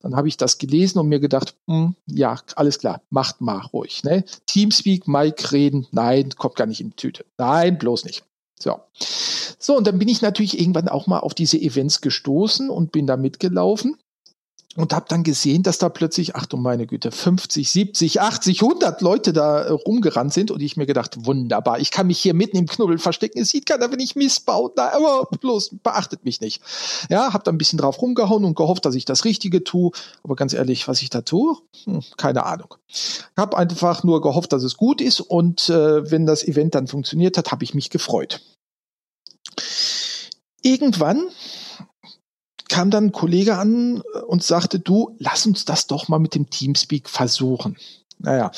Dann 0.00 0.16
habe 0.16 0.28
ich 0.28 0.36
das 0.36 0.58
gelesen 0.58 0.98
und 0.98 1.08
mir 1.08 1.20
gedacht, 1.20 1.56
hm, 1.66 1.94
ja, 2.06 2.36
alles 2.56 2.78
klar, 2.78 3.02
macht 3.10 3.40
mal 3.40 3.60
ruhig. 3.72 4.02
Ne? 4.02 4.24
Teamspeak, 4.46 5.06
Mike 5.08 5.52
reden, 5.52 5.86
nein, 5.90 6.30
kommt 6.36 6.56
gar 6.56 6.66
nicht 6.66 6.80
in 6.80 6.90
die 6.90 6.96
Tüte. 6.96 7.24
Nein, 7.36 7.78
bloß 7.78 8.04
nicht. 8.04 8.24
So. 8.58 8.80
So, 9.58 9.76
und 9.76 9.86
dann 9.86 9.98
bin 9.98 10.08
ich 10.08 10.22
natürlich 10.22 10.58
irgendwann 10.58 10.88
auch 10.88 11.06
mal 11.06 11.20
auf 11.20 11.34
diese 11.34 11.60
Events 11.60 12.00
gestoßen 12.00 12.70
und 12.70 12.92
bin 12.92 13.06
da 13.06 13.16
mitgelaufen 13.16 13.96
und 14.76 14.94
habe 14.94 15.04
dann 15.08 15.22
gesehen, 15.22 15.62
dass 15.62 15.78
da 15.78 15.88
plötzlich, 15.88 16.34
ach 16.34 16.46
du 16.46 16.56
meine 16.56 16.86
Güte, 16.86 17.10
50, 17.10 17.70
70, 17.70 18.20
80, 18.20 18.62
100 18.62 19.02
Leute 19.02 19.32
da 19.32 19.62
äh, 19.62 19.70
rumgerannt 19.70 20.32
sind 20.32 20.50
und 20.50 20.62
ich 20.62 20.76
mir 20.76 20.86
gedacht, 20.86 21.26
wunderbar, 21.26 21.78
ich 21.78 21.90
kann 21.90 22.06
mich 22.06 22.18
hier 22.18 22.32
mitten 22.32 22.56
im 22.56 22.66
Knubbel 22.66 22.98
verstecken, 22.98 23.40
es 23.40 23.50
sieht 23.50 23.66
keiner, 23.66 23.90
wenn 23.92 24.00
ich 24.00 24.16
missbaut, 24.16 24.72
na, 24.76 24.92
aber 24.92 25.28
bloß 25.40 25.76
beachtet 25.82 26.24
mich 26.24 26.40
nicht. 26.40 26.62
Ja, 27.10 27.32
habe 27.32 27.44
da 27.44 27.52
ein 27.52 27.58
bisschen 27.58 27.78
drauf 27.78 28.00
rumgehauen 28.00 28.44
und 28.44 28.56
gehofft, 28.56 28.84
dass 28.86 28.94
ich 28.94 29.04
das 29.04 29.24
Richtige 29.24 29.62
tue, 29.62 29.90
aber 30.22 30.36
ganz 30.36 30.54
ehrlich, 30.54 30.88
was 30.88 31.02
ich 31.02 31.10
da 31.10 31.20
tue, 31.20 31.56
hm, 31.84 32.02
keine 32.16 32.46
Ahnung. 32.46 32.74
Habe 33.36 33.58
einfach 33.58 34.04
nur 34.04 34.22
gehofft, 34.22 34.52
dass 34.52 34.62
es 34.62 34.76
gut 34.76 35.00
ist 35.00 35.20
und 35.20 35.68
äh, 35.68 36.10
wenn 36.10 36.24
das 36.24 36.44
Event 36.44 36.74
dann 36.74 36.86
funktioniert 36.86 37.36
hat, 37.36 37.52
habe 37.52 37.64
ich 37.64 37.74
mich 37.74 37.90
gefreut. 37.90 38.40
Irgendwann 40.62 41.28
kam 42.72 42.90
dann 42.90 43.06
ein 43.06 43.12
Kollege 43.12 43.58
an 43.58 44.02
und 44.26 44.42
sagte, 44.42 44.78
du, 44.78 45.14
lass 45.18 45.44
uns 45.46 45.66
das 45.66 45.86
doch 45.86 46.08
mal 46.08 46.18
mit 46.18 46.34
dem 46.34 46.48
Teamspeak 46.48 47.10
versuchen. 47.10 47.76
Naja, 48.18 48.50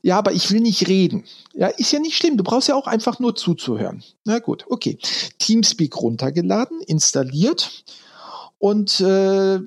ja, 0.00 0.16
aber 0.16 0.32
ich 0.32 0.50
will 0.50 0.60
nicht 0.60 0.88
reden. 0.88 1.24
Ja, 1.52 1.66
ist 1.66 1.92
ja 1.92 1.98
nicht 1.98 2.16
schlimm. 2.16 2.38
Du 2.38 2.44
brauchst 2.44 2.68
ja 2.68 2.76
auch 2.76 2.86
einfach 2.86 3.18
nur 3.18 3.34
zuzuhören. 3.34 4.02
Na 4.24 4.38
gut, 4.38 4.64
okay. 4.70 4.98
Teamspeak 5.38 6.00
runtergeladen, 6.00 6.80
installiert 6.80 7.84
und 8.58 9.00
äh, 9.00 9.60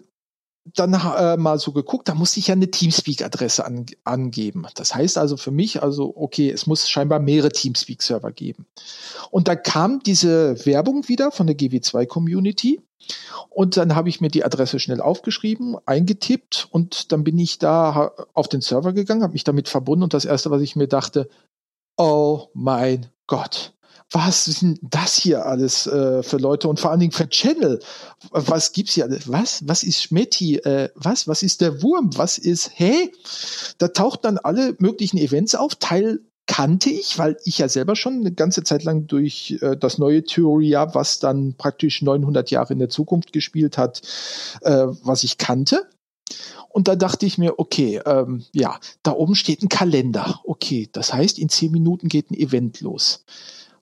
dann 0.73 0.93
äh, 0.93 1.37
mal 1.37 1.59
so 1.59 1.71
geguckt, 1.71 2.09
da 2.09 2.15
muss 2.15 2.37
ich 2.37 2.47
ja 2.47 2.53
eine 2.53 2.71
Teamspeak-Adresse 2.71 3.65
an, 3.65 3.85
angeben. 4.03 4.65
Das 4.75 4.95
heißt 4.95 5.17
also 5.17 5.37
für 5.37 5.51
mich, 5.51 5.83
also 5.83 6.13
okay, 6.15 6.49
es 6.49 6.65
muss 6.65 6.89
scheinbar 6.89 7.19
mehrere 7.19 7.51
Teamspeak-Server 7.51 8.31
geben. 8.31 8.65
Und 9.29 9.47
da 9.47 9.55
kam 9.55 10.01
diese 10.01 10.65
Werbung 10.65 11.07
wieder 11.07 11.31
von 11.31 11.47
der 11.47 11.57
GW2-Community. 11.57 12.81
Und 13.49 13.77
dann 13.77 13.95
habe 13.95 14.09
ich 14.09 14.21
mir 14.21 14.29
die 14.29 14.43
Adresse 14.43 14.79
schnell 14.79 15.01
aufgeschrieben, 15.01 15.77
eingetippt 15.85 16.67
und 16.71 17.11
dann 17.11 17.23
bin 17.23 17.37
ich 17.39 17.59
da 17.59 18.11
auf 18.33 18.47
den 18.47 18.61
Server 18.61 18.93
gegangen, 18.93 19.23
habe 19.23 19.33
mich 19.33 19.43
damit 19.43 19.69
verbunden 19.69 20.03
und 20.03 20.13
das 20.13 20.25
erste, 20.25 20.51
was 20.51 20.61
ich 20.61 20.75
mir 20.75 20.87
dachte, 20.87 21.29
oh 21.97 22.47
mein 22.53 23.07
Gott, 23.27 23.73
was 24.11 24.45
sind 24.45 24.79
das 24.81 25.15
hier 25.15 25.45
alles 25.45 25.85
äh, 25.85 26.23
für 26.23 26.37
Leute 26.37 26.67
und 26.67 26.79
vor 26.79 26.89
allen 26.89 26.99
Dingen 26.99 27.11
für 27.11 27.29
Channel? 27.29 27.79
Was 28.31 28.71
gibt's 28.71 28.93
hier 28.93 29.03
alles? 29.03 29.31
Was? 29.31 29.67
Was 29.67 29.83
ist 29.83 30.01
Schmetti? 30.01 30.57
Äh, 30.57 30.89
was? 30.95 31.27
Was 31.27 31.43
ist 31.43 31.61
der 31.61 31.83
Wurm? 31.83 32.09
Was 32.17 32.39
ist, 32.39 32.71
hä? 32.73 33.11
Da 33.77 33.89
taucht 33.89 34.25
dann 34.25 34.39
alle 34.39 34.75
möglichen 34.79 35.17
Events 35.17 35.53
auf. 35.53 35.75
Teil 35.75 36.21
kannte 36.49 36.89
ich, 36.89 37.17
weil 37.17 37.37
ich 37.45 37.59
ja 37.59 37.69
selber 37.69 37.95
schon 37.95 38.15
eine 38.15 38.33
ganze 38.33 38.63
Zeit 38.63 38.83
lang 38.83 39.07
durch 39.07 39.57
äh, 39.61 39.77
das 39.77 39.99
neue 39.99 40.23
Theoria, 40.23 40.93
was 40.95 41.19
dann 41.19 41.53
praktisch 41.53 42.01
900 42.01 42.49
Jahre 42.51 42.73
in 42.73 42.79
der 42.79 42.89
Zukunft 42.89 43.31
gespielt 43.31 43.77
hat, 43.77 44.01
äh, 44.61 44.87
was 45.03 45.23
ich 45.23 45.37
kannte. 45.37 45.87
Und 46.67 46.87
da 46.87 46.95
dachte 46.95 47.25
ich 47.25 47.37
mir, 47.37 47.57
okay, 47.59 48.01
ähm, 48.05 48.43
ja, 48.51 48.79
da 49.03 49.11
oben 49.11 49.35
steht 49.35 49.63
ein 49.63 49.69
Kalender. 49.69 50.41
Okay, 50.43 50.89
das 50.91 51.13
heißt, 51.13 51.39
in 51.39 51.49
zehn 51.49 51.71
Minuten 51.71 52.09
geht 52.09 52.29
ein 52.29 52.35
Event 52.35 52.81
los 52.81 53.23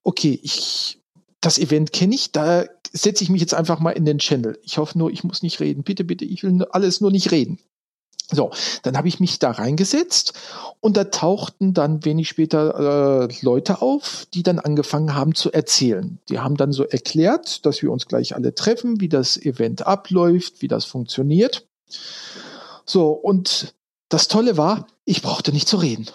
okay, 0.07 0.39
ich, 0.41 0.99
das 1.41 1.59
Event 1.59 1.91
kenne 1.91 2.15
ich, 2.15 2.32
da 2.32 2.63
setze 2.93 3.26
ich 3.26 3.30
mich 3.30 3.41
jetzt 3.41 3.53
einfach 3.53 3.82
mal 3.82 3.91
in 3.91 4.05
den 4.05 4.20
Channel. 4.20 4.57
Ich 4.63 4.78
hoffe 4.78 4.97
nur, 4.97 5.11
ich 5.11 5.26
muss 5.26 5.43
nicht 5.43 5.59
reden. 5.59 5.84
Bitte, 5.84 6.05
bitte, 6.05 6.24
ich 6.24 6.43
will 6.43 6.63
alles 6.72 7.01
nur 7.01 7.11
nicht 7.11 7.32
reden. 7.32 7.59
So, 8.30 8.51
dann 8.84 8.97
habe 8.97 9.07
ich 9.07 9.21
mich 9.21 9.39
da 9.39 9.51
reingesetzt 9.51 10.34
und 10.82 10.97
da 10.97 11.05
tauchten 11.05 11.73
dann 11.73 12.03
wenig 12.03 12.28
später 12.28 13.30
äh, 13.30 13.34
Leute 13.41 13.82
auf, 13.82 14.28
die 14.34 14.43
dann 14.43 14.59
angefangen 14.59 15.15
haben 15.15 15.34
zu 15.34 15.51
erzählen. 15.51 16.19
Die 16.28 16.39
haben 16.39 16.57
dann 16.57 16.73
so 16.73 16.84
erklärt, 16.84 17.65
dass 17.65 17.82
wir 17.82 17.89
uns 17.89 18.05
gleich 18.05 18.36
alle 18.36 18.53
treffen, 18.53 18.99
wie 18.99 19.07
das 19.07 19.38
Event 19.38 19.88
abläuft, 19.88 20.61
wie 20.61 20.67
das 20.67 20.84
funktioniert. 20.84 21.65
So, 22.86 23.11
und 23.11 23.73
das 24.09 24.28
Tolle 24.28 24.57
war, 24.57 24.88
ich 25.05 25.21
brauchte 25.21 25.53
nicht 25.53 25.69
zu 25.69 25.78
reden. 25.78 26.07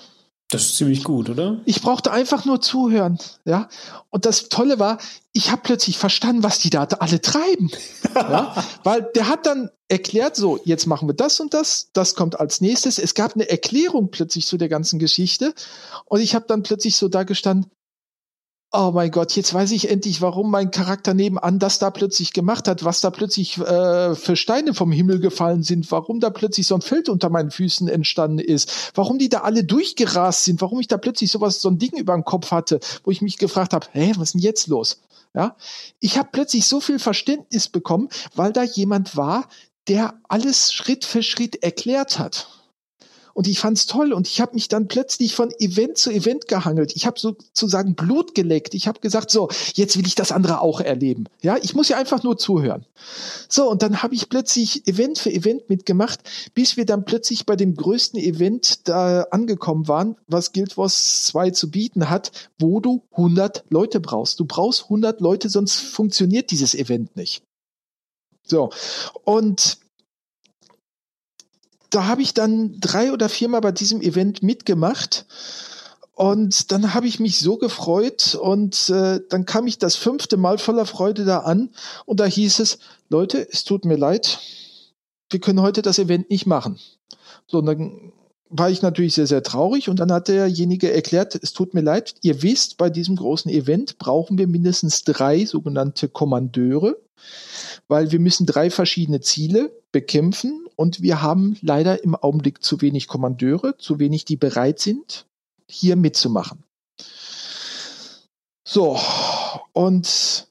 Das 0.52 0.66
ist 0.66 0.76
ziemlich 0.76 1.02
gut, 1.02 1.30
oder? 1.30 1.62
Ich 1.64 1.80
brauchte 1.80 2.12
einfach 2.12 2.44
nur 2.44 2.60
zuhören, 2.60 3.18
ja. 3.46 3.70
Und 4.10 4.26
das 4.26 4.50
Tolle 4.50 4.78
war, 4.78 4.98
ich 5.32 5.50
habe 5.50 5.62
plötzlich 5.64 5.96
verstanden, 5.96 6.42
was 6.42 6.58
die 6.58 6.68
da 6.68 6.84
alle 6.84 7.22
treiben, 7.22 7.70
ja? 8.14 8.54
Weil 8.84 9.08
der 9.14 9.28
hat 9.28 9.46
dann 9.46 9.70
erklärt, 9.88 10.36
so 10.36 10.60
jetzt 10.64 10.86
machen 10.86 11.08
wir 11.08 11.14
das 11.14 11.40
und 11.40 11.54
das, 11.54 11.88
das 11.94 12.14
kommt 12.14 12.38
als 12.38 12.60
nächstes. 12.60 12.98
Es 12.98 13.14
gab 13.14 13.34
eine 13.34 13.48
Erklärung 13.48 14.10
plötzlich 14.10 14.46
zu 14.46 14.58
der 14.58 14.68
ganzen 14.68 14.98
Geschichte 14.98 15.54
und 16.04 16.20
ich 16.20 16.34
habe 16.34 16.44
dann 16.46 16.62
plötzlich 16.62 16.96
so 16.96 17.08
da 17.08 17.22
gestanden, 17.22 17.70
oh 18.72 18.90
mein 18.92 19.10
Gott, 19.10 19.32
jetzt 19.32 19.52
weiß 19.52 19.70
ich 19.72 19.90
endlich, 19.90 20.22
warum 20.22 20.50
mein 20.50 20.70
Charakter 20.70 21.12
nebenan 21.12 21.58
das 21.58 21.78
da 21.78 21.90
plötzlich 21.90 22.32
gemacht 22.32 22.68
hat, 22.68 22.84
was 22.84 23.00
da 23.00 23.10
plötzlich 23.10 23.58
äh, 23.58 24.14
für 24.14 24.34
Steine 24.34 24.72
vom 24.72 24.90
Himmel 24.90 25.20
gefallen 25.20 25.62
sind, 25.62 25.90
warum 25.92 26.20
da 26.20 26.30
plötzlich 26.30 26.66
so 26.66 26.74
ein 26.74 26.80
Feld 26.80 27.10
unter 27.10 27.28
meinen 27.28 27.50
Füßen 27.50 27.86
entstanden 27.88 28.38
ist, 28.38 28.92
warum 28.94 29.18
die 29.18 29.28
da 29.28 29.40
alle 29.40 29.64
durchgerast 29.64 30.44
sind, 30.44 30.62
warum 30.62 30.80
ich 30.80 30.88
da 30.88 30.96
plötzlich 30.96 31.30
sowas, 31.30 31.60
so 31.60 31.68
ein 31.68 31.78
Ding 31.78 31.92
über 31.98 32.14
den 32.14 32.24
Kopf 32.24 32.50
hatte, 32.50 32.80
wo 33.04 33.10
ich 33.10 33.20
mich 33.20 33.36
gefragt 33.36 33.74
habe, 33.74 33.86
hä, 33.92 34.12
was 34.16 34.28
ist 34.28 34.34
denn 34.34 34.40
jetzt 34.40 34.66
los? 34.68 35.00
Ja, 35.34 35.56
ich 36.00 36.18
habe 36.18 36.28
plötzlich 36.32 36.66
so 36.66 36.80
viel 36.80 36.98
Verständnis 36.98 37.68
bekommen, 37.68 38.08
weil 38.34 38.52
da 38.52 38.62
jemand 38.62 39.16
war, 39.16 39.48
der 39.88 40.14
alles 40.28 40.72
Schritt 40.72 41.04
für 41.04 41.22
Schritt 41.22 41.62
erklärt 41.62 42.18
hat. 42.18 42.48
Und 43.34 43.46
ich 43.46 43.58
fand's 43.58 43.86
toll 43.86 44.12
und 44.12 44.26
ich 44.26 44.40
habe 44.40 44.54
mich 44.54 44.68
dann 44.68 44.88
plötzlich 44.88 45.34
von 45.34 45.50
Event 45.58 45.98
zu 45.98 46.10
Event 46.10 46.48
gehangelt. 46.48 46.94
Ich 46.96 47.06
habe 47.06 47.18
sozusagen 47.18 47.94
Blut 47.94 48.34
geleckt. 48.34 48.74
Ich 48.74 48.86
habe 48.88 49.00
gesagt, 49.00 49.30
so, 49.30 49.48
jetzt 49.74 49.96
will 49.96 50.06
ich 50.06 50.14
das 50.14 50.32
andere 50.32 50.60
auch 50.60 50.80
erleben. 50.80 51.24
Ja, 51.42 51.56
ich 51.60 51.74
muss 51.74 51.88
ja 51.88 51.96
einfach 51.96 52.22
nur 52.22 52.38
zuhören. 52.38 52.86
So, 53.48 53.70
und 53.70 53.82
dann 53.82 54.02
habe 54.02 54.14
ich 54.14 54.28
plötzlich 54.28 54.86
Event 54.86 55.18
für 55.18 55.32
Event 55.32 55.68
mitgemacht, 55.68 56.20
bis 56.54 56.76
wir 56.76 56.86
dann 56.86 57.04
plötzlich 57.04 57.46
bei 57.46 57.56
dem 57.56 57.74
größten 57.74 58.20
Event 58.20 58.88
da 58.88 59.22
angekommen 59.30 59.88
waren, 59.88 60.16
was 60.26 60.52
Guild 60.52 60.76
Wars 60.76 61.24
2 61.26 61.50
zu 61.50 61.70
bieten 61.70 62.10
hat, 62.10 62.32
wo 62.58 62.80
du 62.80 63.02
100 63.12 63.64
Leute 63.70 64.00
brauchst. 64.00 64.40
Du 64.40 64.44
brauchst 64.44 64.84
100 64.84 65.20
Leute, 65.20 65.48
sonst 65.48 65.80
funktioniert 65.80 66.50
dieses 66.50 66.74
Event 66.74 67.16
nicht. 67.16 67.42
So, 68.44 68.70
und 69.24 69.78
da 71.92 72.06
habe 72.06 72.22
ich 72.22 72.32
dann 72.32 72.80
drei 72.80 73.12
oder 73.12 73.28
viermal 73.28 73.60
bei 73.60 73.70
diesem 73.70 74.00
Event 74.00 74.42
mitgemacht. 74.42 75.26
Und 76.14 76.72
dann 76.72 76.94
habe 76.94 77.06
ich 77.06 77.20
mich 77.20 77.38
so 77.38 77.58
gefreut. 77.58 78.34
Und 78.34 78.88
äh, 78.88 79.20
dann 79.28 79.44
kam 79.44 79.66
ich 79.66 79.78
das 79.78 79.96
fünfte 79.96 80.38
Mal 80.38 80.58
voller 80.58 80.86
Freude 80.86 81.24
da 81.24 81.40
an. 81.40 81.70
Und 82.06 82.18
da 82.20 82.24
hieß 82.24 82.60
es, 82.60 82.78
Leute, 83.10 83.46
es 83.50 83.64
tut 83.64 83.84
mir 83.84 83.96
leid, 83.96 84.40
wir 85.30 85.40
können 85.40 85.60
heute 85.60 85.82
das 85.82 85.98
Event 85.98 86.30
nicht 86.30 86.46
machen. 86.46 86.78
So, 87.46 87.58
und 87.58 87.66
dann 87.66 88.12
war 88.48 88.70
ich 88.70 88.80
natürlich 88.80 89.14
sehr, 89.14 89.26
sehr 89.26 89.42
traurig. 89.42 89.90
Und 89.90 90.00
dann 90.00 90.12
hat 90.12 90.28
derjenige 90.28 90.92
erklärt, 90.92 91.38
es 91.42 91.52
tut 91.52 91.74
mir 91.74 91.82
leid, 91.82 92.14
ihr 92.22 92.42
wisst, 92.42 92.78
bei 92.78 92.88
diesem 92.88 93.16
großen 93.16 93.50
Event 93.50 93.98
brauchen 93.98 94.38
wir 94.38 94.46
mindestens 94.46 95.04
drei 95.04 95.44
sogenannte 95.44 96.08
Kommandeure, 96.08 96.98
weil 97.88 98.12
wir 98.12 98.20
müssen 98.20 98.46
drei 98.46 98.70
verschiedene 98.70 99.20
Ziele 99.20 99.72
bekämpfen 99.90 100.66
und 100.82 101.00
wir 101.00 101.22
haben 101.22 101.56
leider 101.60 102.02
im 102.02 102.16
Augenblick 102.16 102.60
zu 102.60 102.80
wenig 102.80 103.06
Kommandeure, 103.06 103.78
zu 103.78 104.00
wenig, 104.00 104.24
die 104.24 104.36
bereit 104.36 104.80
sind, 104.80 105.26
hier 105.68 105.94
mitzumachen. 105.94 106.64
So, 108.66 108.98
und 109.72 110.48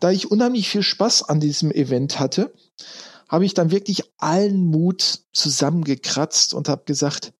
da 0.00 0.10
ich 0.10 0.30
unheimlich 0.30 0.70
viel 0.70 0.82
Spaß 0.82 1.24
an 1.24 1.38
diesem 1.38 1.70
Event 1.70 2.18
hatte, 2.18 2.54
habe 3.28 3.44
ich 3.44 3.52
dann 3.52 3.70
wirklich 3.70 4.04
allen 4.16 4.64
Mut 4.64 5.20
zusammengekratzt 5.34 6.54
und 6.54 6.70
habe 6.70 6.84
gesagt, 6.86 7.34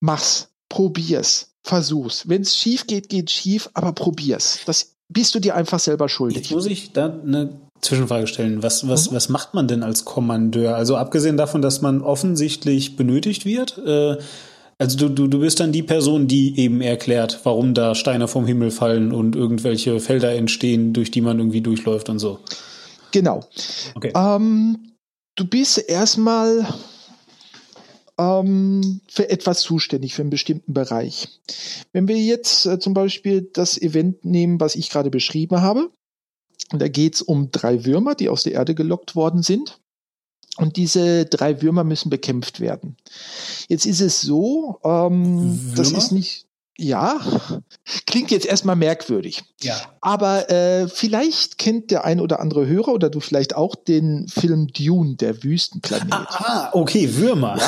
mach's, 0.00 0.50
probier's, 0.68 1.54
versuch's. 1.62 2.28
Wenn 2.28 2.42
es 2.42 2.54
schief 2.54 2.86
geht, 2.86 3.08
geht 3.08 3.30
schief, 3.30 3.70
aber 3.72 3.94
probier's. 3.94 4.60
Das 4.66 4.94
bist 5.08 5.34
du 5.34 5.38
dir 5.38 5.56
einfach 5.56 5.80
selber 5.80 6.10
schuldig. 6.10 6.50
Jetzt 6.50 6.50
muss 6.50 6.66
ich 6.66 6.92
da 6.92 7.06
eine 7.06 7.58
Zwischenfrage 7.82 8.26
stellen. 8.26 8.62
Was, 8.62 8.88
was, 8.88 9.10
mhm. 9.10 9.16
was 9.16 9.28
macht 9.28 9.54
man 9.54 9.68
denn 9.68 9.82
als 9.82 10.04
Kommandeur? 10.04 10.76
Also 10.76 10.96
abgesehen 10.96 11.36
davon, 11.36 11.62
dass 11.62 11.82
man 11.82 12.00
offensichtlich 12.00 12.96
benötigt 12.96 13.44
wird, 13.44 13.78
äh, 13.78 14.16
also 14.78 14.96
du, 14.96 15.08
du, 15.10 15.26
du 15.28 15.38
bist 15.40 15.60
dann 15.60 15.70
die 15.70 15.82
Person, 15.84 16.26
die 16.26 16.58
eben 16.58 16.80
erklärt, 16.80 17.40
warum 17.44 17.72
da 17.72 17.94
Steine 17.94 18.26
vom 18.26 18.46
Himmel 18.46 18.72
fallen 18.72 19.12
und 19.12 19.36
irgendwelche 19.36 20.00
Felder 20.00 20.32
entstehen, 20.32 20.92
durch 20.92 21.12
die 21.12 21.20
man 21.20 21.38
irgendwie 21.38 21.60
durchläuft 21.60 22.08
und 22.08 22.18
so. 22.18 22.40
Genau. 23.12 23.44
Okay. 23.94 24.12
Ähm, 24.16 24.94
du 25.36 25.44
bist 25.44 25.78
erstmal 25.88 26.66
ähm, 28.18 29.00
für 29.06 29.30
etwas 29.30 29.60
zuständig, 29.60 30.14
für 30.14 30.22
einen 30.22 30.30
bestimmten 30.30 30.72
Bereich. 30.72 31.28
Wenn 31.92 32.08
wir 32.08 32.16
jetzt 32.16 32.66
äh, 32.66 32.80
zum 32.80 32.94
Beispiel 32.94 33.50
das 33.52 33.80
Event 33.80 34.24
nehmen, 34.24 34.58
was 34.58 34.74
ich 34.74 34.90
gerade 34.90 35.10
beschrieben 35.10 35.60
habe, 35.60 35.90
da 36.78 36.88
geht 36.88 37.14
es 37.14 37.22
um 37.22 37.50
drei 37.50 37.84
Würmer, 37.84 38.14
die 38.14 38.28
aus 38.28 38.42
der 38.42 38.52
Erde 38.52 38.74
gelockt 38.74 39.16
worden 39.16 39.42
sind. 39.42 39.78
Und 40.58 40.76
diese 40.76 41.24
drei 41.24 41.62
Würmer 41.62 41.82
müssen 41.82 42.10
bekämpft 42.10 42.60
werden. 42.60 42.96
Jetzt 43.68 43.86
ist 43.86 44.00
es 44.00 44.20
so, 44.20 44.80
ähm, 44.84 45.72
das 45.74 45.92
ist 45.92 46.12
nicht, 46.12 46.46
ja, 46.76 47.20
klingt 48.06 48.30
jetzt 48.30 48.44
erstmal 48.44 48.76
merkwürdig. 48.76 49.42
Ja. 49.62 49.80
Aber 50.02 50.50
äh, 50.50 50.88
vielleicht 50.88 51.56
kennt 51.56 51.90
der 51.90 52.04
ein 52.04 52.20
oder 52.20 52.40
andere 52.40 52.66
Hörer 52.66 52.88
oder 52.88 53.08
du 53.08 53.20
vielleicht 53.20 53.56
auch 53.56 53.74
den 53.74 54.28
Film 54.28 54.68
Dune, 54.68 55.16
der 55.16 55.42
Wüstenplanet. 55.42 56.12
Ah, 56.12 56.26
ah 56.28 56.70
okay, 56.72 57.16
Würmer. 57.16 57.58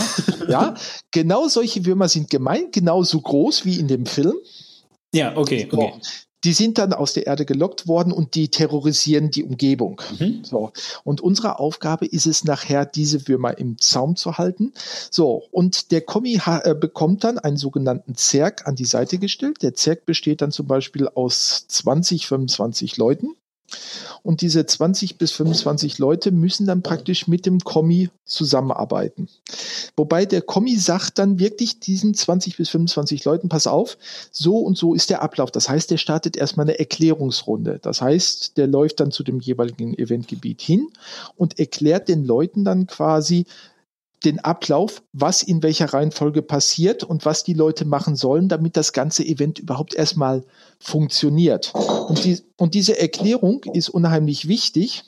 Ja, 0.41 0.47
ja, 0.49 0.75
genau 1.11 1.49
solche 1.49 1.87
Würmer 1.87 2.09
sind 2.09 2.29
gemeint, 2.29 2.73
genauso 2.73 3.21
groß 3.21 3.65
wie 3.65 3.79
in 3.79 3.89
dem 3.89 4.05
Film. 4.05 4.35
Ja, 5.15 5.37
okay, 5.37 5.69
okay. 5.71 5.95
Die 6.45 6.53
sind 6.53 6.79
dann 6.79 6.93
aus 6.93 7.15
der 7.15 7.27
Erde 7.27 7.45
gelockt 7.45 7.89
worden 7.89 8.13
und 8.13 8.35
die 8.35 8.49
terrorisieren 8.49 9.31
die 9.31 9.45
Umgebung. 9.45 10.01
Mhm. 10.19 10.45
So. 10.45 10.73
Und 11.03 11.21
unsere 11.21 11.59
Aufgabe 11.59 12.07
ist 12.07 12.27
es 12.27 12.45
nachher, 12.45 12.87
diese 12.87 13.27
Würmer 13.27 13.59
im 13.59 13.79
Zaum 13.79 14.17
zu 14.17 14.39
halten. 14.39 14.73
So. 15.11 15.45
Und 15.51 15.91
der 15.91 16.03
Kommi 16.03 16.41
äh, 16.45 16.75
bekommt 16.75 17.25
dann 17.25 17.39
einen 17.39 17.57
sogenannten 17.57 18.15
Zerg 18.15 18.67
an 18.67 18.77
die 18.77 18.85
Seite 18.85 19.19
gestellt. 19.19 19.63
Der 19.63 19.75
Zerg 19.75 20.05
besteht 20.05 20.43
dann 20.43 20.53
zum 20.53 20.67
Beispiel 20.67 21.09
aus 21.09 21.67
20, 21.69 22.27
25 22.27 22.97
Leuten. 22.97 23.35
Und 24.23 24.41
diese 24.41 24.65
20 24.65 25.19
bis 25.19 25.33
25 25.33 25.99
Leute 25.99 26.31
müssen 26.31 26.67
dann 26.67 26.83
praktisch 26.83 27.29
mit 27.29 27.47
dem 27.47 27.61
Kommi 27.61 28.11
zusammenarbeiten. 28.25 29.29
Wobei 29.97 30.25
der 30.25 30.43
Kommi 30.43 30.77
sagt 30.77 31.19
dann 31.19 31.39
wirklich 31.39 31.81
diesen 31.81 32.15
20 32.15 32.57
bis 32.57 32.71
25 32.71 33.25
Leuten, 33.25 33.49
pass 33.49 33.67
auf, 33.67 33.99
so 34.31 34.59
und 34.59 34.79
so 34.79 34.95
ist 34.95 35.11
der 35.11 35.23
Ablauf. 35.23 35.51
Das 35.51 35.69
heißt, 35.69 35.91
der 35.91 35.99
startet 35.99 36.37
erstmal 36.37 36.65
eine 36.65 36.79
Erklärungsrunde. 36.79 37.79
Das 37.83 38.01
heißt, 38.01 38.57
der 38.57 38.67
läuft 38.67 39.01
dann 39.01 39.11
zu 39.11 39.23
dem 39.23 39.41
jeweiligen 39.41 39.95
Eventgebiet 39.95 40.61
hin 40.61 40.89
und 41.37 41.59
erklärt 41.59 42.09
den 42.09 42.25
Leuten 42.25 42.65
dann 42.65 42.87
quasi, 42.87 43.47
den 44.25 44.41
Ablauf, 44.41 45.03
was 45.13 45.43
in 45.43 45.63
welcher 45.63 45.93
Reihenfolge 45.93 46.43
passiert 46.43 47.05
und 47.05 47.25
was 47.25 47.45
die 47.45 47.55
Leute 47.55 47.85
machen 47.85 48.17
sollen, 48.17 48.49
damit 48.49 48.77
das 48.77 48.93
ganze 48.93 49.25
Event 49.25 49.59
überhaupt 49.59 49.95
erstmal 49.95 50.45
funktioniert. 50.79 51.73
Und, 51.75 52.25
die, 52.25 52.41
und 52.57 52.75
diese 52.75 52.99
Erklärung 52.99 53.65
ist 53.73 53.89
unheimlich 53.89 54.49
wichtig. 54.49 55.05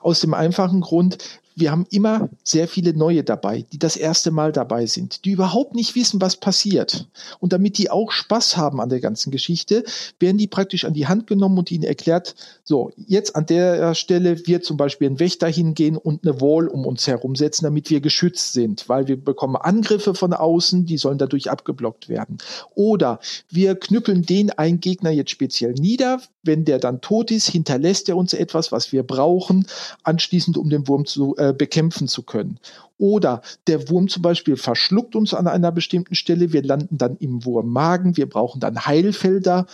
Aus 0.00 0.20
dem 0.20 0.34
einfachen 0.34 0.82
Grund, 0.82 1.18
wir 1.56 1.70
haben 1.70 1.86
immer 1.90 2.28
sehr 2.42 2.66
viele 2.68 2.94
neue 2.94 3.22
dabei, 3.22 3.64
die 3.72 3.78
das 3.78 3.96
erste 3.96 4.30
Mal 4.30 4.52
dabei 4.52 4.86
sind, 4.86 5.24
die 5.24 5.30
überhaupt 5.30 5.74
nicht 5.74 5.94
wissen, 5.94 6.20
was 6.20 6.36
passiert. 6.36 7.08
Und 7.38 7.52
damit 7.52 7.78
die 7.78 7.90
auch 7.90 8.10
Spaß 8.10 8.56
haben 8.56 8.80
an 8.80 8.88
der 8.88 9.00
ganzen 9.00 9.30
Geschichte, 9.30 9.84
werden 10.18 10.38
die 10.38 10.48
praktisch 10.48 10.84
an 10.84 10.94
die 10.94 11.06
Hand 11.06 11.26
genommen 11.26 11.58
und 11.58 11.70
ihnen 11.70 11.84
erklärt, 11.84 12.34
so, 12.66 12.92
jetzt 12.96 13.36
an 13.36 13.44
der 13.44 13.94
Stelle 13.94 14.46
wird 14.46 14.64
zum 14.64 14.78
Beispiel 14.78 15.10
ein 15.10 15.20
Wächter 15.20 15.48
hingehen 15.48 15.98
und 15.98 16.26
eine 16.26 16.40
Wall 16.40 16.66
um 16.66 16.86
uns 16.86 17.06
herum 17.06 17.36
setzen, 17.36 17.64
damit 17.64 17.90
wir 17.90 18.00
geschützt 18.00 18.54
sind, 18.54 18.88
weil 18.88 19.06
wir 19.06 19.22
bekommen 19.22 19.56
Angriffe 19.56 20.14
von 20.14 20.32
außen, 20.32 20.86
die 20.86 20.96
sollen 20.96 21.18
dadurch 21.18 21.50
abgeblockt 21.50 22.08
werden. 22.08 22.38
Oder 22.74 23.20
wir 23.50 23.74
knüppeln 23.74 24.22
den 24.22 24.50
einen 24.50 24.80
Gegner 24.80 25.10
jetzt 25.10 25.30
speziell 25.30 25.74
nieder, 25.74 26.22
wenn 26.42 26.64
der 26.64 26.78
dann 26.78 27.02
tot 27.02 27.30
ist, 27.30 27.50
hinterlässt 27.50 28.08
er 28.08 28.16
uns 28.16 28.32
etwas, 28.32 28.72
was 28.72 28.92
wir 28.92 29.02
brauchen, 29.02 29.66
anschließend 30.02 30.56
um 30.56 30.70
den 30.70 30.88
Wurm 30.88 31.04
zu 31.04 31.36
äh, 31.36 31.52
bekämpfen 31.52 32.08
zu 32.08 32.22
können. 32.22 32.58
Oder 32.96 33.42
der 33.66 33.88
Wurm 33.88 34.08
zum 34.08 34.22
Beispiel 34.22 34.56
verschluckt 34.56 35.16
uns 35.16 35.34
an 35.34 35.48
einer 35.48 35.72
bestimmten 35.72 36.14
Stelle, 36.14 36.52
wir 36.52 36.62
landen 36.62 36.96
dann 36.96 37.16
im 37.16 37.44
Wurmmagen, 37.44 38.16
wir 38.16 38.28
brauchen 38.28 38.60
dann 38.60 38.86
Heilfelder, 38.86 39.66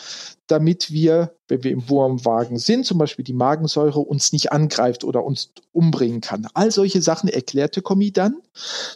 damit 0.47 0.91
wir, 0.91 1.35
wenn 1.47 1.63
wir 1.63 1.71
im 1.71 1.89
Wurmwagen 1.89 2.59
sind, 2.59 2.85
zum 2.85 2.99
Beispiel 2.99 3.25
die 3.25 3.35
Magensäure 3.35 4.01
uns 4.01 4.33
nicht 4.33 4.53
angreift 4.53 5.05
oder 5.05 5.23
uns 5.23 5.53
umbringen 5.73 6.21
kann. 6.21 6.49
All 6.55 6.71
solche 6.71 7.03
Sachen 7.03 7.29
erklärte 7.29 7.83
Kommi 7.83 8.11
dann. 8.11 8.41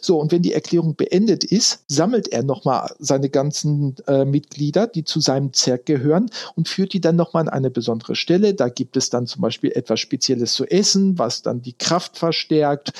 So, 0.01 0.19
und 0.19 0.31
wenn 0.31 0.41
die 0.41 0.53
Erklärung 0.53 0.95
beendet 0.95 1.43
ist, 1.43 1.85
sammelt 1.87 2.27
er 2.27 2.43
nochmal 2.43 2.93
seine 2.99 3.29
ganzen 3.29 3.95
äh, 4.07 4.25
Mitglieder, 4.25 4.87
die 4.87 5.03
zu 5.03 5.19
seinem 5.19 5.53
Zerg 5.53 5.85
gehören, 5.85 6.29
und 6.55 6.67
führt 6.67 6.93
die 6.93 7.01
dann 7.01 7.15
nochmal 7.15 7.43
an 7.43 7.49
eine 7.49 7.69
besondere 7.69 8.15
Stelle. 8.15 8.53
Da 8.53 8.69
gibt 8.69 8.97
es 8.97 9.09
dann 9.09 9.27
zum 9.27 9.41
Beispiel 9.41 9.71
etwas 9.71 9.99
Spezielles 9.99 10.53
zu 10.53 10.65
essen, 10.65 11.17
was 11.17 11.41
dann 11.41 11.61
die 11.61 11.73
Kraft 11.73 12.17
verstärkt 12.17 12.91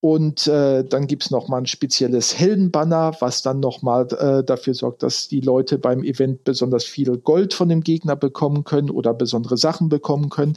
und 0.00 0.46
äh, 0.46 0.84
dann 0.84 1.08
gibt's 1.08 1.32
noch 1.32 1.48
mal 1.48 1.58
ein 1.58 1.66
spezielles 1.66 2.38
Heldenbanner, 2.38 3.16
was 3.18 3.42
dann 3.42 3.58
noch 3.58 3.82
mal 3.82 4.06
äh, 4.12 4.44
dafür 4.44 4.74
sorgt, 4.74 5.02
dass 5.02 5.26
die 5.26 5.40
Leute 5.40 5.76
beim 5.76 6.04
Event 6.04 6.44
besonders 6.44 6.84
viel 6.84 7.16
Gold 7.16 7.52
von 7.52 7.68
dem 7.68 7.82
Gegner 7.82 8.14
bekommen 8.14 8.62
können 8.62 8.90
oder 8.90 9.12
besondere 9.12 9.56
Sachen 9.56 9.88
bekommen 9.88 10.28
können. 10.28 10.52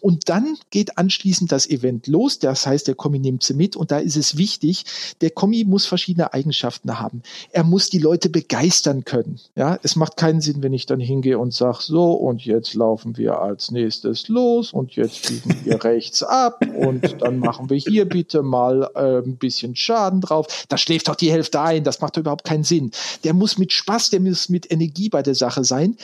Und 0.00 0.30
dann 0.30 0.56
geht 0.70 0.96
anschließend 0.96 1.52
das 1.52 1.68
Event 1.68 2.06
los. 2.06 2.38
Das 2.38 2.66
heißt, 2.66 2.88
der 2.88 2.94
Kommi 2.94 3.18
nimmt 3.18 3.42
sie 3.42 3.52
mit. 3.52 3.76
Und 3.76 3.90
da 3.90 3.98
ist 3.98 4.16
es 4.16 4.38
wichtig, 4.38 4.84
der 5.20 5.30
Kommi 5.30 5.64
muss 5.64 5.84
verschiedene 5.84 6.32
Eigenschaften 6.32 6.98
haben. 6.98 7.22
Er 7.50 7.64
muss 7.64 7.90
die 7.90 7.98
Leute 7.98 8.30
begeistern 8.30 9.04
können. 9.04 9.38
Ja, 9.56 9.78
es 9.82 9.96
macht 9.96 10.16
keinen 10.16 10.40
Sinn, 10.40 10.62
wenn 10.62 10.72
ich 10.72 10.86
dann 10.86 11.00
hingehe 11.00 11.38
und 11.38 11.52
sage, 11.52 11.78
so, 11.80 12.12
und 12.12 12.46
jetzt 12.46 12.72
laufen 12.72 13.18
wir 13.18 13.42
als 13.42 13.70
nächstes 13.70 14.28
los 14.28 14.72
und 14.72 14.96
jetzt 14.96 15.28
biegen 15.28 15.54
wir 15.64 15.84
rechts 15.84 16.22
ab 16.22 16.64
und 16.78 17.20
dann 17.20 17.38
machen 17.38 17.68
wir 17.68 17.76
hier 17.76 18.08
bitte 18.08 18.42
mal 18.42 18.85
äh, 18.94 19.18
ein 19.18 19.36
bisschen 19.36 19.76
Schaden 19.76 20.20
drauf. 20.20 20.66
Da 20.68 20.78
schläft 20.78 21.08
doch 21.08 21.16
die 21.16 21.30
Hälfte 21.30 21.60
ein. 21.60 21.84
Das 21.84 22.00
macht 22.00 22.16
doch 22.16 22.20
überhaupt 22.20 22.44
keinen 22.44 22.64
Sinn. 22.64 22.90
Der 23.24 23.34
muss 23.34 23.58
mit 23.58 23.72
Spaß, 23.72 24.10
der 24.10 24.20
muss 24.20 24.48
mit 24.48 24.70
Energie 24.70 25.08
bei 25.08 25.22
der 25.22 25.34
Sache 25.34 25.64
sein. 25.64 25.96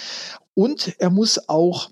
Und 0.55 0.95
er 0.99 1.11
muss 1.11 1.49
auch 1.49 1.91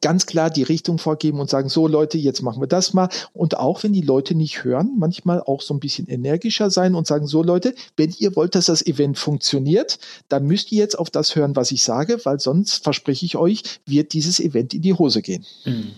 ganz 0.00 0.26
klar 0.26 0.50
die 0.50 0.62
Richtung 0.62 0.98
vorgeben 0.98 1.40
und 1.40 1.50
sagen, 1.50 1.68
so 1.68 1.86
Leute, 1.86 2.18
jetzt 2.18 2.42
machen 2.42 2.62
wir 2.62 2.66
das 2.66 2.94
mal. 2.94 3.08
Und 3.32 3.56
auch 3.58 3.82
wenn 3.82 3.92
die 3.92 4.02
Leute 4.02 4.34
nicht 4.34 4.64
hören, 4.64 4.92
manchmal 4.98 5.42
auch 5.42 5.60
so 5.60 5.74
ein 5.74 5.80
bisschen 5.80 6.08
energischer 6.08 6.70
sein 6.70 6.94
und 6.94 7.06
sagen, 7.06 7.26
so 7.26 7.42
Leute, 7.42 7.74
wenn 7.96 8.14
ihr 8.18 8.34
wollt, 8.36 8.54
dass 8.54 8.66
das 8.66 8.84
Event 8.86 9.18
funktioniert, 9.18 9.98
dann 10.28 10.46
müsst 10.46 10.72
ihr 10.72 10.78
jetzt 10.78 10.98
auf 10.98 11.10
das 11.10 11.36
hören, 11.36 11.56
was 11.56 11.72
ich 11.72 11.82
sage, 11.82 12.20
weil 12.24 12.40
sonst 12.40 12.82
verspreche 12.82 13.26
ich 13.26 13.36
euch, 13.36 13.62
wird 13.86 14.12
dieses 14.12 14.40
Event 14.40 14.74
in 14.74 14.82
die 14.82 14.94
Hose 14.94 15.22
gehen. 15.22 15.44
Mhm. 15.64 15.92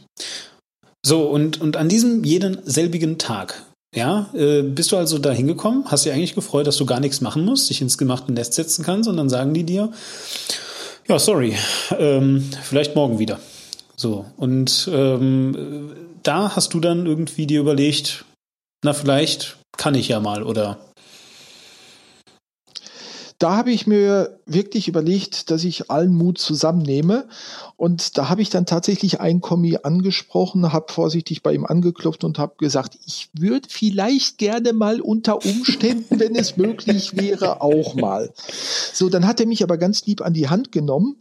So, 1.05 1.29
und, 1.29 1.61
und 1.61 1.77
an 1.77 1.89
diesem 1.89 2.25
jeden 2.25 2.59
selbigen 2.65 3.19
Tag, 3.19 3.63
ja, 3.95 4.29
äh, 4.35 4.63
bist 4.63 4.93
du 4.93 4.97
also 4.97 5.19
da 5.19 5.31
hingekommen, 5.31 5.85
hast 5.87 6.05
dich 6.05 6.13
eigentlich 6.13 6.35
gefreut, 6.35 6.67
dass 6.67 6.77
du 6.77 6.87
gar 6.87 7.01
nichts 7.01 7.21
machen 7.21 7.45
musst, 7.45 7.71
dich 7.71 7.81
ins 7.81 7.97
gemachte 7.97 8.33
Nest 8.33 8.55
setzen 8.55 8.85
kannst 8.85 9.09
und 9.09 9.17
dann 9.17 9.29
sagen 9.29 9.55
die 9.55 9.65
dir, 9.65 9.93
ja, 11.07 11.19
sorry, 11.19 11.57
ähm, 11.99 12.51
vielleicht 12.63 12.97
morgen 12.97 13.19
wieder. 13.19 13.39
So, 13.97 14.25
und 14.37 14.91
ähm, 14.93 15.93
da 16.23 16.57
hast 16.57 16.75
du 16.75 16.81
dann 16.81 17.07
irgendwie 17.07 17.47
dir 17.47 17.61
überlegt, 17.61 18.25
na, 18.83 18.93
vielleicht 18.93 19.57
kann 19.77 19.95
ich 19.95 20.09
ja 20.09 20.21
mal, 20.21 20.43
oder? 20.43 20.79
Da 23.45 23.59
habe 23.59 23.73
ich 23.73 23.87
mir 23.87 24.39
wirklich 24.47 24.89
überlegt, 24.89 25.51
dass 25.51 25.65
ich 25.65 25.91
allen 25.91 26.15
Mut 26.15 26.39
zusammennehme. 26.39 27.27
Und 27.77 28.17
da 28.17 28.31
habe 28.31 28.41
ich 28.41 28.49
dann 28.49 28.65
tatsächlich 28.65 29.21
ein 29.21 29.43
Kommi 29.43 29.77
angesprochen, 29.83 30.73
habe 30.73 30.91
vorsichtig 30.91 31.43
bei 31.43 31.53
ihm 31.53 31.67
angeklopft 31.67 32.25
und 32.25 32.39
habe 32.39 32.55
gesagt, 32.57 32.97
ich 33.05 33.29
würde 33.35 33.69
vielleicht 33.71 34.39
gerne 34.39 34.73
mal 34.73 35.03
unter 35.03 35.45
Umständen, 35.45 36.19
wenn 36.21 36.35
es 36.37 36.57
möglich 36.57 37.19
wäre, 37.19 37.61
auch 37.61 37.95
mal. 37.95 38.33
So, 38.95 39.11
dann 39.11 39.27
hat 39.27 39.41
er 39.41 39.47
mich 39.47 39.63
aber 39.63 39.77
ganz 39.77 40.07
lieb 40.07 40.23
an 40.23 40.33
die 40.33 40.49
Hand 40.49 40.73
genommen 40.73 41.17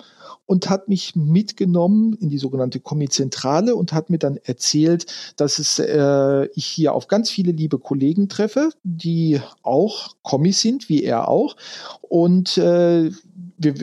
und 0.46 0.70
hat 0.70 0.90
mich 0.90 1.16
mitgenommen 1.16 2.14
in 2.14 2.30
die 2.30 2.38
sogenannte 2.38 2.80
Kommi-Zentrale 2.80 3.76
und 3.76 3.94
hat 3.94 4.10
mir 4.10 4.20
dann 4.20 4.38
erzählt, 4.38 5.06
dass 5.38 5.60
es, 5.60 5.80
äh, 5.80 6.46
ich 6.54 6.66
hier 6.66 6.94
auf 6.94 7.08
ganz 7.08 7.30
viele 7.30 7.52
liebe 7.52 7.80
Kollegen 7.80 8.30
treffe, 8.30 8.72
die 8.84 9.40
auch 9.62 10.16
Kommis 10.22 10.62
sind, 10.62 10.90
wie 10.90 11.04
er 11.04 11.28
auch. 11.28 11.56
Und 12.02 12.58
äh, 12.58 13.10
wir, 13.58 13.74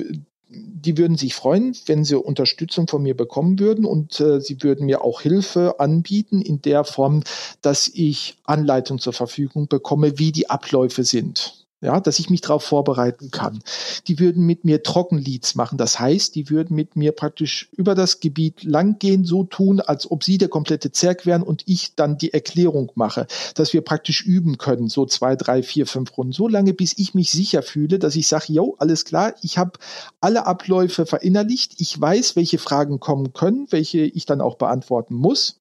die 0.50 0.98
würden 0.98 1.16
sich 1.16 1.34
freuen, 1.34 1.76
wenn 1.86 2.04
sie 2.04 2.16
Unterstützung 2.16 2.88
von 2.88 3.02
mir 3.02 3.16
bekommen 3.16 3.58
würden 3.58 3.84
und 3.84 4.20
äh, 4.20 4.40
sie 4.40 4.62
würden 4.62 4.86
mir 4.86 5.02
auch 5.02 5.20
Hilfe 5.20 5.78
anbieten 5.78 6.42
in 6.42 6.60
der 6.62 6.84
Form, 6.84 7.22
dass 7.62 7.88
ich 7.88 8.36
Anleitung 8.44 8.98
zur 8.98 9.12
Verfügung 9.12 9.68
bekomme, 9.68 10.18
wie 10.18 10.32
die 10.32 10.50
Abläufe 10.50 11.04
sind 11.04 11.59
ja, 11.80 12.00
dass 12.00 12.18
ich 12.18 12.28
mich 12.30 12.40
darauf 12.42 12.62
vorbereiten 12.62 13.30
kann. 13.30 13.62
Die 14.06 14.18
würden 14.18 14.44
mit 14.44 14.64
mir 14.64 14.82
Trockenleads 14.82 15.54
machen. 15.54 15.78
Das 15.78 15.98
heißt, 15.98 16.34
die 16.34 16.50
würden 16.50 16.76
mit 16.76 16.96
mir 16.96 17.12
praktisch 17.12 17.68
über 17.72 17.94
das 17.94 18.20
Gebiet 18.20 18.64
langgehen, 18.64 19.24
so 19.24 19.44
tun, 19.44 19.80
als 19.80 20.10
ob 20.10 20.22
sie 20.24 20.38
der 20.38 20.48
komplette 20.48 20.92
Zerg 20.92 21.24
wären 21.24 21.42
und 21.42 21.62
ich 21.66 21.94
dann 21.94 22.18
die 22.18 22.34
Erklärung 22.34 22.92
mache, 22.94 23.26
dass 23.54 23.72
wir 23.72 23.80
praktisch 23.80 24.22
üben 24.24 24.58
können, 24.58 24.88
so 24.88 25.06
zwei, 25.06 25.36
drei, 25.36 25.62
vier, 25.62 25.86
fünf 25.86 26.16
Runden, 26.16 26.32
so 26.32 26.48
lange, 26.48 26.74
bis 26.74 26.96
ich 26.98 27.14
mich 27.14 27.30
sicher 27.30 27.62
fühle, 27.62 27.98
dass 27.98 28.16
ich 28.16 28.26
sage, 28.26 28.52
jo, 28.52 28.76
alles 28.78 29.04
klar, 29.04 29.34
ich 29.42 29.56
habe 29.56 29.72
alle 30.20 30.46
Abläufe 30.46 31.06
verinnerlicht, 31.06 31.80
ich 31.80 31.98
weiß, 31.98 32.36
welche 32.36 32.58
Fragen 32.58 33.00
kommen 33.00 33.32
können, 33.32 33.66
welche 33.70 34.00
ich 34.00 34.26
dann 34.26 34.40
auch 34.40 34.56
beantworten 34.56 35.14
muss. 35.14 35.59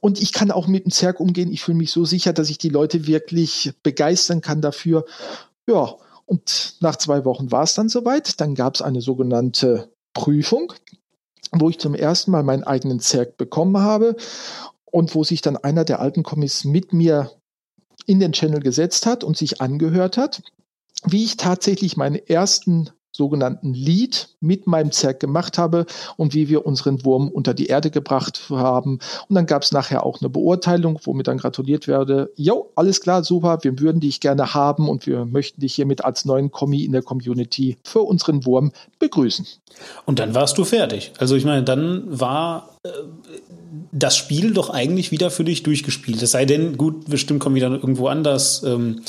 Und 0.00 0.20
ich 0.20 0.32
kann 0.32 0.50
auch 0.50 0.66
mit 0.66 0.84
dem 0.84 0.92
Zerg 0.92 1.20
umgehen. 1.20 1.52
Ich 1.52 1.62
fühle 1.62 1.78
mich 1.78 1.90
so 1.90 2.04
sicher, 2.04 2.32
dass 2.32 2.50
ich 2.50 2.58
die 2.58 2.68
Leute 2.68 3.06
wirklich 3.06 3.72
begeistern 3.82 4.40
kann 4.40 4.60
dafür. 4.60 5.04
Ja, 5.66 5.94
und 6.26 6.76
nach 6.80 6.96
zwei 6.96 7.24
Wochen 7.24 7.50
war 7.50 7.62
es 7.62 7.74
dann 7.74 7.88
soweit. 7.88 8.40
Dann 8.40 8.54
gab 8.54 8.74
es 8.74 8.82
eine 8.82 9.00
sogenannte 9.00 9.90
Prüfung, 10.12 10.72
wo 11.52 11.70
ich 11.70 11.78
zum 11.78 11.94
ersten 11.94 12.30
Mal 12.30 12.42
meinen 12.42 12.64
eigenen 12.64 13.00
Zerg 13.00 13.36
bekommen 13.36 13.78
habe 13.78 14.16
und 14.84 15.14
wo 15.14 15.24
sich 15.24 15.40
dann 15.40 15.56
einer 15.56 15.84
der 15.84 16.00
alten 16.00 16.22
Kommis 16.22 16.64
mit 16.64 16.92
mir 16.92 17.30
in 18.06 18.20
den 18.20 18.32
Channel 18.32 18.60
gesetzt 18.60 19.06
hat 19.06 19.24
und 19.24 19.36
sich 19.36 19.60
angehört 19.60 20.16
hat, 20.16 20.42
wie 21.04 21.24
ich 21.24 21.36
tatsächlich 21.36 21.96
meinen 21.96 22.16
ersten 22.16 22.90
sogenannten 23.16 23.74
Lead 23.74 24.28
mit 24.40 24.66
meinem 24.66 24.92
Zerg 24.92 25.20
gemacht 25.20 25.58
habe 25.58 25.86
und 26.16 26.34
wie 26.34 26.48
wir 26.48 26.66
unseren 26.66 27.04
Wurm 27.04 27.28
unter 27.28 27.54
die 27.54 27.66
Erde 27.66 27.90
gebracht 27.90 28.44
haben. 28.50 28.98
Und 29.28 29.34
dann 29.34 29.46
gab 29.46 29.62
es 29.62 29.72
nachher 29.72 30.04
auch 30.04 30.20
eine 30.20 30.28
Beurteilung, 30.28 31.00
wo 31.04 31.14
mir 31.14 31.22
dann 31.22 31.38
gratuliert 31.38 31.88
werde. 31.88 32.30
Jo, 32.36 32.70
alles 32.74 33.00
klar, 33.00 33.24
super, 33.24 33.58
wir 33.62 33.78
würden 33.80 34.00
dich 34.00 34.20
gerne 34.20 34.54
haben 34.54 34.88
und 34.88 35.06
wir 35.06 35.24
möchten 35.24 35.60
dich 35.60 35.74
hiermit 35.74 36.04
als 36.04 36.24
neuen 36.24 36.50
Kommi 36.50 36.84
in 36.84 36.92
der 36.92 37.02
Community 37.02 37.76
für 37.82 38.00
unseren 38.00 38.44
Wurm 38.44 38.72
begrüßen. 38.98 39.46
Und 40.04 40.18
dann 40.18 40.34
warst 40.34 40.58
du 40.58 40.64
fertig. 40.64 41.12
Also 41.18 41.36
ich 41.36 41.44
meine, 41.44 41.62
dann 41.62 42.04
war 42.06 42.76
äh, 42.82 42.88
das 43.92 44.16
Spiel 44.16 44.52
doch 44.52 44.70
eigentlich 44.70 45.10
wieder 45.10 45.30
für 45.30 45.44
dich 45.44 45.62
durchgespielt. 45.62 46.22
Es 46.22 46.30
sei 46.30 46.44
denn, 46.44 46.76
gut, 46.76 47.08
bestimmt 47.08 47.40
kommen 47.40 47.54
wir 47.54 47.62
dann 47.62 47.74
irgendwo 47.74 48.08
anders. 48.08 48.62
Ähm 48.62 49.02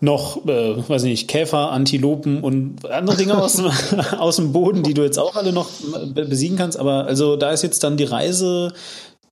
noch, 0.00 0.46
äh, 0.46 0.88
weiß 0.88 1.04
ich 1.04 1.10
nicht, 1.10 1.28
Käfer, 1.28 1.72
Antilopen 1.72 2.42
und 2.42 2.88
andere 2.90 3.16
Dinge 3.16 3.40
aus, 3.40 3.54
dem, 3.54 3.66
aus 4.18 4.36
dem 4.36 4.52
Boden, 4.52 4.82
die 4.82 4.94
du 4.94 5.02
jetzt 5.02 5.18
auch 5.18 5.36
alle 5.36 5.52
noch 5.52 5.68
besiegen 6.14 6.56
kannst. 6.56 6.78
Aber 6.78 7.04
also 7.06 7.36
da 7.36 7.50
ist 7.50 7.62
jetzt 7.62 7.82
dann 7.84 7.96
die 7.96 8.04
Reise, 8.04 8.72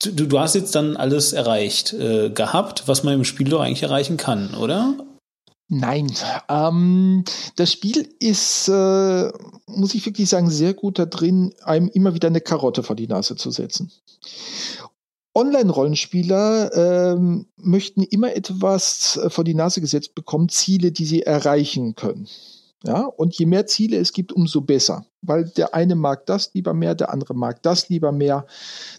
du, 0.02 0.26
du 0.26 0.38
hast 0.38 0.54
jetzt 0.54 0.74
dann 0.74 0.96
alles 0.96 1.32
erreicht 1.32 1.92
äh, 1.92 2.30
gehabt, 2.30 2.84
was 2.86 3.04
man 3.04 3.14
im 3.14 3.24
Spiel 3.24 3.48
doch 3.48 3.60
eigentlich 3.60 3.82
erreichen 3.82 4.16
kann, 4.16 4.54
oder? 4.54 4.94
Nein, 5.68 6.12
ähm, 6.48 7.24
das 7.56 7.72
Spiel 7.72 8.08
ist, 8.20 8.68
äh, 8.68 9.32
muss 9.66 9.94
ich 9.94 10.06
wirklich 10.06 10.28
sagen, 10.28 10.48
sehr 10.48 10.74
gut 10.74 10.98
da 10.98 11.06
drin, 11.06 11.54
einem 11.64 11.88
immer 11.88 12.14
wieder 12.14 12.28
eine 12.28 12.40
Karotte 12.40 12.84
vor 12.84 12.94
die 12.94 13.08
Nase 13.08 13.34
zu 13.34 13.50
setzen. 13.50 13.90
Online-Rollenspieler 15.36 17.14
ähm, 17.14 17.46
möchten 17.56 18.02
immer 18.02 18.34
etwas 18.34 19.18
äh, 19.18 19.28
vor 19.28 19.44
die 19.44 19.54
Nase 19.54 19.82
gesetzt 19.82 20.14
bekommen, 20.14 20.48
Ziele, 20.48 20.92
die 20.92 21.04
sie 21.04 21.22
erreichen 21.22 21.94
können. 21.94 22.26
Ja, 22.84 23.00
und 23.04 23.34
je 23.34 23.46
mehr 23.46 23.66
Ziele 23.66 23.98
es 23.98 24.12
gibt, 24.12 24.32
umso 24.32 24.60
besser. 24.60 25.06
Weil 25.20 25.44
der 25.44 25.74
eine 25.74 25.94
mag 25.94 26.24
das 26.26 26.54
lieber 26.54 26.72
mehr, 26.72 26.94
der 26.94 27.10
andere 27.12 27.34
mag 27.34 27.62
das 27.62 27.88
lieber 27.88 28.12
mehr. 28.12 28.46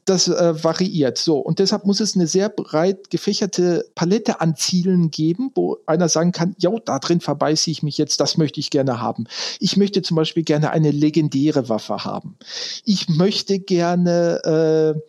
Das 0.03 0.27
äh, 0.27 0.64
variiert. 0.64 1.18
So. 1.18 1.39
Und 1.39 1.59
deshalb 1.59 1.85
muss 1.85 2.01
es 2.01 2.15
eine 2.15 2.27
sehr 2.27 2.49
breit 2.49 3.09
gefächerte 3.09 3.89
Palette 3.95 4.41
an 4.41 4.55
Zielen 4.55 5.09
geben, 5.09 5.51
wo 5.55 5.77
einer 5.85 6.09
sagen 6.09 6.34
kann, 6.34 6.55
ja, 6.59 6.72
da 6.85 6.99
drin 6.99 7.22
verbeiße 7.22 7.72
ich 7.72 7.81
mich 7.81 7.97
jetzt, 7.97 8.19
das 8.19 8.38
möchte 8.38 8.59
ich 8.59 8.69
gerne 8.69 8.99
haben. 9.01 9.26
Ich 9.59 9.77
möchte 9.77 10.01
zum 10.01 10.18
Beispiel 10.18 10.43
gerne 10.43 10.72
eine 10.72 10.91
legendäre 10.91 11.69
Waffe 11.69 12.03
haben. 12.03 12.38
Ich 12.84 13.07
möchte 13.09 13.59
gerne 13.59 14.95
äh, 14.95 14.99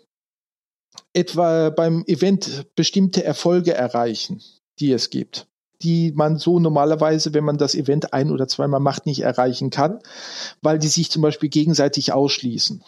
etwa 1.18 1.70
beim 1.70 2.04
Event 2.06 2.66
bestimmte 2.76 3.24
Erfolge 3.24 3.74
erreichen, 3.74 4.40
die 4.78 4.92
es 4.92 5.10
gibt, 5.10 5.48
die 5.82 6.12
man 6.12 6.38
so 6.38 6.60
normalerweise, 6.60 7.34
wenn 7.34 7.44
man 7.44 7.58
das 7.58 7.74
Event 7.74 8.12
ein 8.12 8.30
oder 8.30 8.46
zweimal 8.46 8.80
macht, 8.80 9.04
nicht 9.04 9.20
erreichen 9.20 9.70
kann, 9.70 9.98
weil 10.62 10.78
die 10.78 10.88
sich 10.88 11.10
zum 11.10 11.22
Beispiel 11.22 11.48
gegenseitig 11.48 12.12
ausschließen. 12.12 12.82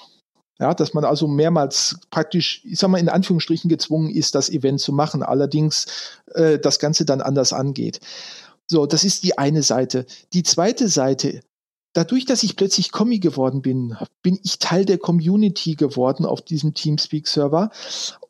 Ja, 0.61 0.75
dass 0.75 0.93
man 0.93 1.05
also 1.05 1.27
mehrmals 1.27 1.97
praktisch, 2.11 2.61
ich 2.65 2.79
sag 2.79 2.91
mal, 2.91 2.99
in 2.99 3.09
Anführungsstrichen 3.09 3.71
gezwungen 3.71 4.11
ist, 4.11 4.35
das 4.35 4.51
Event 4.51 4.81
zu 4.81 4.93
machen, 4.93 5.23
allerdings 5.23 5.87
äh, 6.35 6.59
das 6.59 6.79
Ganze 6.79 7.07
dann 7.07 7.23
anders 7.23 7.55
angeht. 7.55 8.01
So, 8.67 8.85
das 8.85 9.03
ist 9.03 9.25
die 9.25 9.39
eine 9.39 9.63
Seite. 9.63 10.05
Die 10.35 10.43
zweite 10.43 10.89
Seite 10.89 11.41
dadurch, 11.93 12.25
dass 12.25 12.43
ich 12.43 12.57
plötzlich 12.57 12.93
Kommi 12.93 13.19
geworden 13.19 13.63
bin, 13.63 13.97
bin 14.23 14.39
ich 14.43 14.59
Teil 14.59 14.85
der 14.85 14.99
Community 14.99 15.75
geworden 15.75 16.25
auf 16.25 16.43
diesem 16.43 16.75
Teamspeak-Server. 16.75 17.71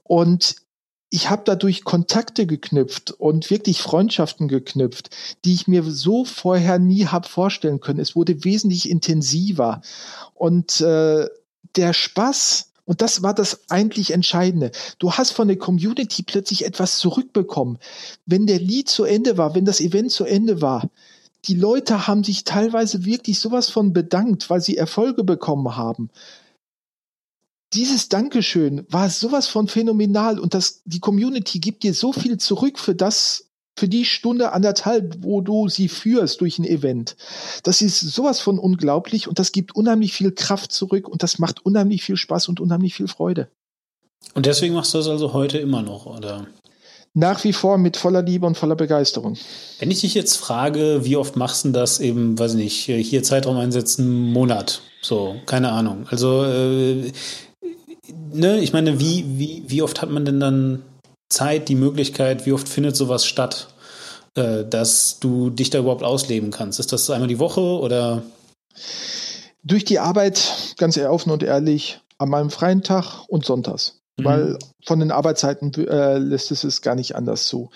Und 0.03 0.57
ich 1.11 1.29
habe 1.29 1.43
dadurch 1.45 1.85
Kontakte 1.85 2.47
geknüpft 2.47 3.11
und 3.11 3.51
wirklich 3.51 3.83
Freundschaften 3.83 4.47
geknüpft, 4.47 5.11
die 5.45 5.55
ich 5.55 5.67
mir 5.67 5.83
so 5.83 6.25
vorher 6.25 6.79
nie 6.79 7.07
habe 7.07 7.29
vorstellen 7.29 7.81
können. 7.81 7.99
Es 7.99 8.15
wurde 8.15 8.45
wesentlich 8.45 8.89
intensiver. 8.89 9.83
Und 10.35 10.81
äh, 10.81 11.27
der 11.77 11.93
Spaß, 11.93 12.71
und 12.85 13.03
das 13.03 13.23
war 13.23 13.35
das 13.35 13.69
eigentlich 13.71 14.13
Entscheidende. 14.13 14.71
Du 14.99 15.13
hast 15.13 15.33
von 15.33 15.49
der 15.49 15.59
Community 15.59 16.23
plötzlich 16.23 16.65
etwas 16.65 16.99
zurückbekommen. 16.99 17.79
Wenn 18.25 18.47
der 18.47 18.61
Lied 18.61 18.89
zu 18.89 19.05
Ende 19.05 19.37
war, 19.37 19.55
wenn 19.57 19.65
das 19.65 19.81
Event 19.81 20.13
zu 20.13 20.25
Ende 20.25 20.63
war, 20.63 20.89
die 21.45 21.55
Leute 21.55 22.07
haben 22.07 22.25
sich 22.25 22.45
teilweise 22.45 23.05
wirklich 23.05 23.39
sowas 23.39 23.71
von 23.71 23.93
bedankt, 23.93 24.51
weil 24.51 24.61
sie 24.61 24.77
Erfolge 24.77 25.25
bekommen 25.25 25.77
haben. 25.77 26.11
Dieses 27.73 28.09
Dankeschön 28.09 28.85
war 28.89 29.09
sowas 29.09 29.47
von 29.47 29.69
phänomenal 29.69 30.39
und 30.39 30.55
das, 30.55 30.83
die 30.85 30.99
Community 30.99 31.61
gibt 31.61 31.85
dir 31.85 31.95
so 31.95 32.13
viel 32.13 32.37
zurück 32.39 32.79
für 32.81 32.97
das, 32.97 33.49
für 33.79 33.89
die 33.89 34.05
Stunde 34.05 34.53
anderthalb, 34.53 35.23
wo 35.23 35.41
du 35.41 35.69
sie 35.69 35.89
führst 35.89 36.41
durch 36.41 36.59
ein 36.59 36.65
Event. 36.65 37.17
Das 37.63 37.81
ist 37.81 38.01
sowas 38.01 38.41
von 38.41 38.59
unglaublich 38.59 39.29
und 39.29 39.39
das 39.39 39.53
gibt 39.53 39.77
unheimlich 39.77 40.13
viel 40.13 40.33
Kraft 40.33 40.73
zurück 40.73 41.09
und 41.09 41.23
das 41.23 41.39
macht 41.39 41.65
unheimlich 41.65 42.03
viel 42.03 42.17
Spaß 42.17 42.49
und 42.49 42.61
unheimlich 42.61 42.95
viel 42.95 43.09
Freude. 43.09 43.49
Und 44.35 44.47
deswegen 44.47 44.75
machst 44.75 44.93
du 44.93 44.99
das 44.99 45.09
also 45.09 45.33
heute 45.33 45.59
immer 45.59 45.83
noch, 45.83 46.07
oder? 46.07 46.49
Nach 47.15 47.43
wie 47.43 47.53
vor 47.53 47.77
mit 47.77 47.97
voller 47.97 48.23
Liebe 48.23 48.47
und 48.47 48.57
voller 48.57 48.77
Begeisterung. 48.77 49.37
Wenn 49.81 49.91
ich 49.91 50.03
dich 50.03 50.15
jetzt 50.15 50.37
frage, 50.37 51.05
wie 51.05 51.17
oft 51.17 51.35
machst 51.35 51.65
du 51.65 51.71
das 51.71 51.99
eben, 51.99 52.39
weiß 52.39 52.55
ich 52.55 52.87
nicht, 52.87 53.09
hier 53.09 53.23
Zeitraum 53.25 53.57
einsetzen, 53.57 54.33
Monat, 54.33 54.83
so, 55.03 55.37
keine 55.47 55.73
Ahnung. 55.73 56.07
Also, 56.09 56.45
äh, 56.45 57.11
ne, 58.33 58.61
ich 58.61 58.73
meine, 58.73 59.01
wie, 59.01 59.25
wie, 59.27 59.65
wie 59.67 59.83
oft 59.83 60.03
hat 60.03 60.11
man 60.11 60.25
denn 60.25 60.39
dann 60.39 60.83
Zeit, 61.29 61.69
die 61.69 61.75
Möglichkeit, 61.75 62.47
wie 62.47 62.53
oft 62.53 62.69
findet 62.69 62.95
sowas 62.95 63.25
statt, 63.25 63.69
äh, 64.37 64.65
dass 64.65 65.19
du 65.19 65.51
dich 65.51 65.71
da 65.71 65.81
überhaupt 65.81 66.05
ausleben 66.05 66.53
kannst? 66.53 66.79
Ist 66.79 66.93
das 66.93 67.11
einmal 67.11 67.29
die 67.29 67.41
Woche 67.41 67.61
oder? 67.61 68.23
Durch 69.65 69.85
die 69.85 69.99
Arbeit, 69.99 70.75
ganz 70.77 70.97
offen 70.97 71.33
und 71.33 71.43
ehrlich, 71.43 72.01
an 72.19 72.29
meinem 72.29 72.51
freien 72.51 72.83
Tag 72.83 73.25
und 73.29 73.45
sonntags. 73.45 74.00
Mhm. 74.21 74.25
Weil 74.25 74.59
von 74.83 74.99
den 74.99 75.11
Arbeitszeiten 75.11 75.73
äh, 75.87 76.19
lässt 76.19 76.51
es 76.51 76.65
es 76.65 76.81
gar 76.81 76.95
nicht 76.95 77.15
anders 77.15 77.47
zu. 77.47 77.71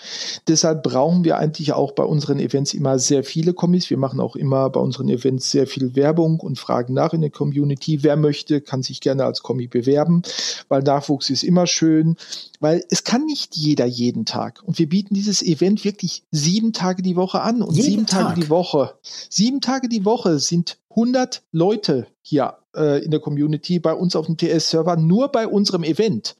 Deshalb 0.47 0.83
brauchen 0.83 1.23
wir 1.23 1.37
eigentlich 1.37 1.73
auch 1.73 1.91
bei 1.91 2.03
unseren 2.03 2.39
Events 2.39 2.73
immer 2.73 2.97
sehr 2.97 3.23
viele 3.23 3.53
Kommis. 3.53 3.89
Wir 3.89 3.97
machen 3.97 4.19
auch 4.19 4.35
immer 4.35 4.69
bei 4.69 4.79
unseren 4.79 5.09
Events 5.09 5.51
sehr 5.51 5.67
viel 5.67 5.95
Werbung 5.95 6.39
und 6.39 6.57
fragen 6.57 6.93
nach 6.93 7.13
in 7.13 7.21
der 7.21 7.29
Community. 7.29 8.03
Wer 8.03 8.15
möchte, 8.15 8.61
kann 8.61 8.81
sich 8.81 9.01
gerne 9.01 9.25
als 9.25 9.43
Kommi 9.43 9.67
bewerben, 9.67 10.23
weil 10.67 10.81
Nachwuchs 10.81 11.29
ist 11.29 11.43
immer 11.43 11.67
schön, 11.67 12.17
weil 12.65 12.83
es 12.89 13.03
kann 13.03 13.25
nicht 13.25 13.55
jeder 13.55 13.85
jeden 13.85 14.25
Tag. 14.25 14.63
Und 14.63 14.79
wir 14.79 14.89
bieten 14.89 15.13
dieses 15.13 15.43
Event 15.43 15.85
wirklich 15.85 16.23
sieben 16.31 16.73
Tage 16.73 17.03
die 17.03 17.15
Woche 17.15 17.41
an 17.41 17.61
und 17.61 17.75
jeden 17.75 17.85
sieben 17.91 18.05
Tag. 18.07 18.29
Tage 18.29 18.41
die 18.41 18.49
Woche. 18.49 18.97
Sieben 19.29 19.61
Tage 19.61 19.87
die 19.87 20.03
Woche 20.03 20.39
sind 20.39 20.79
100 20.89 21.43
Leute 21.51 22.07
hier 22.23 22.57
äh, 22.75 23.05
in 23.05 23.11
der 23.11 23.19
Community 23.19 23.77
bei 23.77 23.93
uns 23.93 24.15
auf 24.15 24.25
dem 24.25 24.37
TS-Server, 24.37 24.95
nur 24.95 25.27
bei 25.27 25.47
unserem 25.47 25.83
Event. 25.83 26.37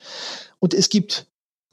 Und 0.57 0.73
es 0.73 0.89
gibt 0.89 1.27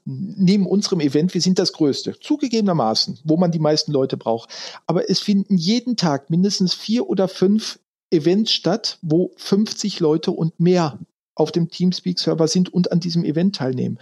neben 0.05 0.67
unserem 0.67 0.99
Event, 0.99 1.33
wir 1.33 1.41
sind 1.41 1.57
das 1.57 1.73
Größte, 1.73 2.19
zugegebenermaßen, 2.19 3.21
wo 3.23 3.37
man 3.37 3.49
die 3.49 3.57
meisten 3.57 3.91
Leute 3.91 4.17
braucht. 4.17 4.51
Aber 4.85 5.09
es 5.09 5.17
finden 5.17 5.57
jeden 5.57 5.95
Tag 5.95 6.29
mindestens 6.29 6.75
vier 6.75 7.09
oder 7.09 7.27
fünf 7.27 7.79
Events 8.11 8.51
statt, 8.51 8.99
wo 9.01 9.31
50 9.37 9.99
Leute 9.99 10.29
und 10.29 10.59
mehr 10.59 10.99
auf 11.35 11.51
dem 11.51 11.69
Teamspeak-Server 11.69 12.47
sind 12.47 12.73
und 12.73 12.91
an 12.91 12.99
diesem 12.99 13.23
Event 13.23 13.55
teilnehmen. 13.55 13.97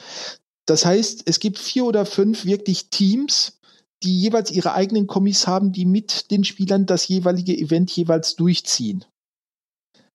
Das 0.65 0.85
heißt, 0.85 1.23
es 1.25 1.39
gibt 1.39 1.59
vier 1.59 1.85
oder 1.85 2.05
fünf 2.05 2.45
wirklich 2.45 2.89
Teams, 2.89 3.59
die 4.03 4.19
jeweils 4.19 4.51
ihre 4.51 4.73
eigenen 4.73 5.07
Kommis 5.07 5.47
haben, 5.47 5.71
die 5.71 5.85
mit 5.85 6.31
den 6.31 6.43
Spielern 6.43 6.85
das 6.85 7.07
jeweilige 7.07 7.57
Event 7.57 7.91
jeweils 7.91 8.35
durchziehen. 8.35 9.05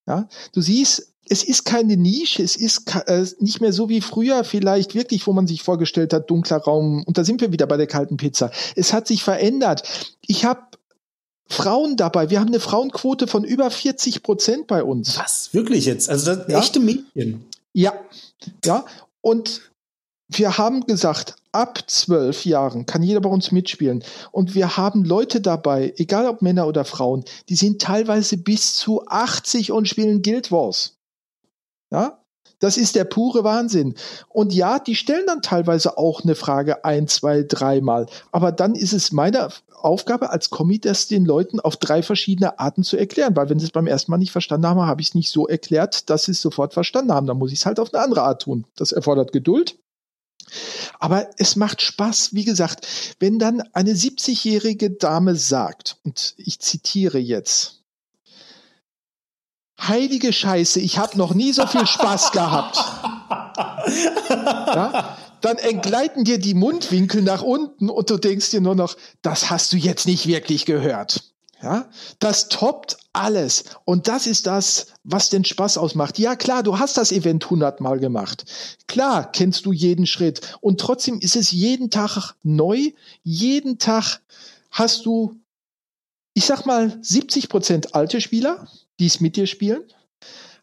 Ja, 0.07 0.29
du 0.53 0.61
siehst, 0.61 1.13
es 1.29 1.43
ist 1.43 1.65
keine 1.65 1.97
Nische, 1.97 2.43
es 2.43 2.57
ist 2.57 2.95
äh, 3.07 3.27
nicht 3.41 3.61
mehr 3.61 3.73
so 3.73 3.89
wie 3.89 4.01
früher 4.01 4.45
vielleicht 4.45 4.95
wirklich, 4.95 5.27
wo 5.27 5.33
man 5.33 5.47
sich 5.47 5.63
vorgestellt 5.63 6.13
hat, 6.13 6.31
dunkler 6.31 6.59
Raum. 6.59 7.03
Und 7.05 7.19
da 7.19 7.25
sind 7.25 7.41
wir 7.41 7.53
wieder 7.53 7.67
bei 7.67 7.77
der 7.77 7.89
kalten 7.89 8.17
Pizza. 8.17 8.51
Es 8.77 8.93
hat 8.93 9.09
sich 9.09 9.25
verändert. 9.25 9.83
Ich 10.27 10.45
habe 10.45 10.63
Frauen 11.49 11.97
dabei. 11.97 12.31
Wir 12.31 12.41
haben 12.41 12.49
eine 12.49 12.61
Frauenquote 12.61 13.27
von 13.27 13.45
über 13.45 13.71
40 13.71 14.23
Prozent 14.23 14.67
bei 14.67 14.83
uns. 14.83 15.19
Was? 15.19 15.53
Wirklich 15.53 15.87
jetzt? 15.87 16.09
Also 16.09 16.35
das 16.35 16.49
ja? 16.49 16.59
echte 16.59 16.81
Mädchen. 16.81 17.45
Ja. 17.73 17.93
Ja. 18.65 18.85
Und 19.21 19.63
wir 20.29 20.59
haben 20.59 20.87
gesagt, 20.87 21.37
ab 21.53 21.79
zwölf 21.87 22.45
Jahren 22.45 22.87
kann 22.87 23.03
jeder 23.03 23.21
bei 23.21 23.29
uns 23.31 23.53
mitspielen. 23.53 24.05
Und 24.33 24.55
wir 24.55 24.77
haben 24.77 25.05
Leute 25.05 25.41
dabei, 25.41 25.95
egal 25.97 26.27
ob 26.27 26.43
Männer 26.43 26.67
oder 26.67 26.85
Frauen, 26.85 27.25
die 27.49 27.57
sind 27.57 27.81
teilweise 27.81 28.37
bis 28.37 28.75
zu 28.75 29.07
80 29.07 29.73
und 29.73 29.89
spielen 29.89 30.23
Guild 30.23 30.51
Wars. 30.51 30.97
Ja, 31.91 32.19
das 32.59 32.77
ist 32.79 32.97
der 32.97 33.05
pure 33.05 33.45
Wahnsinn. 33.45 33.95
Und 34.29 34.53
ja, 34.53 34.79
die 34.79 34.97
stellen 34.97 35.27
dann 35.27 35.43
teilweise 35.43 35.99
auch 35.99 36.23
eine 36.23 36.35
Frage 36.35 36.85
ein, 36.85 37.07
zwei, 37.07 37.43
dreimal. 37.43 38.07
Aber 38.33 38.51
dann 38.51 38.75
ist 38.75 38.93
es 38.93 39.13
meine 39.13 39.51
Aufgabe 39.75 40.31
als 40.31 40.51
Kommi, 40.51 40.81
das 40.81 41.07
den 41.07 41.27
Leuten 41.27 41.61
auf 41.61 41.77
drei 41.77 42.03
verschiedene 42.03 42.59
Arten 42.59 42.83
zu 42.83 42.97
erklären. 42.97 43.37
Weil 43.37 43.51
wenn 43.51 43.59
sie 43.59 43.67
es 43.67 43.73
beim 43.73 43.87
ersten 43.87 44.11
Mal 44.11 44.19
nicht 44.19 44.33
verstanden 44.33 44.67
haben, 44.67 44.81
habe 44.81 45.03
ich 45.03 45.09
es 45.09 45.15
nicht 45.15 45.31
so 45.31 45.47
erklärt, 45.47 46.09
dass 46.09 46.25
sie 46.25 46.33
es 46.33 46.41
sofort 46.41 46.73
verstanden 46.73 47.13
haben. 47.13 47.27
Dann 47.27 47.39
muss 47.39 47.53
ich 47.53 47.59
es 47.59 47.67
halt 47.67 47.79
auf 47.79 47.93
eine 47.93 48.03
andere 48.03 48.23
Art 48.23 48.43
tun. 48.43 48.65
Das 48.75 48.93
erfordert 48.93 49.33
Geduld. 49.33 49.79
Aber 50.99 51.29
es 51.39 51.57
macht 51.57 51.83
Spaß, 51.83 52.35
wie 52.35 52.45
gesagt, 52.45 52.87
wenn 53.19 53.39
dann 53.39 53.63
eine 53.73 53.93
70-jährige 53.93 54.91
Dame 54.91 55.35
sagt, 55.35 55.99
und 56.05 56.35
ich 56.37 56.61
zitiere 56.61 57.19
jetzt, 57.19 57.83
heilige 59.81 60.33
Scheiße, 60.33 60.81
ich 60.81 60.99
habe 60.99 61.19
noch 61.19 61.35
nie 61.35 61.53
so 61.53 61.67
viel 61.67 61.87
Spaß 61.87 62.33
gehabt. 62.33 62.77
Ja? 63.87 65.17
Dann 65.41 65.59
entgleiten 65.59 66.25
dir 66.25 66.39
die 66.39 66.55
Mundwinkel 66.55 67.23
nach 67.23 67.43
unten 67.43 67.91
und 67.91 68.11
du 68.11 68.17
denkst 68.17 68.51
dir 68.51 68.61
nur 68.61 68.75
noch, 68.75 68.97
das 69.23 69.51
hast 69.51 69.73
du 69.73 69.77
jetzt 69.77 70.07
nicht 70.07 70.27
wirklich 70.27 70.65
gehört. 70.65 71.36
Ja, 71.67 71.91
das 72.21 72.49
toppt 72.49 72.97
alles. 73.13 73.65
Und 73.85 74.07
das 74.07 74.29
ist 74.29 74.47
das, 74.47 74.87
was 75.03 75.31
den 75.31 75.45
Spaß 75.45 75.79
ausmacht. 75.79 76.17
Ja, 76.17 76.37
klar, 76.37 76.63
du 76.63 76.79
hast 76.79 76.97
das 76.97 77.11
Event 77.11 77.51
hundertmal 77.51 77.99
gemacht. 77.99 78.45
Klar, 78.87 79.33
kennst 79.33 79.67
du 79.67 79.73
jeden 79.73 80.07
Schritt. 80.07 80.57
Und 80.61 80.79
trotzdem 80.79 81.19
ist 81.19 81.35
es 81.35 81.51
jeden 81.51 81.91
Tag 81.91 82.35
neu. 82.45 82.93
Jeden 83.25 83.81
Tag 83.81 84.21
hast 84.71 85.07
du, 85.07 85.41
ich 86.35 86.47
sag 86.47 86.67
mal, 86.67 86.97
70 87.03 87.49
Prozent 87.49 87.97
alte 87.97 88.21
Spieler, 88.21 88.69
die 89.01 89.07
es 89.07 89.19
mit 89.19 89.35
dir 89.35 89.49
spielen. 89.49 89.83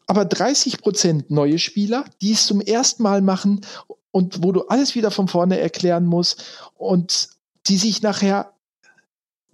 Aber 0.06 0.24
30 0.24 0.78
Prozent 0.78 1.30
neue 1.30 1.58
Spieler, 1.58 2.06
die 2.22 2.32
es 2.32 2.46
zum 2.46 2.62
ersten 2.62 3.02
Mal 3.02 3.20
machen 3.20 3.60
und 4.10 4.42
wo 4.42 4.52
du 4.52 4.62
alles 4.68 4.94
wieder 4.94 5.10
von 5.10 5.28
vorne 5.28 5.60
erklären 5.60 6.06
musst 6.06 6.44
und 6.76 7.28
die 7.66 7.76
sich 7.76 8.00
nachher 8.00 8.53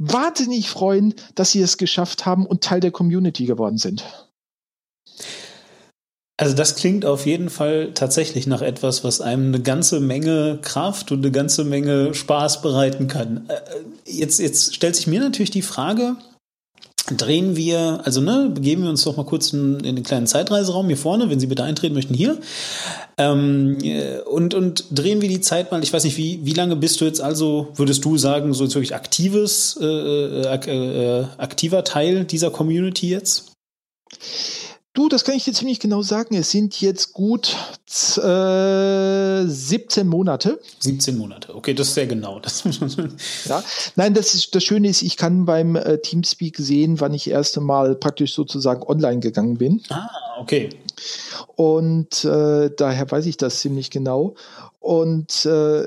wahnsinnig 0.01 0.69
freuen, 0.69 1.15
dass 1.35 1.53
sie 1.53 1.61
es 1.61 1.77
geschafft 1.77 2.27
haben 2.27 2.47
und 2.47 2.65
Teil 2.65 2.81
der 2.81 2.91
Community 2.91 3.45
geworden 3.45 3.79
sind. 3.79 4.03
Also 6.39 6.57
das 6.57 6.75
klingt 6.75 7.05
auf 7.05 7.27
jeden 7.27 7.51
Fall 7.51 7.93
tatsächlich 7.93 8.47
nach 8.47 8.63
etwas, 8.63 9.05
was 9.05 9.21
einem 9.21 9.49
eine 9.49 9.61
ganze 9.63 10.01
Menge 10.01 10.59
Kraft 10.63 11.13
und 11.13 11.19
eine 11.19 11.31
ganze 11.31 11.65
Menge 11.65 12.15
Spaß 12.15 12.63
bereiten 12.63 13.09
kann. 13.09 13.45
Äh, 13.49 13.61
jetzt, 14.11 14.41
jetzt 14.41 14.75
stellt 14.75 14.97
sich 14.97 15.07
mir 15.07 15.21
natürlich 15.21 15.51
die 15.51 15.61
Frage, 15.61 16.17
drehen 17.17 17.57
wir, 17.57 18.01
also 18.05 18.21
ne, 18.21 18.51
begeben 18.53 18.83
wir 18.83 18.91
uns 18.91 19.05
doch 19.05 19.17
mal 19.17 19.25
kurz 19.25 19.53
in, 19.53 19.81
in 19.81 19.97
den 19.97 20.05
kleinen 20.05 20.27
Zeitreiseraum 20.27 20.87
hier 20.87 20.97
vorne, 20.97 21.31
wenn 21.31 21.41
Sie 21.41 21.47
bitte 21.47 21.65
eintreten 21.65 21.95
möchten, 21.95 22.15
hier. 22.15 22.39
Ähm, 23.19 23.79
äh, 23.83 24.19
und, 24.21 24.55
und 24.55 24.85
drehen 24.91 25.21
wir 25.21 25.29
die 25.29 25.41
Zeit 25.41 25.71
mal, 25.71 25.83
ich 25.83 25.93
weiß 25.93 26.05
nicht, 26.05 26.17
wie, 26.17 26.41
wie 26.45 26.53
lange 26.53 26.77
bist 26.77 27.01
du 27.01 27.05
jetzt 27.05 27.21
also, 27.21 27.69
würdest 27.75 28.05
du 28.05 28.17
sagen, 28.17 28.55
so 28.55 28.65
jetzt 28.65 28.75
wirklich 28.75 28.95
aktives, 28.95 29.79
äh, 29.81 29.85
äh, 29.85 31.21
äh 31.21 31.25
aktiver 31.39 31.85
Teil 31.85 32.25
dieser 32.25 32.51
Community 32.51 33.09
jetzt? 33.09 33.53
Du, 34.93 35.09
das 35.09 35.23
kann 35.23 35.37
ich 35.37 35.45
dir 35.45 35.53
ziemlich 35.53 35.79
genau 35.79 36.03
sagen. 36.03 36.35
Es 36.35 36.51
sind 36.51 36.81
jetzt 36.81 37.13
gut 37.13 37.57
äh, 38.17 39.47
17 39.47 40.07
Monate. 40.07 40.61
17 40.81 41.17
Monate, 41.17 41.55
okay, 41.55 41.75
das 41.75 41.89
ist 41.89 41.95
sehr 41.95 42.09
genau. 42.09 42.41
Das 42.41 42.65
ja. 43.45 43.63
Nein, 43.95 44.15
das, 44.15 44.35
ist, 44.35 44.53
das 44.55 44.65
Schöne 44.65 44.89
ist, 44.89 45.03
ich 45.03 45.17
kann 45.17 45.45
beim 45.45 45.77
äh, 45.77 45.99
Teamspeak 45.99 46.57
sehen, 46.59 46.99
wann 46.99 47.15
ich 47.15 47.31
erst 47.31 47.57
einmal 47.57 47.95
praktisch 47.95 48.35
sozusagen 48.35 48.83
online 48.83 49.21
gegangen 49.21 49.59
bin. 49.59 49.81
Ah, 49.91 50.09
okay. 50.41 50.71
Und 51.55 52.25
äh, 52.25 52.71
daher 52.77 53.09
weiß 53.09 53.27
ich 53.27 53.37
das 53.37 53.61
ziemlich 53.61 53.91
genau. 53.91 54.35
Und 54.81 55.47
äh, 55.47 55.85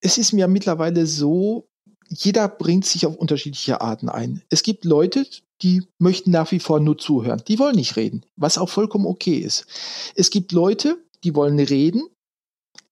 es 0.00 0.18
ist 0.18 0.32
mir 0.32 0.48
mittlerweile 0.48 1.06
so, 1.06 1.68
jeder 2.08 2.48
bringt 2.48 2.84
sich 2.84 3.06
auf 3.06 3.14
unterschiedliche 3.14 3.80
Arten 3.80 4.08
ein. 4.08 4.42
Es 4.50 4.64
gibt 4.64 4.84
Leute, 4.84 5.24
die 5.62 5.82
möchten 5.98 6.30
nach 6.30 6.50
wie 6.52 6.60
vor 6.60 6.80
nur 6.80 6.98
zuhören. 6.98 7.42
Die 7.46 7.58
wollen 7.58 7.76
nicht 7.76 7.96
reden, 7.96 8.24
was 8.36 8.58
auch 8.58 8.68
vollkommen 8.68 9.06
okay 9.06 9.36
ist. 9.36 9.66
Es 10.14 10.30
gibt 10.30 10.52
Leute, 10.52 10.98
die 11.24 11.34
wollen 11.34 11.58
reden, 11.58 12.02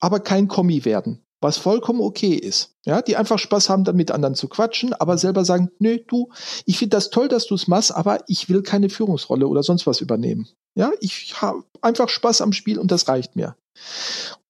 aber 0.00 0.20
kein 0.20 0.48
Kommi 0.48 0.84
werden, 0.84 1.22
was 1.40 1.58
vollkommen 1.58 2.00
okay 2.00 2.34
ist. 2.34 2.74
Ja, 2.84 3.02
die 3.02 3.16
einfach 3.16 3.38
Spaß 3.38 3.68
haben, 3.68 3.84
dann 3.84 3.96
mit 3.96 4.10
anderen 4.10 4.34
zu 4.34 4.48
quatschen, 4.48 4.92
aber 4.92 5.18
selber 5.18 5.44
sagen, 5.44 5.70
nö, 5.78 5.98
du, 6.06 6.30
ich 6.64 6.78
finde 6.78 6.96
das 6.96 7.10
toll, 7.10 7.28
dass 7.28 7.46
du 7.46 7.54
es 7.54 7.68
machst, 7.68 7.94
aber 7.94 8.20
ich 8.28 8.48
will 8.48 8.62
keine 8.62 8.90
Führungsrolle 8.90 9.46
oder 9.46 9.62
sonst 9.62 9.86
was 9.86 10.00
übernehmen. 10.00 10.48
Ja, 10.74 10.92
ich 11.00 11.40
habe 11.40 11.64
einfach 11.80 12.08
Spaß 12.08 12.40
am 12.40 12.52
Spiel 12.52 12.78
und 12.78 12.90
das 12.90 13.08
reicht 13.08 13.36
mir. 13.36 13.56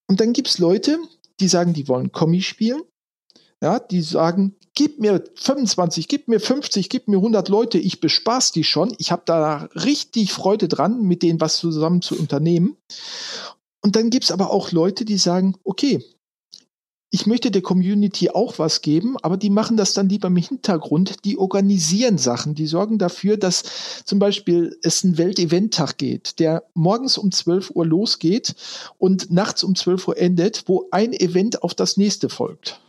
Und 0.07 0.21
dann 0.21 0.33
gibt's 0.33 0.59
Leute, 0.59 0.99
die 1.41 1.49
sagen, 1.49 1.73
die 1.73 1.89
wollen 1.89 2.13
Kommi 2.13 2.43
spielen. 2.43 2.83
Ja, 3.61 3.81
die 3.81 4.03
sagen, 4.03 4.55
gib 4.75 5.01
mir 5.01 5.25
25, 5.35 6.07
gib 6.07 6.29
mir 6.29 6.39
50, 6.39 6.89
gib 6.89 7.09
mir 7.09 7.17
100 7.17 7.49
Leute, 7.49 7.79
ich 7.79 8.01
bespaß 8.01 8.53
die 8.53 8.63
schon. 8.63 8.95
Ich 8.99 9.11
habe 9.11 9.23
da 9.25 9.69
richtig 9.75 10.33
Freude 10.33 10.69
dran, 10.69 11.03
mit 11.03 11.25
denen 11.25 11.41
was 11.41 11.59
zusammen 11.59 12.01
zu 12.01 12.17
unternehmen. 12.17 12.77
Und 13.83 13.97
dann 13.97 14.11
gibt's 14.11 14.31
aber 14.31 14.53
auch 14.53 14.71
Leute, 14.71 15.05
die 15.05 15.19
sagen, 15.19 15.57
okay, 15.65 16.05
ich 17.11 17.27
möchte 17.27 17.51
der 17.51 17.63
Community 17.63 18.31
auch 18.31 18.59
was 18.59 18.83
geben, 18.83 19.17
aber 19.23 19.39
die 19.39 19.49
machen 19.49 19.79
das 19.79 19.95
dann 19.95 20.11
lieber 20.11 20.29
im 20.29 20.37
Hintergrund. 20.37 21.25
Die 21.25 21.39
organisieren 21.39 22.19
Sachen, 22.19 22.55
die 22.55 22.67
sorgen 22.67 22.99
dafür, 22.99 23.39
dass 23.39 23.65
zum 24.05 24.19
Beispiel 24.19 24.79
es 24.83 25.05
einen 25.05 25.17
Welteventtag 25.17 25.97
geht, 25.97 26.39
der 26.39 26.65
morgens 26.75 27.17
um 27.17 27.33
12 27.33 27.71
Uhr 27.71 27.87
losgeht 27.87 28.55
und 28.99 29.31
nachts 29.31 29.65
um 29.65 29.75
12 29.75 30.09
Uhr 30.09 30.19
endet, 30.19 30.65
wo 30.67 30.87
ein 30.91 31.15
Event 31.15 31.63
auf 31.63 31.75
das 31.75 31.97
nächste 31.97 32.29
folgt. 32.29 32.81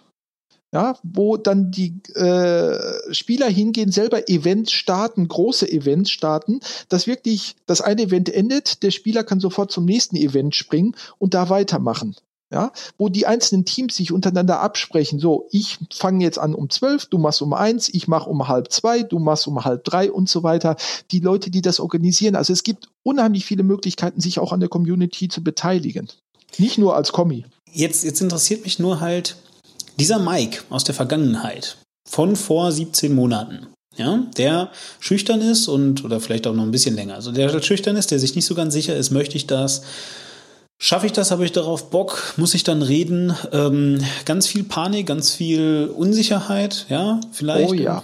Ja, 0.71 0.95
wo 1.03 1.37
dann 1.37 1.71
die 1.71 1.99
äh, 2.13 3.13
Spieler 3.13 3.49
hingehen, 3.49 3.91
selber 3.91 4.29
Events 4.29 4.71
starten, 4.71 5.27
große 5.27 5.69
Events 5.71 6.11
starten, 6.11 6.59
dass 6.89 7.07
wirklich 7.07 7.55
das 7.65 7.81
eine 7.81 8.03
Event 8.03 8.29
endet, 8.29 8.83
der 8.83 8.91
Spieler 8.91 9.23
kann 9.23 9.39
sofort 9.39 9.71
zum 9.71 9.85
nächsten 9.85 10.15
Event 10.15 10.55
springen 10.55 10.95
und 11.17 11.33
da 11.33 11.49
weitermachen. 11.49 12.15
Ja, 12.51 12.71
wo 12.97 13.09
die 13.09 13.27
einzelnen 13.27 13.63
Teams 13.63 13.95
sich 13.95 14.11
untereinander 14.11 14.59
absprechen. 14.59 15.19
So, 15.19 15.47
ich 15.51 15.77
fange 15.93 16.23
jetzt 16.23 16.39
an 16.39 16.55
um 16.55 16.71
zwölf, 16.71 17.05
du 17.05 17.19
machst 17.19 17.43
um 17.43 17.53
eins, 17.53 17.89
ich 17.89 18.07
mache 18.07 18.27
um 18.27 18.47
halb 18.47 18.71
zwei, 18.71 19.03
du 19.03 19.19
machst 19.19 19.45
um 19.45 19.63
halb 19.65 19.83
drei 19.83 20.11
und 20.11 20.27
so 20.27 20.41
weiter. 20.41 20.75
Die 21.11 21.19
Leute, 21.19 21.51
die 21.51 21.61
das 21.61 21.79
organisieren. 21.79 22.35
Also 22.35 22.51
es 22.51 22.63
gibt 22.63 22.89
unheimlich 23.03 23.45
viele 23.45 23.61
Möglichkeiten, 23.61 24.19
sich 24.19 24.39
auch 24.39 24.51
an 24.51 24.61
der 24.61 24.69
Community 24.69 25.27
zu 25.27 25.43
beteiligen. 25.43 26.07
Nicht 26.57 26.79
nur 26.79 26.95
als 26.95 27.11
Kommi. 27.11 27.45
Jetzt, 27.71 28.03
jetzt 28.03 28.19
interessiert 28.19 28.63
mich 28.63 28.79
nur 28.79 28.99
halt, 28.99 29.35
dieser 29.99 30.19
Mike 30.19 30.63
aus 30.69 30.83
der 30.83 30.95
Vergangenheit, 30.95 31.77
von 32.07 32.35
vor 32.35 32.71
17 32.71 33.13
Monaten, 33.13 33.67
ja, 33.95 34.23
der 34.37 34.71
schüchtern 34.99 35.41
ist 35.41 35.67
und, 35.67 36.03
oder 36.03 36.19
vielleicht 36.19 36.47
auch 36.47 36.53
noch 36.53 36.63
ein 36.63 36.71
bisschen 36.71 36.95
länger, 36.95 37.15
also 37.15 37.31
der 37.31 37.61
schüchtern 37.61 37.95
ist, 37.95 38.11
der 38.11 38.19
sich 38.19 38.35
nicht 38.35 38.45
so 38.45 38.55
ganz 38.55 38.73
sicher 38.73 38.95
ist, 38.95 39.11
möchte 39.11 39.35
ich 39.35 39.47
das, 39.47 39.83
Schaffe 40.81 41.07
ich 41.07 41.11
das? 41.11 41.29
Habe 41.31 41.43
ich 41.43 41.51
darauf 41.51 41.89
Bock? 41.89 42.35
Muss 42.37 42.53
ich 42.53 42.63
dann 42.63 42.81
reden? 42.81 43.33
Ähm, 43.51 43.99
ganz 44.23 44.47
viel 44.47 44.63
Panik, 44.63 45.07
ganz 45.07 45.33
viel 45.33 45.91
Unsicherheit, 45.93 46.85
ja, 46.87 47.19
vielleicht. 47.33 47.69
Oh 47.69 47.73
ja. 47.73 48.01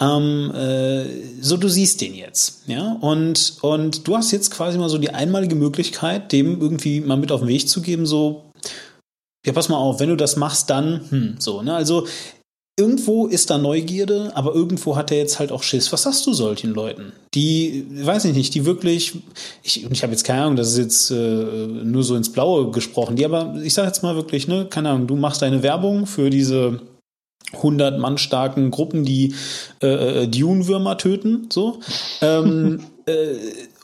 Ähm, 0.00 0.52
äh, 0.52 1.06
so, 1.40 1.56
du 1.56 1.68
siehst 1.68 2.00
den 2.00 2.14
jetzt, 2.14 2.64
ja, 2.66 2.98
und, 3.00 3.54
und 3.62 4.06
du 4.06 4.16
hast 4.16 4.30
jetzt 4.32 4.50
quasi 4.50 4.76
mal 4.76 4.90
so 4.90 4.98
die 4.98 5.10
einmalige 5.10 5.54
Möglichkeit, 5.54 6.32
dem 6.32 6.60
irgendwie 6.60 7.00
mal 7.00 7.16
mit 7.16 7.32
auf 7.32 7.40
den 7.40 7.48
Weg 7.48 7.66
zu 7.68 7.80
geben, 7.80 8.04
so, 8.04 8.42
ja, 9.46 9.52
pass 9.52 9.68
mal 9.68 9.76
auf, 9.76 10.00
wenn 10.00 10.08
du 10.08 10.16
das 10.16 10.36
machst, 10.36 10.68
dann, 10.70 11.00
hm, 11.08 11.36
so, 11.38 11.62
ne? 11.62 11.74
Also 11.74 12.06
irgendwo 12.78 13.26
ist 13.26 13.48
da 13.48 13.58
Neugierde, 13.58 14.32
aber 14.34 14.54
irgendwo 14.54 14.96
hat 14.96 15.10
er 15.10 15.18
jetzt 15.18 15.38
halt 15.38 15.50
auch 15.50 15.62
Schiss. 15.62 15.92
Was 15.92 16.02
sagst 16.02 16.26
du 16.26 16.34
solchen 16.34 16.74
Leuten? 16.74 17.12
Die, 17.32 17.86
weiß 17.90 18.26
ich 18.26 18.34
nicht, 18.34 18.54
die 18.54 18.66
wirklich, 18.66 19.14
ich, 19.62 19.90
ich 19.90 20.02
habe 20.02 20.12
jetzt 20.12 20.24
keine 20.24 20.42
Ahnung, 20.42 20.56
das 20.56 20.72
ist 20.72 20.78
jetzt 20.78 21.10
äh, 21.10 21.14
nur 21.14 22.02
so 22.02 22.16
ins 22.16 22.32
Blaue 22.32 22.70
gesprochen, 22.72 23.16
die 23.16 23.24
aber, 23.24 23.54
ich 23.62 23.72
sage 23.72 23.86
jetzt 23.86 24.02
mal 24.02 24.16
wirklich, 24.16 24.46
ne, 24.48 24.66
keine 24.68 24.90
Ahnung, 24.90 25.06
du 25.06 25.16
machst 25.16 25.40
deine 25.42 25.62
Werbung 25.62 26.06
für 26.06 26.28
diese 26.28 26.80
100 27.52 27.98
Mann 27.98 28.18
starken 28.18 28.70
Gruppen, 28.70 29.04
die 29.04 29.34
äh, 29.80 30.24
äh, 30.24 30.28
Dune-Würmer 30.28 30.98
töten, 30.98 31.48
so. 31.50 31.78
Ähm, 32.20 32.80
äh, 33.06 33.36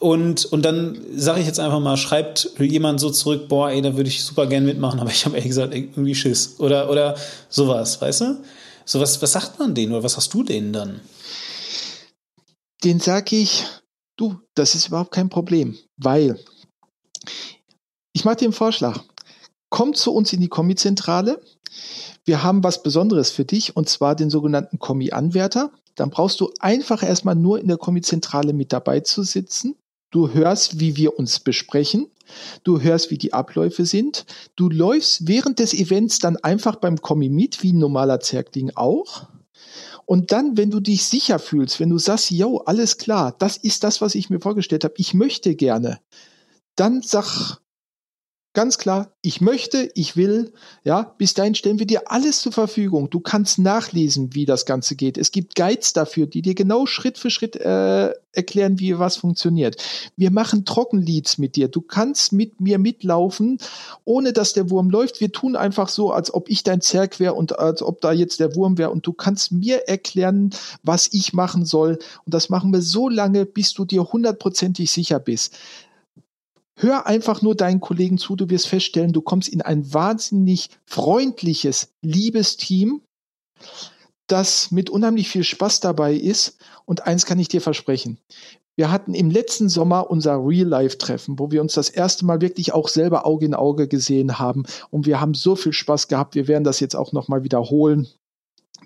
und, 0.02 0.46
und 0.46 0.64
dann 0.64 1.00
sage 1.14 1.40
ich 1.40 1.46
jetzt 1.46 1.60
einfach 1.60 1.78
mal, 1.78 1.96
schreibt 1.96 2.50
jemand 2.58 2.98
so 2.98 3.08
zurück, 3.10 3.48
boah, 3.48 3.70
ey, 3.70 3.80
da 3.82 3.96
würde 3.96 4.08
ich 4.08 4.24
super 4.24 4.48
gern 4.48 4.66
mitmachen, 4.66 4.98
aber 4.98 5.10
ich 5.10 5.24
habe 5.24 5.36
ehrlich 5.36 5.50
gesagt 5.50 5.72
irgendwie 5.74 6.16
Schiss. 6.16 6.56
Oder, 6.58 6.90
oder 6.90 7.16
sowas, 7.48 8.00
weißt 8.02 8.20
du? 8.22 8.44
So, 8.84 8.98
was, 8.98 9.22
was 9.22 9.30
sagt 9.30 9.60
man 9.60 9.76
denen 9.76 9.92
oder 9.92 10.02
was 10.02 10.16
hast 10.16 10.34
du 10.34 10.42
denen 10.42 10.72
dann? 10.72 11.00
Den 12.82 12.98
sag 12.98 13.32
ich, 13.32 13.64
du, 14.16 14.40
das 14.54 14.74
ist 14.74 14.88
überhaupt 14.88 15.12
kein 15.12 15.28
Problem, 15.28 15.78
weil 15.96 16.36
ich 18.12 18.24
mache 18.24 18.36
dir 18.36 18.46
einen 18.46 18.52
Vorschlag. 18.52 19.04
Komm 19.70 19.94
zu 19.94 20.12
uns 20.12 20.32
in 20.32 20.40
die 20.40 20.48
Kommi-Zentrale. 20.48 21.40
Wir 22.24 22.42
haben 22.42 22.64
was 22.64 22.82
Besonderes 22.82 23.30
für 23.30 23.44
dich 23.44 23.76
und 23.76 23.88
zwar 23.88 24.16
den 24.16 24.30
sogenannten 24.30 24.80
Kommi-Anwärter. 24.80 25.70
Dann 25.94 26.10
brauchst 26.10 26.40
du 26.40 26.50
einfach 26.58 27.04
erstmal 27.04 27.36
nur 27.36 27.60
in 27.60 27.68
der 27.68 27.76
Kommi-Zentrale 27.76 28.52
mit 28.52 28.72
dabei 28.72 28.98
zu 28.98 29.22
sitzen. 29.22 29.76
Du 30.12 30.32
hörst, 30.32 30.78
wie 30.78 30.96
wir 30.96 31.18
uns 31.18 31.40
besprechen. 31.40 32.06
Du 32.64 32.80
hörst, 32.80 33.10
wie 33.10 33.18
die 33.18 33.32
Abläufe 33.32 33.86
sind. 33.86 34.26
Du 34.56 34.68
läufst 34.68 35.26
während 35.26 35.58
des 35.58 35.72
Events 35.72 36.18
dann 36.18 36.36
einfach 36.36 36.76
beim 36.76 37.00
Kommi 37.00 37.30
mit, 37.30 37.62
wie 37.62 37.72
ein 37.72 37.78
normaler 37.78 38.20
Zergling 38.20 38.70
auch. 38.74 39.26
Und 40.04 40.30
dann, 40.30 40.58
wenn 40.58 40.70
du 40.70 40.80
dich 40.80 41.04
sicher 41.04 41.38
fühlst, 41.38 41.80
wenn 41.80 41.88
du 41.88 41.98
sagst, 41.98 42.30
yo, 42.30 42.58
alles 42.58 42.98
klar, 42.98 43.34
das 43.38 43.56
ist 43.56 43.84
das, 43.84 44.02
was 44.02 44.14
ich 44.14 44.28
mir 44.28 44.40
vorgestellt 44.40 44.84
habe, 44.84 44.94
ich 44.98 45.14
möchte 45.14 45.54
gerne, 45.54 45.98
dann 46.76 47.00
sag 47.00 47.61
Ganz 48.54 48.76
klar, 48.76 49.10
ich 49.22 49.40
möchte, 49.40 49.90
ich 49.94 50.14
will, 50.14 50.52
ja, 50.84 51.14
bis 51.16 51.32
dahin 51.32 51.54
stellen 51.54 51.78
wir 51.78 51.86
dir 51.86 52.12
alles 52.12 52.42
zur 52.42 52.52
Verfügung. 52.52 53.08
Du 53.08 53.18
kannst 53.18 53.58
nachlesen, 53.58 54.34
wie 54.34 54.44
das 54.44 54.66
Ganze 54.66 54.94
geht. 54.94 55.16
Es 55.16 55.32
gibt 55.32 55.54
Guides 55.54 55.94
dafür, 55.94 56.26
die 56.26 56.42
dir 56.42 56.54
genau 56.54 56.84
Schritt 56.84 57.16
für 57.16 57.30
Schritt 57.30 57.56
äh, 57.56 58.12
erklären, 58.32 58.78
wie 58.78 58.98
was 58.98 59.16
funktioniert. 59.16 59.82
Wir 60.18 60.30
machen 60.30 60.66
Trockenleads 60.66 61.38
mit 61.38 61.56
dir. 61.56 61.68
Du 61.68 61.80
kannst 61.80 62.34
mit 62.34 62.60
mir 62.60 62.78
mitlaufen, 62.78 63.56
ohne 64.04 64.34
dass 64.34 64.52
der 64.52 64.68
Wurm 64.68 64.90
läuft. 64.90 65.22
Wir 65.22 65.32
tun 65.32 65.56
einfach 65.56 65.88
so, 65.88 66.12
als 66.12 66.34
ob 66.34 66.50
ich 66.50 66.62
dein 66.62 66.82
Zerg 66.82 67.20
wäre 67.20 67.32
und 67.32 67.58
als 67.58 67.80
ob 67.80 68.02
da 68.02 68.12
jetzt 68.12 68.38
der 68.38 68.54
Wurm 68.54 68.76
wäre. 68.76 68.90
Und 68.90 69.06
du 69.06 69.14
kannst 69.14 69.52
mir 69.52 69.88
erklären, 69.88 70.50
was 70.82 71.08
ich 71.12 71.32
machen 71.32 71.64
soll. 71.64 71.98
Und 72.26 72.34
das 72.34 72.50
machen 72.50 72.70
wir 72.70 72.82
so 72.82 73.08
lange, 73.08 73.46
bis 73.46 73.72
du 73.72 73.86
dir 73.86 74.12
hundertprozentig 74.12 74.92
sicher 74.92 75.20
bist. 75.20 75.56
Hör 76.82 77.06
einfach 77.06 77.42
nur 77.42 77.54
deinen 77.54 77.78
Kollegen 77.78 78.18
zu, 78.18 78.34
du 78.34 78.50
wirst 78.50 78.66
feststellen, 78.66 79.12
du 79.12 79.22
kommst 79.22 79.48
in 79.48 79.62
ein 79.62 79.94
wahnsinnig 79.94 80.68
freundliches, 80.84 81.92
liebes 82.02 82.56
Team, 82.56 83.02
das 84.26 84.72
mit 84.72 84.90
unheimlich 84.90 85.28
viel 85.28 85.44
Spaß 85.44 85.78
dabei 85.78 86.12
ist. 86.12 86.58
Und 86.84 87.06
eins 87.06 87.24
kann 87.24 87.38
ich 87.38 87.46
dir 87.46 87.60
versprechen. 87.60 88.18
Wir 88.74 88.90
hatten 88.90 89.14
im 89.14 89.30
letzten 89.30 89.68
Sommer 89.68 90.10
unser 90.10 90.44
Real-Life-Treffen, 90.44 91.38
wo 91.38 91.52
wir 91.52 91.60
uns 91.60 91.74
das 91.74 91.88
erste 91.88 92.24
Mal 92.24 92.40
wirklich 92.40 92.72
auch 92.72 92.88
selber 92.88 93.26
Auge 93.26 93.46
in 93.46 93.54
Auge 93.54 93.86
gesehen 93.86 94.40
haben. 94.40 94.64
Und 94.90 95.06
wir 95.06 95.20
haben 95.20 95.34
so 95.34 95.54
viel 95.54 95.72
Spaß 95.72 96.08
gehabt. 96.08 96.34
Wir 96.34 96.48
werden 96.48 96.64
das 96.64 96.80
jetzt 96.80 96.96
auch 96.96 97.12
nochmal 97.12 97.44
wiederholen. 97.44 98.08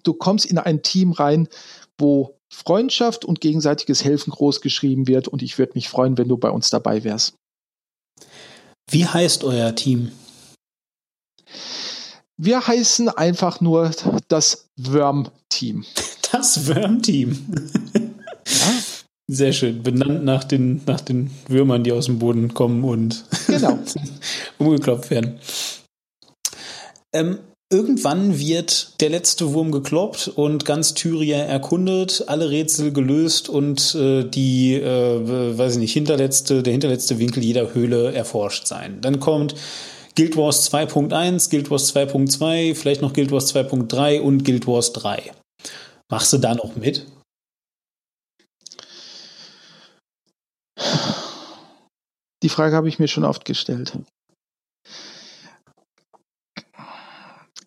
Du 0.02 0.12
kommst 0.12 0.44
in 0.44 0.58
ein 0.58 0.82
Team 0.82 1.12
rein, 1.12 1.48
wo 1.96 2.36
Freundschaft 2.52 3.24
und 3.24 3.40
gegenseitiges 3.40 4.04
Helfen 4.04 4.32
groß 4.32 4.60
geschrieben 4.60 5.06
wird. 5.08 5.28
Und 5.28 5.40
ich 5.40 5.56
würde 5.56 5.72
mich 5.76 5.88
freuen, 5.88 6.18
wenn 6.18 6.28
du 6.28 6.36
bei 6.36 6.50
uns 6.50 6.68
dabei 6.68 7.02
wärst. 7.02 7.36
Wie 8.90 9.06
heißt 9.06 9.44
euer 9.44 9.74
Team? 9.74 10.12
Wir 12.36 12.66
heißen 12.66 13.08
einfach 13.08 13.60
nur 13.60 13.90
das 14.28 14.68
Worm-Team. 14.76 15.84
Das 16.32 16.68
Worm-Team. 16.68 17.46
Ja. 17.94 18.72
Sehr 19.28 19.52
schön. 19.52 19.82
Benannt 19.82 20.24
nach 20.24 20.44
den, 20.44 20.82
nach 20.86 21.00
den 21.00 21.30
Würmern, 21.48 21.82
die 21.82 21.92
aus 21.92 22.06
dem 22.06 22.18
Boden 22.18 22.54
kommen 22.54 22.84
und 22.84 23.24
genau. 23.46 23.78
umgeklopft 24.58 25.10
werden. 25.10 25.40
Ähm, 27.12 27.38
Irgendwann 27.68 28.38
wird 28.38 29.00
der 29.00 29.10
letzte 29.10 29.52
Wurm 29.52 29.72
gekloppt 29.72 30.28
und 30.28 30.64
ganz 30.64 30.94
Tyria 30.94 31.38
erkundet, 31.38 32.22
alle 32.28 32.48
Rätsel 32.48 32.92
gelöst 32.92 33.48
und 33.48 33.92
äh, 33.96 34.22
die, 34.22 34.74
äh, 34.74 35.58
weiß 35.58 35.72
ich 35.72 35.80
nicht, 35.80 35.92
hinterletzte, 35.92 36.62
der 36.62 36.70
hinterletzte 36.70 37.18
Winkel 37.18 37.42
jeder 37.42 37.74
Höhle 37.74 38.14
erforscht 38.14 38.68
sein. 38.68 39.00
Dann 39.00 39.18
kommt 39.18 39.56
Guild 40.14 40.36
Wars 40.36 40.72
2.1, 40.72 41.50
Guild 41.50 41.68
Wars 41.68 41.92
2.2, 41.92 42.76
vielleicht 42.76 43.02
noch 43.02 43.12
Guild 43.12 43.32
Wars 43.32 43.52
2.3 43.52 44.20
und 44.20 44.44
Guild 44.44 44.68
Wars 44.68 44.92
3. 44.92 45.32
Machst 46.08 46.32
du 46.32 46.38
da 46.38 46.54
noch 46.54 46.76
mit? 46.76 47.04
Die 52.44 52.48
Frage 52.48 52.76
habe 52.76 52.88
ich 52.88 53.00
mir 53.00 53.08
schon 53.08 53.24
oft 53.24 53.44
gestellt. 53.44 53.98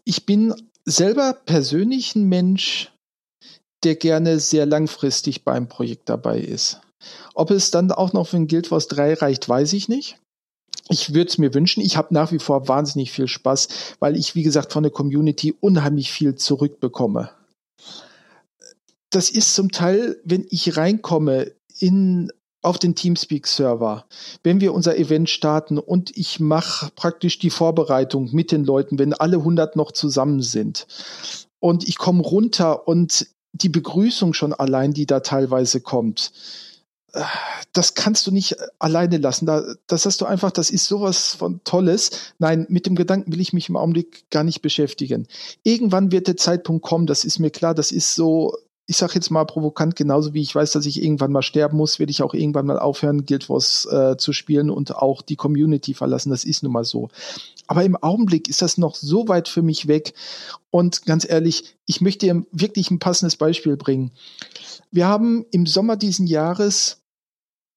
Ich 0.10 0.26
bin 0.26 0.56
selber 0.86 1.34
persönlich 1.46 2.16
ein 2.16 2.28
Mensch, 2.28 2.92
der 3.84 3.96
gerne 3.96 4.40
sehr 4.40 4.66
langfristig 4.66 5.44
beim 5.44 5.70
Projekt 5.70 6.10
dabei 6.10 6.40
ist. 6.40 6.82
Ob 7.36 7.52
es 7.52 7.70
dann 7.70 7.92
auch 7.92 8.12
noch 8.12 8.28
für 8.28 8.38
ein 8.38 8.48
Guild 8.48 8.72
Wars 8.72 8.88
3 8.88 9.14
reicht, 9.14 9.48
weiß 9.48 9.72
ich 9.74 9.88
nicht. 9.88 10.18
Ich 10.90 11.14
würde 11.14 11.30
es 11.30 11.38
mir 11.38 11.54
wünschen. 11.54 11.82
Ich 11.82 11.96
habe 11.96 12.12
nach 12.12 12.32
wie 12.32 12.40
vor 12.40 12.68
wahnsinnig 12.68 13.12
viel 13.12 13.28
Spaß, 13.28 13.68
weil 14.00 14.18
ich, 14.18 14.34
wie 14.34 14.42
gesagt, 14.42 14.74
von 14.74 14.82
der 14.82 14.92
Community 14.92 15.54
unheimlich 15.60 16.12
viel 16.12 16.34
zurückbekomme. 16.34 17.30
Das 19.12 19.30
ist 19.30 19.54
zum 19.54 19.72
Teil, 19.72 20.20
wenn 20.24 20.48
ich 20.50 20.76
reinkomme 20.76 21.52
in 21.78 22.32
auf 22.62 22.78
den 22.78 22.96
Teamspeak-Server, 22.96 24.06
wenn 24.44 24.60
wir 24.60 24.74
unser 24.74 24.98
Event 24.98 25.30
starten 25.30 25.78
und 25.78 26.16
ich 26.18 26.40
mache 26.40 26.92
praktisch 26.96 27.40
die 27.40 27.50
Vorbereitung 27.50 28.30
mit 28.34 28.52
den 28.52 28.66
Leuten, 28.66 29.00
wenn 29.00 29.14
alle 29.14 29.38
100 29.38 29.76
noch 29.76 29.92
zusammen 29.92 30.42
sind 30.42 30.88
und 31.60 31.88
ich 31.88 31.98
komme 31.98 32.22
runter 32.22 32.88
und 32.88 33.28
die 33.54 33.70
Begrüßung 33.70 34.34
schon 34.34 34.54
allein, 34.54 34.94
die 34.94 35.06
da 35.06 35.22
teilweise 35.22 35.82
kommt, 35.82 36.32
das 37.74 37.96
kannst 37.96 38.28
du 38.28 38.32
nicht 38.32 38.56
alleine 38.78 39.18
lassen. 39.18 39.48
das 39.88 40.06
hast 40.06 40.22
du 40.22 40.26
einfach, 40.26 40.52
das 40.52 40.70
ist 40.70 40.86
sowas 40.86 41.34
von 41.34 41.62
Tolles. 41.64 42.34
Nein, 42.38 42.66
mit 42.70 42.86
dem 42.86 42.96
Gedanken 42.96 43.32
will 43.32 43.42
ich 43.42 43.54
mich 43.54 43.70
im 43.70 43.78
Augenblick 43.78 44.30
gar 44.30 44.44
nicht 44.44 44.62
beschäftigen. 44.62 45.28
Irgendwann 45.64 46.12
wird 46.12 46.28
der 46.28 46.38
Zeitpunkt 46.38 46.84
kommen, 46.84 47.08
das 47.08 47.26
ist 47.26 47.40
mir 47.40 47.50
klar, 47.50 47.74
das 47.74 47.92
ist 47.92 48.16
so 48.16 48.56
ich 48.90 48.98
sage 48.98 49.14
jetzt 49.14 49.30
mal 49.30 49.46
provokant, 49.46 49.96
genauso 49.96 50.34
wie 50.34 50.42
ich 50.42 50.56
weiß, 50.56 50.72
dass 50.72 50.88
ich 50.88 51.04
irgendwann 51.04 51.32
mal 51.32 51.44
sterben 51.44 51.78
muss, 51.78 52.00
werde 52.00 52.10
ich 52.10 52.24
auch 52.24 52.34
irgendwann 52.34 52.66
mal 52.66 52.80
aufhören, 52.80 53.28
Guild 53.28 53.48
Wars 53.48 53.86
äh, 53.86 54.18
zu 54.18 54.34
spielen 54.34 54.72
und 54.72 54.96
auch 54.96 55.22
die 55.22 55.36
Community 55.36 55.94
verlassen. 55.94 56.32
Das 56.32 56.44
ist 56.44 56.64
nun 56.64 56.72
mal 56.72 56.84
so. 56.84 57.10
Aber 57.68 57.84
im 57.84 57.96
Augenblick 57.96 58.50
ist 58.50 58.64
das 58.64 58.80
noch 58.80 58.96
so 58.96 59.28
weit 59.28 59.48
für 59.48 59.62
mich 59.62 59.88
weg. 59.88 60.16
Und 60.72 61.06
ganz 61.06 61.30
ehrlich, 61.30 61.76
ich 61.86 62.02
möchte 62.02 62.26
dir 62.26 62.44
wirklich 62.52 62.90
ein 62.90 62.98
passendes 62.98 63.36
Beispiel 63.36 63.78
bringen. 63.78 64.10
Wir 64.90 65.06
haben 65.06 65.46
im 65.52 65.68
Sommer 65.68 65.96
diesen 65.96 66.26
Jahres 66.26 67.04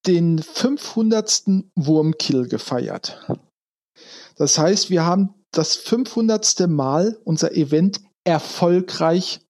den 0.06 0.38
500. 0.38 1.42
Wurmkill 1.76 2.48
gefeiert. 2.48 3.20
Das 4.36 4.56
heißt, 4.56 4.88
wir 4.88 5.04
haben 5.04 5.34
das 5.50 5.76
500. 5.76 6.68
Mal 6.68 7.18
unser 7.24 7.54
Event 7.54 8.00
erfolgreich 8.24 9.40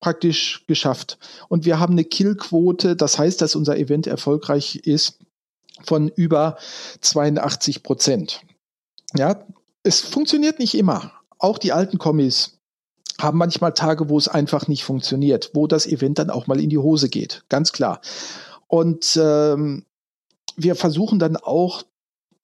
praktisch 0.00 0.64
geschafft. 0.66 1.18
Und 1.48 1.64
wir 1.64 1.78
haben 1.78 1.92
eine 1.92 2.04
Killquote, 2.04 2.96
das 2.96 3.18
heißt, 3.18 3.40
dass 3.40 3.54
unser 3.54 3.76
Event 3.76 4.06
erfolgreich 4.06 4.76
ist, 4.76 5.18
von 5.82 6.08
über 6.08 6.56
82 7.00 7.82
Prozent. 7.82 8.42
Ja, 9.16 9.44
es 9.82 10.00
funktioniert 10.00 10.58
nicht 10.58 10.74
immer. 10.74 11.12
Auch 11.38 11.58
die 11.58 11.72
alten 11.72 11.98
Kommis 11.98 12.58
haben 13.20 13.38
manchmal 13.38 13.74
Tage, 13.74 14.08
wo 14.08 14.18
es 14.18 14.28
einfach 14.28 14.68
nicht 14.68 14.84
funktioniert, 14.84 15.50
wo 15.54 15.66
das 15.66 15.86
Event 15.86 16.18
dann 16.18 16.30
auch 16.30 16.46
mal 16.46 16.60
in 16.60 16.70
die 16.70 16.78
Hose 16.78 17.08
geht, 17.08 17.44
ganz 17.48 17.72
klar. 17.72 18.00
Und 18.66 19.18
ähm, 19.20 19.84
wir 20.56 20.74
versuchen 20.74 21.18
dann 21.18 21.36
auch 21.36 21.82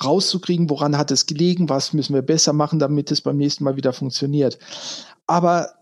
rauszukriegen, 0.03 0.69
woran 0.69 0.99
hat 0.99 1.11
es 1.11 1.27
gelegen, 1.27 1.69
was 1.69 1.93
müssen 1.93 2.15
wir 2.15 2.23
besser 2.23 2.53
machen, 2.53 2.79
damit 2.79 3.11
es 3.11 3.23
beim 3.23 3.37
nächsten 3.37 3.65
Mal 3.65 3.77
wieder 3.77 3.93
funktioniert. 3.93 4.59
Aber 5.27 5.76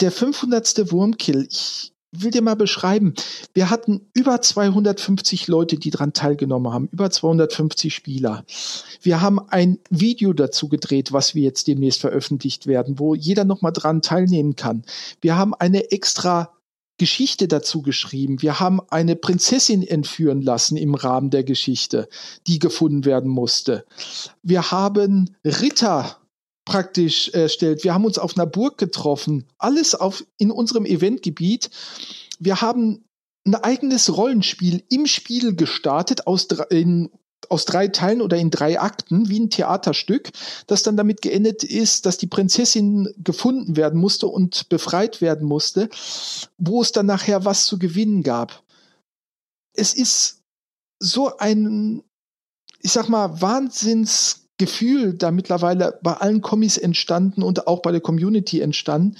der 0.00 0.10
500. 0.10 0.90
Wurmkill, 0.92 1.46
ich 1.50 1.92
will 2.12 2.30
dir 2.30 2.42
mal 2.42 2.56
beschreiben, 2.56 3.14
wir 3.54 3.70
hatten 3.70 4.00
über 4.14 4.40
250 4.42 5.46
Leute, 5.46 5.76
die 5.76 5.90
daran 5.90 6.12
teilgenommen 6.12 6.72
haben, 6.72 6.88
über 6.92 7.10
250 7.10 7.94
Spieler. 7.94 8.44
Wir 9.00 9.20
haben 9.20 9.38
ein 9.48 9.78
Video 9.90 10.32
dazu 10.32 10.68
gedreht, 10.68 11.12
was 11.12 11.34
wir 11.34 11.42
jetzt 11.42 11.68
demnächst 11.68 12.00
veröffentlicht 12.00 12.66
werden, 12.66 12.98
wo 12.98 13.14
jeder 13.14 13.44
nochmal 13.44 13.72
dran 13.72 14.02
teilnehmen 14.02 14.56
kann. 14.56 14.84
Wir 15.20 15.36
haben 15.36 15.54
eine 15.54 15.92
extra 15.92 16.52
Geschichte 16.98 17.48
dazu 17.48 17.80
geschrieben. 17.80 18.42
Wir 18.42 18.60
haben 18.60 18.80
eine 18.90 19.16
Prinzessin 19.16 19.82
entführen 19.82 20.42
lassen 20.42 20.76
im 20.76 20.94
Rahmen 20.94 21.30
der 21.30 21.44
Geschichte, 21.44 22.08
die 22.46 22.58
gefunden 22.58 23.06
werden 23.06 23.30
musste. 23.30 23.86
Wir 24.42 24.70
haben 24.70 25.34
Ritter 25.42 26.19
praktisch 26.70 27.30
erstellt. 27.30 27.82
Wir 27.82 27.94
haben 27.94 28.04
uns 28.04 28.16
auf 28.16 28.36
einer 28.36 28.46
Burg 28.46 28.78
getroffen. 28.78 29.44
Alles 29.58 29.96
auf, 29.96 30.24
in 30.38 30.52
unserem 30.52 30.86
Eventgebiet. 30.86 31.68
Wir 32.38 32.60
haben 32.60 33.04
ein 33.44 33.56
eigenes 33.56 34.16
Rollenspiel 34.16 34.84
im 34.88 35.06
Spiel 35.06 35.56
gestartet 35.56 36.28
aus, 36.28 36.46
in 36.70 37.10
aus 37.48 37.64
drei 37.64 37.88
Teilen 37.88 38.22
oder 38.22 38.36
in 38.36 38.50
drei 38.50 38.80
Akten, 38.80 39.28
wie 39.28 39.40
ein 39.40 39.50
Theaterstück, 39.50 40.30
das 40.68 40.84
dann 40.84 40.96
damit 40.96 41.22
geendet 41.22 41.64
ist, 41.64 42.06
dass 42.06 42.18
die 42.18 42.28
Prinzessin 42.28 43.12
gefunden 43.18 43.76
werden 43.76 43.98
musste 43.98 44.28
und 44.28 44.68
befreit 44.68 45.20
werden 45.20 45.48
musste, 45.48 45.88
wo 46.56 46.82
es 46.82 46.92
dann 46.92 47.06
nachher 47.06 47.44
was 47.44 47.66
zu 47.66 47.80
gewinnen 47.80 48.22
gab. 48.22 48.62
Es 49.72 49.92
ist 49.92 50.42
so 51.00 51.36
ein, 51.38 52.04
ich 52.78 52.92
sag 52.92 53.08
mal, 53.08 53.40
Wahnsinnsgefühl 54.60 55.14
da 55.14 55.30
mittlerweile 55.30 55.98
bei 56.02 56.14
allen 56.14 56.40
Kommis 56.40 56.76
entstanden 56.76 57.42
und 57.42 57.66
auch 57.66 57.82
bei 57.82 57.92
der 57.92 58.00
Community 58.00 58.60
entstanden, 58.60 59.16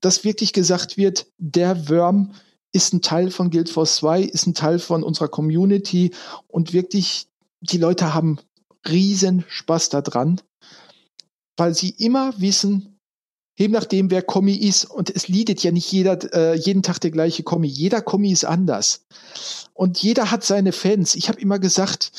dass 0.00 0.24
wirklich 0.24 0.52
gesagt 0.52 0.96
wird, 0.96 1.26
der 1.38 1.88
Worm 1.88 2.32
ist 2.72 2.92
ein 2.92 3.02
Teil 3.02 3.30
von 3.30 3.50
Guild 3.50 3.70
Force 3.70 3.96
2, 3.96 4.22
ist 4.22 4.46
ein 4.46 4.54
Teil 4.54 4.78
von 4.78 5.02
unserer 5.02 5.28
Community 5.28 6.12
und 6.48 6.72
wirklich 6.72 7.26
die 7.60 7.78
Leute 7.78 8.14
haben 8.14 8.38
riesen 8.88 9.44
Spaß 9.48 9.90
daran, 9.90 10.40
weil 11.56 11.74
sie 11.74 11.90
immer 11.90 12.34
wissen, 12.38 12.98
eben 13.56 13.72
nachdem 13.72 14.10
wer 14.10 14.22
Kommi 14.22 14.54
ist, 14.54 14.84
und 14.86 15.14
es 15.14 15.28
liedet 15.28 15.62
ja 15.62 15.70
nicht 15.70 15.90
jeder, 15.92 16.18
äh, 16.34 16.56
jeden 16.56 16.82
Tag 16.82 16.98
der 17.00 17.10
gleiche 17.10 17.42
Kommi. 17.42 17.68
Jeder 17.68 18.00
Kommi 18.00 18.32
ist 18.32 18.44
anders. 18.44 19.04
Und 19.74 20.02
jeder 20.02 20.30
hat 20.30 20.42
seine 20.44 20.72
Fans. 20.72 21.14
Ich 21.14 21.28
habe 21.28 21.40
immer 21.40 21.58
gesagt, 21.58 22.10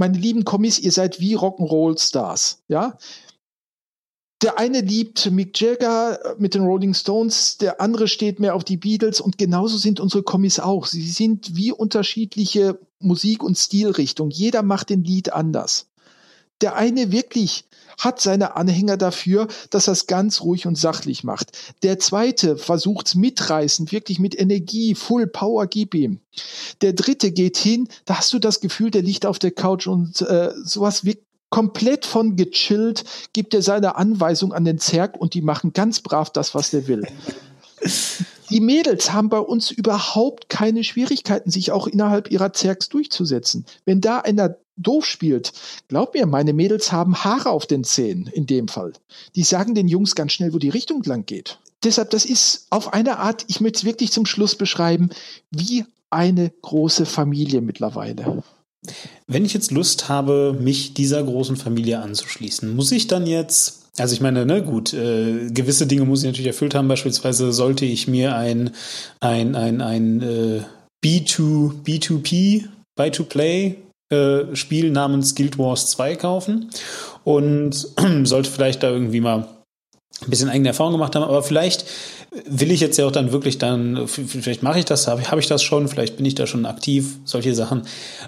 meine 0.00 0.18
lieben 0.18 0.44
Kommis, 0.44 0.78
ihr 0.78 0.92
seid 0.92 1.20
wie 1.20 1.36
Rock'n'Roll 1.36 2.00
Stars, 2.00 2.62
ja. 2.68 2.98
Der 4.42 4.58
eine 4.58 4.80
liebt 4.80 5.30
Mick 5.30 5.60
Jagger 5.60 6.36
mit 6.38 6.54
den 6.54 6.62
Rolling 6.62 6.94
Stones, 6.94 7.58
der 7.58 7.82
andere 7.82 8.08
steht 8.08 8.40
mehr 8.40 8.54
auf 8.54 8.64
die 8.64 8.78
Beatles 8.78 9.20
und 9.20 9.36
genauso 9.36 9.76
sind 9.76 10.00
unsere 10.00 10.22
Kommis 10.22 10.58
auch. 10.58 10.86
Sie 10.86 11.06
sind 11.10 11.54
wie 11.54 11.72
unterschiedliche 11.72 12.80
Musik- 12.98 13.42
und 13.42 13.58
Stilrichtungen. 13.58 14.30
Jeder 14.30 14.62
macht 14.62 14.88
den 14.88 15.04
Lied 15.04 15.34
anders. 15.34 15.90
Der 16.62 16.74
eine 16.76 17.12
wirklich 17.12 17.66
hat 18.00 18.20
seine 18.20 18.56
Anhänger 18.56 18.96
dafür, 18.96 19.48
dass 19.70 19.86
er 19.86 19.92
es 19.92 20.06
ganz 20.06 20.40
ruhig 20.40 20.66
und 20.66 20.76
sachlich 20.76 21.24
macht. 21.24 21.52
Der 21.82 21.98
zweite 21.98 22.56
versucht 22.56 23.06
es 23.06 23.14
mitreißend, 23.14 23.92
wirklich 23.92 24.18
mit 24.18 24.38
Energie, 24.38 24.94
Full 24.94 25.26
Power, 25.26 25.66
gib 25.66 25.94
ihm. 25.94 26.20
Der 26.80 26.92
dritte 26.92 27.30
geht 27.30 27.56
hin, 27.56 27.88
da 28.04 28.18
hast 28.18 28.32
du 28.32 28.38
das 28.38 28.60
Gefühl, 28.60 28.90
der 28.90 29.02
liegt 29.02 29.26
auf 29.26 29.38
der 29.38 29.52
Couch 29.52 29.86
und 29.86 30.20
äh, 30.22 30.52
sowas 30.64 31.04
wirkt 31.04 31.24
komplett 31.50 32.06
von 32.06 32.36
gechillt, 32.36 33.04
gibt 33.32 33.54
er 33.54 33.62
seine 33.62 33.96
Anweisung 33.96 34.52
an 34.52 34.64
den 34.64 34.78
Zerg 34.78 35.20
und 35.20 35.34
die 35.34 35.42
machen 35.42 35.72
ganz 35.72 36.00
brav 36.00 36.30
das, 36.30 36.54
was 36.54 36.70
der 36.70 36.86
will. 36.86 37.02
Die 38.50 38.60
Mädels 38.60 39.12
haben 39.12 39.28
bei 39.28 39.38
uns 39.38 39.70
überhaupt 39.70 40.48
keine 40.48 40.82
Schwierigkeiten, 40.82 41.50
sich 41.50 41.72
auch 41.72 41.86
innerhalb 41.86 42.30
ihrer 42.30 42.52
Zergs 42.52 42.88
durchzusetzen. 42.88 43.64
Wenn 43.84 44.00
da 44.00 44.18
einer 44.18 44.56
doof 44.82 45.06
spielt, 45.06 45.52
glaub 45.88 46.14
mir, 46.14 46.26
meine 46.26 46.52
Mädels 46.52 46.92
haben 46.92 47.24
Haare 47.24 47.50
auf 47.50 47.66
den 47.66 47.84
Zähnen 47.84 48.26
in 48.26 48.46
dem 48.46 48.68
Fall. 48.68 48.92
Die 49.34 49.42
sagen 49.42 49.74
den 49.74 49.88
Jungs 49.88 50.14
ganz 50.14 50.32
schnell, 50.32 50.52
wo 50.52 50.58
die 50.58 50.68
Richtung 50.68 51.02
lang 51.04 51.26
geht. 51.26 51.58
Deshalb, 51.82 52.10
das 52.10 52.24
ist 52.24 52.66
auf 52.70 52.92
eine 52.92 53.18
Art, 53.18 53.44
ich 53.48 53.60
möchte 53.60 53.78
es 53.78 53.84
wirklich 53.84 54.12
zum 54.12 54.26
Schluss 54.26 54.54
beschreiben, 54.54 55.10
wie 55.50 55.84
eine 56.10 56.50
große 56.62 57.06
Familie 57.06 57.60
mittlerweile. 57.60 58.42
Wenn 59.26 59.44
ich 59.44 59.54
jetzt 59.54 59.70
Lust 59.70 60.08
habe, 60.08 60.56
mich 60.58 60.94
dieser 60.94 61.22
großen 61.22 61.56
Familie 61.56 62.00
anzuschließen, 62.00 62.74
muss 62.74 62.92
ich 62.92 63.06
dann 63.06 63.26
jetzt, 63.26 63.90
also 63.98 64.14
ich 64.14 64.20
meine, 64.20 64.44
ne, 64.46 64.62
gut, 64.62 64.92
äh, 64.92 65.50
gewisse 65.50 65.86
Dinge 65.86 66.04
muss 66.04 66.20
ich 66.20 66.26
natürlich 66.26 66.48
erfüllt 66.48 66.74
haben. 66.74 66.88
Beispielsweise 66.88 67.52
sollte 67.52 67.84
ich 67.84 68.08
mir 68.08 68.34
ein, 68.34 68.70
ein, 69.20 69.54
ein, 69.54 69.80
ein 69.80 70.22
äh, 70.22 70.62
B2, 71.04 71.82
B2P, 71.84 72.68
Buy-to-Play 72.96 73.76
äh, 74.10 74.54
Spiel 74.54 74.90
namens 74.90 75.34
Guild 75.34 75.58
Wars 75.58 75.90
2 75.90 76.16
kaufen 76.16 76.70
und 77.24 77.74
sollte 78.24 78.50
vielleicht 78.50 78.82
da 78.82 78.90
irgendwie 78.90 79.20
mal 79.20 79.46
ein 80.22 80.30
bisschen 80.30 80.50
eigene 80.50 80.68
Erfahrung 80.68 80.92
gemacht 80.92 81.16
haben, 81.16 81.22
aber 81.22 81.42
vielleicht 81.42 81.86
will 82.46 82.70
ich 82.70 82.80
jetzt 82.80 82.96
ja 82.98 83.06
auch 83.06 83.12
dann 83.12 83.32
wirklich 83.32 83.58
dann, 83.58 84.06
vielleicht 84.06 84.62
mache 84.62 84.78
ich 84.78 84.84
das, 84.84 85.08
habe 85.08 85.22
hab 85.22 85.38
ich 85.38 85.46
das 85.46 85.62
schon, 85.62 85.88
vielleicht 85.88 86.16
bin 86.16 86.26
ich 86.26 86.34
da 86.34 86.46
schon 86.46 86.66
aktiv, 86.66 87.16
solche 87.24 87.54
Sachen. 87.54 87.82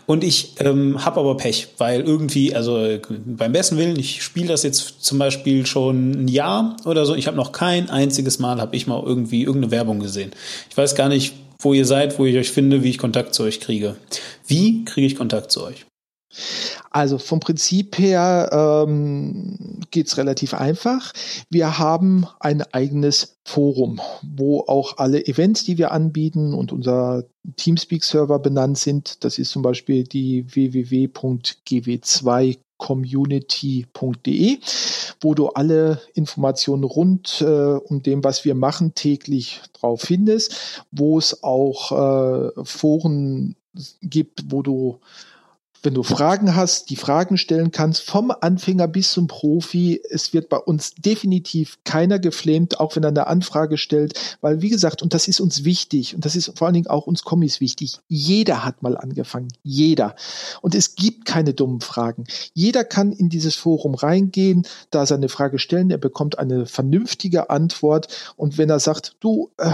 Und 0.07 0.25
ich 0.25 0.55
ähm, 0.59 1.05
habe 1.05 1.21
aber 1.21 1.37
Pech, 1.37 1.69
weil 1.79 2.01
irgendwie, 2.01 2.55
also 2.55 2.99
beim 3.09 3.53
besten 3.53 3.77
Willen, 3.77 3.99
ich 3.99 4.23
spiele 4.23 4.49
das 4.49 4.63
jetzt 4.63 5.05
zum 5.05 5.19
Beispiel 5.19 5.67
schon 5.67 6.25
ein 6.25 6.29
Jahr 6.29 6.77
oder 6.85 7.07
so, 7.07 7.15
ich 7.15 7.27
habe 7.27 7.37
noch 7.37 7.53
kein 7.53 7.91
einziges 7.91 8.39
Mal, 8.39 8.61
habe 8.61 8.75
ich 8.75 8.87
mal 8.87 9.03
irgendwie 9.05 9.43
irgendeine 9.43 9.71
Werbung 9.71 10.01
gesehen. 10.01 10.33
Ich 10.71 10.77
weiß 10.77 10.95
gar 10.95 11.09
nicht, 11.09 11.35
wo 11.62 11.72
ihr 11.72 11.86
seid, 11.86 12.18
wo 12.18 12.26
ich 12.26 12.36
euch 12.36 12.51
finde, 12.51 12.82
wie 12.82 12.90
ich 12.90 12.98
Kontakt 12.98 13.34
zu 13.34 13.44
euch 13.44 13.60
kriege. 13.60 13.97
Wie 14.47 14.84
kriege 14.84 15.06
ich 15.06 15.16
Kontakt 15.16 15.51
zu 15.51 15.64
euch? 15.64 15.86
Also 16.90 17.18
vom 17.18 17.40
Prinzip 17.40 17.98
her 17.98 18.84
ähm, 18.86 19.80
geht 19.90 20.16
relativ 20.16 20.55
einfach. 20.55 21.12
Wir 21.51 21.78
haben 21.78 22.26
ein 22.40 22.62
eigenes 22.72 23.36
Forum, 23.44 24.01
wo 24.22 24.60
auch 24.60 24.97
alle 24.98 25.26
Events, 25.26 25.64
die 25.64 25.78
wir 25.78 25.93
anbieten 25.93 26.55
und 26.55 26.72
unser 26.72 27.24
Teamspeak-Server 27.56 28.39
benannt 28.39 28.78
sind. 28.78 29.24
Das 29.24 29.39
ist 29.39 29.51
zum 29.51 29.62
Beispiel 29.62 30.05
die 30.05 30.47
www.gw2 30.55 32.59
community.de, 32.83 34.59
wo 35.21 35.35
du 35.35 35.49
alle 35.51 36.01
Informationen 36.15 36.83
rund 36.83 37.41
äh, 37.41 37.45
um 37.45 38.03
dem, 38.03 38.25
was 38.25 38.45
wir 38.45 38.57
machen, 38.57 38.97
täglich 38.97 39.61
drauf 39.73 40.01
findest, 40.01 40.85
wo 40.91 41.17
es 41.17 41.45
auch 41.45 41.93
äh, 41.93 42.51
Foren 42.65 43.55
gibt, 44.03 44.51
wo 44.51 44.63
du 44.63 44.99
wenn 45.83 45.95
du 45.95 46.03
Fragen 46.03 46.55
hast, 46.55 46.91
die 46.91 46.97
Fragen 46.97 47.37
stellen 47.37 47.73
kannst, 47.73 48.03
vom 48.03 48.31
Anfänger 48.31 48.89
bis 48.89 49.13
zum 49.13 49.27
Profi. 49.27 50.01
Es 50.11 50.33
wird 50.33 50.49
bei 50.49 50.59
uns 50.59 50.95
definitiv 50.95 51.79
keiner 51.85 52.19
geflamed, 52.19 52.79
auch 52.81 52.97
wenn 52.97 53.03
er 53.03 53.09
eine 53.09 53.27
Anfrage 53.27 53.79
stellt, 53.79 54.19
weil 54.41 54.63
wie 54.63 54.71
gesagt, 54.71 55.03
und 55.03 55.15
das 55.15 55.29
ist 55.29 55.41
uns 55.41 55.65
wichtig 55.65 56.15
und 56.15 56.25
das 56.25 56.37
ist 56.37 56.57
vor 56.57 56.67
allen 56.67 56.75
Dingen 56.75 56.87
auch 56.87 57.07
uns 57.07 57.25
Kommis 57.25 57.61
wichtig. 57.61 57.99
Jeder 58.09 58.65
hat 58.65 58.83
mal 58.83 58.97
angefangen. 58.97 59.49
Jeder. 59.63 60.15
Und 60.61 60.75
es 60.75 60.95
gibt 60.95 61.25
keine 61.25 61.55
dummen 61.55 61.81
Fragen. 61.81 62.25
Jeder 62.55 62.85
kann 62.85 63.13
in 63.13 63.29
dieses 63.29 63.57
Forum 63.57 63.95
reingehen, 63.95 64.67
da 64.91 65.07
seine 65.07 65.29
Frage 65.29 65.59
stellen. 65.59 65.91
Er 65.91 65.99
bekommt 65.99 66.39
eine 66.39 66.67
vernünftige 66.67 67.51
Antwort. 67.51 68.09
Und 68.37 68.59
wenn 68.59 68.71
er 68.71 68.81
sagt, 68.81 69.17
du, 69.21 69.51
äh, 69.59 69.73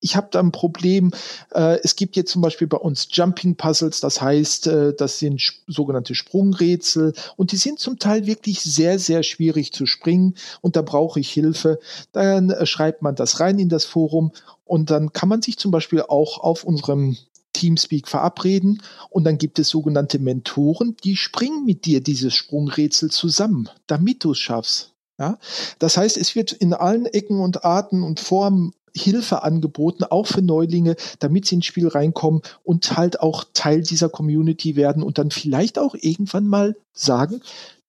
ich 0.00 0.16
habe 0.16 0.28
da 0.30 0.40
ein 0.40 0.52
Problem. 0.52 1.10
Äh, 1.52 1.78
es 1.82 1.96
gibt 1.96 2.16
jetzt 2.16 2.30
zum 2.30 2.42
Beispiel 2.42 2.66
bei 2.66 2.76
uns 2.76 3.08
Jumping 3.10 3.56
Puzzles, 3.56 4.00
das 4.00 4.20
heißt, 4.20 4.66
äh, 4.68 4.94
das 4.94 5.18
sind 5.18 5.40
sogenannte 5.66 6.14
Sprungrätsel 6.14 7.14
und 7.36 7.52
die 7.52 7.56
sind 7.56 7.78
zum 7.78 7.98
Teil 7.98 8.26
wirklich 8.26 8.60
sehr, 8.60 8.98
sehr 8.98 9.22
schwierig 9.22 9.72
zu 9.72 9.86
springen 9.86 10.34
und 10.60 10.76
da 10.76 10.82
brauche 10.82 11.20
ich 11.20 11.30
Hilfe. 11.30 11.78
Dann 12.12 12.50
äh, 12.50 12.66
schreibt 12.66 13.02
man 13.02 13.14
das 13.14 13.40
rein 13.40 13.58
in 13.58 13.68
das 13.68 13.84
Forum 13.84 14.32
und 14.64 14.90
dann 14.90 15.12
kann 15.12 15.28
man 15.28 15.42
sich 15.42 15.58
zum 15.58 15.70
Beispiel 15.70 16.02
auch 16.02 16.38
auf 16.38 16.64
unserem 16.64 17.16
Teamspeak 17.52 18.06
verabreden 18.06 18.82
und 19.10 19.24
dann 19.24 19.38
gibt 19.38 19.58
es 19.58 19.68
sogenannte 19.68 20.20
Mentoren, 20.20 20.96
die 21.02 21.16
springen 21.16 21.64
mit 21.64 21.86
dir 21.86 22.00
dieses 22.00 22.34
Sprungrätsel 22.34 23.10
zusammen, 23.10 23.68
damit 23.88 24.22
du 24.22 24.32
es 24.32 24.38
schaffst. 24.38 24.92
Ja? 25.18 25.38
Das 25.80 25.96
heißt, 25.96 26.16
es 26.16 26.36
wird 26.36 26.52
in 26.52 26.72
allen 26.72 27.06
Ecken 27.06 27.40
und 27.40 27.64
Arten 27.64 28.04
und 28.04 28.20
Formen 28.20 28.72
Hilfe 28.96 29.42
angeboten, 29.42 30.04
auch 30.04 30.26
für 30.26 30.42
Neulinge, 30.42 30.96
damit 31.18 31.46
sie 31.46 31.56
ins 31.56 31.66
Spiel 31.66 31.88
reinkommen 31.88 32.42
und 32.62 32.96
halt 32.96 33.20
auch 33.20 33.44
Teil 33.52 33.82
dieser 33.82 34.08
Community 34.08 34.76
werden 34.76 35.02
und 35.02 35.18
dann 35.18 35.30
vielleicht 35.30 35.78
auch 35.78 35.94
irgendwann 35.94 36.46
mal 36.46 36.76
sagen, 36.92 37.40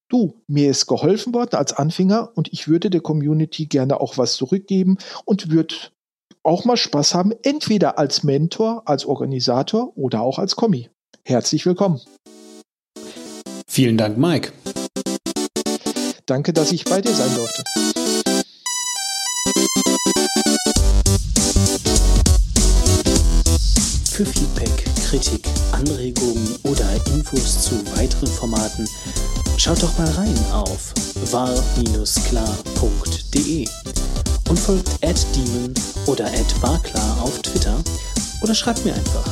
du, 0.10 0.34
mir 0.48 0.70
ist 0.70 0.88
geholfen 0.88 1.34
worden 1.34 1.56
als 1.56 1.74
Anfänger 1.74 2.32
und 2.36 2.52
ich 2.52 2.68
würde 2.68 2.90
der 2.90 3.02
Community 3.02 3.66
gerne 3.66 4.02
auch 4.02 4.18
was 4.18 4.36
zurückgeben 4.36 4.98
und 5.26 5.52
würde 5.52 5.76
auch 6.44 6.66
mal 6.66 6.78
Spaß 6.78 7.14
haben, 7.14 7.32
entweder 7.44 8.00
als 8.00 8.24
Mentor, 8.24 8.84
als 8.86 9.06
Organisator 9.06 9.98
oder 9.98 10.22
auch 10.22 10.40
als 10.40 10.56
Kommi. 10.56 10.90
Herzlich 11.24 11.66
willkommen. 11.66 12.02
Vielen 13.68 13.98
Dank, 13.98 14.18
Mike. 14.18 14.52
Danke, 16.26 16.54
dass 16.54 16.72
ich 16.72 16.86
bei 16.86 17.02
dir 17.02 17.12
sein 17.12 17.36
durfte. 17.36 17.64
Für 24.20 24.26
Feedback, 24.26 24.84
Kritik, 25.08 25.48
Anregungen 25.72 26.58
oder 26.64 26.84
Infos 27.14 27.62
zu 27.62 27.76
weiteren 27.96 28.28
Formaten 28.28 28.86
schaut 29.56 29.82
doch 29.82 29.98
mal 29.98 30.10
rein 30.10 30.38
auf 30.52 30.94
war-klar.de 31.32 31.70
und 34.50 34.60
folgt 34.60 34.90
@demon 35.02 35.74
oder 36.08 36.30
@barklar 36.60 37.22
auf 37.22 37.40
Twitter 37.42 37.82
oder 38.42 38.54
schreibt 38.54 38.84
mir 38.84 38.94
einfach 38.94 39.24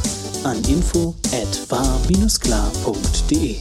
an 0.46 0.64
info 0.64 1.14
at 1.34 1.70
war-klar.de. 1.70 3.58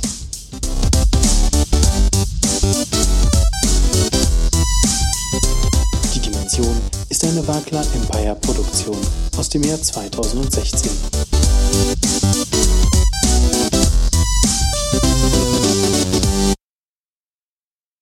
ist 7.16 7.24
eine 7.24 7.48
Wagler 7.48 7.82
Empire 7.94 8.36
Produktion 8.42 8.98
aus 9.38 9.48
dem 9.48 9.62
Jahr 9.62 9.80
2016. 9.80 10.90